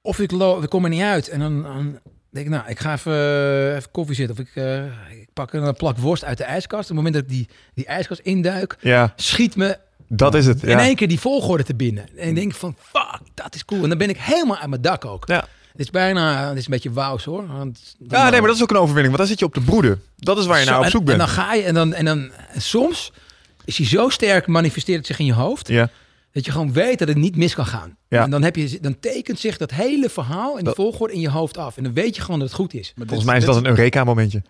[0.00, 1.28] Of ik, ik kom er niet uit.
[1.28, 1.98] En dan, dan
[2.30, 4.36] denk ik, nou, ik ga even, even koffie zitten.
[4.36, 4.84] Of ik, eh,
[5.20, 6.90] ik pak een plak worst uit de ijskast.
[6.90, 9.78] Op het moment dat ik die, die ijskast induik, ja, schiet me
[10.08, 10.62] dat is het.
[10.62, 10.78] in Ja.
[10.80, 12.06] één keer die volgorde te binnen.
[12.16, 13.82] En ik denk van, fuck, dat is cool.
[13.82, 15.28] En dan ben ik helemaal aan mijn dak ook.
[15.28, 15.44] Ja.
[15.72, 17.46] Het is bijna, het is een beetje wauws hoor.
[17.46, 19.60] Want Ja, nee, maar dat is ook een overwinning, want dan zit je op de
[19.60, 20.02] broeden.
[20.16, 21.20] Dat is waar je Zo, naar op en- zoek bent.
[21.20, 23.12] En dan ga je, en dan, en dan en soms
[23.64, 25.88] is hij zo sterk, manifesteert het zich in je hoofd, Ja,
[26.32, 27.96] dat je gewoon weet dat het niet mis kan gaan.
[28.08, 28.22] Ja.
[28.22, 31.30] En dan, heb je, dan tekent zich dat hele verhaal in de volgorde in je
[31.30, 31.76] hoofd af.
[31.76, 32.92] En dan weet je gewoon dat het goed is.
[32.96, 34.42] Maar volgens mij is dat een Eureka-momentje.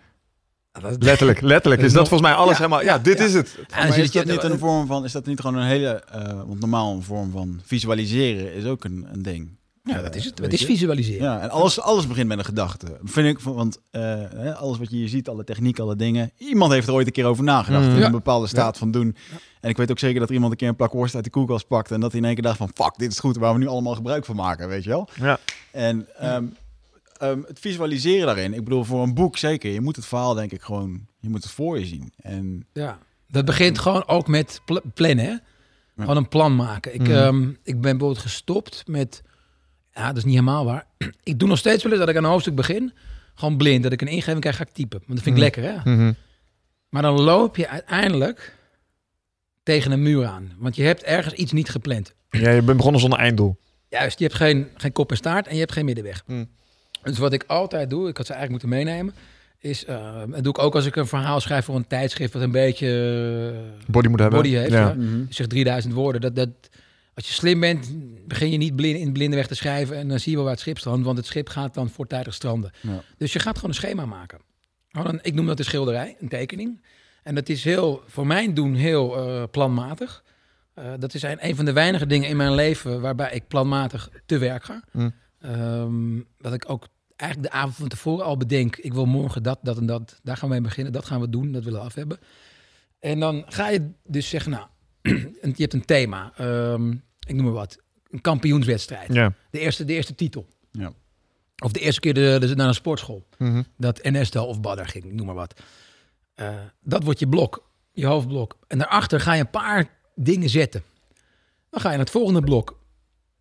[0.83, 1.83] Letterlijk, letterlijk.
[1.87, 2.81] Is dat Nog- volgens mij alles Ja, helemaal...
[2.83, 3.25] Ja, ja, dit ja.
[3.25, 3.59] is het.
[3.71, 6.25] En is je- dat niet een vorm van, is dat niet gewoon een hele, eh,
[6.47, 9.49] want normaal een vorm van visualiseren is ook een, een ding.
[9.83, 10.39] Ja, dat is het.
[10.39, 11.23] Het is visualiseren.
[11.23, 12.87] Ja, en alles, alles begint met een gedachte.
[13.03, 14.03] Vind ik, want eh,
[14.35, 16.31] hè, alles wat je hier ziet, alle techniek, alle dingen.
[16.39, 17.85] Iemand heeft er ooit een keer over nagedacht.
[17.85, 17.91] Mm.
[17.93, 18.05] In Ja.
[18.07, 19.17] een bepaalde staat van doen.
[19.61, 21.31] En ik weet ook zeker dat er iemand een keer een plak worst uit de
[21.31, 21.95] koelkast pakte.
[21.95, 23.37] En dat hij in één keer dacht van, fuck, dit is goed.
[23.37, 25.09] Waar we nu allemaal gebruik van maken, weet je wel.
[25.21, 25.39] Ja.
[25.71, 26.45] En ehm,
[27.19, 28.55] ehm, het visualiseren daarin.
[28.55, 29.71] Ik bedoel, voor een boek zeker.
[29.71, 32.13] Je moet het verhaal denk ik gewoon, je moet het voor je zien.
[32.17, 32.99] En Ja.
[33.29, 35.35] Dat begint gewoon ook met pl- plannen, hè?
[35.97, 36.95] Gewoon een plan maken.
[36.95, 37.11] Ik, Mhm.
[37.13, 39.23] ehm, ik ben bijvoorbeeld gestopt met...
[39.93, 40.87] Ja, dat is niet helemaal waar.
[41.23, 42.93] Ik doe nog steeds wel eens dat ik aan een hoofdstuk begin.
[43.35, 43.83] Gewoon blind.
[43.83, 44.99] Dat ik een ingeving krijg, ga ik typen.
[45.07, 45.65] Want dat vind ik Mhm.
[45.65, 45.95] lekker, hè?
[45.95, 46.13] Mhm.
[46.89, 48.57] Maar dan loop je uiteindelijk
[49.63, 50.53] tegen een muur aan.
[50.59, 52.15] Want je hebt ergens iets niet gepland.
[52.31, 53.57] Ja, je bent begonnen zonder einddoel.
[53.89, 56.23] Juist, je hebt geen, geen kop en staart en je hebt geen middenweg.
[56.27, 56.49] Mm.
[57.05, 59.15] Dus wat ik altijd doe, ik had ze eigenlijk moeten meenemen,
[59.59, 62.43] is, eh, dat doe ik ook als ik een verhaal schrijf voor een tijdschrift wat
[62.43, 62.87] een beetje
[63.55, 64.39] eh, Body moet hebben.
[64.43, 64.73] body heeft.
[64.73, 64.95] Ja.
[64.99, 65.25] Ja.
[65.29, 66.21] zeg 3000 woorden.
[66.21, 66.49] Dat, dat,
[67.15, 67.89] als je slim bent,
[68.27, 70.55] begin je niet blind, in blinde weg te schrijven en dan zie je wel waar
[70.55, 72.71] het schip strandt, want het schip gaat dan voortijdig stranden.
[72.81, 73.03] Ja.
[73.19, 74.39] Dus je gaat gewoon een schema maken.
[74.93, 76.83] Een- ik noem dat een schilderij, een tekening.
[77.23, 80.25] En dat is heel, voor mijn doen heel eh, planmatig.
[80.75, 84.09] Eh, dat is een, een van de weinige dingen in mijn leven waarbij ik planmatig
[84.27, 84.83] te werk ga.
[84.93, 85.13] Mm.
[85.41, 86.87] Ehm, dat ik ook
[87.17, 90.21] eigenlijk de avond van tevoren al bedenk, ik wil morgen dat, dat en dat.
[90.23, 92.19] Daar gaan we mee beginnen, dat gaan we doen, dat willen we af hebben.
[93.01, 94.67] En dan ga je dus zeggen, nou,
[95.43, 96.33] je hebt een thema.
[96.37, 96.91] Ehm,
[97.27, 97.79] ik noem maar wat.
[98.11, 99.13] Een kampioenswedstrijd.
[99.13, 99.33] Ja.
[99.51, 100.47] De, eerste, de eerste titel.
[100.71, 100.93] Ja.
[101.65, 103.27] Of de eerste keer de, de- naar een sportschool.
[103.39, 103.63] Mhm.
[103.77, 105.61] Dat NSTEL of Badder ging, noem maar wat.
[106.35, 108.59] Eh, dat wordt je blok, je hoofdblok.
[108.67, 110.83] En daarachter ga je een paar dingen zetten.
[111.71, 112.79] Dan ga je naar het volgende blok.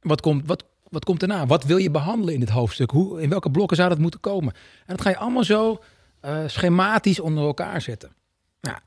[0.01, 1.45] Wat komt, wat, wat komt daarna?
[1.45, 2.91] Wat wil je behandelen in dit hoofdstuk?
[2.91, 4.53] Hoe, in welke blokken zou dat moeten komen?
[4.85, 5.83] En dat ga je allemaal zo
[6.19, 8.11] eh, schematisch onder elkaar zetten.
[8.61, 8.77] Nou,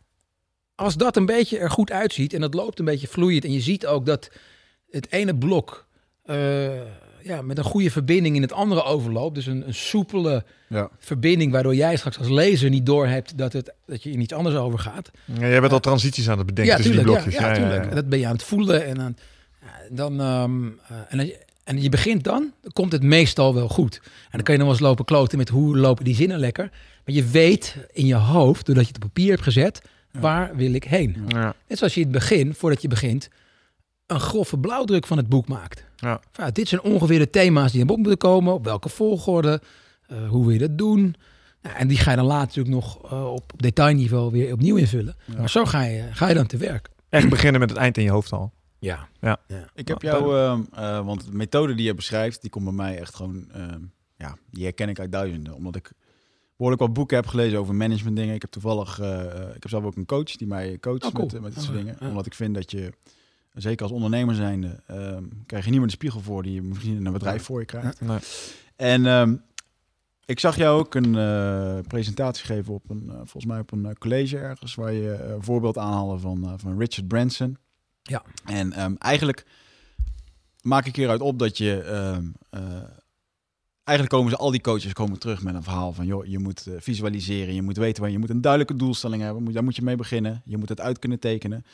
[0.74, 3.44] als dat een beetje er goed uitziet en dat loopt een beetje vloeiend...
[3.44, 4.30] en je ziet ook dat
[4.90, 5.86] het ene blok
[6.22, 6.80] eh,
[7.22, 9.34] ja, met een goede verbinding in het andere overloopt...
[9.34, 10.90] dus een, een soepele Ja.
[10.98, 11.52] verbinding...
[11.52, 15.10] waardoor jij straks als lezer niet doorhebt dat, het, dat je in iets anders overgaat.
[15.24, 17.22] Ja, jij bent al transities aan het bedenken ja, tussen tuurlijk.
[17.24, 17.48] die blokjes.
[17.56, 17.94] ja, Ja, ja, tuurlijk.
[17.94, 18.84] Dat ben je aan het voelen.
[18.84, 19.16] En,
[19.60, 21.32] ja, dan, ehm, eh, en, dan-
[21.66, 24.00] en je begint dan, dan komt het meestal wel goed.
[24.04, 26.70] En dan kan je nog wel eens lopen kloten met hoe lopen die zinnen lekker.
[27.04, 29.82] Maar je weet in je hoofd, doordat je het op papier hebt gezet,
[30.12, 31.16] waar wil ik heen.
[31.28, 31.54] Ja.
[31.68, 33.28] Net zoals je in het begin, voordat je begint,
[34.06, 35.84] een grove blauwdruk van het boek maakt.
[35.96, 36.20] Ja.
[36.32, 38.52] Van, ja, dit zijn ongeveer de thema's die in het boek moeten komen.
[38.54, 39.60] Op welke volgorde,
[40.06, 41.14] eh, hoe wil je dat doen?
[41.62, 45.16] Nou, en die ga je dan later natuurlijk nog eh, op detailniveau weer opnieuw invullen.
[45.38, 46.88] Maar zo ga je, ga je dan te werk.
[47.08, 48.52] Echt beginnen met het eind in je hoofd al.
[48.86, 49.08] Ja.
[49.20, 49.38] Ja.
[49.74, 52.74] Ik heb Ja, jou, ehm, eh, want de methode die je beschrijft, die komt bij
[52.74, 53.80] mij echt gewoon, ehm,
[54.16, 55.54] ja, die herken ik uit duizenden.
[55.54, 55.92] Omdat ik
[56.56, 58.34] behoorlijk wat boeken heb gelezen over management dingen.
[58.34, 61.12] Ik heb toevallig, eh, eh, ik heb zelf ook een coach die mij coacht Oh,
[61.12, 61.26] cool.
[61.32, 61.96] met, met dit soort Oh, dingen.
[62.00, 62.08] ja.
[62.08, 62.92] Omdat ik vind dat je,
[63.52, 66.96] zeker als ondernemer zijnde, ehm, krijg je niet meer de spiegel voor die je misschien
[66.96, 68.00] in een bedrijf voor je krijgt.
[68.00, 68.18] Nee.
[68.76, 69.36] En ehm,
[70.24, 74.38] ik zag jou ook een eh, presentatie geven op een, volgens mij op een college
[74.38, 77.56] ergens, waar je een voorbeeld aanhaalde van, van Richard Branson.
[78.06, 78.22] Ja.
[78.44, 79.44] En ehm, eigenlijk
[80.62, 82.82] maak ik hieruit op dat je ehm, eh,
[83.84, 86.66] eigenlijk komen ze al die coaches komen terug met een verhaal van joh, je moet
[86.66, 89.82] eh, visualiseren, je moet weten waar je moet een duidelijke doelstelling hebben, daar moet je
[89.82, 91.64] mee beginnen, je moet het uit kunnen tekenen.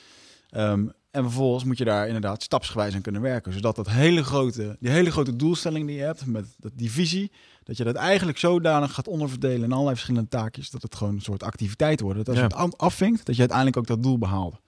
[0.48, 4.76] Ehm, en vervolgens moet je daar inderdaad stapsgewijs aan kunnen werken, zodat dat hele grote,
[4.80, 7.30] die hele grote doelstelling die je hebt met die visie,
[7.64, 11.20] dat je dat eigenlijk zodanig gaat onderverdelen in allerlei verschillende taakjes, dat het gewoon een
[11.20, 12.18] soort activiteit wordt.
[12.18, 12.42] Dat als Ja.
[12.48, 14.60] je het afvinkt, dat je uiteindelijk ook dat doel behaalt.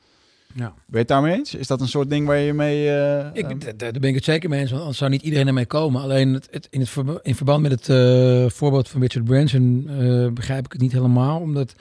[0.57, 0.65] Ja.
[0.67, 1.55] Ben je het daarmee eens?
[1.55, 2.91] Is dat een soort ding waar je mee...
[2.91, 5.47] eh, Ik, ehm, daar ben ik het zeker mee eens, want anders zou niet iedereen
[5.47, 6.03] ermee komen.
[6.03, 9.87] Alleen het, het- in, het verba- in verband met het eh, voorbeeld van Richard Branson
[9.89, 11.41] eh, begrijp ik het niet helemaal.
[11.41, 11.75] Omdat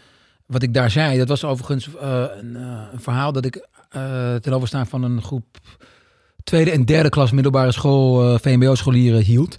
[0.46, 4.36] wat ik daar zei, dat was overigens eh, een, eh, een verhaal dat ik eh
[4.36, 5.46] ten overstaan van een groep
[6.44, 9.58] tweede en derde klas middelbare school, eh, VMBO-scholieren hield.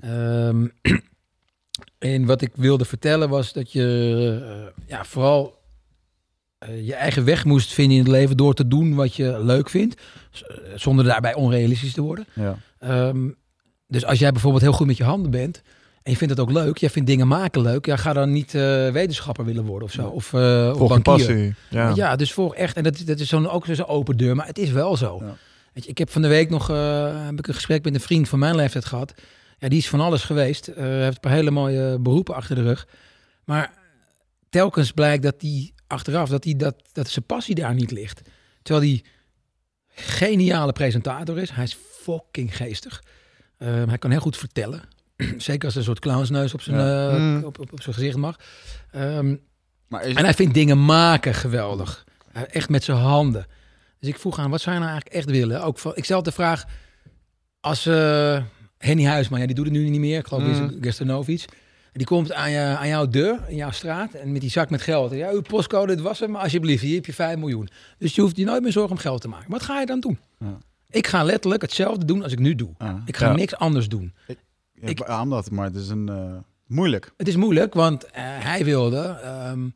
[0.00, 0.66] Ehm,
[1.98, 4.40] en wat ik wilde vertellen was dat je
[4.76, 5.58] eh, ja, vooral
[6.82, 10.00] je eigen weg moest vinden in het leven door te doen wat je leuk vindt.
[10.32, 12.26] Eh, Zonder daarbij onrealistisch te worden.
[12.32, 12.56] ja.
[12.78, 13.28] Ehm,
[13.86, 15.62] dus als jij bijvoorbeeld heel goed met je handen bent
[16.02, 18.54] en je vindt het ook leuk, jij vindt dingen maken leuk, ja, ga dan niet
[18.54, 20.06] eh, wetenschapper willen worden of zo.
[20.06, 21.00] Of, eh je bankier.
[21.02, 21.54] passie.
[21.70, 21.92] Ja.
[21.94, 22.16] Ja.
[22.16, 22.76] dus volg echt.
[22.76, 25.22] En dat, is- dat is zo'n, ook zo'n open deur, maar het is wel zo.
[25.72, 28.00] Weet je, ik heb van de week nog eh, heb ik een gesprek met een
[28.00, 29.14] vriend van mijn leeftijd gehad.
[29.58, 30.68] Ja, die is van alles geweest.
[30.68, 32.86] Eh, Hij heeft een paar hele mooie beroepen achter de rug.
[33.44, 33.72] Maar
[34.48, 38.20] telkens blijkt dat hij achteraf, dat, hij dat, dat zijn passie daar niet ligt.
[38.62, 39.04] Terwijl hij
[39.94, 41.50] geniale presentator is.
[41.50, 43.02] Hij is fucking geestig.
[43.58, 44.82] Ehm, hij kan heel goed vertellen.
[45.36, 47.10] Zeker als er een soort clownsneus op zijn, Ja.
[47.10, 47.44] eh, Mm.
[47.44, 48.36] op, op, op zijn gezicht mag.
[48.90, 49.36] Ehm,
[49.88, 52.04] Maar is, en hij vindt dingen maken geweldig.
[52.32, 53.46] Echt met zijn handen.
[53.98, 55.62] Dus ik vroeg aan, wat zou je nou eigenlijk echt willen?
[55.62, 56.64] Ook van, ik stel de vraag,
[57.60, 58.42] als eh,
[58.78, 60.18] Henny Huisman, ja, die doet het nu niet meer.
[60.18, 60.78] Ik geloof, Mm.
[60.80, 61.44] Gerstanovic.
[61.92, 64.82] Die komt aan, je, aan jouw deur, in jouw straat, en met die zak met
[64.82, 65.12] geld.
[65.12, 67.68] Ja, uw postcode, dit was hem, maar alsjeblieft, hier heb je 5 miljoen.
[67.98, 69.50] Dus je hoeft je nooit meer zorgen om geld te maken.
[69.50, 70.18] Wat ga je dan doen?
[70.38, 70.58] Ja.
[70.90, 72.70] Ik ga letterlijk hetzelfde doen als ik nu doe.
[73.04, 73.34] Ik ga Ja.
[73.34, 74.12] niks anders doen.
[74.26, 74.38] ik
[74.74, 76.36] ik- beaam dat, maar het is een eh,
[76.66, 77.12] moeilijk.
[77.16, 79.68] Het is moeilijk, want eh, hij wilde ehm,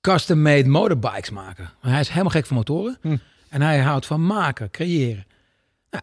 [0.00, 1.70] custom-made motorbikes maken.
[1.80, 2.98] Hij is helemaal gek van motoren.
[3.00, 3.16] Hm.
[3.48, 5.26] En hij houdt van maken, creëren.
[5.90, 6.02] Nou,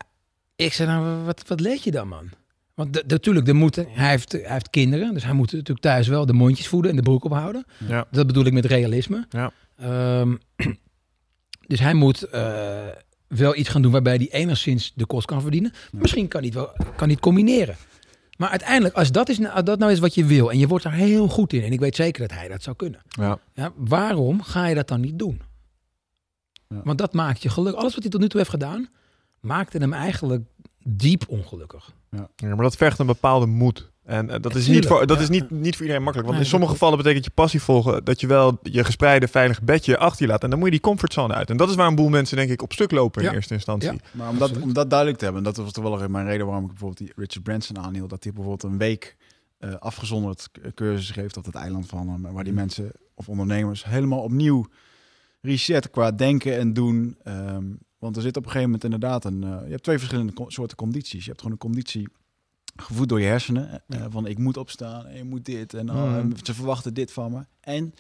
[0.56, 2.30] ik zei, nou, wat, wat leed je dan, man?
[2.80, 6.25] Want natuurlijk, de moet, hij, heeft, hij heeft kinderen, dus hij moet natuurlijk thuis wel
[6.25, 7.66] de mondjes voeden en de broek ophouden.
[7.88, 8.08] Ja.
[8.11, 9.25] Dat bedoel ik met realisme.
[9.30, 9.51] Ja.
[9.75, 10.35] Ehm,
[11.72, 12.88] dus hij moet eh,
[13.27, 15.74] wel iets gaan doen waarbij hij enigszins de kost kan verdienen.
[15.91, 17.75] Misschien kan hij het, wel, kan hij het combineren.
[18.38, 20.67] Maar uiteindelijk, als dat, is, nou- als dat nou is wat je wil en je
[20.67, 23.01] wordt er heel goed in, en ik weet zeker dat hij dat zou kunnen.
[23.09, 23.40] Ja.
[23.53, 25.41] Ja, waarom ga je dat dan niet doen?
[26.67, 26.82] Ja.
[26.83, 27.82] Want dat maakt je gelukkig.
[27.82, 28.90] Alles wat hij tot nu toe heeft gedaan,
[29.40, 30.43] maakte hem eigenlijk
[30.90, 31.93] diep ongelukkig.
[32.09, 33.92] Ja, maar dat vergt een bepaalde moed.
[34.09, 35.24] En eh, dat, is, niet voor, dat ja.
[35.24, 36.30] is niet, niet voor iedereen makkelijk.
[36.30, 39.64] Want Nee, in sommige gevallen betekent je passie volgen dat je wel je gespreide veilige
[39.64, 40.43] bedje achter je laat.
[40.43, 41.50] En dan moet je die comfortzone uit.
[41.50, 43.34] En dat is waar een boel mensen denk ik op stuk lopen in Ja.
[43.34, 43.92] eerste instantie.
[43.92, 43.98] Ja.
[44.11, 46.45] Maar om dat, om dat duidelijk te hebben, en dat was toch wel mijn reden
[46.45, 49.16] waarom ik bijvoorbeeld die Richard Branson aanhield, dat hij bijvoorbeeld een week
[49.58, 54.19] eh, afgezonderd cursus geeft op het eiland van hem, waar die mensen of ondernemers helemaal
[54.19, 54.66] opnieuw
[55.42, 57.18] reset qua denken en doen.
[57.24, 57.66] Ehm,
[58.00, 60.50] want er zit op een gegeven moment inderdaad een, eh, je hebt twee verschillende co-
[60.50, 61.22] soorten condities.
[61.24, 62.08] Je hebt gewoon een conditie
[62.76, 65.98] gevoed door je hersenen, eh, van ik moet opstaan en je moet dit en, Mhm.
[66.16, 67.45] en ze verwachten dit van me.
[67.60, 67.94] En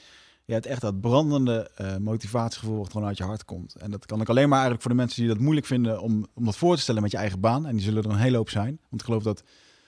[0.45, 3.75] je hebt echt dat brandende eh, motivatiegevoel wat gewoon uit je hart komt.
[3.75, 6.27] En dat kan ik alleen maar eigenlijk voor de mensen die dat moeilijk vinden om,
[6.33, 7.65] om dat voor te stellen met je eigen baan.
[7.65, 8.79] En die zullen er een hele hoop zijn.
[8.89, 9.43] Want ik geloof dat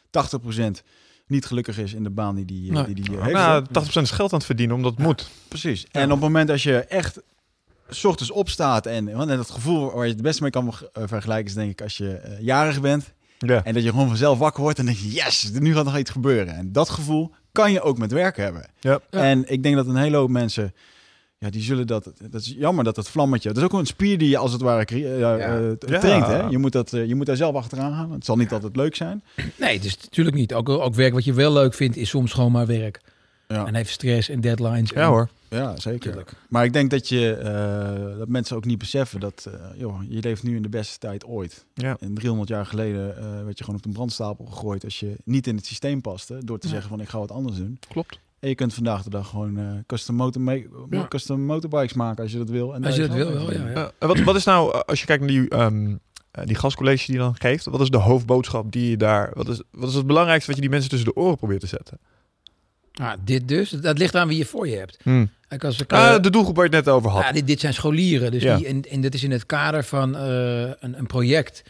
[0.10, 0.84] 80%
[1.28, 2.94] niet gelukkig is in de baan die die, eh, Nee.
[2.94, 3.34] die, die heeft.
[3.34, 5.30] Nou, 80% is geld aan het verdienen, omdat het moet.
[5.48, 5.86] Precies.
[5.92, 7.22] En op het moment als je echt
[7.94, 11.04] s ochtends opstaat en, want en dat gevoel waar je het beste mee kan eh,
[11.06, 13.64] vergelijken is denk ik als je eh, jarig bent Ja.
[13.64, 16.12] en dat je gewoon vanzelf wakker wordt en denk je yes, nu gaat nog iets
[16.12, 16.56] gebeuren.
[16.56, 18.66] En dat gevoel kan je ook met werk hebben.
[18.80, 19.00] Ja.
[19.10, 20.74] En ik denk dat een hele hoop mensen,
[21.38, 24.18] ja, die zullen dat, dat is jammer dat dat vlammetje, dat is ook een spier
[24.18, 25.36] die je als het ware Ja.
[25.36, 25.76] Ja.
[25.80, 26.26] traint.
[26.28, 26.42] Hè?
[26.42, 28.12] Je, moet dat, je moet daar zelf achteraan gaan.
[28.12, 29.24] Het zal niet altijd leuk zijn.
[29.60, 30.54] Nee, dus natuurlijk niet.
[30.54, 33.02] Ook, ook werk wat je wel leuk vindt, is soms gewoon maar werk.
[33.48, 34.90] Ja, En heeft stress en deadlines.
[34.90, 35.30] Ja en- hoor.
[35.58, 36.00] Ja zeker.
[36.00, 36.34] Tuurlijk.
[36.50, 40.20] Maar ik denk dat, je, eh, dat mensen ook niet beseffen dat eh, joh, je
[40.22, 41.66] leeft nu in de beste tijd ooit.
[41.74, 41.98] Ja.
[42.00, 45.48] En 300 jaar geleden eh, werd je gewoon op een brandstapel gegooid als je niet
[45.48, 46.38] in het systeem paste.
[46.46, 46.74] Door te Ja.
[46.74, 47.80] zeggen van ik ga wat anders doen.
[47.90, 48.20] Klopt.
[48.40, 50.42] En je kunt vandaag de dag gewoon custom, motor
[50.90, 51.08] Ja.
[51.08, 52.74] custom motorbikes maken als je dat wil.
[52.74, 53.92] En Als je dat wil, wel, ja.
[54.00, 57.36] wat, wat is nou, als je kijkt naar die, eh, die gastcollege die je dan
[57.36, 60.56] geeft, wat is de hoofdboodschap die je daar, wat is, wat is het belangrijkste wat
[60.56, 61.98] je die mensen tussen de oren probeert te zetten?
[62.94, 64.98] Ah, dit dus, dat ligt aan wie je voor je hebt.
[65.48, 67.24] Kijk, als ik, Ah, de doelgroep waar je het net over had.
[67.24, 68.32] Ja, dit, dit zijn scholieren.
[68.32, 68.58] Dus Ja.
[68.58, 71.64] die, en, en dat is in het kader van eh, een, een project.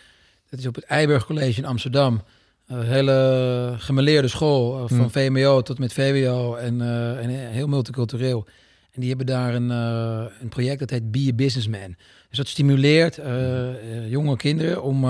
[0.50, 2.22] Dat is op het Eiburg College in Amsterdam.
[2.68, 4.74] Een hele gemeleerde school.
[4.84, 5.10] eh, van Hmm.
[5.12, 6.56] VMO tot met VWO.
[6.56, 8.46] En, eh, en heel multicultureel.
[8.92, 11.96] En die hebben daar een, een project dat heet Be a Businessman.
[12.30, 13.20] Dus dat stimuleert
[14.10, 15.04] jonge kinderen om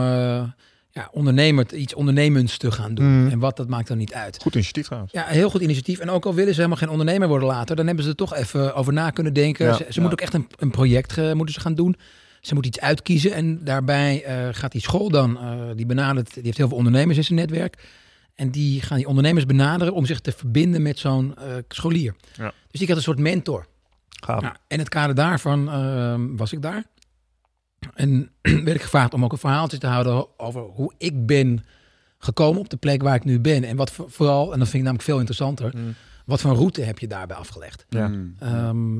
[0.91, 3.05] ja, ondernemer, iets ondernemends te gaan doen.
[3.05, 3.29] Hmm.
[3.29, 4.37] En wat, dat maakt dan niet uit.
[4.41, 5.13] Goed initiatief trouwens.
[5.13, 5.99] Ja, heel goed initiatief.
[5.99, 8.35] En ook al willen ze helemaal geen ondernemer worden later, dan hebben ze er toch
[8.35, 9.65] even over na kunnen denken.
[9.65, 10.01] Ja, ze ze ja.
[10.01, 11.95] moeten ook echt een, een project eh, moeten ze gaan doen.
[12.41, 16.43] Ze moeten iets uitkiezen en daarbij eh, gaat die school dan, eh, die benadert, die
[16.43, 17.83] heeft heel veel ondernemers in zijn netwerk.
[18.35, 21.35] En die gaan die ondernemers benaderen om zich te verbinden met zo'n
[21.67, 22.15] scholier.
[22.37, 22.53] Ja.
[22.71, 23.65] Dus die had een soort mentor.
[24.09, 24.41] Gaaf.
[24.41, 26.83] Nou, en het kader daarvan ehm, was ik daar.
[27.93, 28.31] En
[28.65, 31.63] werd ik gevraagd om ook een verhaaltje te houden over hoe ik ben
[32.17, 33.63] gekomen op de plek waar ik nu ben.
[33.63, 35.93] En wat voor- vooral, en dat vind ik namelijk veel interessanter, Mm.
[36.25, 37.85] wat voor route heb je daarbij afgelegd?
[37.89, 38.07] Ja.
[38.07, 38.35] Mm.
[38.39, 38.95] Ehm,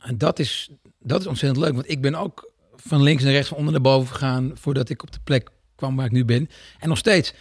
[0.00, 3.48] en dat is, dat is ontzettend leuk, want ik ben ook van links naar rechts,
[3.48, 6.48] van onder naar boven gegaan voordat ik op de plek kwam waar ik nu ben.
[6.78, 7.34] En nog steeds.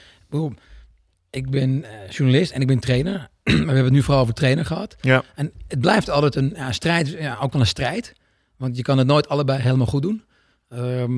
[1.30, 3.30] Ik ben eh, journalist en ik ben trainer.
[3.44, 4.96] maar we hebben het nu vooral over trainer gehad.
[5.02, 5.24] Ja.
[5.36, 8.14] En het blijft altijd een ja, strijd, ja, ook wel een strijd.
[8.58, 10.24] Want je kan het nooit allebei helemaal goed doen.
[10.70, 11.18] Ehm,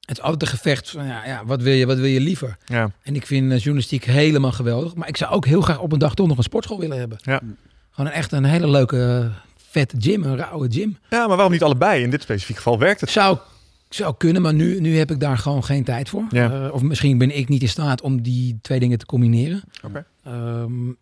[0.00, 2.56] het is altijd een gevecht van, ja, ja, wat, wil je, wat wil je liever?
[2.64, 2.92] Ja.
[3.02, 4.94] En ik vind eh, journalistiek helemaal geweldig.
[4.94, 7.18] Maar ik zou ook heel graag op een dag toch nog een sportschool willen hebben.
[7.22, 7.40] Ja.
[7.90, 9.36] Gewoon een echt een hele leuke, eh,
[9.70, 10.98] vette gym, een rauwe gym.
[11.10, 12.02] ja, maar waarom niet allebei?
[12.02, 13.10] In dit specifieke geval werkt het.
[13.10, 13.38] Zou
[13.94, 16.26] zou kunnen, maar nu, nu heb ik daar gewoon geen tijd voor.
[16.30, 16.66] Ja.
[16.66, 19.62] Eh, of misschien ben ik niet in staat om die twee dingen te combineren.
[19.82, 20.06] Oké.
[20.22, 20.92] Ehm,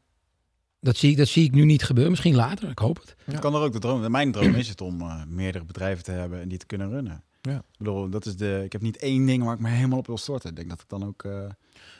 [0.80, 2.10] dat, zie ik, dat zie ik nu niet gebeuren.
[2.10, 3.40] Misschien later, ik hoop het.
[3.40, 4.10] Kan er ook de droom.
[4.10, 7.22] Mijn droom is het om eh, meerdere bedrijven te hebben en die te kunnen runnen.
[7.48, 7.56] Ja.
[7.56, 8.60] Ik bedoel, dat is de.
[8.64, 10.50] Ik heb niet één ding waar ik me helemaal op wil storten.
[10.50, 11.24] Ik denk dat ik dan ook.
[11.24, 11.30] eh,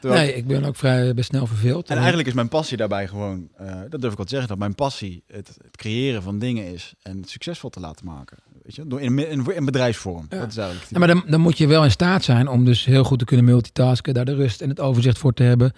[0.01, 1.89] terwijl- Nee, ik ben ook vrij best snel verveeld.
[1.89, 4.59] En eigenlijk is mijn passie daarbij gewoon, eh, dat durf ik wel te zeggen, dat
[4.59, 8.37] mijn passie het, het creëren van dingen is en het succesvol te laten maken.
[8.63, 10.27] Weet je, door in, in, in bedrijfsvorm.
[10.29, 10.39] Ja.
[10.39, 10.91] Dat is eigenlijk.
[10.91, 13.25] Ja, maar dan, dan moet je wel in staat zijn om dus heel goed te
[13.25, 15.73] kunnen multitasken, daar de rust en het overzicht voor te hebben.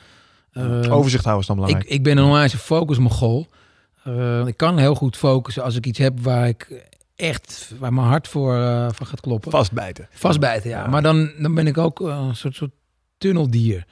[0.91, 1.85] Overzicht houden is dan belangrijk.
[1.89, 3.47] ik, ik ben een onwijs focusmogol.
[4.09, 6.89] Uh, ik kan heel goed focussen als ik iets heb waar ik
[7.21, 9.51] echt, waar mijn hart voor, uh, voor gaat kloppen.
[9.51, 10.09] Vastbijten.
[10.11, 10.83] Vastbijten, ja.
[10.83, 10.91] Ja.
[10.91, 12.73] Maar dan, dan ben ik ook uh, een soort, soort
[13.19, 13.85] tunneldier.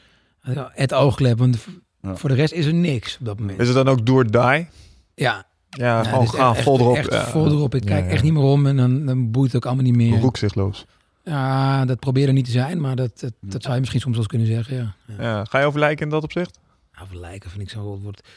[0.72, 1.66] Het oogklep, want
[2.02, 2.16] Ja.
[2.16, 3.60] voor de rest is er niks op dat moment.
[3.60, 4.68] Is het dan ook door die?
[5.14, 6.96] Ja, Ja, gewoon is gaan, echt- vol erop.
[6.96, 7.74] Echt vol erop.
[7.74, 10.20] Ik kijk echt niet meer om en dan, dan boeit het ook allemaal niet meer.
[10.20, 10.84] Roekzichtloos.
[11.24, 14.16] Ja, dat probeer er niet te zijn, maar dat, dat, dat zou je misschien soms
[14.16, 14.76] wel eens kunnen zeggen,
[15.06, 15.14] ja.
[15.24, 15.44] ja.
[15.44, 16.58] Ga je over lijken in dat opzicht?
[16.94, 18.28] Nou, verlijken vind ik zo'n rot woord.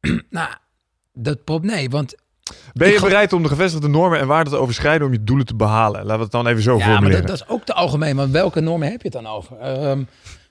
[0.30, 0.48] nou,
[1.12, 2.14] dat prop nee, want
[2.72, 5.46] Ben je Ik bereid om de gevestigde normen en waarden te overschrijden om je doelen
[5.46, 6.00] te behalen?
[6.00, 7.26] Laten we het dan even zo ja, maar formuleren.
[7.26, 8.16] dat, dat is ook te algemeen.
[8.16, 9.58] Maar welke normen heb je het dan over?
[9.58, 10.02] Ehm,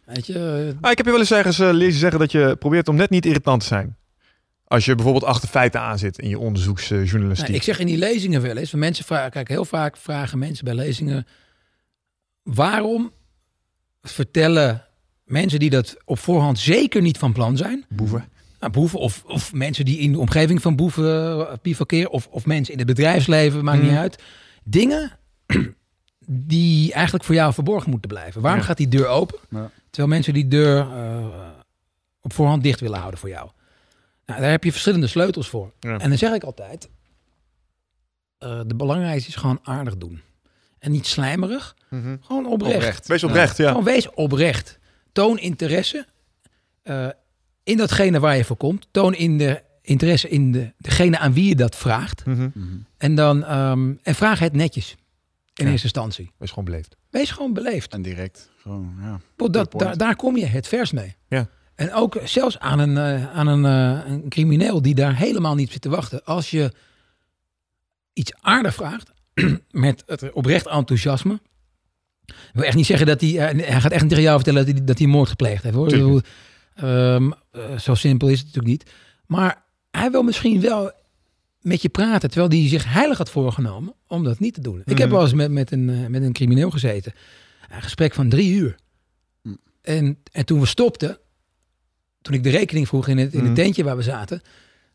[0.05, 2.55] weet je, eh, Ah, ik heb je wel eens ergens eh, lezen zeggen dat je
[2.59, 3.97] probeert om net niet irritant te zijn.
[4.67, 7.47] Als je bijvoorbeeld achter feiten aan zit in je onderzoeksjournalistiek.
[7.47, 10.39] nou, ik zeg in die lezingen wel eens, van mensen vragen, kijk, heel vaak vragen
[10.39, 11.27] mensen bij lezingen,
[12.43, 13.11] waarom
[14.01, 14.85] vertellen
[15.23, 18.25] mensen die dat op voorhand zeker niet van plan zijn, Boeven.
[18.65, 22.45] Nou, boeven of, of mensen die in de omgeving van boeven uh, bivakeren of, of
[22.45, 24.23] mensen in het bedrijfsleven, maakt niet uit,
[24.63, 25.11] dingen
[26.25, 28.41] die eigenlijk voor jou verborgen moeten blijven.
[28.41, 28.65] Waarom Ja.
[28.65, 29.39] gaat die deur open?
[29.49, 29.71] Ja.
[29.89, 31.25] Terwijl mensen die deur eh,
[32.21, 33.49] op voorhand dicht willen houden voor jou.
[34.25, 35.71] Nou, daar heb je verschillende sleutels voor.
[35.79, 35.97] Ja.
[35.99, 36.89] En dan zeg ik altijd,
[38.37, 40.21] eh, de belangrijkste is gewoon aardig doen.
[40.79, 42.15] En niet slijmerig, Mhm.
[42.21, 42.75] gewoon oprecht.
[42.75, 43.07] Oprecht.
[43.07, 43.67] Wees oprecht, ja.
[43.69, 44.79] Gewoon wees oprecht.
[45.11, 46.05] Toon interesse
[46.81, 47.07] eh,
[47.65, 48.87] in datgene waar je voor komt.
[48.91, 52.25] Toon in de interesse in de, degene aan wie je dat vraagt.
[52.25, 52.49] Mhm.
[52.53, 52.65] Mhm.
[52.97, 54.95] En, dan, ehm, en vraag het netjes
[55.53, 55.71] in Ja.
[55.71, 56.31] eerste instantie.
[56.37, 56.95] Wees gewoon beleefd.
[57.09, 57.93] Wees gewoon beleefd.
[57.93, 58.49] En direct.
[58.61, 59.19] Gewoon, ja.
[59.35, 61.15] Bo, Dat, daar, daar kom je het vers mee.
[61.27, 61.47] Ja.
[61.75, 65.71] En ook zelfs aan een, eh, aan een, eh, een crimineel die daar helemaal niet
[65.71, 66.23] zit te wachten.
[66.25, 66.71] Als je
[68.13, 69.11] iets aardig vraagt,
[69.71, 71.39] met het oprecht enthousiasme.
[72.25, 73.29] Ik wil echt niet zeggen dat hij...
[73.29, 75.75] eh, hij gaat echt niet tegen jou vertellen dat hij, dat hij moord gepleegd heeft.
[75.75, 76.21] Hoor.
[76.75, 78.91] Ehm, eh, zo simpel is het natuurlijk niet.
[79.25, 80.91] Maar hij wil misschien wel
[81.61, 84.81] met je praten, terwijl hij zich heilig had voorgenomen om dat niet te doen.
[84.85, 85.09] Ik heb Mhm.
[85.15, 87.13] wel eens met, met, een, eh, met een crimineel gezeten.
[87.69, 88.75] Een gesprek van drie uur.
[89.41, 89.57] Mm.
[89.81, 91.17] En, en toen we stopten,
[92.21, 93.55] toen ik de rekening vroeg in het, in het Mhm.
[93.55, 94.41] tentje waar we zaten,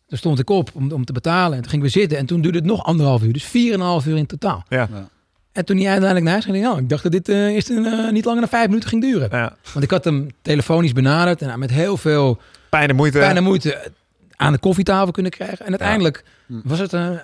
[0.07, 1.57] toen stond ik op om, om te betalen.
[1.57, 3.33] En toen gingen we zitten en toen duurde het nog anderhalf uur.
[3.33, 4.65] Dus vier en een half uur in totaal.
[4.69, 4.89] Ja.
[4.93, 5.09] Ja.
[5.53, 7.47] En toen hij uiteindelijk naar huis ging, dacht ik, nou, ik dacht dat dit eh,
[7.47, 9.29] eerst een, eh, niet langer dan vijf minuten ging duren.
[9.31, 9.57] Ja.
[9.73, 13.19] Want ik had hem telefonisch benaderd en nou, met heel veel Pijn en moeite.
[13.19, 13.93] bijna moeite
[14.37, 15.59] aan de koffietafel kunnen krijgen.
[15.65, 16.61] En uiteindelijk Hm.
[16.65, 17.21] was, het een,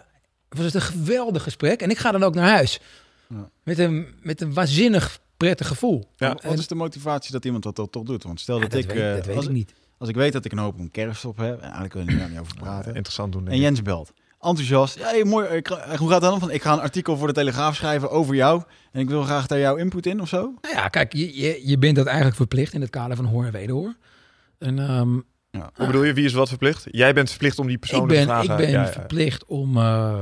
[0.49, 1.81] was het een geweldig gesprek.
[1.83, 2.81] En ik ga dan ook naar huis.
[3.29, 3.49] Ja.
[3.63, 6.09] Met, een, met een waanzinnig prettig gevoel.
[6.17, 6.37] Ja.
[6.43, 8.23] Wat is de motivatie dat iemand dat, dat toch doet?
[8.23, 9.75] Want stel Ja, dat, dat ik, weet, eh, dat weet als, ik niet.
[9.99, 12.21] als ik weet dat ik een hoop op een kerststop heb, en eigenlijk wil ik
[12.21, 12.95] er niet over praten.
[12.95, 13.49] Interessant doen.
[13.49, 13.59] En.
[13.59, 14.13] Jens belt.
[14.47, 14.99] Enthousiast.
[14.99, 15.47] Ja, hey, mooi.
[15.49, 15.67] Ik,
[15.99, 16.39] hoe gaat het dan?
[16.41, 18.63] Van, ik ga een artikel voor de Telegraaf schrijven over jou.
[18.93, 20.55] En ik wil graag daar jouw input in of zo.
[20.61, 23.45] Nou ja, kijk, je, je, je bent dat eigenlijk verplicht in het kader van hoor
[23.45, 23.95] en wederhoor.
[24.59, 25.09] En ehm,
[25.75, 26.85] Hoe bedoel je, wie is wat verplicht?
[26.91, 28.51] Jij bent verplicht om die persoon ik te vragen.
[28.51, 28.87] ik ben Ja, ja.
[28.93, 30.15] verplicht om, eh,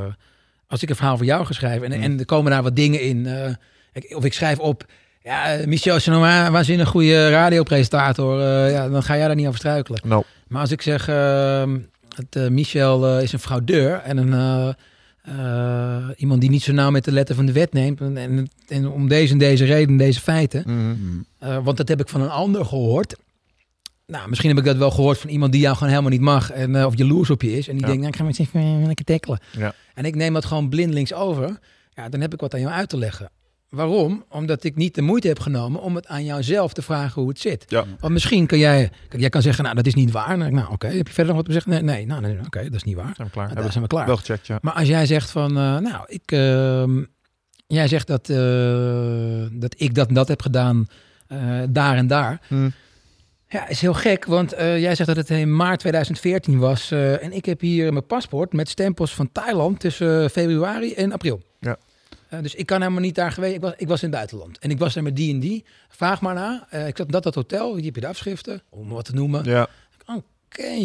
[0.66, 2.02] als ik een verhaal voor jou ga schrijven en, Hmm.
[2.02, 3.50] en er komen daar wat dingen in, eh,
[3.92, 4.84] ik- of ik schrijf op,
[5.20, 9.58] ja, eh, Michel wa- waanzinnig goede radiopresentator, eh, ja, dan ga jij daar niet over
[9.58, 10.00] struikelen.
[10.04, 11.78] Nou, Maar als ik zeg, ehm,
[12.31, 14.75] eh, Michel eh, is een fraudeur en een,
[15.25, 18.49] eh, iemand die niet zo nauw met de letter van de wet neemt, en, en,
[18.68, 20.94] en om deze en deze reden, deze feiten, mhm.
[21.39, 23.17] eh, want dat heb ik van een ander gehoord.
[24.07, 26.51] Nou, misschien heb ik dat wel gehoord van iemand die jou gewoon helemaal niet mag.
[26.51, 27.68] En, eh, of jaloers op je is.
[27.68, 27.86] En die Ja.
[27.86, 29.39] denkt, nou, ik ga met even lekker tackelen.
[29.59, 29.75] Ja.
[29.94, 31.59] En ik neem dat gewoon blindelings over.
[31.94, 33.31] Ja, dan heb ik wat aan jou uit te leggen.
[33.74, 34.24] Waarom?
[34.28, 37.30] Omdat ik niet de moeite heb genomen om het aan jou zelf te vragen hoe
[37.30, 37.64] het zit.
[37.68, 37.84] Ja.
[38.00, 40.38] Want misschien kan jij, kijk, jij kan zeggen, nou, dat is niet waar.
[40.38, 41.70] Ik, nou, oké, heb je verder nog wat te zeggen?
[41.70, 43.12] Nee, nee, nou, nee, oké, dat is niet waar.
[43.14, 43.48] zijn we klaar.
[43.48, 44.06] Nou, dan zijn we klaar.
[44.06, 44.58] Wel gecheckt, ja.
[44.60, 47.04] Maar als jij zegt van, eh, nou, ik, ehm,
[47.66, 50.86] jij zegt dat, eh, dat ik dat en dat heb gedaan
[51.26, 51.38] eh,
[51.68, 52.40] daar en daar.
[52.48, 52.70] Hm.
[53.48, 56.90] Ja, is heel gek, want jij zegt dat het in maart 2014 was.
[56.90, 61.42] en ik heb hier mijn paspoort met stempels van Thailand tussen februari en april.
[62.36, 63.54] Eh, dus ik kan helemaal niet daar geweest.
[63.54, 64.58] Ik was, ik was in het buitenland.
[64.58, 65.64] En ik was daar met die en die.
[65.88, 66.66] Vraag maar na.
[66.70, 67.74] Eh, ik zat in dat, dat hotel.
[67.74, 69.44] Hier heb je de afschriften, om wat te noemen.
[69.44, 69.68] ja.
[70.06, 70.78] Oké,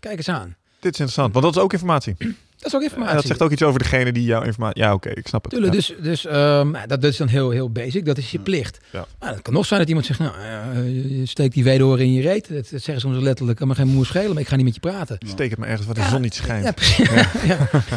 [0.00, 0.56] kijk eens aan.
[0.80, 2.16] Dit is interessant, want dat is ook informatie.
[2.62, 3.16] Dat is ook En informatie.
[3.16, 4.82] dat zegt ook iets over degene die jouw informatie...
[4.82, 5.52] Ja, oké, ik snap het.
[5.52, 5.78] Tuurlijk, Ja.
[5.78, 8.04] dus, dus ehm, nou, dat, dat is dan heel, heel basic.
[8.04, 8.78] Dat is je plicht.
[8.90, 9.04] Ja.
[9.20, 10.84] Nou, het kan nog zijn dat iemand zegt, nou, eh,
[11.18, 12.48] je- steekt die weedoren in je reet.
[12.54, 14.74] Dat, zeggen ze soms letterlijk, kan me geen moer schelen, maar ik ga niet met
[14.74, 15.18] je praten.
[15.26, 16.64] Steek het maar ergens waar de zon niet schijnt.
[16.64, 17.08] Ja, precies.
[17.10, 17.26] Ja.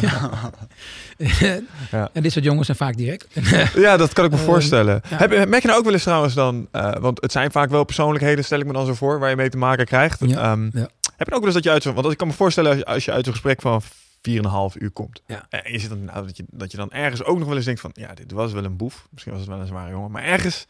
[1.40, 1.58] Ja.
[1.90, 2.10] Ja.
[2.12, 3.26] En dit soort jongens zijn vaak direct.
[3.74, 5.00] Ja, dat kan ik me Eh, voorstellen.
[5.08, 6.68] Heb, je- merk je nou ook wel eens trouwens dan...
[6.72, 9.18] eh, want het zijn vaak wel persoonlijkheden, stel ik me dan zo voor...
[9.18, 10.20] waar je mee te maken krijgt.
[10.20, 10.88] Ehm, ja.
[11.16, 11.94] Heb je ook wel eens dat je uit zo'n...
[11.94, 13.82] Want ik kan me voorstellen als je, als je uit zo'n gesprek van
[14.28, 15.22] 4,5 uur komt...
[15.26, 15.46] Ja.
[15.50, 17.64] en je zit dan, nou, dat, je, dat je dan ergens ook nog wel eens
[17.64, 17.90] denkt van...
[17.94, 19.06] ja, dit was wel een boef.
[19.10, 20.10] Misschien was het wel een zware jongen.
[20.10, 20.66] Maar ergens...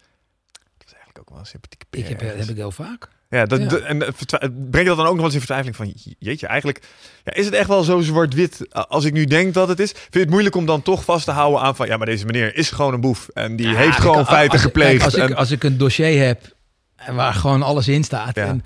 [0.52, 3.08] dat is eigenlijk ook wel een sympathieke peer Ik heb, dat heb ik heel vaak.
[3.31, 3.78] Ja, dat, Ja.
[3.78, 3.99] en
[4.70, 5.92] breng je dat dan ook nog wel eens in vertwijfeling van...
[6.18, 6.86] jeetje, eigenlijk
[7.25, 9.91] ja, is het echt wel zo zwart-wit als ik nu denk dat het is?
[9.91, 11.86] Vind je het moeilijk om dan toch vast te houden aan van...
[11.86, 14.62] ja, maar deze meneer is gewoon een boef en die Ja, heeft gewoon feiten als-
[14.62, 15.05] gepleegd.
[15.05, 16.55] als, ik, als ik een dossier heb
[16.97, 18.34] en waar gewoon alles in staat.
[18.34, 18.44] Ja.
[18.47, 18.65] En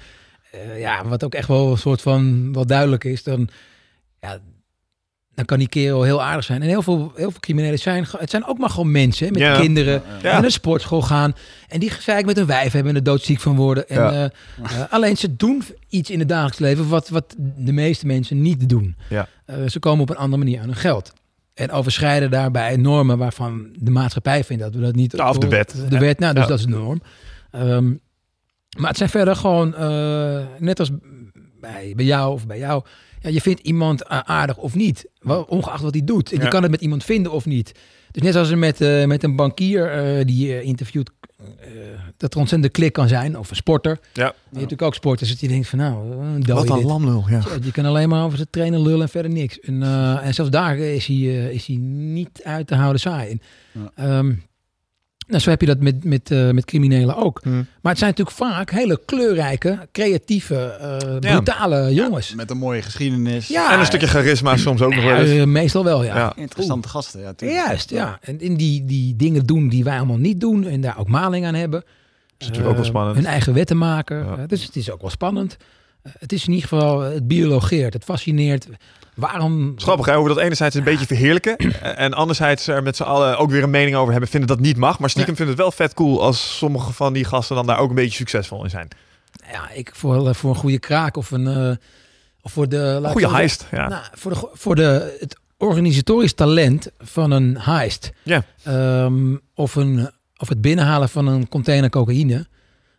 [0.53, 3.49] eh, ja, wat ook echt wel een soort van wat duidelijk is, dan,
[4.21, 4.39] ja,
[5.35, 6.63] dan kan die kerel heel aardig zijn.
[6.63, 9.61] En heel veel, heel veel criminelen zijn, het zijn ook maar gewoon mensen met Ja.
[9.61, 9.93] kinderen.
[10.07, 10.15] Ja.
[10.21, 11.35] Die naar de sportschool gaan.
[11.69, 13.89] En die gezeik met hun wijf hebben en er doodziek van worden.
[13.89, 14.11] En, Ja.
[14.13, 14.25] eh,
[14.81, 18.69] eh, alleen ze doen iets in het dagelijks leven wat, wat de meeste mensen niet
[18.69, 18.97] doen.
[19.09, 19.29] Ja.
[19.45, 21.13] Eh, ze komen op een andere manier aan hun geld.
[21.55, 25.13] En overschrijden daarbij normen waarvan de maatschappij vindt dat we dat niet...
[25.17, 25.75] Ja, of de wet.
[25.89, 26.49] De wet, nou, dus Ja.
[26.49, 27.03] dat is de norm.
[27.51, 27.89] Ehm,
[28.79, 29.71] maar het zijn verder gewoon,
[30.59, 30.91] net als
[31.61, 32.83] bij, bij jou of bij jou...
[33.21, 36.31] Ja, je vindt iemand a- aardig of niet, wel, ongeacht wat hij doet.
[36.33, 36.45] En Ja.
[36.45, 37.73] je kan het met iemand vinden of niet.
[38.11, 41.67] Dus net als met, eh, met een bankier eh, die je interviewt, eh,
[42.17, 43.99] dat er ontzettend klik kan zijn, of een sporter.
[44.13, 44.23] Ja.
[44.23, 47.25] Je hebt natuurlijk ook sporters dat je denkt van nou, eh, een Wat een lamlul,
[47.29, 47.37] ja.
[47.39, 49.61] Ja, Je kan alleen maar over zijn trainen lullen en verder niks.
[49.61, 53.39] En, eh, en zelfs daar is hij, eh, is hij niet uit te houden saai.
[53.73, 53.91] Ja.
[53.95, 54.33] ehm,
[55.31, 57.41] nou, zo heb je dat met, met, eh, met criminelen ook.
[57.43, 57.51] Hm.
[57.51, 62.35] Maar het zijn natuurlijk vaak hele kleurrijke, creatieve, eh, brutale jongens.
[62.35, 63.49] Met een mooie geschiedenis.
[63.49, 63.73] Ja.
[63.73, 65.31] En een stukje charisma soms ook nog wel Ja, eens.
[65.41, 66.17] eh, meestal wel, ja.
[66.17, 66.33] Ja.
[66.37, 67.21] Interessante gasten.
[67.21, 67.67] Ja, tuurlijk.
[67.67, 68.19] Juist, ja.
[68.21, 71.47] En in die, die dingen doen die wij allemaal niet doen en daar ook maling
[71.47, 71.83] aan hebben.
[72.39, 73.17] is natuurlijk ook wel spannend.
[73.17, 74.17] Hun eigen wetten maken.
[74.27, 74.47] Ja.
[74.47, 75.57] Dus het is ook wel spannend.
[76.19, 78.67] Het is in ieder geval, het biologeert, het fascineert.
[79.21, 79.73] Waarom...
[79.77, 81.57] Grappig hè, hoe we dat enerzijds een beetje verheerlijken.
[81.97, 84.31] En anderzijds er met z'n allen ook weer een mening over hebben.
[84.31, 84.99] Vinden dat niet mag.
[84.99, 87.89] Maar stiekem vinden het wel vet cool als sommige van die gasten dan daar ook
[87.89, 88.89] een beetje succesvol in zijn.
[89.53, 91.47] Ja, ik voor, eh, voor een goede kraak of een...
[91.47, 91.77] eh,
[92.43, 93.01] of voor de...
[93.05, 93.89] Goede heist, ja.
[93.89, 98.13] Nou, voor de, voor de, het organisatorisch talent van een heist.
[98.23, 98.45] Ja.
[98.63, 102.47] Ehm, of, een, of het binnenhalen van een container cocaïne.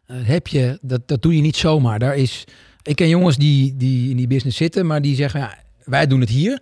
[0.06, 2.00] eh, heb je, dat, dat doe je niet zomaar.
[2.00, 2.43] Daar is,
[2.83, 5.56] ik ken jongens die, die in die business zitten, maar die zeggen, ja,
[5.91, 6.61] wij doen het hier.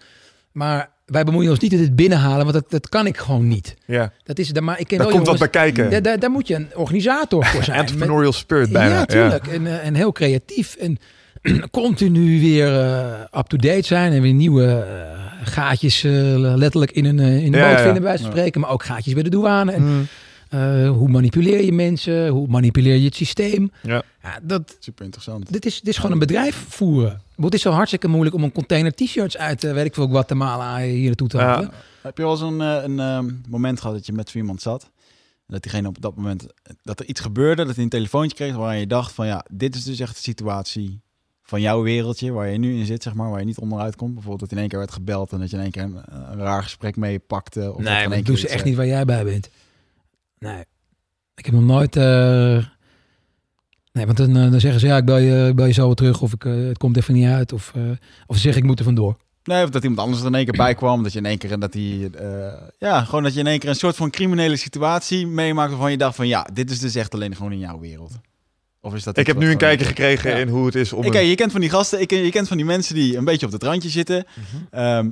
[0.51, 3.75] Maar wij bemoeien ons niet met het binnenhalen, want dat, dat kan ik gewoon niet.
[3.85, 4.11] ja.
[4.23, 6.03] Dat is, daar- maar ik ken Daar wel komt wat bij kijken.
[6.03, 7.77] Daar, daar moet je een organisator voor zijn.
[7.77, 8.93] Met- Entrepreneurial spirit bijna.
[8.95, 9.47] ja, tuurlijk.
[9.47, 10.75] En, eh, en heel creatief.
[10.75, 10.97] En
[11.71, 14.11] continu weer eh, up-to-date zijn.
[14.13, 16.01] En weer nieuwe eh, gaatjes
[16.55, 18.37] letterlijk in een, in de Ja, boot vinden, bij wijze van Ja.
[18.37, 18.61] spreken.
[18.61, 19.71] Maar ook gaatjes bij de douane.
[19.71, 20.07] En, Mm.
[20.49, 22.27] eh, hoe manipuleer je mensen?
[22.27, 23.71] Hoe manipuleer je het systeem?
[23.81, 24.01] Ja.
[24.23, 25.51] Ja, dat, Super interessant.
[25.53, 27.21] dit, is, dit is gewoon een bedrijf voeren.
[27.45, 30.77] Het is zo hartstikke moeilijk om een container t-shirts uit, eh, weet ik veel, Guatemala
[30.79, 31.43] hier naartoe te Ja.
[31.43, 31.71] halen.
[32.01, 34.83] Heb je wel eens een, eh, een ehm, moment gehad dat je met iemand zat?
[34.83, 36.47] En dat diegene op dat moment,
[36.83, 39.75] dat er iets gebeurde, dat hij een telefoontje kreeg waar je dacht van ja, dit
[39.75, 41.01] is dus echt de situatie
[41.43, 44.13] van jouw wereldje, waar je nu in zit, zeg maar, waar je niet onderuit komt.
[44.13, 46.01] Bijvoorbeeld dat in één keer werd gebeld en dat je in één keer een,
[46.31, 47.59] een raar gesprek meepakte.
[47.59, 49.49] Of dat er in Nee, dat doen ze echt eh, niet waar jij bij bent.
[50.39, 50.63] Nee.
[51.35, 51.95] Ik heb nog nooit...
[51.95, 52.65] eh,
[53.99, 55.85] Nee, want dan, eh, dan zeggen ze, ja, ik bel je, ik bel je zo
[55.85, 56.21] weer terug.
[56.21, 57.53] Of ik, eh, het komt even niet uit.
[57.53, 57.81] Of, eh,
[58.27, 59.17] of ze zeggen, ik moet er vandoor.
[59.43, 61.03] Nee, of dat iemand anders er in één keer bij kwam.
[61.03, 63.69] Dat je in één keer dat die, eh, ja, gewoon dat je in één keer
[63.69, 67.13] een soort van criminele situatie meemaakt waarvan je dacht van ja, dit is dus echt
[67.13, 68.11] alleen gewoon in jouw wereld.
[68.81, 70.37] Of is dat Ik heb nu een kijkje gekregen Ja.
[70.37, 72.29] in hoe het is om Ik, een- ken- je kent van die gasten, ik, je
[72.29, 74.25] kent van die mensen die een beetje op het randje zitten.
[74.71, 75.09] ehm,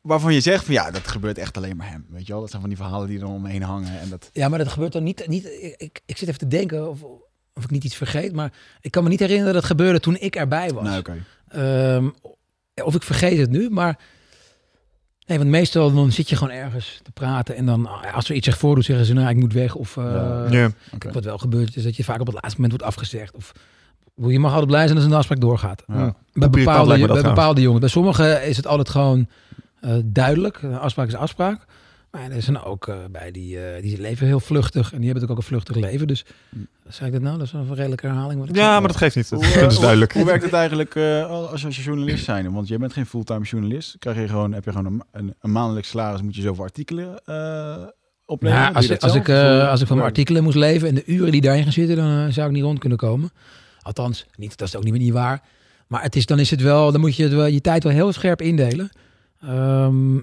[0.00, 2.06] waarvan je zegt van ja, dat gebeurt echt alleen maar hem.
[2.10, 4.00] Weet je wel, dat zijn van die verhalen die er omheen hangen.
[4.00, 5.24] En dat, Ja, maar dat gebeurt dan niet...
[5.28, 6.98] niet ik, ik, ik zit even te denken of,
[7.60, 8.32] of ik niet iets vergeet.
[8.32, 10.84] Maar ik kan me niet herinneren dat het gebeurde toen ik erbij was.
[10.84, 11.02] nou.
[11.48, 12.08] Ehm,
[12.84, 13.98] of ik vergeet het nu, maar...
[15.26, 17.56] Nee, want meestal dan zit je gewoon ergens te praten.
[17.56, 19.74] En dan, ah, als er iets zich voordoet, zeggen ze, nou, ik moet weg.
[19.74, 20.70] Of, eh, Ja.
[21.12, 23.34] Wat wel gebeurt, is dat je vaak op het laatste moment wordt afgezegd.
[23.34, 23.52] Of
[24.14, 25.82] je mag altijd blij zijn als een afspraak doorgaat.
[25.86, 26.14] Ja.
[26.32, 27.80] Bij bepaalde, bij bepaalde jongens.
[27.80, 29.28] Bij sommigen is het altijd gewoon
[29.80, 30.62] eh, duidelijk.
[30.62, 31.64] Een afspraak is afspraak.
[32.10, 34.92] Maar er zijn ook eh, bij die, eh, die leven heel vluchtig.
[34.92, 36.06] En die hebben natuurlijk ook een vluchtig leven.
[36.06, 36.24] Dus
[36.88, 37.38] zei ik dat nou?
[37.38, 38.40] Dat is een redelijke herhaling.
[38.40, 39.28] Wat ik ja, maar dat geeft niet.
[39.30, 40.12] Dat Hoe, is eh, duidelijk.
[40.12, 42.52] Hoe werkt het eigenlijk eh, als, als je journalist zijn?
[42.52, 43.96] Want je bent geen fulltime journalist.
[43.98, 47.22] Krijg je gewoon, heb je gewoon een, een, een maandelijks salaris, moet je zoveel artikelen
[48.30, 48.62] opleveren?
[48.62, 49.62] Nou, Doe als, je ik, als, ik, zelf?
[49.62, 51.96] eh, als ik van mijn artikelen moest leven en de uren die daarin gaan zitten,
[51.96, 53.30] dan zou ik niet rond kunnen komen.
[53.82, 55.42] Althans, niet, dat is ook niet meer niet waar.
[55.86, 57.92] Maar het is, dan is het wel, dan moet je het wel, je tijd wel
[57.92, 58.90] heel scherp indelen.
[59.40, 60.16] Ehm,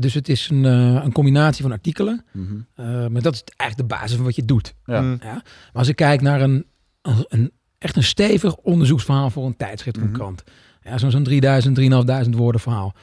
[0.00, 2.24] dus het is een, eh, een combinatie van artikelen.
[2.32, 2.54] Mhm.
[2.74, 4.74] Eh, maar dat is eigenlijk de basis van wat je doet.
[4.84, 5.00] Ja.
[5.00, 5.18] Mm.
[5.22, 5.32] Ja?
[5.32, 5.42] Maar
[5.72, 6.66] als ik kijk naar een,
[7.02, 10.18] een, een- echt een stevig onderzoeksverhaal voor een tijdschrift of een Mhm.
[10.18, 10.42] krant.
[10.82, 12.94] Ja, Zo'n zo'n 3000, 3500 woorden verhaal.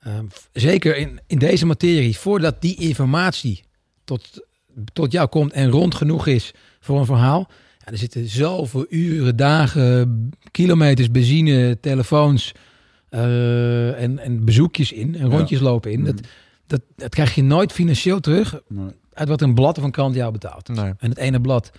[0.00, 3.64] Ehm, f- zeker in, in deze materie, voordat die informatie
[4.04, 4.46] tot,
[4.92, 7.48] tot jou komt en rond genoeg is voor een verhaal.
[7.78, 12.52] Ja, er zitten zoveel uren, dagen, kilometers, benzine, telefoons
[13.10, 15.36] eh, en, en bezoekjes in en Ja.
[15.36, 16.04] rondjes lopen in.
[16.04, 16.24] Dat, Mhm.
[16.66, 18.88] dat, dat krijg je nooit financieel terug Nee.
[19.12, 20.68] uit wat een blad of een krant jou betaalt.
[20.68, 20.92] Nee.
[20.98, 21.70] En het ene blad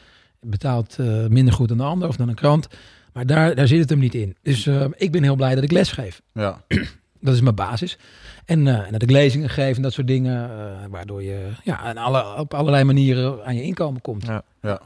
[0.42, 2.68] betaalt eh, minder goed dan de ander of dan een krant.
[3.14, 4.36] Maar daar, daar zit het hem niet in.
[4.42, 6.22] Dus eh, ik ben heel blij dat ik les geef.
[6.34, 6.62] Ja.
[7.22, 7.98] Dat is mijn basis.
[8.46, 10.50] En, dat ik lezingen geef en dat soort dingen.
[10.90, 14.26] waardoor je ja, aan alle, op allerlei manieren aan je inkomen komt.
[14.26, 14.44] Ja.
[14.62, 14.82] Ja.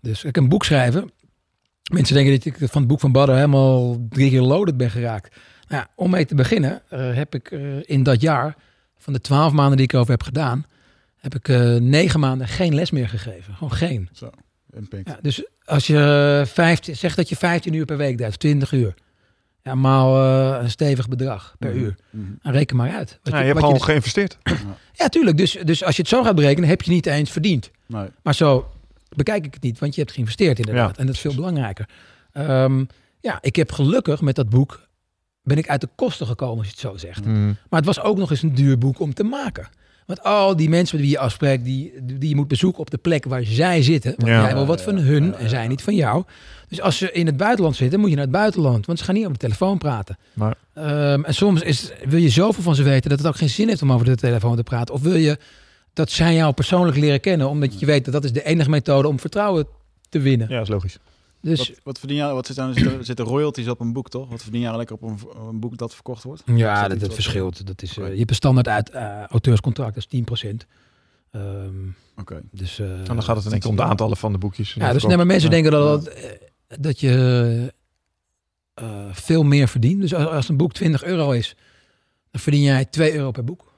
[0.00, 1.10] Dus ik een boek schrijven.
[1.92, 5.36] Mensen denken dat ik van het boek van Badder helemaal drie keer loaded ben geraakt.
[5.68, 8.56] Nou, ja, om mee te beginnen eh, heb ik eh, in dat jaar,
[8.98, 10.64] van de twaalf maanden die ik over heb gedaan,
[11.16, 13.54] heb ik eh, negen maanden geen les meer gegeven.
[13.54, 14.08] Gewoon geen.
[14.12, 14.30] Zo.
[14.76, 15.08] Impact.
[15.08, 18.94] Ja, dus als je 15, zeg dat je 15 uur per week deed, 20 uur.
[19.62, 20.16] Ja, maal
[20.56, 21.78] eh, een stevig bedrag per Mhm.
[21.78, 21.94] uur.
[22.10, 22.24] Mhm.
[22.42, 23.18] En reken maar uit.
[23.22, 24.38] Wat Ja, je hebt wat gewoon dus- geïnvesteerd.
[25.00, 25.36] ja, tuurlijk.
[25.36, 27.70] Dus, dus als je het zo gaat berekenen, heb je niet eens verdiend.
[27.86, 28.06] Nee.
[28.22, 28.70] Maar zo
[29.16, 30.90] bekijk ik het niet, want je hebt geïnvesteerd inderdaad.
[30.94, 31.88] Ja, en dat is veel belangrijker.
[32.32, 32.84] Ehm,
[33.20, 34.85] ja, ik heb gelukkig met dat boek,
[35.46, 37.24] ben ik uit de kosten gekomen, als je het zo zegt.
[37.24, 37.46] Mm.
[37.70, 39.68] Maar het was ook nog eens een duur boek om te maken.
[40.06, 42.96] Want al die mensen met wie je afspreekt, die, die je moet bezoeken op de
[42.96, 44.14] plek waar zij zitten.
[44.16, 44.42] Want Ja.
[44.42, 46.24] jij wil wat Ja, van hun ja, en zij niet van jou.
[46.68, 48.86] Dus als ze in het buitenland zitten, moet je naar het buitenland.
[48.86, 50.18] Want ze gaan niet op de telefoon praten.
[50.32, 53.48] Maar- Ehm, en soms is, wil je zoveel van ze weten dat het ook geen
[53.50, 54.94] zin heeft om over de telefoon te praten.
[54.94, 55.38] Of wil je
[55.92, 59.08] dat zij jou persoonlijk leren kennen, omdat je weet dat dat is de enige methode
[59.08, 59.66] om vertrouwen
[60.08, 60.48] te winnen.
[60.48, 60.98] Ja, dat is logisch.
[61.48, 62.32] Dus Wat, wat verdien jij?
[62.32, 62.74] Wat zit aan?
[62.74, 64.28] Zitten, zitten royalties op een boek, toch?
[64.28, 65.18] Wat verdien jij lekker op een,
[65.48, 66.42] een boek dat verkocht wordt?
[66.46, 67.66] Ja, dat dat, iets dat wat- verschilt.
[67.66, 70.66] Dat is, eh, je hebt een standaard uit eh, auteurscontract, dat is 10%.
[71.30, 71.70] Ehm,
[72.16, 72.40] Oké.
[72.50, 74.74] dus, eh, En dan gaat het in één keer om de aantallen van de boekjes.
[74.74, 76.14] Ja, dus nee, maar mensen denken dat, dat,
[76.80, 77.72] dat je
[78.74, 80.00] eh, veel meer verdient.
[80.00, 81.56] Dus als, als een boek 20 euro is,
[82.30, 83.74] dan verdien jij 2 euro per boek.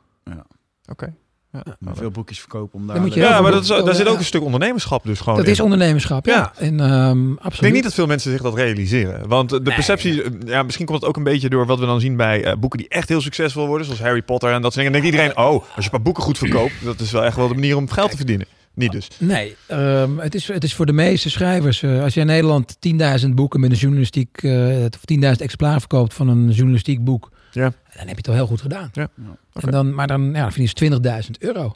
[0.91, 1.15] Oké.
[1.53, 1.63] Ja.
[1.79, 2.95] Maar veel boekjes verkopen om daar...
[2.97, 5.37] Dan moet je Ja, maar dat is, daar zit ook een stuk ondernemerschap dus gewoon
[5.37, 5.53] Dat in.
[5.53, 6.35] is ondernemerschap, ja.
[6.35, 6.53] Ja.
[6.67, 7.61] En ehm Ik absoluut.
[7.61, 9.29] denk niet dat veel mensen zich dat realiseren.
[9.29, 11.87] Want de Nee, perceptie, eh, ja, misschien komt het ook een beetje door wat we
[11.87, 14.73] dan zien bij eh, boeken die echt heel succesvol worden, zoals Harry Potter en dat
[14.73, 14.93] soort dingen.
[14.93, 17.37] Dan denkt iedereen, oh, als je een paar boeken goed verkoopt, dat is wel echt
[17.37, 18.47] wel de manier om geld te verdienen.
[18.75, 19.09] Niet dus.
[19.19, 21.83] Nee, ehm, het, is, het is voor de meeste schrijvers.
[21.83, 22.77] eh, als je in Nederland
[23.21, 27.63] 10.000 boeken met een journalistiek, eh, of 10.000 exemplaren verkoopt van een journalistiek boek, Ja.
[27.97, 28.91] dan heb je het al heel goed gedaan.
[28.93, 29.09] Ja.
[29.53, 31.61] En dan, maar dan, ja, dan verdien je 20.000 euro.
[31.63, 31.73] Nou,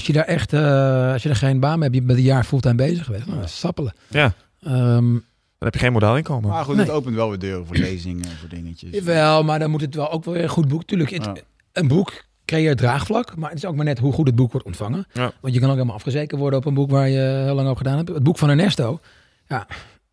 [0.00, 2.24] als je daar echt, eh, als je er geen baan mee hebt, je bent een
[2.24, 3.92] jaar fulltime bezig geweest, nou, dat is sappelen.
[4.08, 4.32] Ja,
[4.62, 5.22] Ehm, dan
[5.58, 6.50] heb je geen modaal inkomen.
[6.50, 6.84] Maar goed, Nee.
[6.84, 8.90] het opent wel weer deuren voor lezingen en voor dingetjes.
[8.94, 10.84] Jawel, maar dan moet het wel ook wel weer een goed boek.
[10.84, 11.34] Tuurlijk, het- Ja.
[11.72, 14.66] een boek creëert draagvlak, maar het is ook maar net hoe goed het boek wordt
[14.66, 15.06] ontvangen.
[15.12, 15.32] Ja.
[15.40, 17.76] Want je kan ook helemaal afgezekerd worden op een boek waar je heel lang over
[17.76, 18.08] gedaan hebt.
[18.08, 19.00] Het boek van Ernesto,
[19.46, 19.66] ja,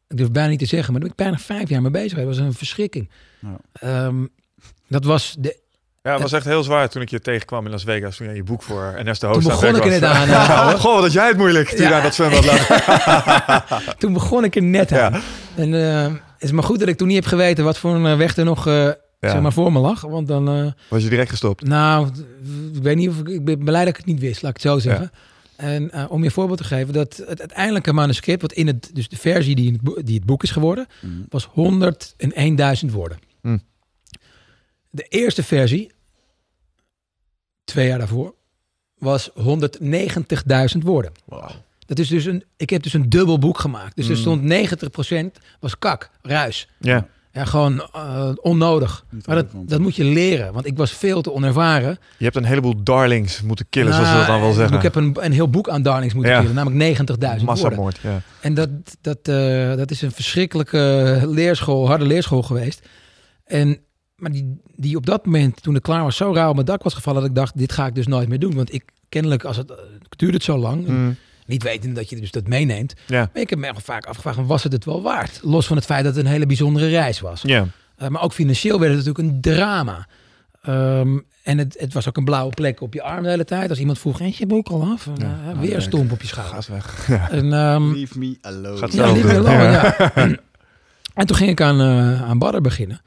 [0.08, 2.18] ik durf bijna niet te zeggen, maar daar ben ik bijna vijf jaar mee bezig.
[2.18, 3.10] Dat was een verschrikking.
[3.40, 3.58] Ja.
[3.74, 4.26] Ehm,
[4.88, 5.58] dat was de,
[6.04, 8.36] Ja, het was echt heel zwaar toen ik je tegenkwam in Las Vegas, toen jij
[8.36, 10.28] je boek voor Ernesto toen Hoogst begon ik er net aan.
[10.28, 11.88] eh, Goh, had jij het moeilijk toen Ja.
[11.90, 12.68] je aan dat zwembad lag.
[14.00, 15.14] toen begon ik er net aan.
[15.14, 15.22] Ja.
[15.56, 18.06] En eh, het is maar goed dat ik toen niet heb geweten wat voor een
[18.06, 18.90] eh, weg er nog eh,
[19.20, 20.02] zeg maar voor me lag.
[20.02, 21.64] Want dan, eh, Was je direct gestopt?
[21.64, 22.08] Nou,
[22.74, 24.62] ik weet niet of ik, ik ben blij dat ik het niet wist, laat ik
[24.64, 25.12] het zo zeggen.
[25.56, 28.90] En eh, om je een voorbeeld te geven, dat het uiteindelijke manuscript, wat in het,
[28.94, 31.12] dus de versie die, in het, boek, die het boek is geworden, Mhm.
[31.30, 33.18] was 101.000 woorden.
[33.42, 33.58] Hm.
[34.96, 35.92] De eerste versie,
[37.64, 38.34] twee jaar daarvoor,
[38.98, 41.12] was 190.000 woorden.
[41.26, 41.50] Wauw.
[41.86, 43.96] Dat is dus een, ik heb dus een dubbel boek gemaakt.
[43.96, 44.22] Dus er Mm.
[44.22, 46.68] stond 90% was kak, ruis.
[46.80, 47.08] Ja.
[47.32, 49.06] Ja, gewoon eh, onnodig.
[49.10, 51.98] Niet Maar dat, dat moet je leren, want ik was veel te onervaren.
[52.18, 54.76] Je hebt een heleboel darlings moeten killen, zoals ze Nou, dat dan wel ik- zeggen.
[54.78, 56.40] Ik heb een, een heel boek aan darlings moeten Ja.
[56.40, 57.46] killen, namelijk 90.000 woorden.
[57.46, 58.22] Massamoord, ja.
[58.42, 58.70] En dat,
[59.02, 62.88] dat, eh, dat is een verschrikkelijke leerschool, harde leerschool geweest.
[63.46, 63.80] En,
[64.16, 66.84] maar die, die op dat moment, toen ik klaar was, zo rauw op mijn dak
[66.84, 67.22] was gevallen...
[67.22, 68.56] dat ik dacht, dit ga ik dus nooit meer doen.
[68.56, 69.78] Want ik kennelijk, als het, eh,
[70.10, 70.88] het duurde het zo lang...
[70.88, 71.16] Mm.
[71.46, 72.94] niet weten dat je dus dat meeneemt...
[73.08, 73.30] Ja.
[73.34, 75.40] maar ik heb me echt vaak afgevraagd, was het het wel waard?
[75.44, 77.42] Los van het feit dat het een hele bijzondere reis was.
[77.42, 77.68] Ja.
[77.96, 80.08] Eh, maar ook financieel werd het natuurlijk een drama.
[80.62, 83.70] Ehm, en het, het was ook een blauwe plek op je arm de hele tijd.
[83.70, 85.08] Als iemand vroeg, eet je boek al af?
[85.08, 85.40] En, Ja.
[85.44, 85.82] eh, Ah, weer kijk.
[85.82, 86.54] stomp op je schouder.
[86.54, 87.08] Gaas weg.
[87.08, 87.30] Ja.
[87.40, 88.78] En, ehm, Leave me alone.
[88.78, 90.12] Gaat ja, Ja.
[91.14, 93.02] En toen ging ik aan, eh aan Badder beginnen.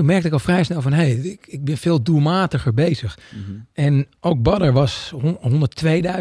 [0.00, 3.18] Toen merkte ik al vrij snel van, hé, hey, ik, ik ben veel doelmatiger bezig.
[3.30, 3.58] Mhm.
[3.72, 5.68] En ook Badder was hon-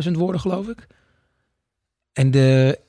[0.03, 0.87] 102.000 woorden, geloof ik.
[2.13, 2.79] En de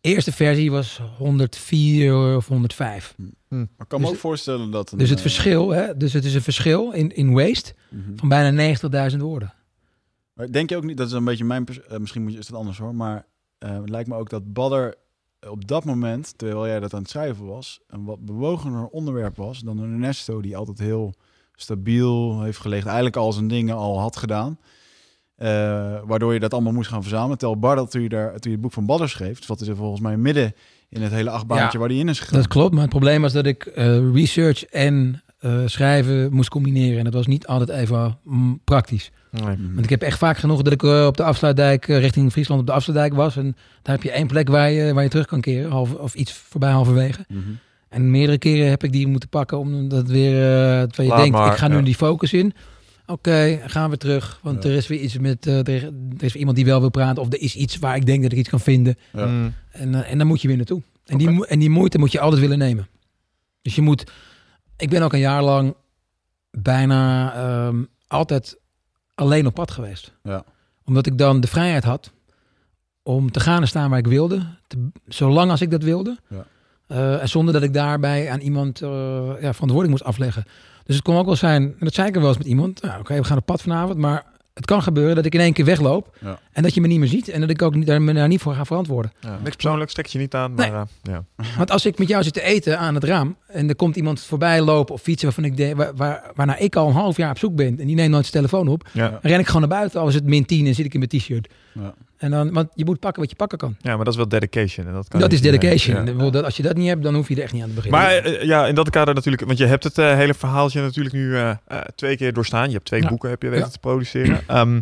[0.00, 3.14] eerste versie was 104 of 105.
[3.48, 4.92] Maar ik kan me Dus- ook voorstellen dat...
[4.92, 8.16] Een, Dus het eh, verschil, hè, dus het is een verschil in, in waste mhm.
[8.16, 8.76] van bijna
[9.10, 9.54] 90.000 woorden.
[10.32, 12.46] Maar denk je ook niet, dat is een beetje mijn, eh, misschien moet je, is
[12.46, 13.26] het anders hoor, maar
[13.58, 14.94] eh, het lijkt me ook dat Badder
[15.50, 19.60] op dat moment, terwijl jij dat aan het schrijven was, een wat bewogener onderwerp was
[19.60, 21.14] dan een Ernesto die altijd heel
[21.54, 24.58] stabiel heeft gelegen, eigenlijk al zijn dingen al had gedaan.
[25.36, 25.48] Eh,
[26.04, 27.38] waardoor je dat allemaal moest gaan verzamelen.
[27.38, 29.76] Terwijl Badder, toen je, daar, toen je het boek van Badder schreef, wat is er
[29.76, 30.54] volgens mij midden
[30.88, 32.38] in het hele achtbaantje Ja, waar die in is gegaan.
[32.38, 36.98] Dat klopt, maar het probleem was dat ik eh, research en eh, schrijven moest combineren.
[36.98, 39.10] En dat was niet altijd even mm, praktisch.
[39.30, 39.56] Nee.
[39.56, 39.72] Mhm.
[39.72, 42.60] Want ik heb echt vaak genoeg dat ik eh, op de afsluitdijk eh, richting Friesland
[42.60, 43.36] op de afsluitdijk was.
[43.36, 46.14] En daar heb je één plek waar je, waar je terug kan keren, half, of
[46.14, 47.24] iets voorbij halverwege.
[47.28, 47.40] Mhm.
[47.88, 51.36] En meerdere keren heb ik die moeten pakken omdat weer, eh terwijl je Laat denkt,
[51.36, 51.82] maar, ik ga nu ja.
[51.82, 52.52] die focus in.
[53.06, 54.70] Oké, gaan we terug, want Ja.
[54.70, 57.22] er is weer iets met, er, is, er is weer iemand die wel wil praten.
[57.22, 58.96] Of er is iets waar ik denk dat ik iets kan vinden.
[59.12, 59.52] Ja.
[59.70, 60.82] En, en dan moet je weer naartoe.
[61.06, 62.88] En, die, en die moeite moet je altijd willen nemen.
[63.62, 64.04] Dus je moet...
[64.78, 65.74] Ik ben ook een jaar lang
[66.50, 68.58] bijna ehm, altijd
[69.14, 70.12] alleen op pad geweest.
[70.22, 70.44] Ja.
[70.84, 72.12] Omdat ik dan de vrijheid had
[73.02, 74.42] om te gaan en staan waar ik wilde.
[74.66, 76.18] Te, zolang als ik dat wilde.
[76.28, 76.44] Ja.
[76.86, 80.44] Eh, en zonder dat ik daarbij aan iemand eh, ja, verantwoording moest afleggen.
[80.84, 82.82] Dus het kon ook wel zijn, en dat zei ik er wel eens met iemand.
[82.82, 84.24] Nou, Oké, we gaan op pad vanavond, maar
[84.58, 86.16] het kan gebeuren dat ik in één keer wegloop.
[86.20, 86.38] Ja.
[86.52, 87.28] En dat je me niet meer ziet.
[87.28, 89.12] En dat ik ook niet, daar, me daar niet voor ga verantwoorden.
[89.20, 90.54] Ja, niks persoonlijks, stek je niet aan.
[90.54, 90.80] Maar, Nee.
[90.80, 90.82] eh,
[91.36, 91.46] ja.
[91.56, 94.20] Want als ik met jou zit te eten aan het raam en er komt iemand
[94.20, 97.30] voorbij lopen of fietsen waarvan ik denk, waar, waar, waarnaar ik al een half jaar
[97.30, 99.08] op zoek ben en die neemt nooit zijn telefoon op, Ja.
[99.08, 100.00] dan ren ik gewoon naar buiten.
[100.00, 101.48] Al is het min 10 en zit ik in mijn t-shirt.
[102.18, 103.76] En dan, want je moet pakken wat je pakken kan.
[103.80, 104.86] ja, maar dat is wel dedication.
[104.86, 106.06] En dat kan dat is dedication.
[106.06, 106.30] Ja.
[106.30, 108.00] Dat, als je dat niet hebt, dan hoef je er echt niet aan te beginnen.
[108.00, 111.14] Maar eh, ja, in dat kader natuurlijk, want je hebt het eh, hele verhaaltje natuurlijk
[111.14, 111.50] nu eh,
[111.94, 112.66] twee keer doorstaan.
[112.66, 113.08] Je hebt twee Ja.
[113.08, 113.72] boeken heb je weten Ja.
[113.72, 114.40] te produceren.
[114.46, 114.80] Ehm,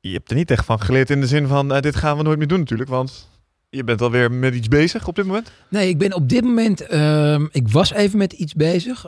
[0.00, 2.38] je hebt er niet echt van geleerd in de zin van, dit gaan we nooit
[2.38, 3.28] meer doen natuurlijk, want
[3.68, 5.50] je bent alweer met iets bezig op dit moment.
[5.68, 6.80] Nee, ik ben op dit moment.
[6.80, 9.06] ehm, ik was even met iets bezig.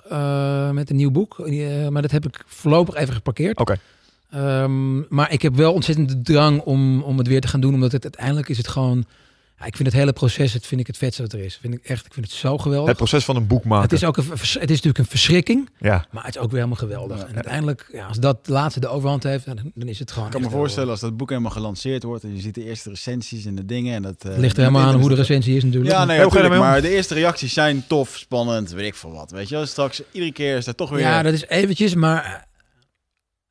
[0.73, 1.49] met een nieuw boek.
[1.91, 3.59] maar dat heb ik voorlopig even geparkeerd.
[3.59, 3.77] Oké.
[4.35, 7.75] Ehm, maar ik heb wel ontzettend de drang om, om het weer te gaan doen.
[7.75, 9.05] Omdat het uiteindelijk is het gewoon.
[9.59, 11.59] Ja, ik vind het hele proces, het vind ik het vetste wat er is.
[11.61, 12.89] Vind ik echt, ik vind het zo geweldig.
[12.89, 13.83] Het proces van een boek maken.
[13.83, 16.07] Het is ook een, het is natuurlijk een verschrikking, ja.
[16.11, 17.19] maar het is ook weer helemaal geweldig.
[17.19, 17.27] Ja.
[17.27, 20.27] en uiteindelijk, ja, als dat laatste de overhand heeft, dan, dan is het gewoon.
[20.27, 22.89] Ik kan me voorstellen als dat boek helemaal gelanceerd wordt en je ziet de eerste
[22.89, 24.15] recensies en de dingen en dat...
[24.25, 25.93] eh, Het ligt er helemaal aan hoe de recensie is natuurlijk.
[25.93, 29.31] Ja, nee, natuurlijk, maar de eerste reacties zijn tof, spannend, weet ik veel wat.
[29.31, 31.01] Weet je wel, straks iedere keer is dat toch weer...
[31.01, 32.47] Ja, dat is eventjes, maar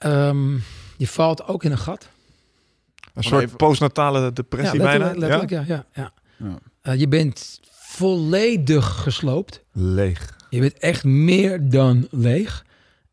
[0.04, 0.54] ehm,
[0.98, 2.10] je valt ook in een gat.
[3.14, 5.04] Een soort even- postnatale depressie ja, bijna.
[5.06, 5.86] letterlijk, letterlijk, ja.
[5.94, 6.48] ja, ja.
[6.48, 6.60] Ja.
[6.82, 9.64] Eh, je bent volledig gesloopt.
[9.72, 10.36] Leeg.
[10.50, 12.66] Je bent echt meer dan leeg.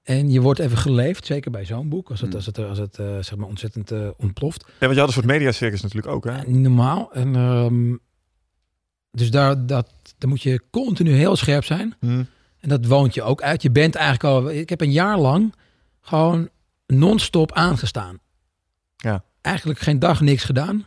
[0.02, 2.36] En je wordt even geleefd, zeker bij zo'n boek, als het, Mm.
[2.36, 4.64] als het, als het eh, zeg maar ontzettend eh, ontploft.
[4.66, 6.36] Ja, want je had een soort mediacircus natuurlijk ook, hè?
[6.36, 7.12] Ja, normaal.
[7.12, 7.96] En, ehm,
[9.10, 11.94] dus daar, dat, daar moet je continu heel scherp zijn.
[12.00, 12.22] Hm.
[12.60, 13.62] En dat woont je ook uit.
[13.62, 14.50] Je bent eigenlijk al...
[14.50, 15.54] Ik heb een jaar lang
[16.00, 16.48] gewoon
[16.90, 18.18] non-stop aangestaan.
[18.96, 19.24] Ja.
[19.40, 20.86] Eigenlijk geen dag niks gedaan.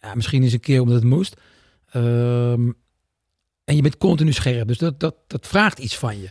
[0.00, 1.36] Ja, misschien eens een keer omdat het moest.
[1.90, 2.70] Ehm,
[3.64, 4.68] en je bent continu scherp.
[4.68, 6.28] Dus dat, dat, dat vraagt iets van je.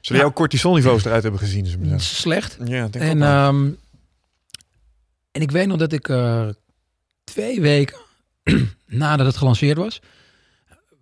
[0.00, 1.64] Zullen jouw cortisolniveaus eruit hebben gezien?
[1.94, 2.58] is slecht.
[2.64, 3.70] Ja, denk En, ook ehm,
[5.30, 6.48] en ik weet nog dat ik eh,
[7.24, 7.98] twee weken
[8.86, 10.00] nadat het gelanceerd was,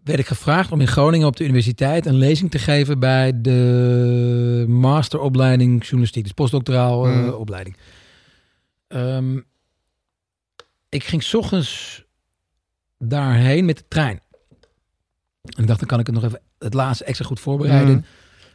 [0.06, 4.64] werd ik gevraagd om in Groningen op de universiteit een lezing te geven bij de
[4.68, 7.28] masteropleiding journalistiek, dus postdoctoraal eh, Hmm.
[7.28, 7.76] opleiding.
[8.88, 9.40] Ehm,
[10.88, 12.04] ik ging 's ochtends
[12.98, 14.20] daarheen met de trein.
[15.42, 17.94] En ik dacht, dan kan ik het nog even het laatste extra goed voorbereiden.
[17.94, 18.04] Mhm.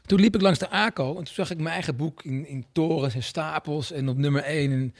[0.05, 2.65] Toen liep ik langs de ACO en toen zag ik mijn eigen boek in, in
[2.71, 4.71] torens en stapels en op nummer 1.
[4.71, 4.95] En,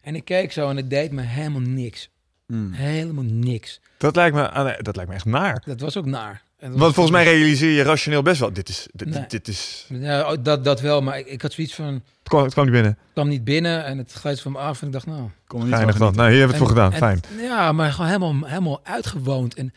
[0.00, 2.10] en ik keek zo en het deed me helemaal niks.
[2.46, 2.72] Hmm.
[2.72, 3.80] Helemaal niks.
[3.98, 5.62] Dat lijkt me, ah, nee, dat lijkt me echt naar.
[5.64, 6.42] Dat was ook naar.
[6.58, 8.52] En Want volgens mij realiseer je rationeel best wel.
[8.52, 9.24] Dit is, dit, Nee.
[9.28, 9.86] dit is.
[9.88, 11.86] Ja, oh, dat, dat wel, maar ik, ik had zoiets van...
[11.94, 12.02] Het
[12.34, 12.92] kwam, het kwam niet binnen.
[12.92, 15.20] Ik kwam niet binnen en het gleed van me af en ik dacht, nou...
[15.48, 16.14] Er niet Geinig van dan.
[16.16, 16.92] Nou, hier hebben we het voor gedaan.
[16.92, 17.20] en- Fijn.
[17.42, 19.54] Ja, maar gewoon helemaal, helemaal uitgewoond.
[19.54, 19.72] En,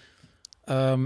[0.63, 1.01] ehm,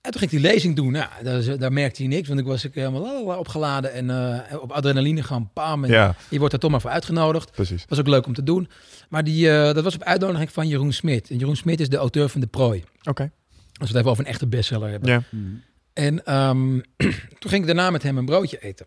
[0.00, 0.92] en toen ging ik die lezing doen.
[0.92, 4.62] Nou, daar, daar merkte hij niks, want ik was ik helemaal lalala opgeladen en eh,
[4.62, 5.84] op adrenaline gaan pam.
[5.84, 7.50] En Ja, Je wordt er toch maar voor uitgenodigd.
[7.52, 7.84] precies.
[7.88, 8.68] Was ook leuk om te doen.
[9.08, 11.30] Maar die, eh, dat was op uitnodiging van Jeroen Smit.
[11.30, 12.84] En Jeroen Smit is de auteur van De Prooi.
[13.04, 13.22] Oké.
[13.22, 13.32] Als
[13.78, 15.10] we het even over een echte bestseller hebben.
[15.10, 15.22] Ja.
[15.30, 15.62] Hmm.
[15.92, 16.80] En ehm,
[17.38, 18.86] toen ging ik daarna met hem een broodje eten.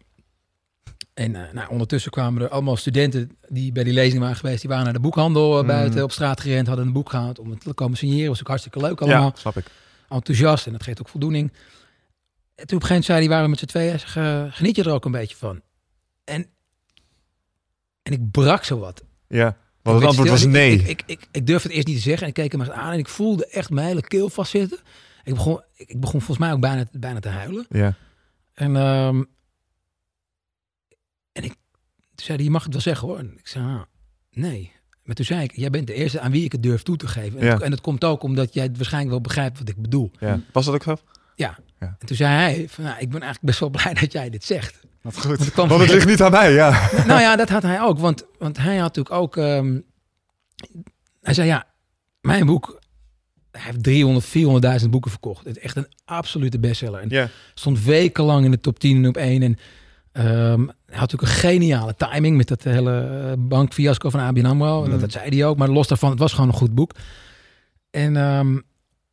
[1.14, 4.60] En eh, nou, ondertussen kwamen er allemaal studenten die bij die lezing waren geweest.
[4.62, 5.68] Die waren naar de boekhandel eh, Mm.
[5.68, 6.68] buiten op straat gerend.
[6.68, 8.30] Hadden een boek gehaald om het te komen signeren.
[8.30, 9.24] Was ook hartstikke leuk allemaal.
[9.24, 9.66] ja, snap ik.
[10.10, 11.52] Enthousiast en dat geeft ook voldoening.
[12.56, 14.00] En toen op een gegeven moment zei hij, waren we met z'n tweeën.
[14.16, 15.62] Eh, geniet je er ook een beetje van?
[16.24, 16.46] En,
[18.04, 19.04] en ik brak zo wat.
[19.28, 19.58] Ja.
[19.82, 20.74] Want het antwoord was nee.
[20.74, 22.22] Ik, ik, ik, ik durfde het eerst niet te zeggen.
[22.24, 24.80] En ik keek hem eens aan en ik voelde echt mijn hele keel vastzitten.
[25.24, 27.66] Ik begon, ik, begon volgens mij ook bijna, bijna te huilen.
[27.70, 27.96] Ja.
[28.54, 29.24] En, ehm,
[31.32, 31.54] en ik,
[32.16, 33.18] toen zei hij, je mag het wel zeggen hoor.
[33.18, 33.82] En ik zei, ah,
[34.32, 34.72] nee.
[35.04, 37.08] Maar toen zei ik, jij bent de eerste aan wie ik het durf toe te
[37.08, 37.40] geven.
[37.40, 37.54] En, Ja.
[37.54, 40.12] het, en het komt ook omdat jij het waarschijnlijk wel begrijpt wat ik bedoel.
[40.20, 40.42] ja.
[40.52, 40.98] Was dat ook zo?
[41.80, 44.44] En toen zei hij, van, nou, ik ben eigenlijk best wel blij dat jij dit
[44.44, 44.88] zegt.
[45.02, 45.26] Wat goed.
[45.26, 46.90] Want het Want ligt niet aan mij, ja.
[47.08, 48.00] nou ja, dat had hij ook.
[48.00, 49.38] Want, want hij had natuurlijk ook...
[49.38, 49.80] ehm,
[51.22, 51.66] hij zei, ja,
[52.22, 52.80] mijn boek...
[53.52, 54.26] Hij heeft 300,
[54.84, 55.46] 400.000 boeken verkocht.
[55.46, 57.00] Het is echt een absolute bestseller.
[57.00, 57.30] En Ja.
[57.54, 59.42] stond wekenlang in de top 10 en op 1.
[59.44, 59.58] En
[60.12, 64.82] ehm, hij had natuurlijk een geniale timing met dat hele eh, bankfiasco van ABN AMRO.
[64.84, 65.00] Dat, Mm.
[65.00, 65.58] dat zei hij ook.
[65.58, 66.92] Maar los daarvan, het was gewoon een goed boek.
[67.92, 68.58] En ehm,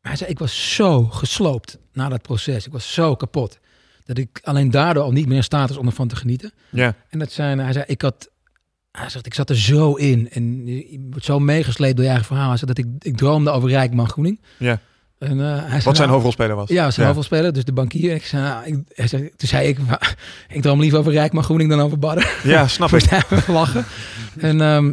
[0.00, 2.66] hij zei, ik was zo gesloopt na dat proces.
[2.66, 3.58] Ik was zo kapot.
[4.06, 6.52] Dat ik alleen daardoor al niet meer in staat om ervan te genieten.
[6.70, 6.94] Ja.
[7.08, 8.30] En dat zijn, hij zei, ik had,
[8.92, 12.26] hij zegt, ik zat er zo in en je wordt zo meegesleept door je eigen
[12.28, 12.48] verhaal.
[12.48, 14.40] Hij zei dat ik, ik droomde over Rijkman Groening.
[14.58, 14.80] Ja.
[15.18, 16.68] En, hij zei, Wat zijn nou, hoofdrolspeler was.
[16.68, 18.14] Ja, zijn hoofdrolspeler, dus de bankier.
[18.14, 20.16] Ik zei, nou, ik, hij zei, toen zei ik, "Maar,
[20.48, 22.40] ik droom liever over Rijkman Groening dan over Badder.
[22.42, 23.46] Ja, snap ik.
[23.48, 23.84] lachen.
[24.38, 24.92] En, ehm,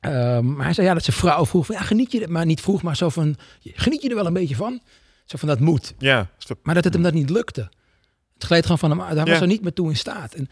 [0.00, 2.46] ehm, maar hij zei, ja, dat zijn vrouw vroeg van, ja, geniet je er, maar
[2.46, 4.80] niet vroeg, maar zo van, geniet je er wel een beetje van?
[5.24, 5.94] Zo van, dat moet.
[5.98, 6.28] Ja.
[6.62, 7.68] Maar dat het hem dat niet lukte.
[8.40, 9.16] Het gleed gewoon van hem uit.
[9.16, 10.34] Hij was er niet meer toe in staat.
[10.34, 10.48] En,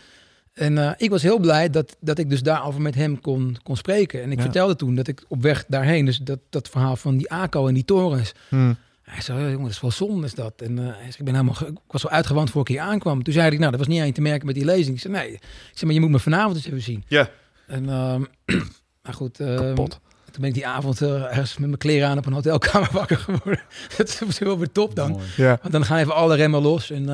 [0.52, 3.76] en eh, ik was heel blij dat, dat ik dus daarover met hem kon, kon
[3.76, 4.23] spreken.
[4.23, 4.42] En ik Ja.
[4.44, 7.75] vertelde toen dat ik op weg daarheen, dus dat, dat verhaal van die ACO en
[7.75, 8.33] die torens.
[8.49, 8.73] Hm.
[9.02, 10.52] Hij zei, ja, jongen, dat is wel zonde is dat.
[10.62, 13.23] En eh, hij zei, ik, ben helemaal, ik was zo uitgewand voor ik hier aankwam.
[13.23, 14.94] Toen zei ik, nou, dat was niet aan je te merken met die lezing.
[14.97, 15.33] Ik zei, nee.
[15.33, 15.41] Ik
[15.73, 17.05] zei, maar je moet me vanavond eens even zien.
[17.08, 17.28] Ja.
[17.67, 18.23] En, ehm,
[19.02, 19.41] maar goed.
[19.41, 20.00] ehm, Kapot.
[20.31, 23.17] Toen ben ik die avond eh, ergens met mijn kleren aan op een hotelkamer wakker
[23.17, 23.60] geworden.
[23.97, 25.10] dat was wel weer top dan.
[25.10, 25.25] Mooi.
[25.36, 25.58] Ja.
[25.60, 26.91] Want dan gaan even alle remmen los.
[26.91, 27.08] En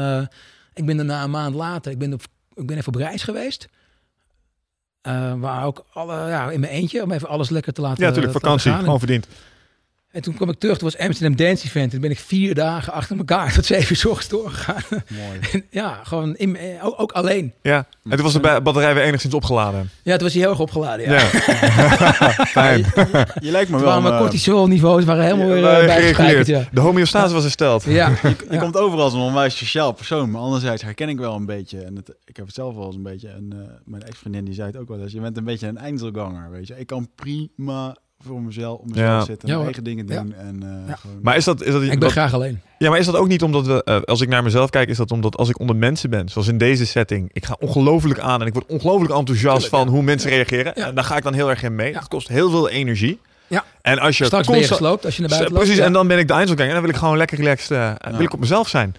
[0.75, 2.23] ik ben daarna een maand later, ik ben, op,
[2.55, 3.69] ik ben even op reis geweest.
[5.01, 8.09] Eh, waar ook alle, ja, in mijn eentje, om even alles lekker te laten Ja,
[8.09, 8.33] natuurlijk.
[8.33, 8.73] Vakantie.
[8.73, 9.27] Gewoon verdiend.
[10.15, 11.91] En toen kwam ik terug, toen was Amsterdam Dance Event.
[11.91, 14.83] Toen ben ik vier dagen achter elkaar tot zeven uur ochtends doorgegaan.
[14.91, 15.39] Mooi.
[15.53, 17.53] En ja, gewoon in, mijn- ook, ook alleen.
[17.63, 17.87] Ja.
[18.05, 19.91] En toen was de ba- batterij weer enigszins opgeladen.
[20.03, 21.05] Ja, toen was hij heel erg opgeladen.
[21.11, 21.13] Ja.
[21.13, 21.25] Ja.
[22.47, 22.79] Fijn.
[22.79, 23.85] Je, je lijkt me Toen wel...
[23.85, 26.47] waren mijn eh, cortisolniveaus waren helemaal weer Ja, gereguleerd.
[26.47, 26.69] Ja.
[26.73, 27.85] De homeostase was hersteld.
[27.85, 28.09] Ja.
[28.23, 28.59] Je Ja.
[28.59, 31.97] komt over als een onwijs sociaal persoon, maar anderzijds herken ik wel een beetje, en
[31.97, 34.67] het, ik heb het zelf wel eens een beetje, en eh, mijn ex-vriendin die zei
[34.67, 36.79] het ook wel eens, je bent een beetje een einzelganger, weet je.
[36.79, 39.25] Ik kan prima voor mezelf, om mezelf Ja.
[39.25, 40.21] zitten, Ja, mijn eigen dingen Ja.
[40.23, 40.95] doen en eh, Ja.
[40.97, 41.19] gewoon...
[41.23, 42.61] Maar is dat, is dat, Ik ben dat- graag alleen.
[42.79, 44.97] ja, maar is dat ook niet omdat we, eh, als ik naar mezelf kijk, is
[44.97, 48.41] dat omdat als ik onder mensen ben, zoals in deze setting, ik ga ongelooflijk aan
[48.41, 49.91] en ik word ongelooflijk enthousiast Tuurlijk, van ja.
[49.93, 50.73] hoe mensen reageren.
[50.77, 50.87] Ja.
[50.87, 51.93] En daar ga ik dan heel erg in mee.
[51.93, 51.99] Ja.
[51.99, 53.21] Dat kost heel veel energie.
[53.47, 53.65] Ja.
[53.83, 55.65] En als je Straks ben je constant- gesloopt als je naar buiten loopt.
[55.65, 55.87] Precies, Ja.
[55.89, 58.21] en dan ben ik de Einzelganger en dan wil ik gewoon lekker relaxed, eh, wil
[58.25, 58.95] ik op mezelf zijn.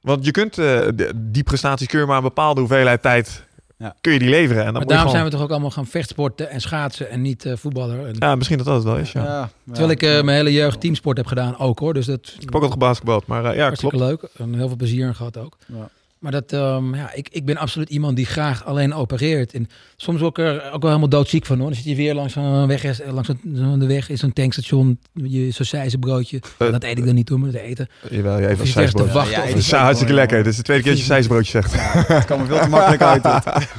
[0.00, 0.80] Want je kunt eh,
[1.14, 3.44] die prestaties kun je maar een bepaalde hoeveelheid tijd
[3.82, 3.94] Ja.
[4.00, 4.64] kun je die leveren.
[4.64, 6.60] En dan Maar moet je daarom gewoon- zijn we toch ook allemaal gaan vechtsporten en
[6.60, 8.06] schaatsen en niet eh, voetballer.
[8.06, 9.24] En, Ja, misschien dat dat het wel is, ja.
[9.24, 11.94] ja, Terwijl ik eh, mijn hele jeugd teamsport heb gedaan ook hoor.
[11.94, 14.10] Dus dat Ik heb ook altijd gebasketbald, maar eh, ja, hartstikke klopt.
[14.22, 14.30] leuk.
[14.38, 15.56] En heel veel plezier in gehad ook.
[15.66, 15.88] Ja.
[16.22, 19.52] Maar dat, ehm, ja, ik, ik ben absoluut iemand die graag alleen opereert.
[19.54, 21.66] En soms ook er ook wel helemaal doodziek van hoor.
[21.66, 24.98] Dan zit je weer langs een weg, is- langs een, zo'n weg in zo'n tankstation.
[25.12, 26.40] Je sausijzenbroodje.
[26.58, 27.88] Eh, dat eet ik dan niet hoor, maar dat eten.
[28.10, 29.12] Jawel, even je te zijsbroodje.
[29.12, 29.32] wachten.
[29.32, 30.36] Ja, ja, Dat is hartstikke lekker.
[30.42, 31.72] Dit is de tweede keer dat je zijsbroodje zegt.
[32.08, 33.24] Het kwam me veel te makkelijk uit.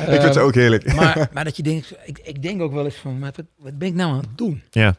[0.00, 0.94] Ik vind het Ehm, ook heerlijk.
[0.94, 3.78] maar, maar dat je denkt, ik, ik denk ook wel eens van, maar wat, wat
[3.78, 4.62] ben ik nou aan het doen?
[4.70, 4.94] Ja.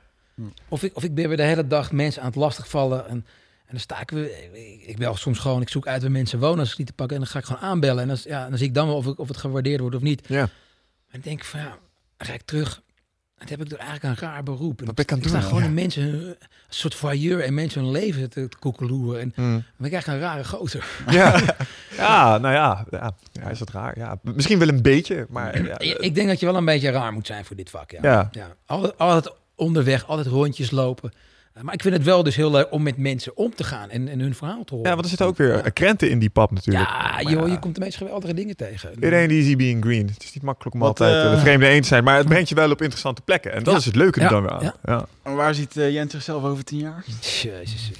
[0.69, 3.07] Of ik, of ik ben weer de hele dag mensen aan het lastigvallen.
[3.09, 3.25] En,
[3.71, 6.39] en dan sta ik weer, ik, ik bel soms gewoon, ik zoek uit waar mensen
[6.39, 7.15] wonen als ik niet te pakken.
[7.15, 8.01] En dan ga ik gewoon aanbellen.
[8.01, 10.01] En dan, ja, dan zie ik dan wel of, ik, of het gewaardeerd wordt of
[10.01, 10.27] niet.
[10.27, 10.41] Ja.
[10.41, 10.49] En
[11.11, 11.77] dan denk ik van, ja,
[12.17, 12.81] dan ga ik terug.
[13.37, 14.79] Dan heb ik toch eigenlijk een raar beroep.
[14.79, 15.41] En Wat ben ik aan het doen?
[15.41, 15.65] gewoon Ja.
[15.65, 16.35] in mensen, een
[16.69, 19.21] soort voyeur en mensen hun leven te, te koekeloeren.
[19.21, 19.63] En Mm.
[19.77, 20.85] ben ik echt een rare gozer.
[21.09, 21.41] Ja.
[21.97, 23.15] ja, nou ja, ja.
[23.31, 23.97] Ja, is dat raar?
[23.97, 27.13] Ja, misschien wel een beetje, maar ja, Ik, denk dat je wel een beetje raar
[27.13, 27.91] moet zijn voor dit vak.
[27.91, 27.99] Ja.
[28.01, 28.29] Ja.
[28.31, 28.55] Ja.
[28.65, 31.11] Altijd, altijd onderweg, altijd rondjes lopen.
[31.57, 33.89] Uh, maar ik vind het wel dus heel leuk om met mensen om te gaan
[33.89, 34.89] en, en hun verhaal te horen.
[34.89, 36.89] ja, want er zitten ook weer krenten in die pap natuurlijk.
[36.89, 37.53] Ja, Maar joh, ja.
[37.53, 38.89] je komt de meest geweldige dingen tegen.
[38.93, 40.07] Iedereen die easy being green.
[40.07, 42.17] Het is niet makkelijk om Wat, altijd eh, eh, de vreemde een te zijn, maar
[42.17, 43.51] het brengt je wel op interessante plekken.
[43.53, 43.79] En dat Ja.
[43.79, 44.63] is het leuke er dan weer aan.
[44.63, 44.75] Ja.
[44.85, 45.05] Ja.
[45.23, 47.03] En waar ziet eh, Jens zichzelf over tien jaar?
[47.19, 47.91] Jezus.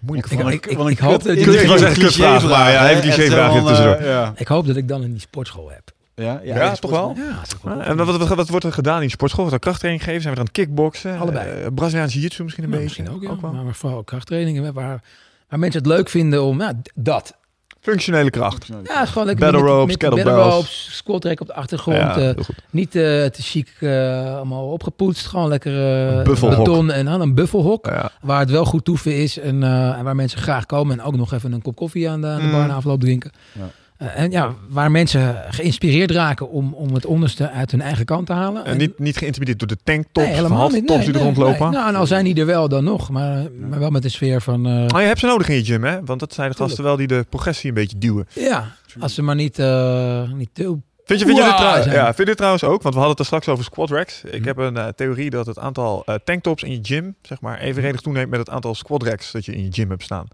[0.00, 2.88] Moeilijke Ik- ik- ik- hoop dat Ik was een echt een kutvraag, maar ja, hè?
[2.88, 3.94] even cliché Echt vraag zo er van, tussendoor.
[3.96, 5.92] eh, Ja, Ik hoop dat ik dan in die sportschool heb.
[6.14, 7.12] Ja, Ja, toch wel?
[7.16, 7.22] Ja,
[7.56, 9.42] ook wel En wat, wat, wat wordt er gedaan in de sportschool?
[9.44, 10.22] Wordt er krachttraining gegeven?
[10.24, 11.18] Zijn we aan het kickboksen?
[11.18, 11.62] Allebei.
[11.62, 13.02] Eh, Braziliaanse jiu-jitsu misschien een Nou, beetje?
[13.02, 13.40] misschien ook, ja.
[13.42, 13.52] wel.
[13.52, 15.00] maar, maar vooral krachttrainingen waar,
[15.48, 17.34] waar mensen het leuk vinden om, nou, dat.
[17.80, 18.66] Functionele kracht.
[18.66, 20.36] Ja, het is gewoon lekker Battle met, ropes, met kettlebells.
[20.36, 21.96] battle ropes, squat rack op de achtergrond.
[21.96, 22.34] Ja, eh,
[22.70, 25.26] niet eh, te chic eh, allemaal opgepoetst.
[25.26, 25.72] Gewoon lekker
[26.18, 27.86] eh, beton en dan een buffelhok.
[27.86, 28.10] Ja.
[28.20, 30.98] Waar het wel goed toeven is en, eh, en waar mensen graag komen.
[30.98, 32.52] En ook nog even een kop koffie aan de, aan de Mm.
[32.52, 33.30] bar na afloop drinken.
[33.52, 33.70] Ja.
[33.96, 38.26] Eh, en ja, waar mensen geïnspireerd raken om, om het onderste uit hun eigen kant
[38.26, 38.64] te halen.
[38.64, 40.86] En niet, niet geïntimideerd door de tanktops, Nee, van helemaal niet.
[40.86, 41.70] tops Nee, die er nee, rondlopen.
[41.70, 44.40] Nou, en al zijn die er wel dan nog, maar, maar wel met de sfeer
[44.42, 44.66] van...
[44.66, 46.04] eh, Maar je hebt ze nodig in je gym, hè?
[46.04, 48.26] Want dat zijn de gasten wel die de progressie een beetje duwen.
[48.34, 48.64] ja,
[49.00, 50.62] als ze maar niet, eh niet te...
[51.06, 52.82] Vind je, vind, je dit trouwens, ja, vind je dit trouwens ook?
[52.82, 54.22] Want we hadden het er straks over squat racks.
[54.24, 54.46] Ik Mhm.
[54.48, 58.38] heb een theorie dat het aantal tanktops in je gym, zeg maar, evenredig toeneemt met
[58.38, 60.26] het aantal squat racks dat je in je gym hebt staan.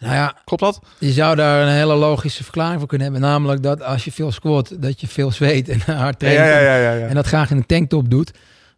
[0.00, 0.80] Nou ja, Klopt dat?
[0.98, 3.28] je zou daar een hele logische verklaring voor kunnen hebben.
[3.28, 6.38] Namelijk dat als je veel squat, dat je veel zweet en hard traint.
[6.38, 7.06] ja, ja, ja, ja.
[7.06, 8.30] En dat graag in een tanktop doet.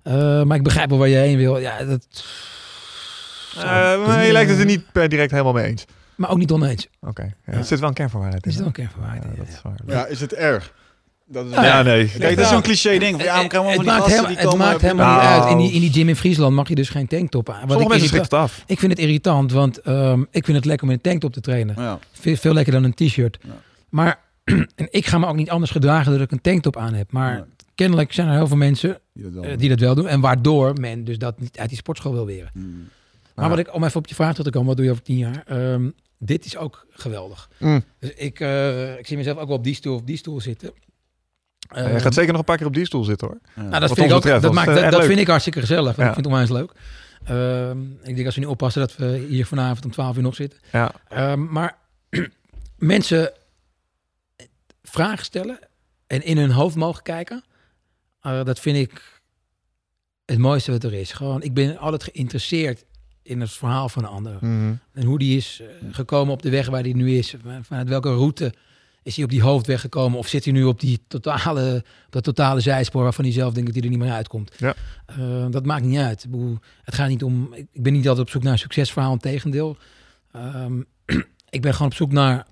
[0.03, 1.59] Eh, maar ik begrijp wel waar je heen wil.
[1.59, 2.07] Ja, dat...
[3.57, 3.63] Eh,
[4.07, 5.85] maar je lijkt het er niet per direct helemaal mee eens.
[6.15, 6.89] Maar ook niet oneens.
[7.01, 7.53] Oké, ja, Ja.
[7.59, 8.51] er zit wel een kern van waarheid in.
[8.51, 8.83] Is het hè?
[9.01, 9.75] wel een dat is waar.
[9.87, 10.73] Ja, is het erg?
[11.33, 12.09] Dat is Ja, Ja, nee.
[12.19, 13.17] Kijk, dat is zo'n cliché ding.
[13.17, 14.67] Van, ja, het van die maakt, helemaal, die het komen...
[14.67, 15.35] maakt helemaal Nou.
[15.35, 15.51] niet uit.
[15.53, 17.61] In die, in die gym in Friesland mag je dus geen tanktop aan.
[17.61, 18.63] Wat Sommige ik, mensen schrikken het af.
[18.67, 21.41] ik vind het irritant, want ehm, ik vind het lekker om in een tanktop te
[21.41, 21.75] trainen.
[21.79, 21.99] Ja.
[22.13, 23.39] Veel, veel lekker dan een t-shirt.
[23.43, 23.51] Ja.
[23.89, 24.19] Maar
[24.75, 27.13] en ik ga me ook niet anders gedragen dat ik een tanktop aan heb.
[27.13, 27.45] Maar Nee,
[27.75, 29.59] kennelijk zijn er heel veel mensen die dat wel eh, doen.
[29.59, 30.09] die dat wel doen.
[30.09, 32.51] En waardoor men dus dat niet uit die sportschool wil weren.
[32.55, 32.89] Mm.
[33.35, 35.03] Maar wat ik, om even op je vraag terug te komen, wat doe je over
[35.03, 35.43] tien jaar?
[35.47, 37.51] Ehm, dit is ook geweldig.
[37.59, 37.85] Mm.
[37.99, 40.71] Dus ik, eh, ik zie mezelf ook wel op die stoel of die stoel zitten.
[41.75, 43.39] Ja, je Ehm, gaat zeker nog een paar keer op die stoel zitten hoor.
[43.57, 43.63] Ja.
[43.63, 45.27] nou, dat, Wat vind ik, ons ook, betreft dat, maakt, dat, eh, dat vind ik
[45.27, 45.97] hartstikke gezellig.
[45.97, 46.07] Ja.
[46.07, 46.73] Ik vind het onwijs leuk.
[47.25, 50.35] Ehm, ik denk als we nu oppassen dat we hier vanavond om 12 uur nog
[50.35, 50.59] zitten.
[50.73, 50.93] Ja.
[51.09, 51.77] Ehm, maar
[52.77, 53.33] mensen
[54.83, 55.59] vragen stellen
[56.07, 57.45] en in hun hoofd mogen kijken.
[58.21, 59.21] eh, dat vind ik
[60.25, 61.13] het mooiste wat er is.
[61.13, 62.85] Gewoon, ik ben altijd geïnteresseerd
[63.23, 64.37] in het verhaal van een ander.
[64.41, 64.73] Mhm.
[64.93, 67.35] En hoe die is eh, gekomen op de weg waar hij nu is.
[67.43, 68.53] Van- Vanuit welke route
[69.11, 70.19] is hij op die hoofdweg gekomen?
[70.19, 73.67] Of zit hij nu op die totale, op dat totale zijspoor waarvan hij zelf denkt
[73.67, 74.53] dat hij er niet meer uitkomt?
[74.57, 74.75] Ja.
[75.07, 76.25] Eh, dat maakt niet uit.
[76.25, 77.55] Ik bedoel, het gaat niet om.
[77.55, 79.77] Ik ben niet altijd op zoek naar een succesverhaal, tegendeel.
[80.33, 80.81] Ehm,
[81.57, 82.47] ik ben gewoon op zoek naar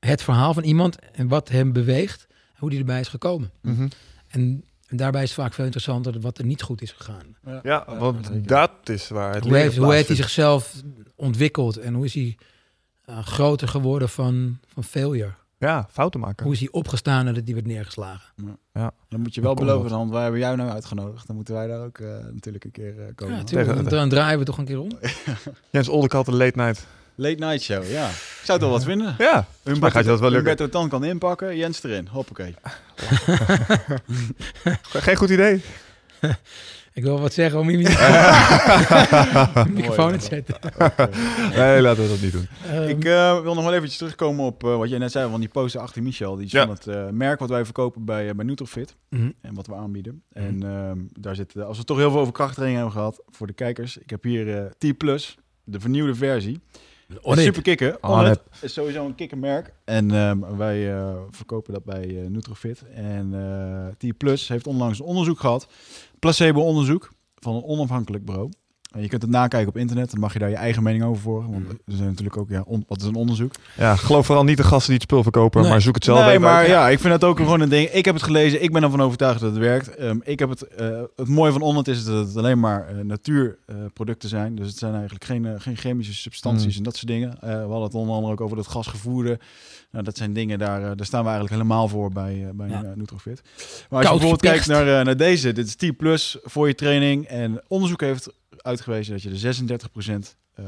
[0.00, 3.50] het verhaal van iemand en wat hem beweegt en hoe die erbij is gekomen.
[3.62, 3.88] Mhm.
[4.28, 7.36] En, en daarbij is het vaak veel interessanter wat er niet goed is gegaan.
[7.62, 10.74] Ja, want dat is waar het Hoe heeft, leren hoe heeft hij zichzelf
[11.14, 12.36] ontwikkeld en hoe is hij
[13.04, 15.34] eh, groter geworden van, van failure?
[15.58, 16.44] Ja, fouten maken.
[16.44, 18.32] Hoe is hij opgestaan nadat hij werd neergeslagen?
[19.08, 21.26] Dan moet je wel beloven, want wij hebben jou nou uitgenodigd.
[21.26, 23.36] Dan moeten wij daar ook eh, natuurlijk een keer eh, komen.
[23.36, 23.74] Ja, tuurlijk.
[23.74, 24.90] Dan, dan draaien we toch een keer om.
[25.70, 26.86] Jens Oldekat, de late night.
[27.14, 28.08] Late night show, ja.
[28.08, 29.14] Ik zou het wel wat vinden.
[29.18, 30.48] Ja, mij gaat je dat wel lukken.
[30.48, 32.06] Humberto Tan kan inpakken, Jens erin.
[32.06, 32.54] Hoppakee.
[35.06, 35.62] Geen goed idee.
[36.98, 37.76] Ik wil wat zeggen om je
[39.74, 40.56] microfoon te zetten.
[41.56, 42.48] Nee, laten we dat niet doen.
[42.66, 45.40] Ehm, Ik eh, wil nog wel eventjes terugkomen op eh, wat jij net zei, van
[45.40, 46.36] die poster achter Michel.
[46.36, 46.66] Die is Ja.
[46.66, 49.30] van het eh, merk wat wij verkopen bij, bij Nutrofit mhm.
[49.40, 50.22] en wat we aanbieden.
[50.32, 53.46] En ehm, daar zit, eh, als we toch heel veel over krachttraining hebben gehad, voor
[53.46, 53.96] de kijkers.
[53.96, 56.60] Ik heb hier eh T+, Plus, de vernieuwde versie.
[57.22, 58.02] Super kicken.
[58.02, 59.72] Onnit is sowieso een kikkermerk.
[59.84, 62.82] En ehm, wij eh, verkopen dat bij eh, Nutrofit.
[62.94, 63.34] En
[64.00, 65.68] eh T Plus heeft onlangs een onderzoek gehad.
[66.18, 68.50] Placebo-onderzoek van een onafhankelijk bureau.
[69.00, 70.10] Je kunt het nakijken op internet.
[70.10, 71.50] Dan mag je daar je eigen mening over voor.
[71.50, 73.52] Want er zijn natuurlijk ook, ja, on- wat is een onderzoek?
[73.76, 75.70] Ja, geloof vooral niet de gasten die het spul verkopen, Nee.
[75.70, 77.88] maar zoek het zelf nee, even maar ja, ik vind dat ook gewoon een ding.
[77.88, 78.62] Ik heb het gelezen.
[78.62, 79.94] Ik ben ervan overtuigd dat het werkt.
[79.96, 83.04] Ehm, ik heb het, eh, het mooie van Onnit is dat het alleen maar eh,
[83.04, 84.54] natuurproducten zijn.
[84.54, 86.76] Dus het zijn eigenlijk geen, eh, geen chemische substanties Mm.
[86.78, 87.36] en dat soort dingen.
[87.40, 89.38] We hadden het onder andere ook over dat gasgevoerde.
[89.90, 92.92] Nou, dat zijn dingen, daar, daar staan we eigenlijk helemaal voor bij, bij Ja.
[92.94, 93.42] Nutrofit.
[93.90, 95.52] Maar als je bijvoorbeeld kijkt naar, naar deze.
[95.52, 97.26] Dit is T Plus voor je training.
[97.26, 98.32] En onderzoek heeft
[98.64, 100.64] uitgewezen dat je er 36% eh,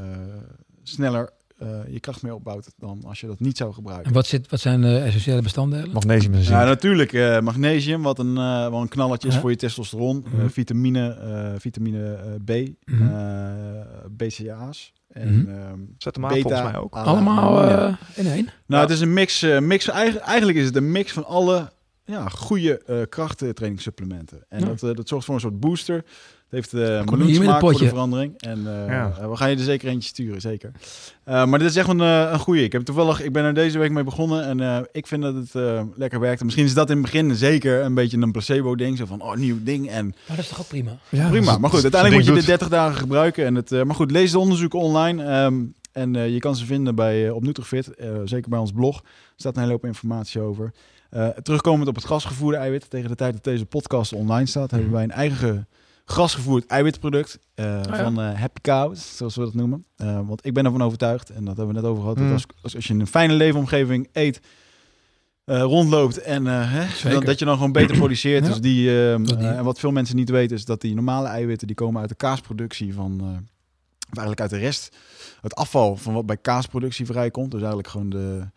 [0.83, 4.07] sneller eh, je kracht mee opbouwt dan als je dat niet zou gebruiken.
[4.07, 5.91] En wat, zit, wat zijn de essentiële bestanddelen?
[5.91, 6.55] Magnesium en zink.
[6.59, 7.13] Ja, natuurlijk.
[7.13, 10.25] eh, magnesium, wat een, eh, wel een knalletje is voor je testosteron.
[10.31, 10.41] Mhm.
[10.41, 12.49] Eh, vitamine, eh, vitamine eh, B,
[12.85, 12.99] eh,
[14.11, 14.93] BCA's.
[15.07, 16.93] En, ehm, Zet hem aan beta, volgens mij ook.
[16.95, 17.87] Allemaal ja.
[17.87, 17.93] eh,
[18.25, 18.47] in één?
[18.65, 19.41] Nou, het is een mix.
[19.41, 21.71] eh, mix eigenlijk, eigenlijk is het een mix van alle
[22.05, 24.43] ja, goede eh krachttrainingssupplementen.
[24.49, 24.65] En Ja.
[24.65, 26.03] dat, eh, dat zorgt voor een soort booster.
[26.51, 27.87] Het heeft uh, een smaak voor de potje.
[27.87, 28.33] verandering.
[28.37, 29.13] En eh, Ja.
[29.21, 30.71] eh, we gaan je er zeker eentje sturen, zeker.
[31.23, 32.63] Eh, maar dit is echt een, eh, een goede.
[32.63, 35.35] Ik heb toevallig, ik ben er deze week mee begonnen en eh, ik vind dat
[35.35, 36.39] het eh, lekker werkt.
[36.39, 38.97] En misschien is dat in het begin zeker een beetje een placebo-ding.
[38.97, 39.89] Zo van, oh, nieuw ding.
[39.89, 40.97] En Maar dat is toch ook prima?
[41.09, 41.57] Ja, prima.
[41.57, 43.45] Maar goed, uiteindelijk moet je dit 30 dagen gebruiken.
[43.45, 45.23] En het, eh, maar goed, lees de onderzoeken online.
[45.23, 47.95] ehm, en eh, je kan ze vinden bij, eh, op Nutrifit.
[47.95, 48.97] eh, zeker bij ons blog.
[48.97, 49.03] Er
[49.35, 50.71] staat een hele hoop informatie over.
[51.09, 52.89] Eh, terugkomend op het gasgevoerde eiwit.
[52.89, 55.67] Tegen de tijd dat deze podcast online staat, hebben wij een eigen
[56.11, 58.03] gasgevoerd eiwitproduct eh, ja.
[58.03, 59.85] van eh, Happy Cows, zoals we dat noemen.
[59.95, 62.23] Eh, want ik ben ervan overtuigd, en dat hebben we net over gehad, Mm.
[62.23, 64.41] dat als, als, als je in een fijne leefomgeving eet,
[65.45, 68.43] rondloopt en hè, dat, dat je dan gewoon beter produceert.
[68.43, 68.49] Ja.
[68.49, 72.01] Dus die, en wat veel mensen niet weten is dat die normale eiwitten die komen
[72.01, 73.21] uit de kaasproductie van,
[74.09, 74.95] of eigenlijk uit de rest,
[75.41, 77.51] het afval van wat bij kaasproductie vrijkomt.
[77.51, 78.47] Dus eigenlijk gewoon de,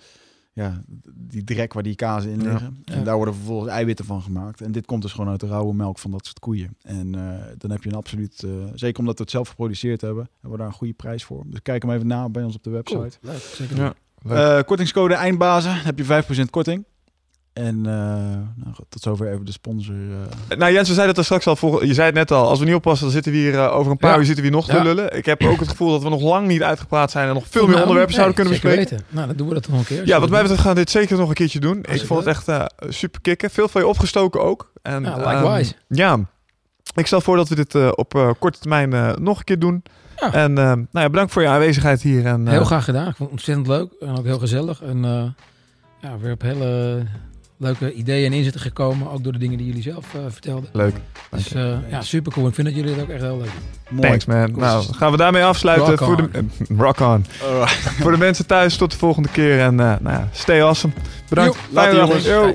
[0.54, 0.80] ja,
[1.14, 2.50] die drek waar die kazen in Ja.
[2.50, 2.82] liggen.
[2.84, 4.60] En daar worden vervolgens eiwitten van gemaakt.
[4.60, 6.76] En dit komt dus gewoon uit de rauwe melk van dat soort koeien.
[6.82, 10.28] En eh, dan heb je een absoluut, eh, zeker omdat we het zelf geproduceerd hebben,
[10.32, 11.42] hebben we daar een goede prijs voor.
[11.46, 12.98] Dus kijk hem even na bij ons op de website.
[13.20, 13.32] Cool.
[13.32, 13.76] Leuk, zeker.
[13.76, 13.94] Ja.
[14.22, 14.58] Leuk.
[14.58, 16.84] Eh, kortingscode eindbazen, heb je 5% korting.
[17.54, 17.92] En eh,
[18.62, 19.94] nou, goed, tot zover even de sponsor.
[20.48, 20.56] eh.
[20.58, 22.58] Nou Jens, we zeiden het er straks al, voor, je zei het net al, als
[22.58, 24.18] we niet oppassen, dan zitten we hier over een paar Ja.
[24.18, 24.82] uur zitten we hier nog te Ja.
[24.82, 25.16] lullen.
[25.16, 27.60] Ik heb ook het gevoel dat we nog lang niet uitgepraat zijn en nog veel
[27.66, 28.90] meer Nou, onderwerpen nee, zouden kunnen bespreken.
[28.98, 29.06] weten.
[29.14, 30.06] Nou, dan doen we dat nog een keer.
[30.06, 31.78] Ja, wat mij betreft gaan we dit zeker nog een keertje doen.
[31.90, 33.50] Ik vond het echt eh, super kicken.
[33.50, 34.72] Veel van je opgestoken ook.
[34.82, 35.74] En, Ja, ehm, likewise.
[35.88, 36.18] ja,
[36.94, 39.58] ik stel voor dat we dit eh, op eh, korte termijn eh, nog een keer
[39.58, 39.82] doen.
[40.16, 40.32] Ja.
[40.32, 42.26] En ehm, nou ja, bedankt voor je aanwezigheid hier.
[42.26, 43.08] En, eh, Heel graag gedaan.
[43.08, 44.82] Ik vond het ontzettend leuk en ook heel gezellig.
[44.82, 45.24] En eh,
[46.00, 47.02] ja, weer op hele
[47.56, 49.10] leuke ideeën en inzichten gekomen.
[49.10, 50.68] Ook door de dingen die jullie zelf eh, vertelden.
[50.72, 50.94] Leuk.
[51.30, 52.46] Dus eh, ja, super cool.
[52.48, 53.96] Ik vind dat jullie het ook echt heel leuk doen.
[53.96, 54.08] Mooi.
[54.08, 54.50] Thanks man.
[54.50, 54.64] Cool.
[54.64, 55.96] Nou, gaan we daarmee afsluiten.
[55.96, 56.50] Rock voor on.
[56.68, 57.26] de, rock on.
[58.00, 59.60] Voor de mensen thuis, tot de volgende keer.
[59.60, 60.92] En eh, nou ja, stay awesome.
[61.28, 61.54] Bedankt.
[61.54, 62.24] Joep, later, jongens.
[62.24, 62.54] Yo.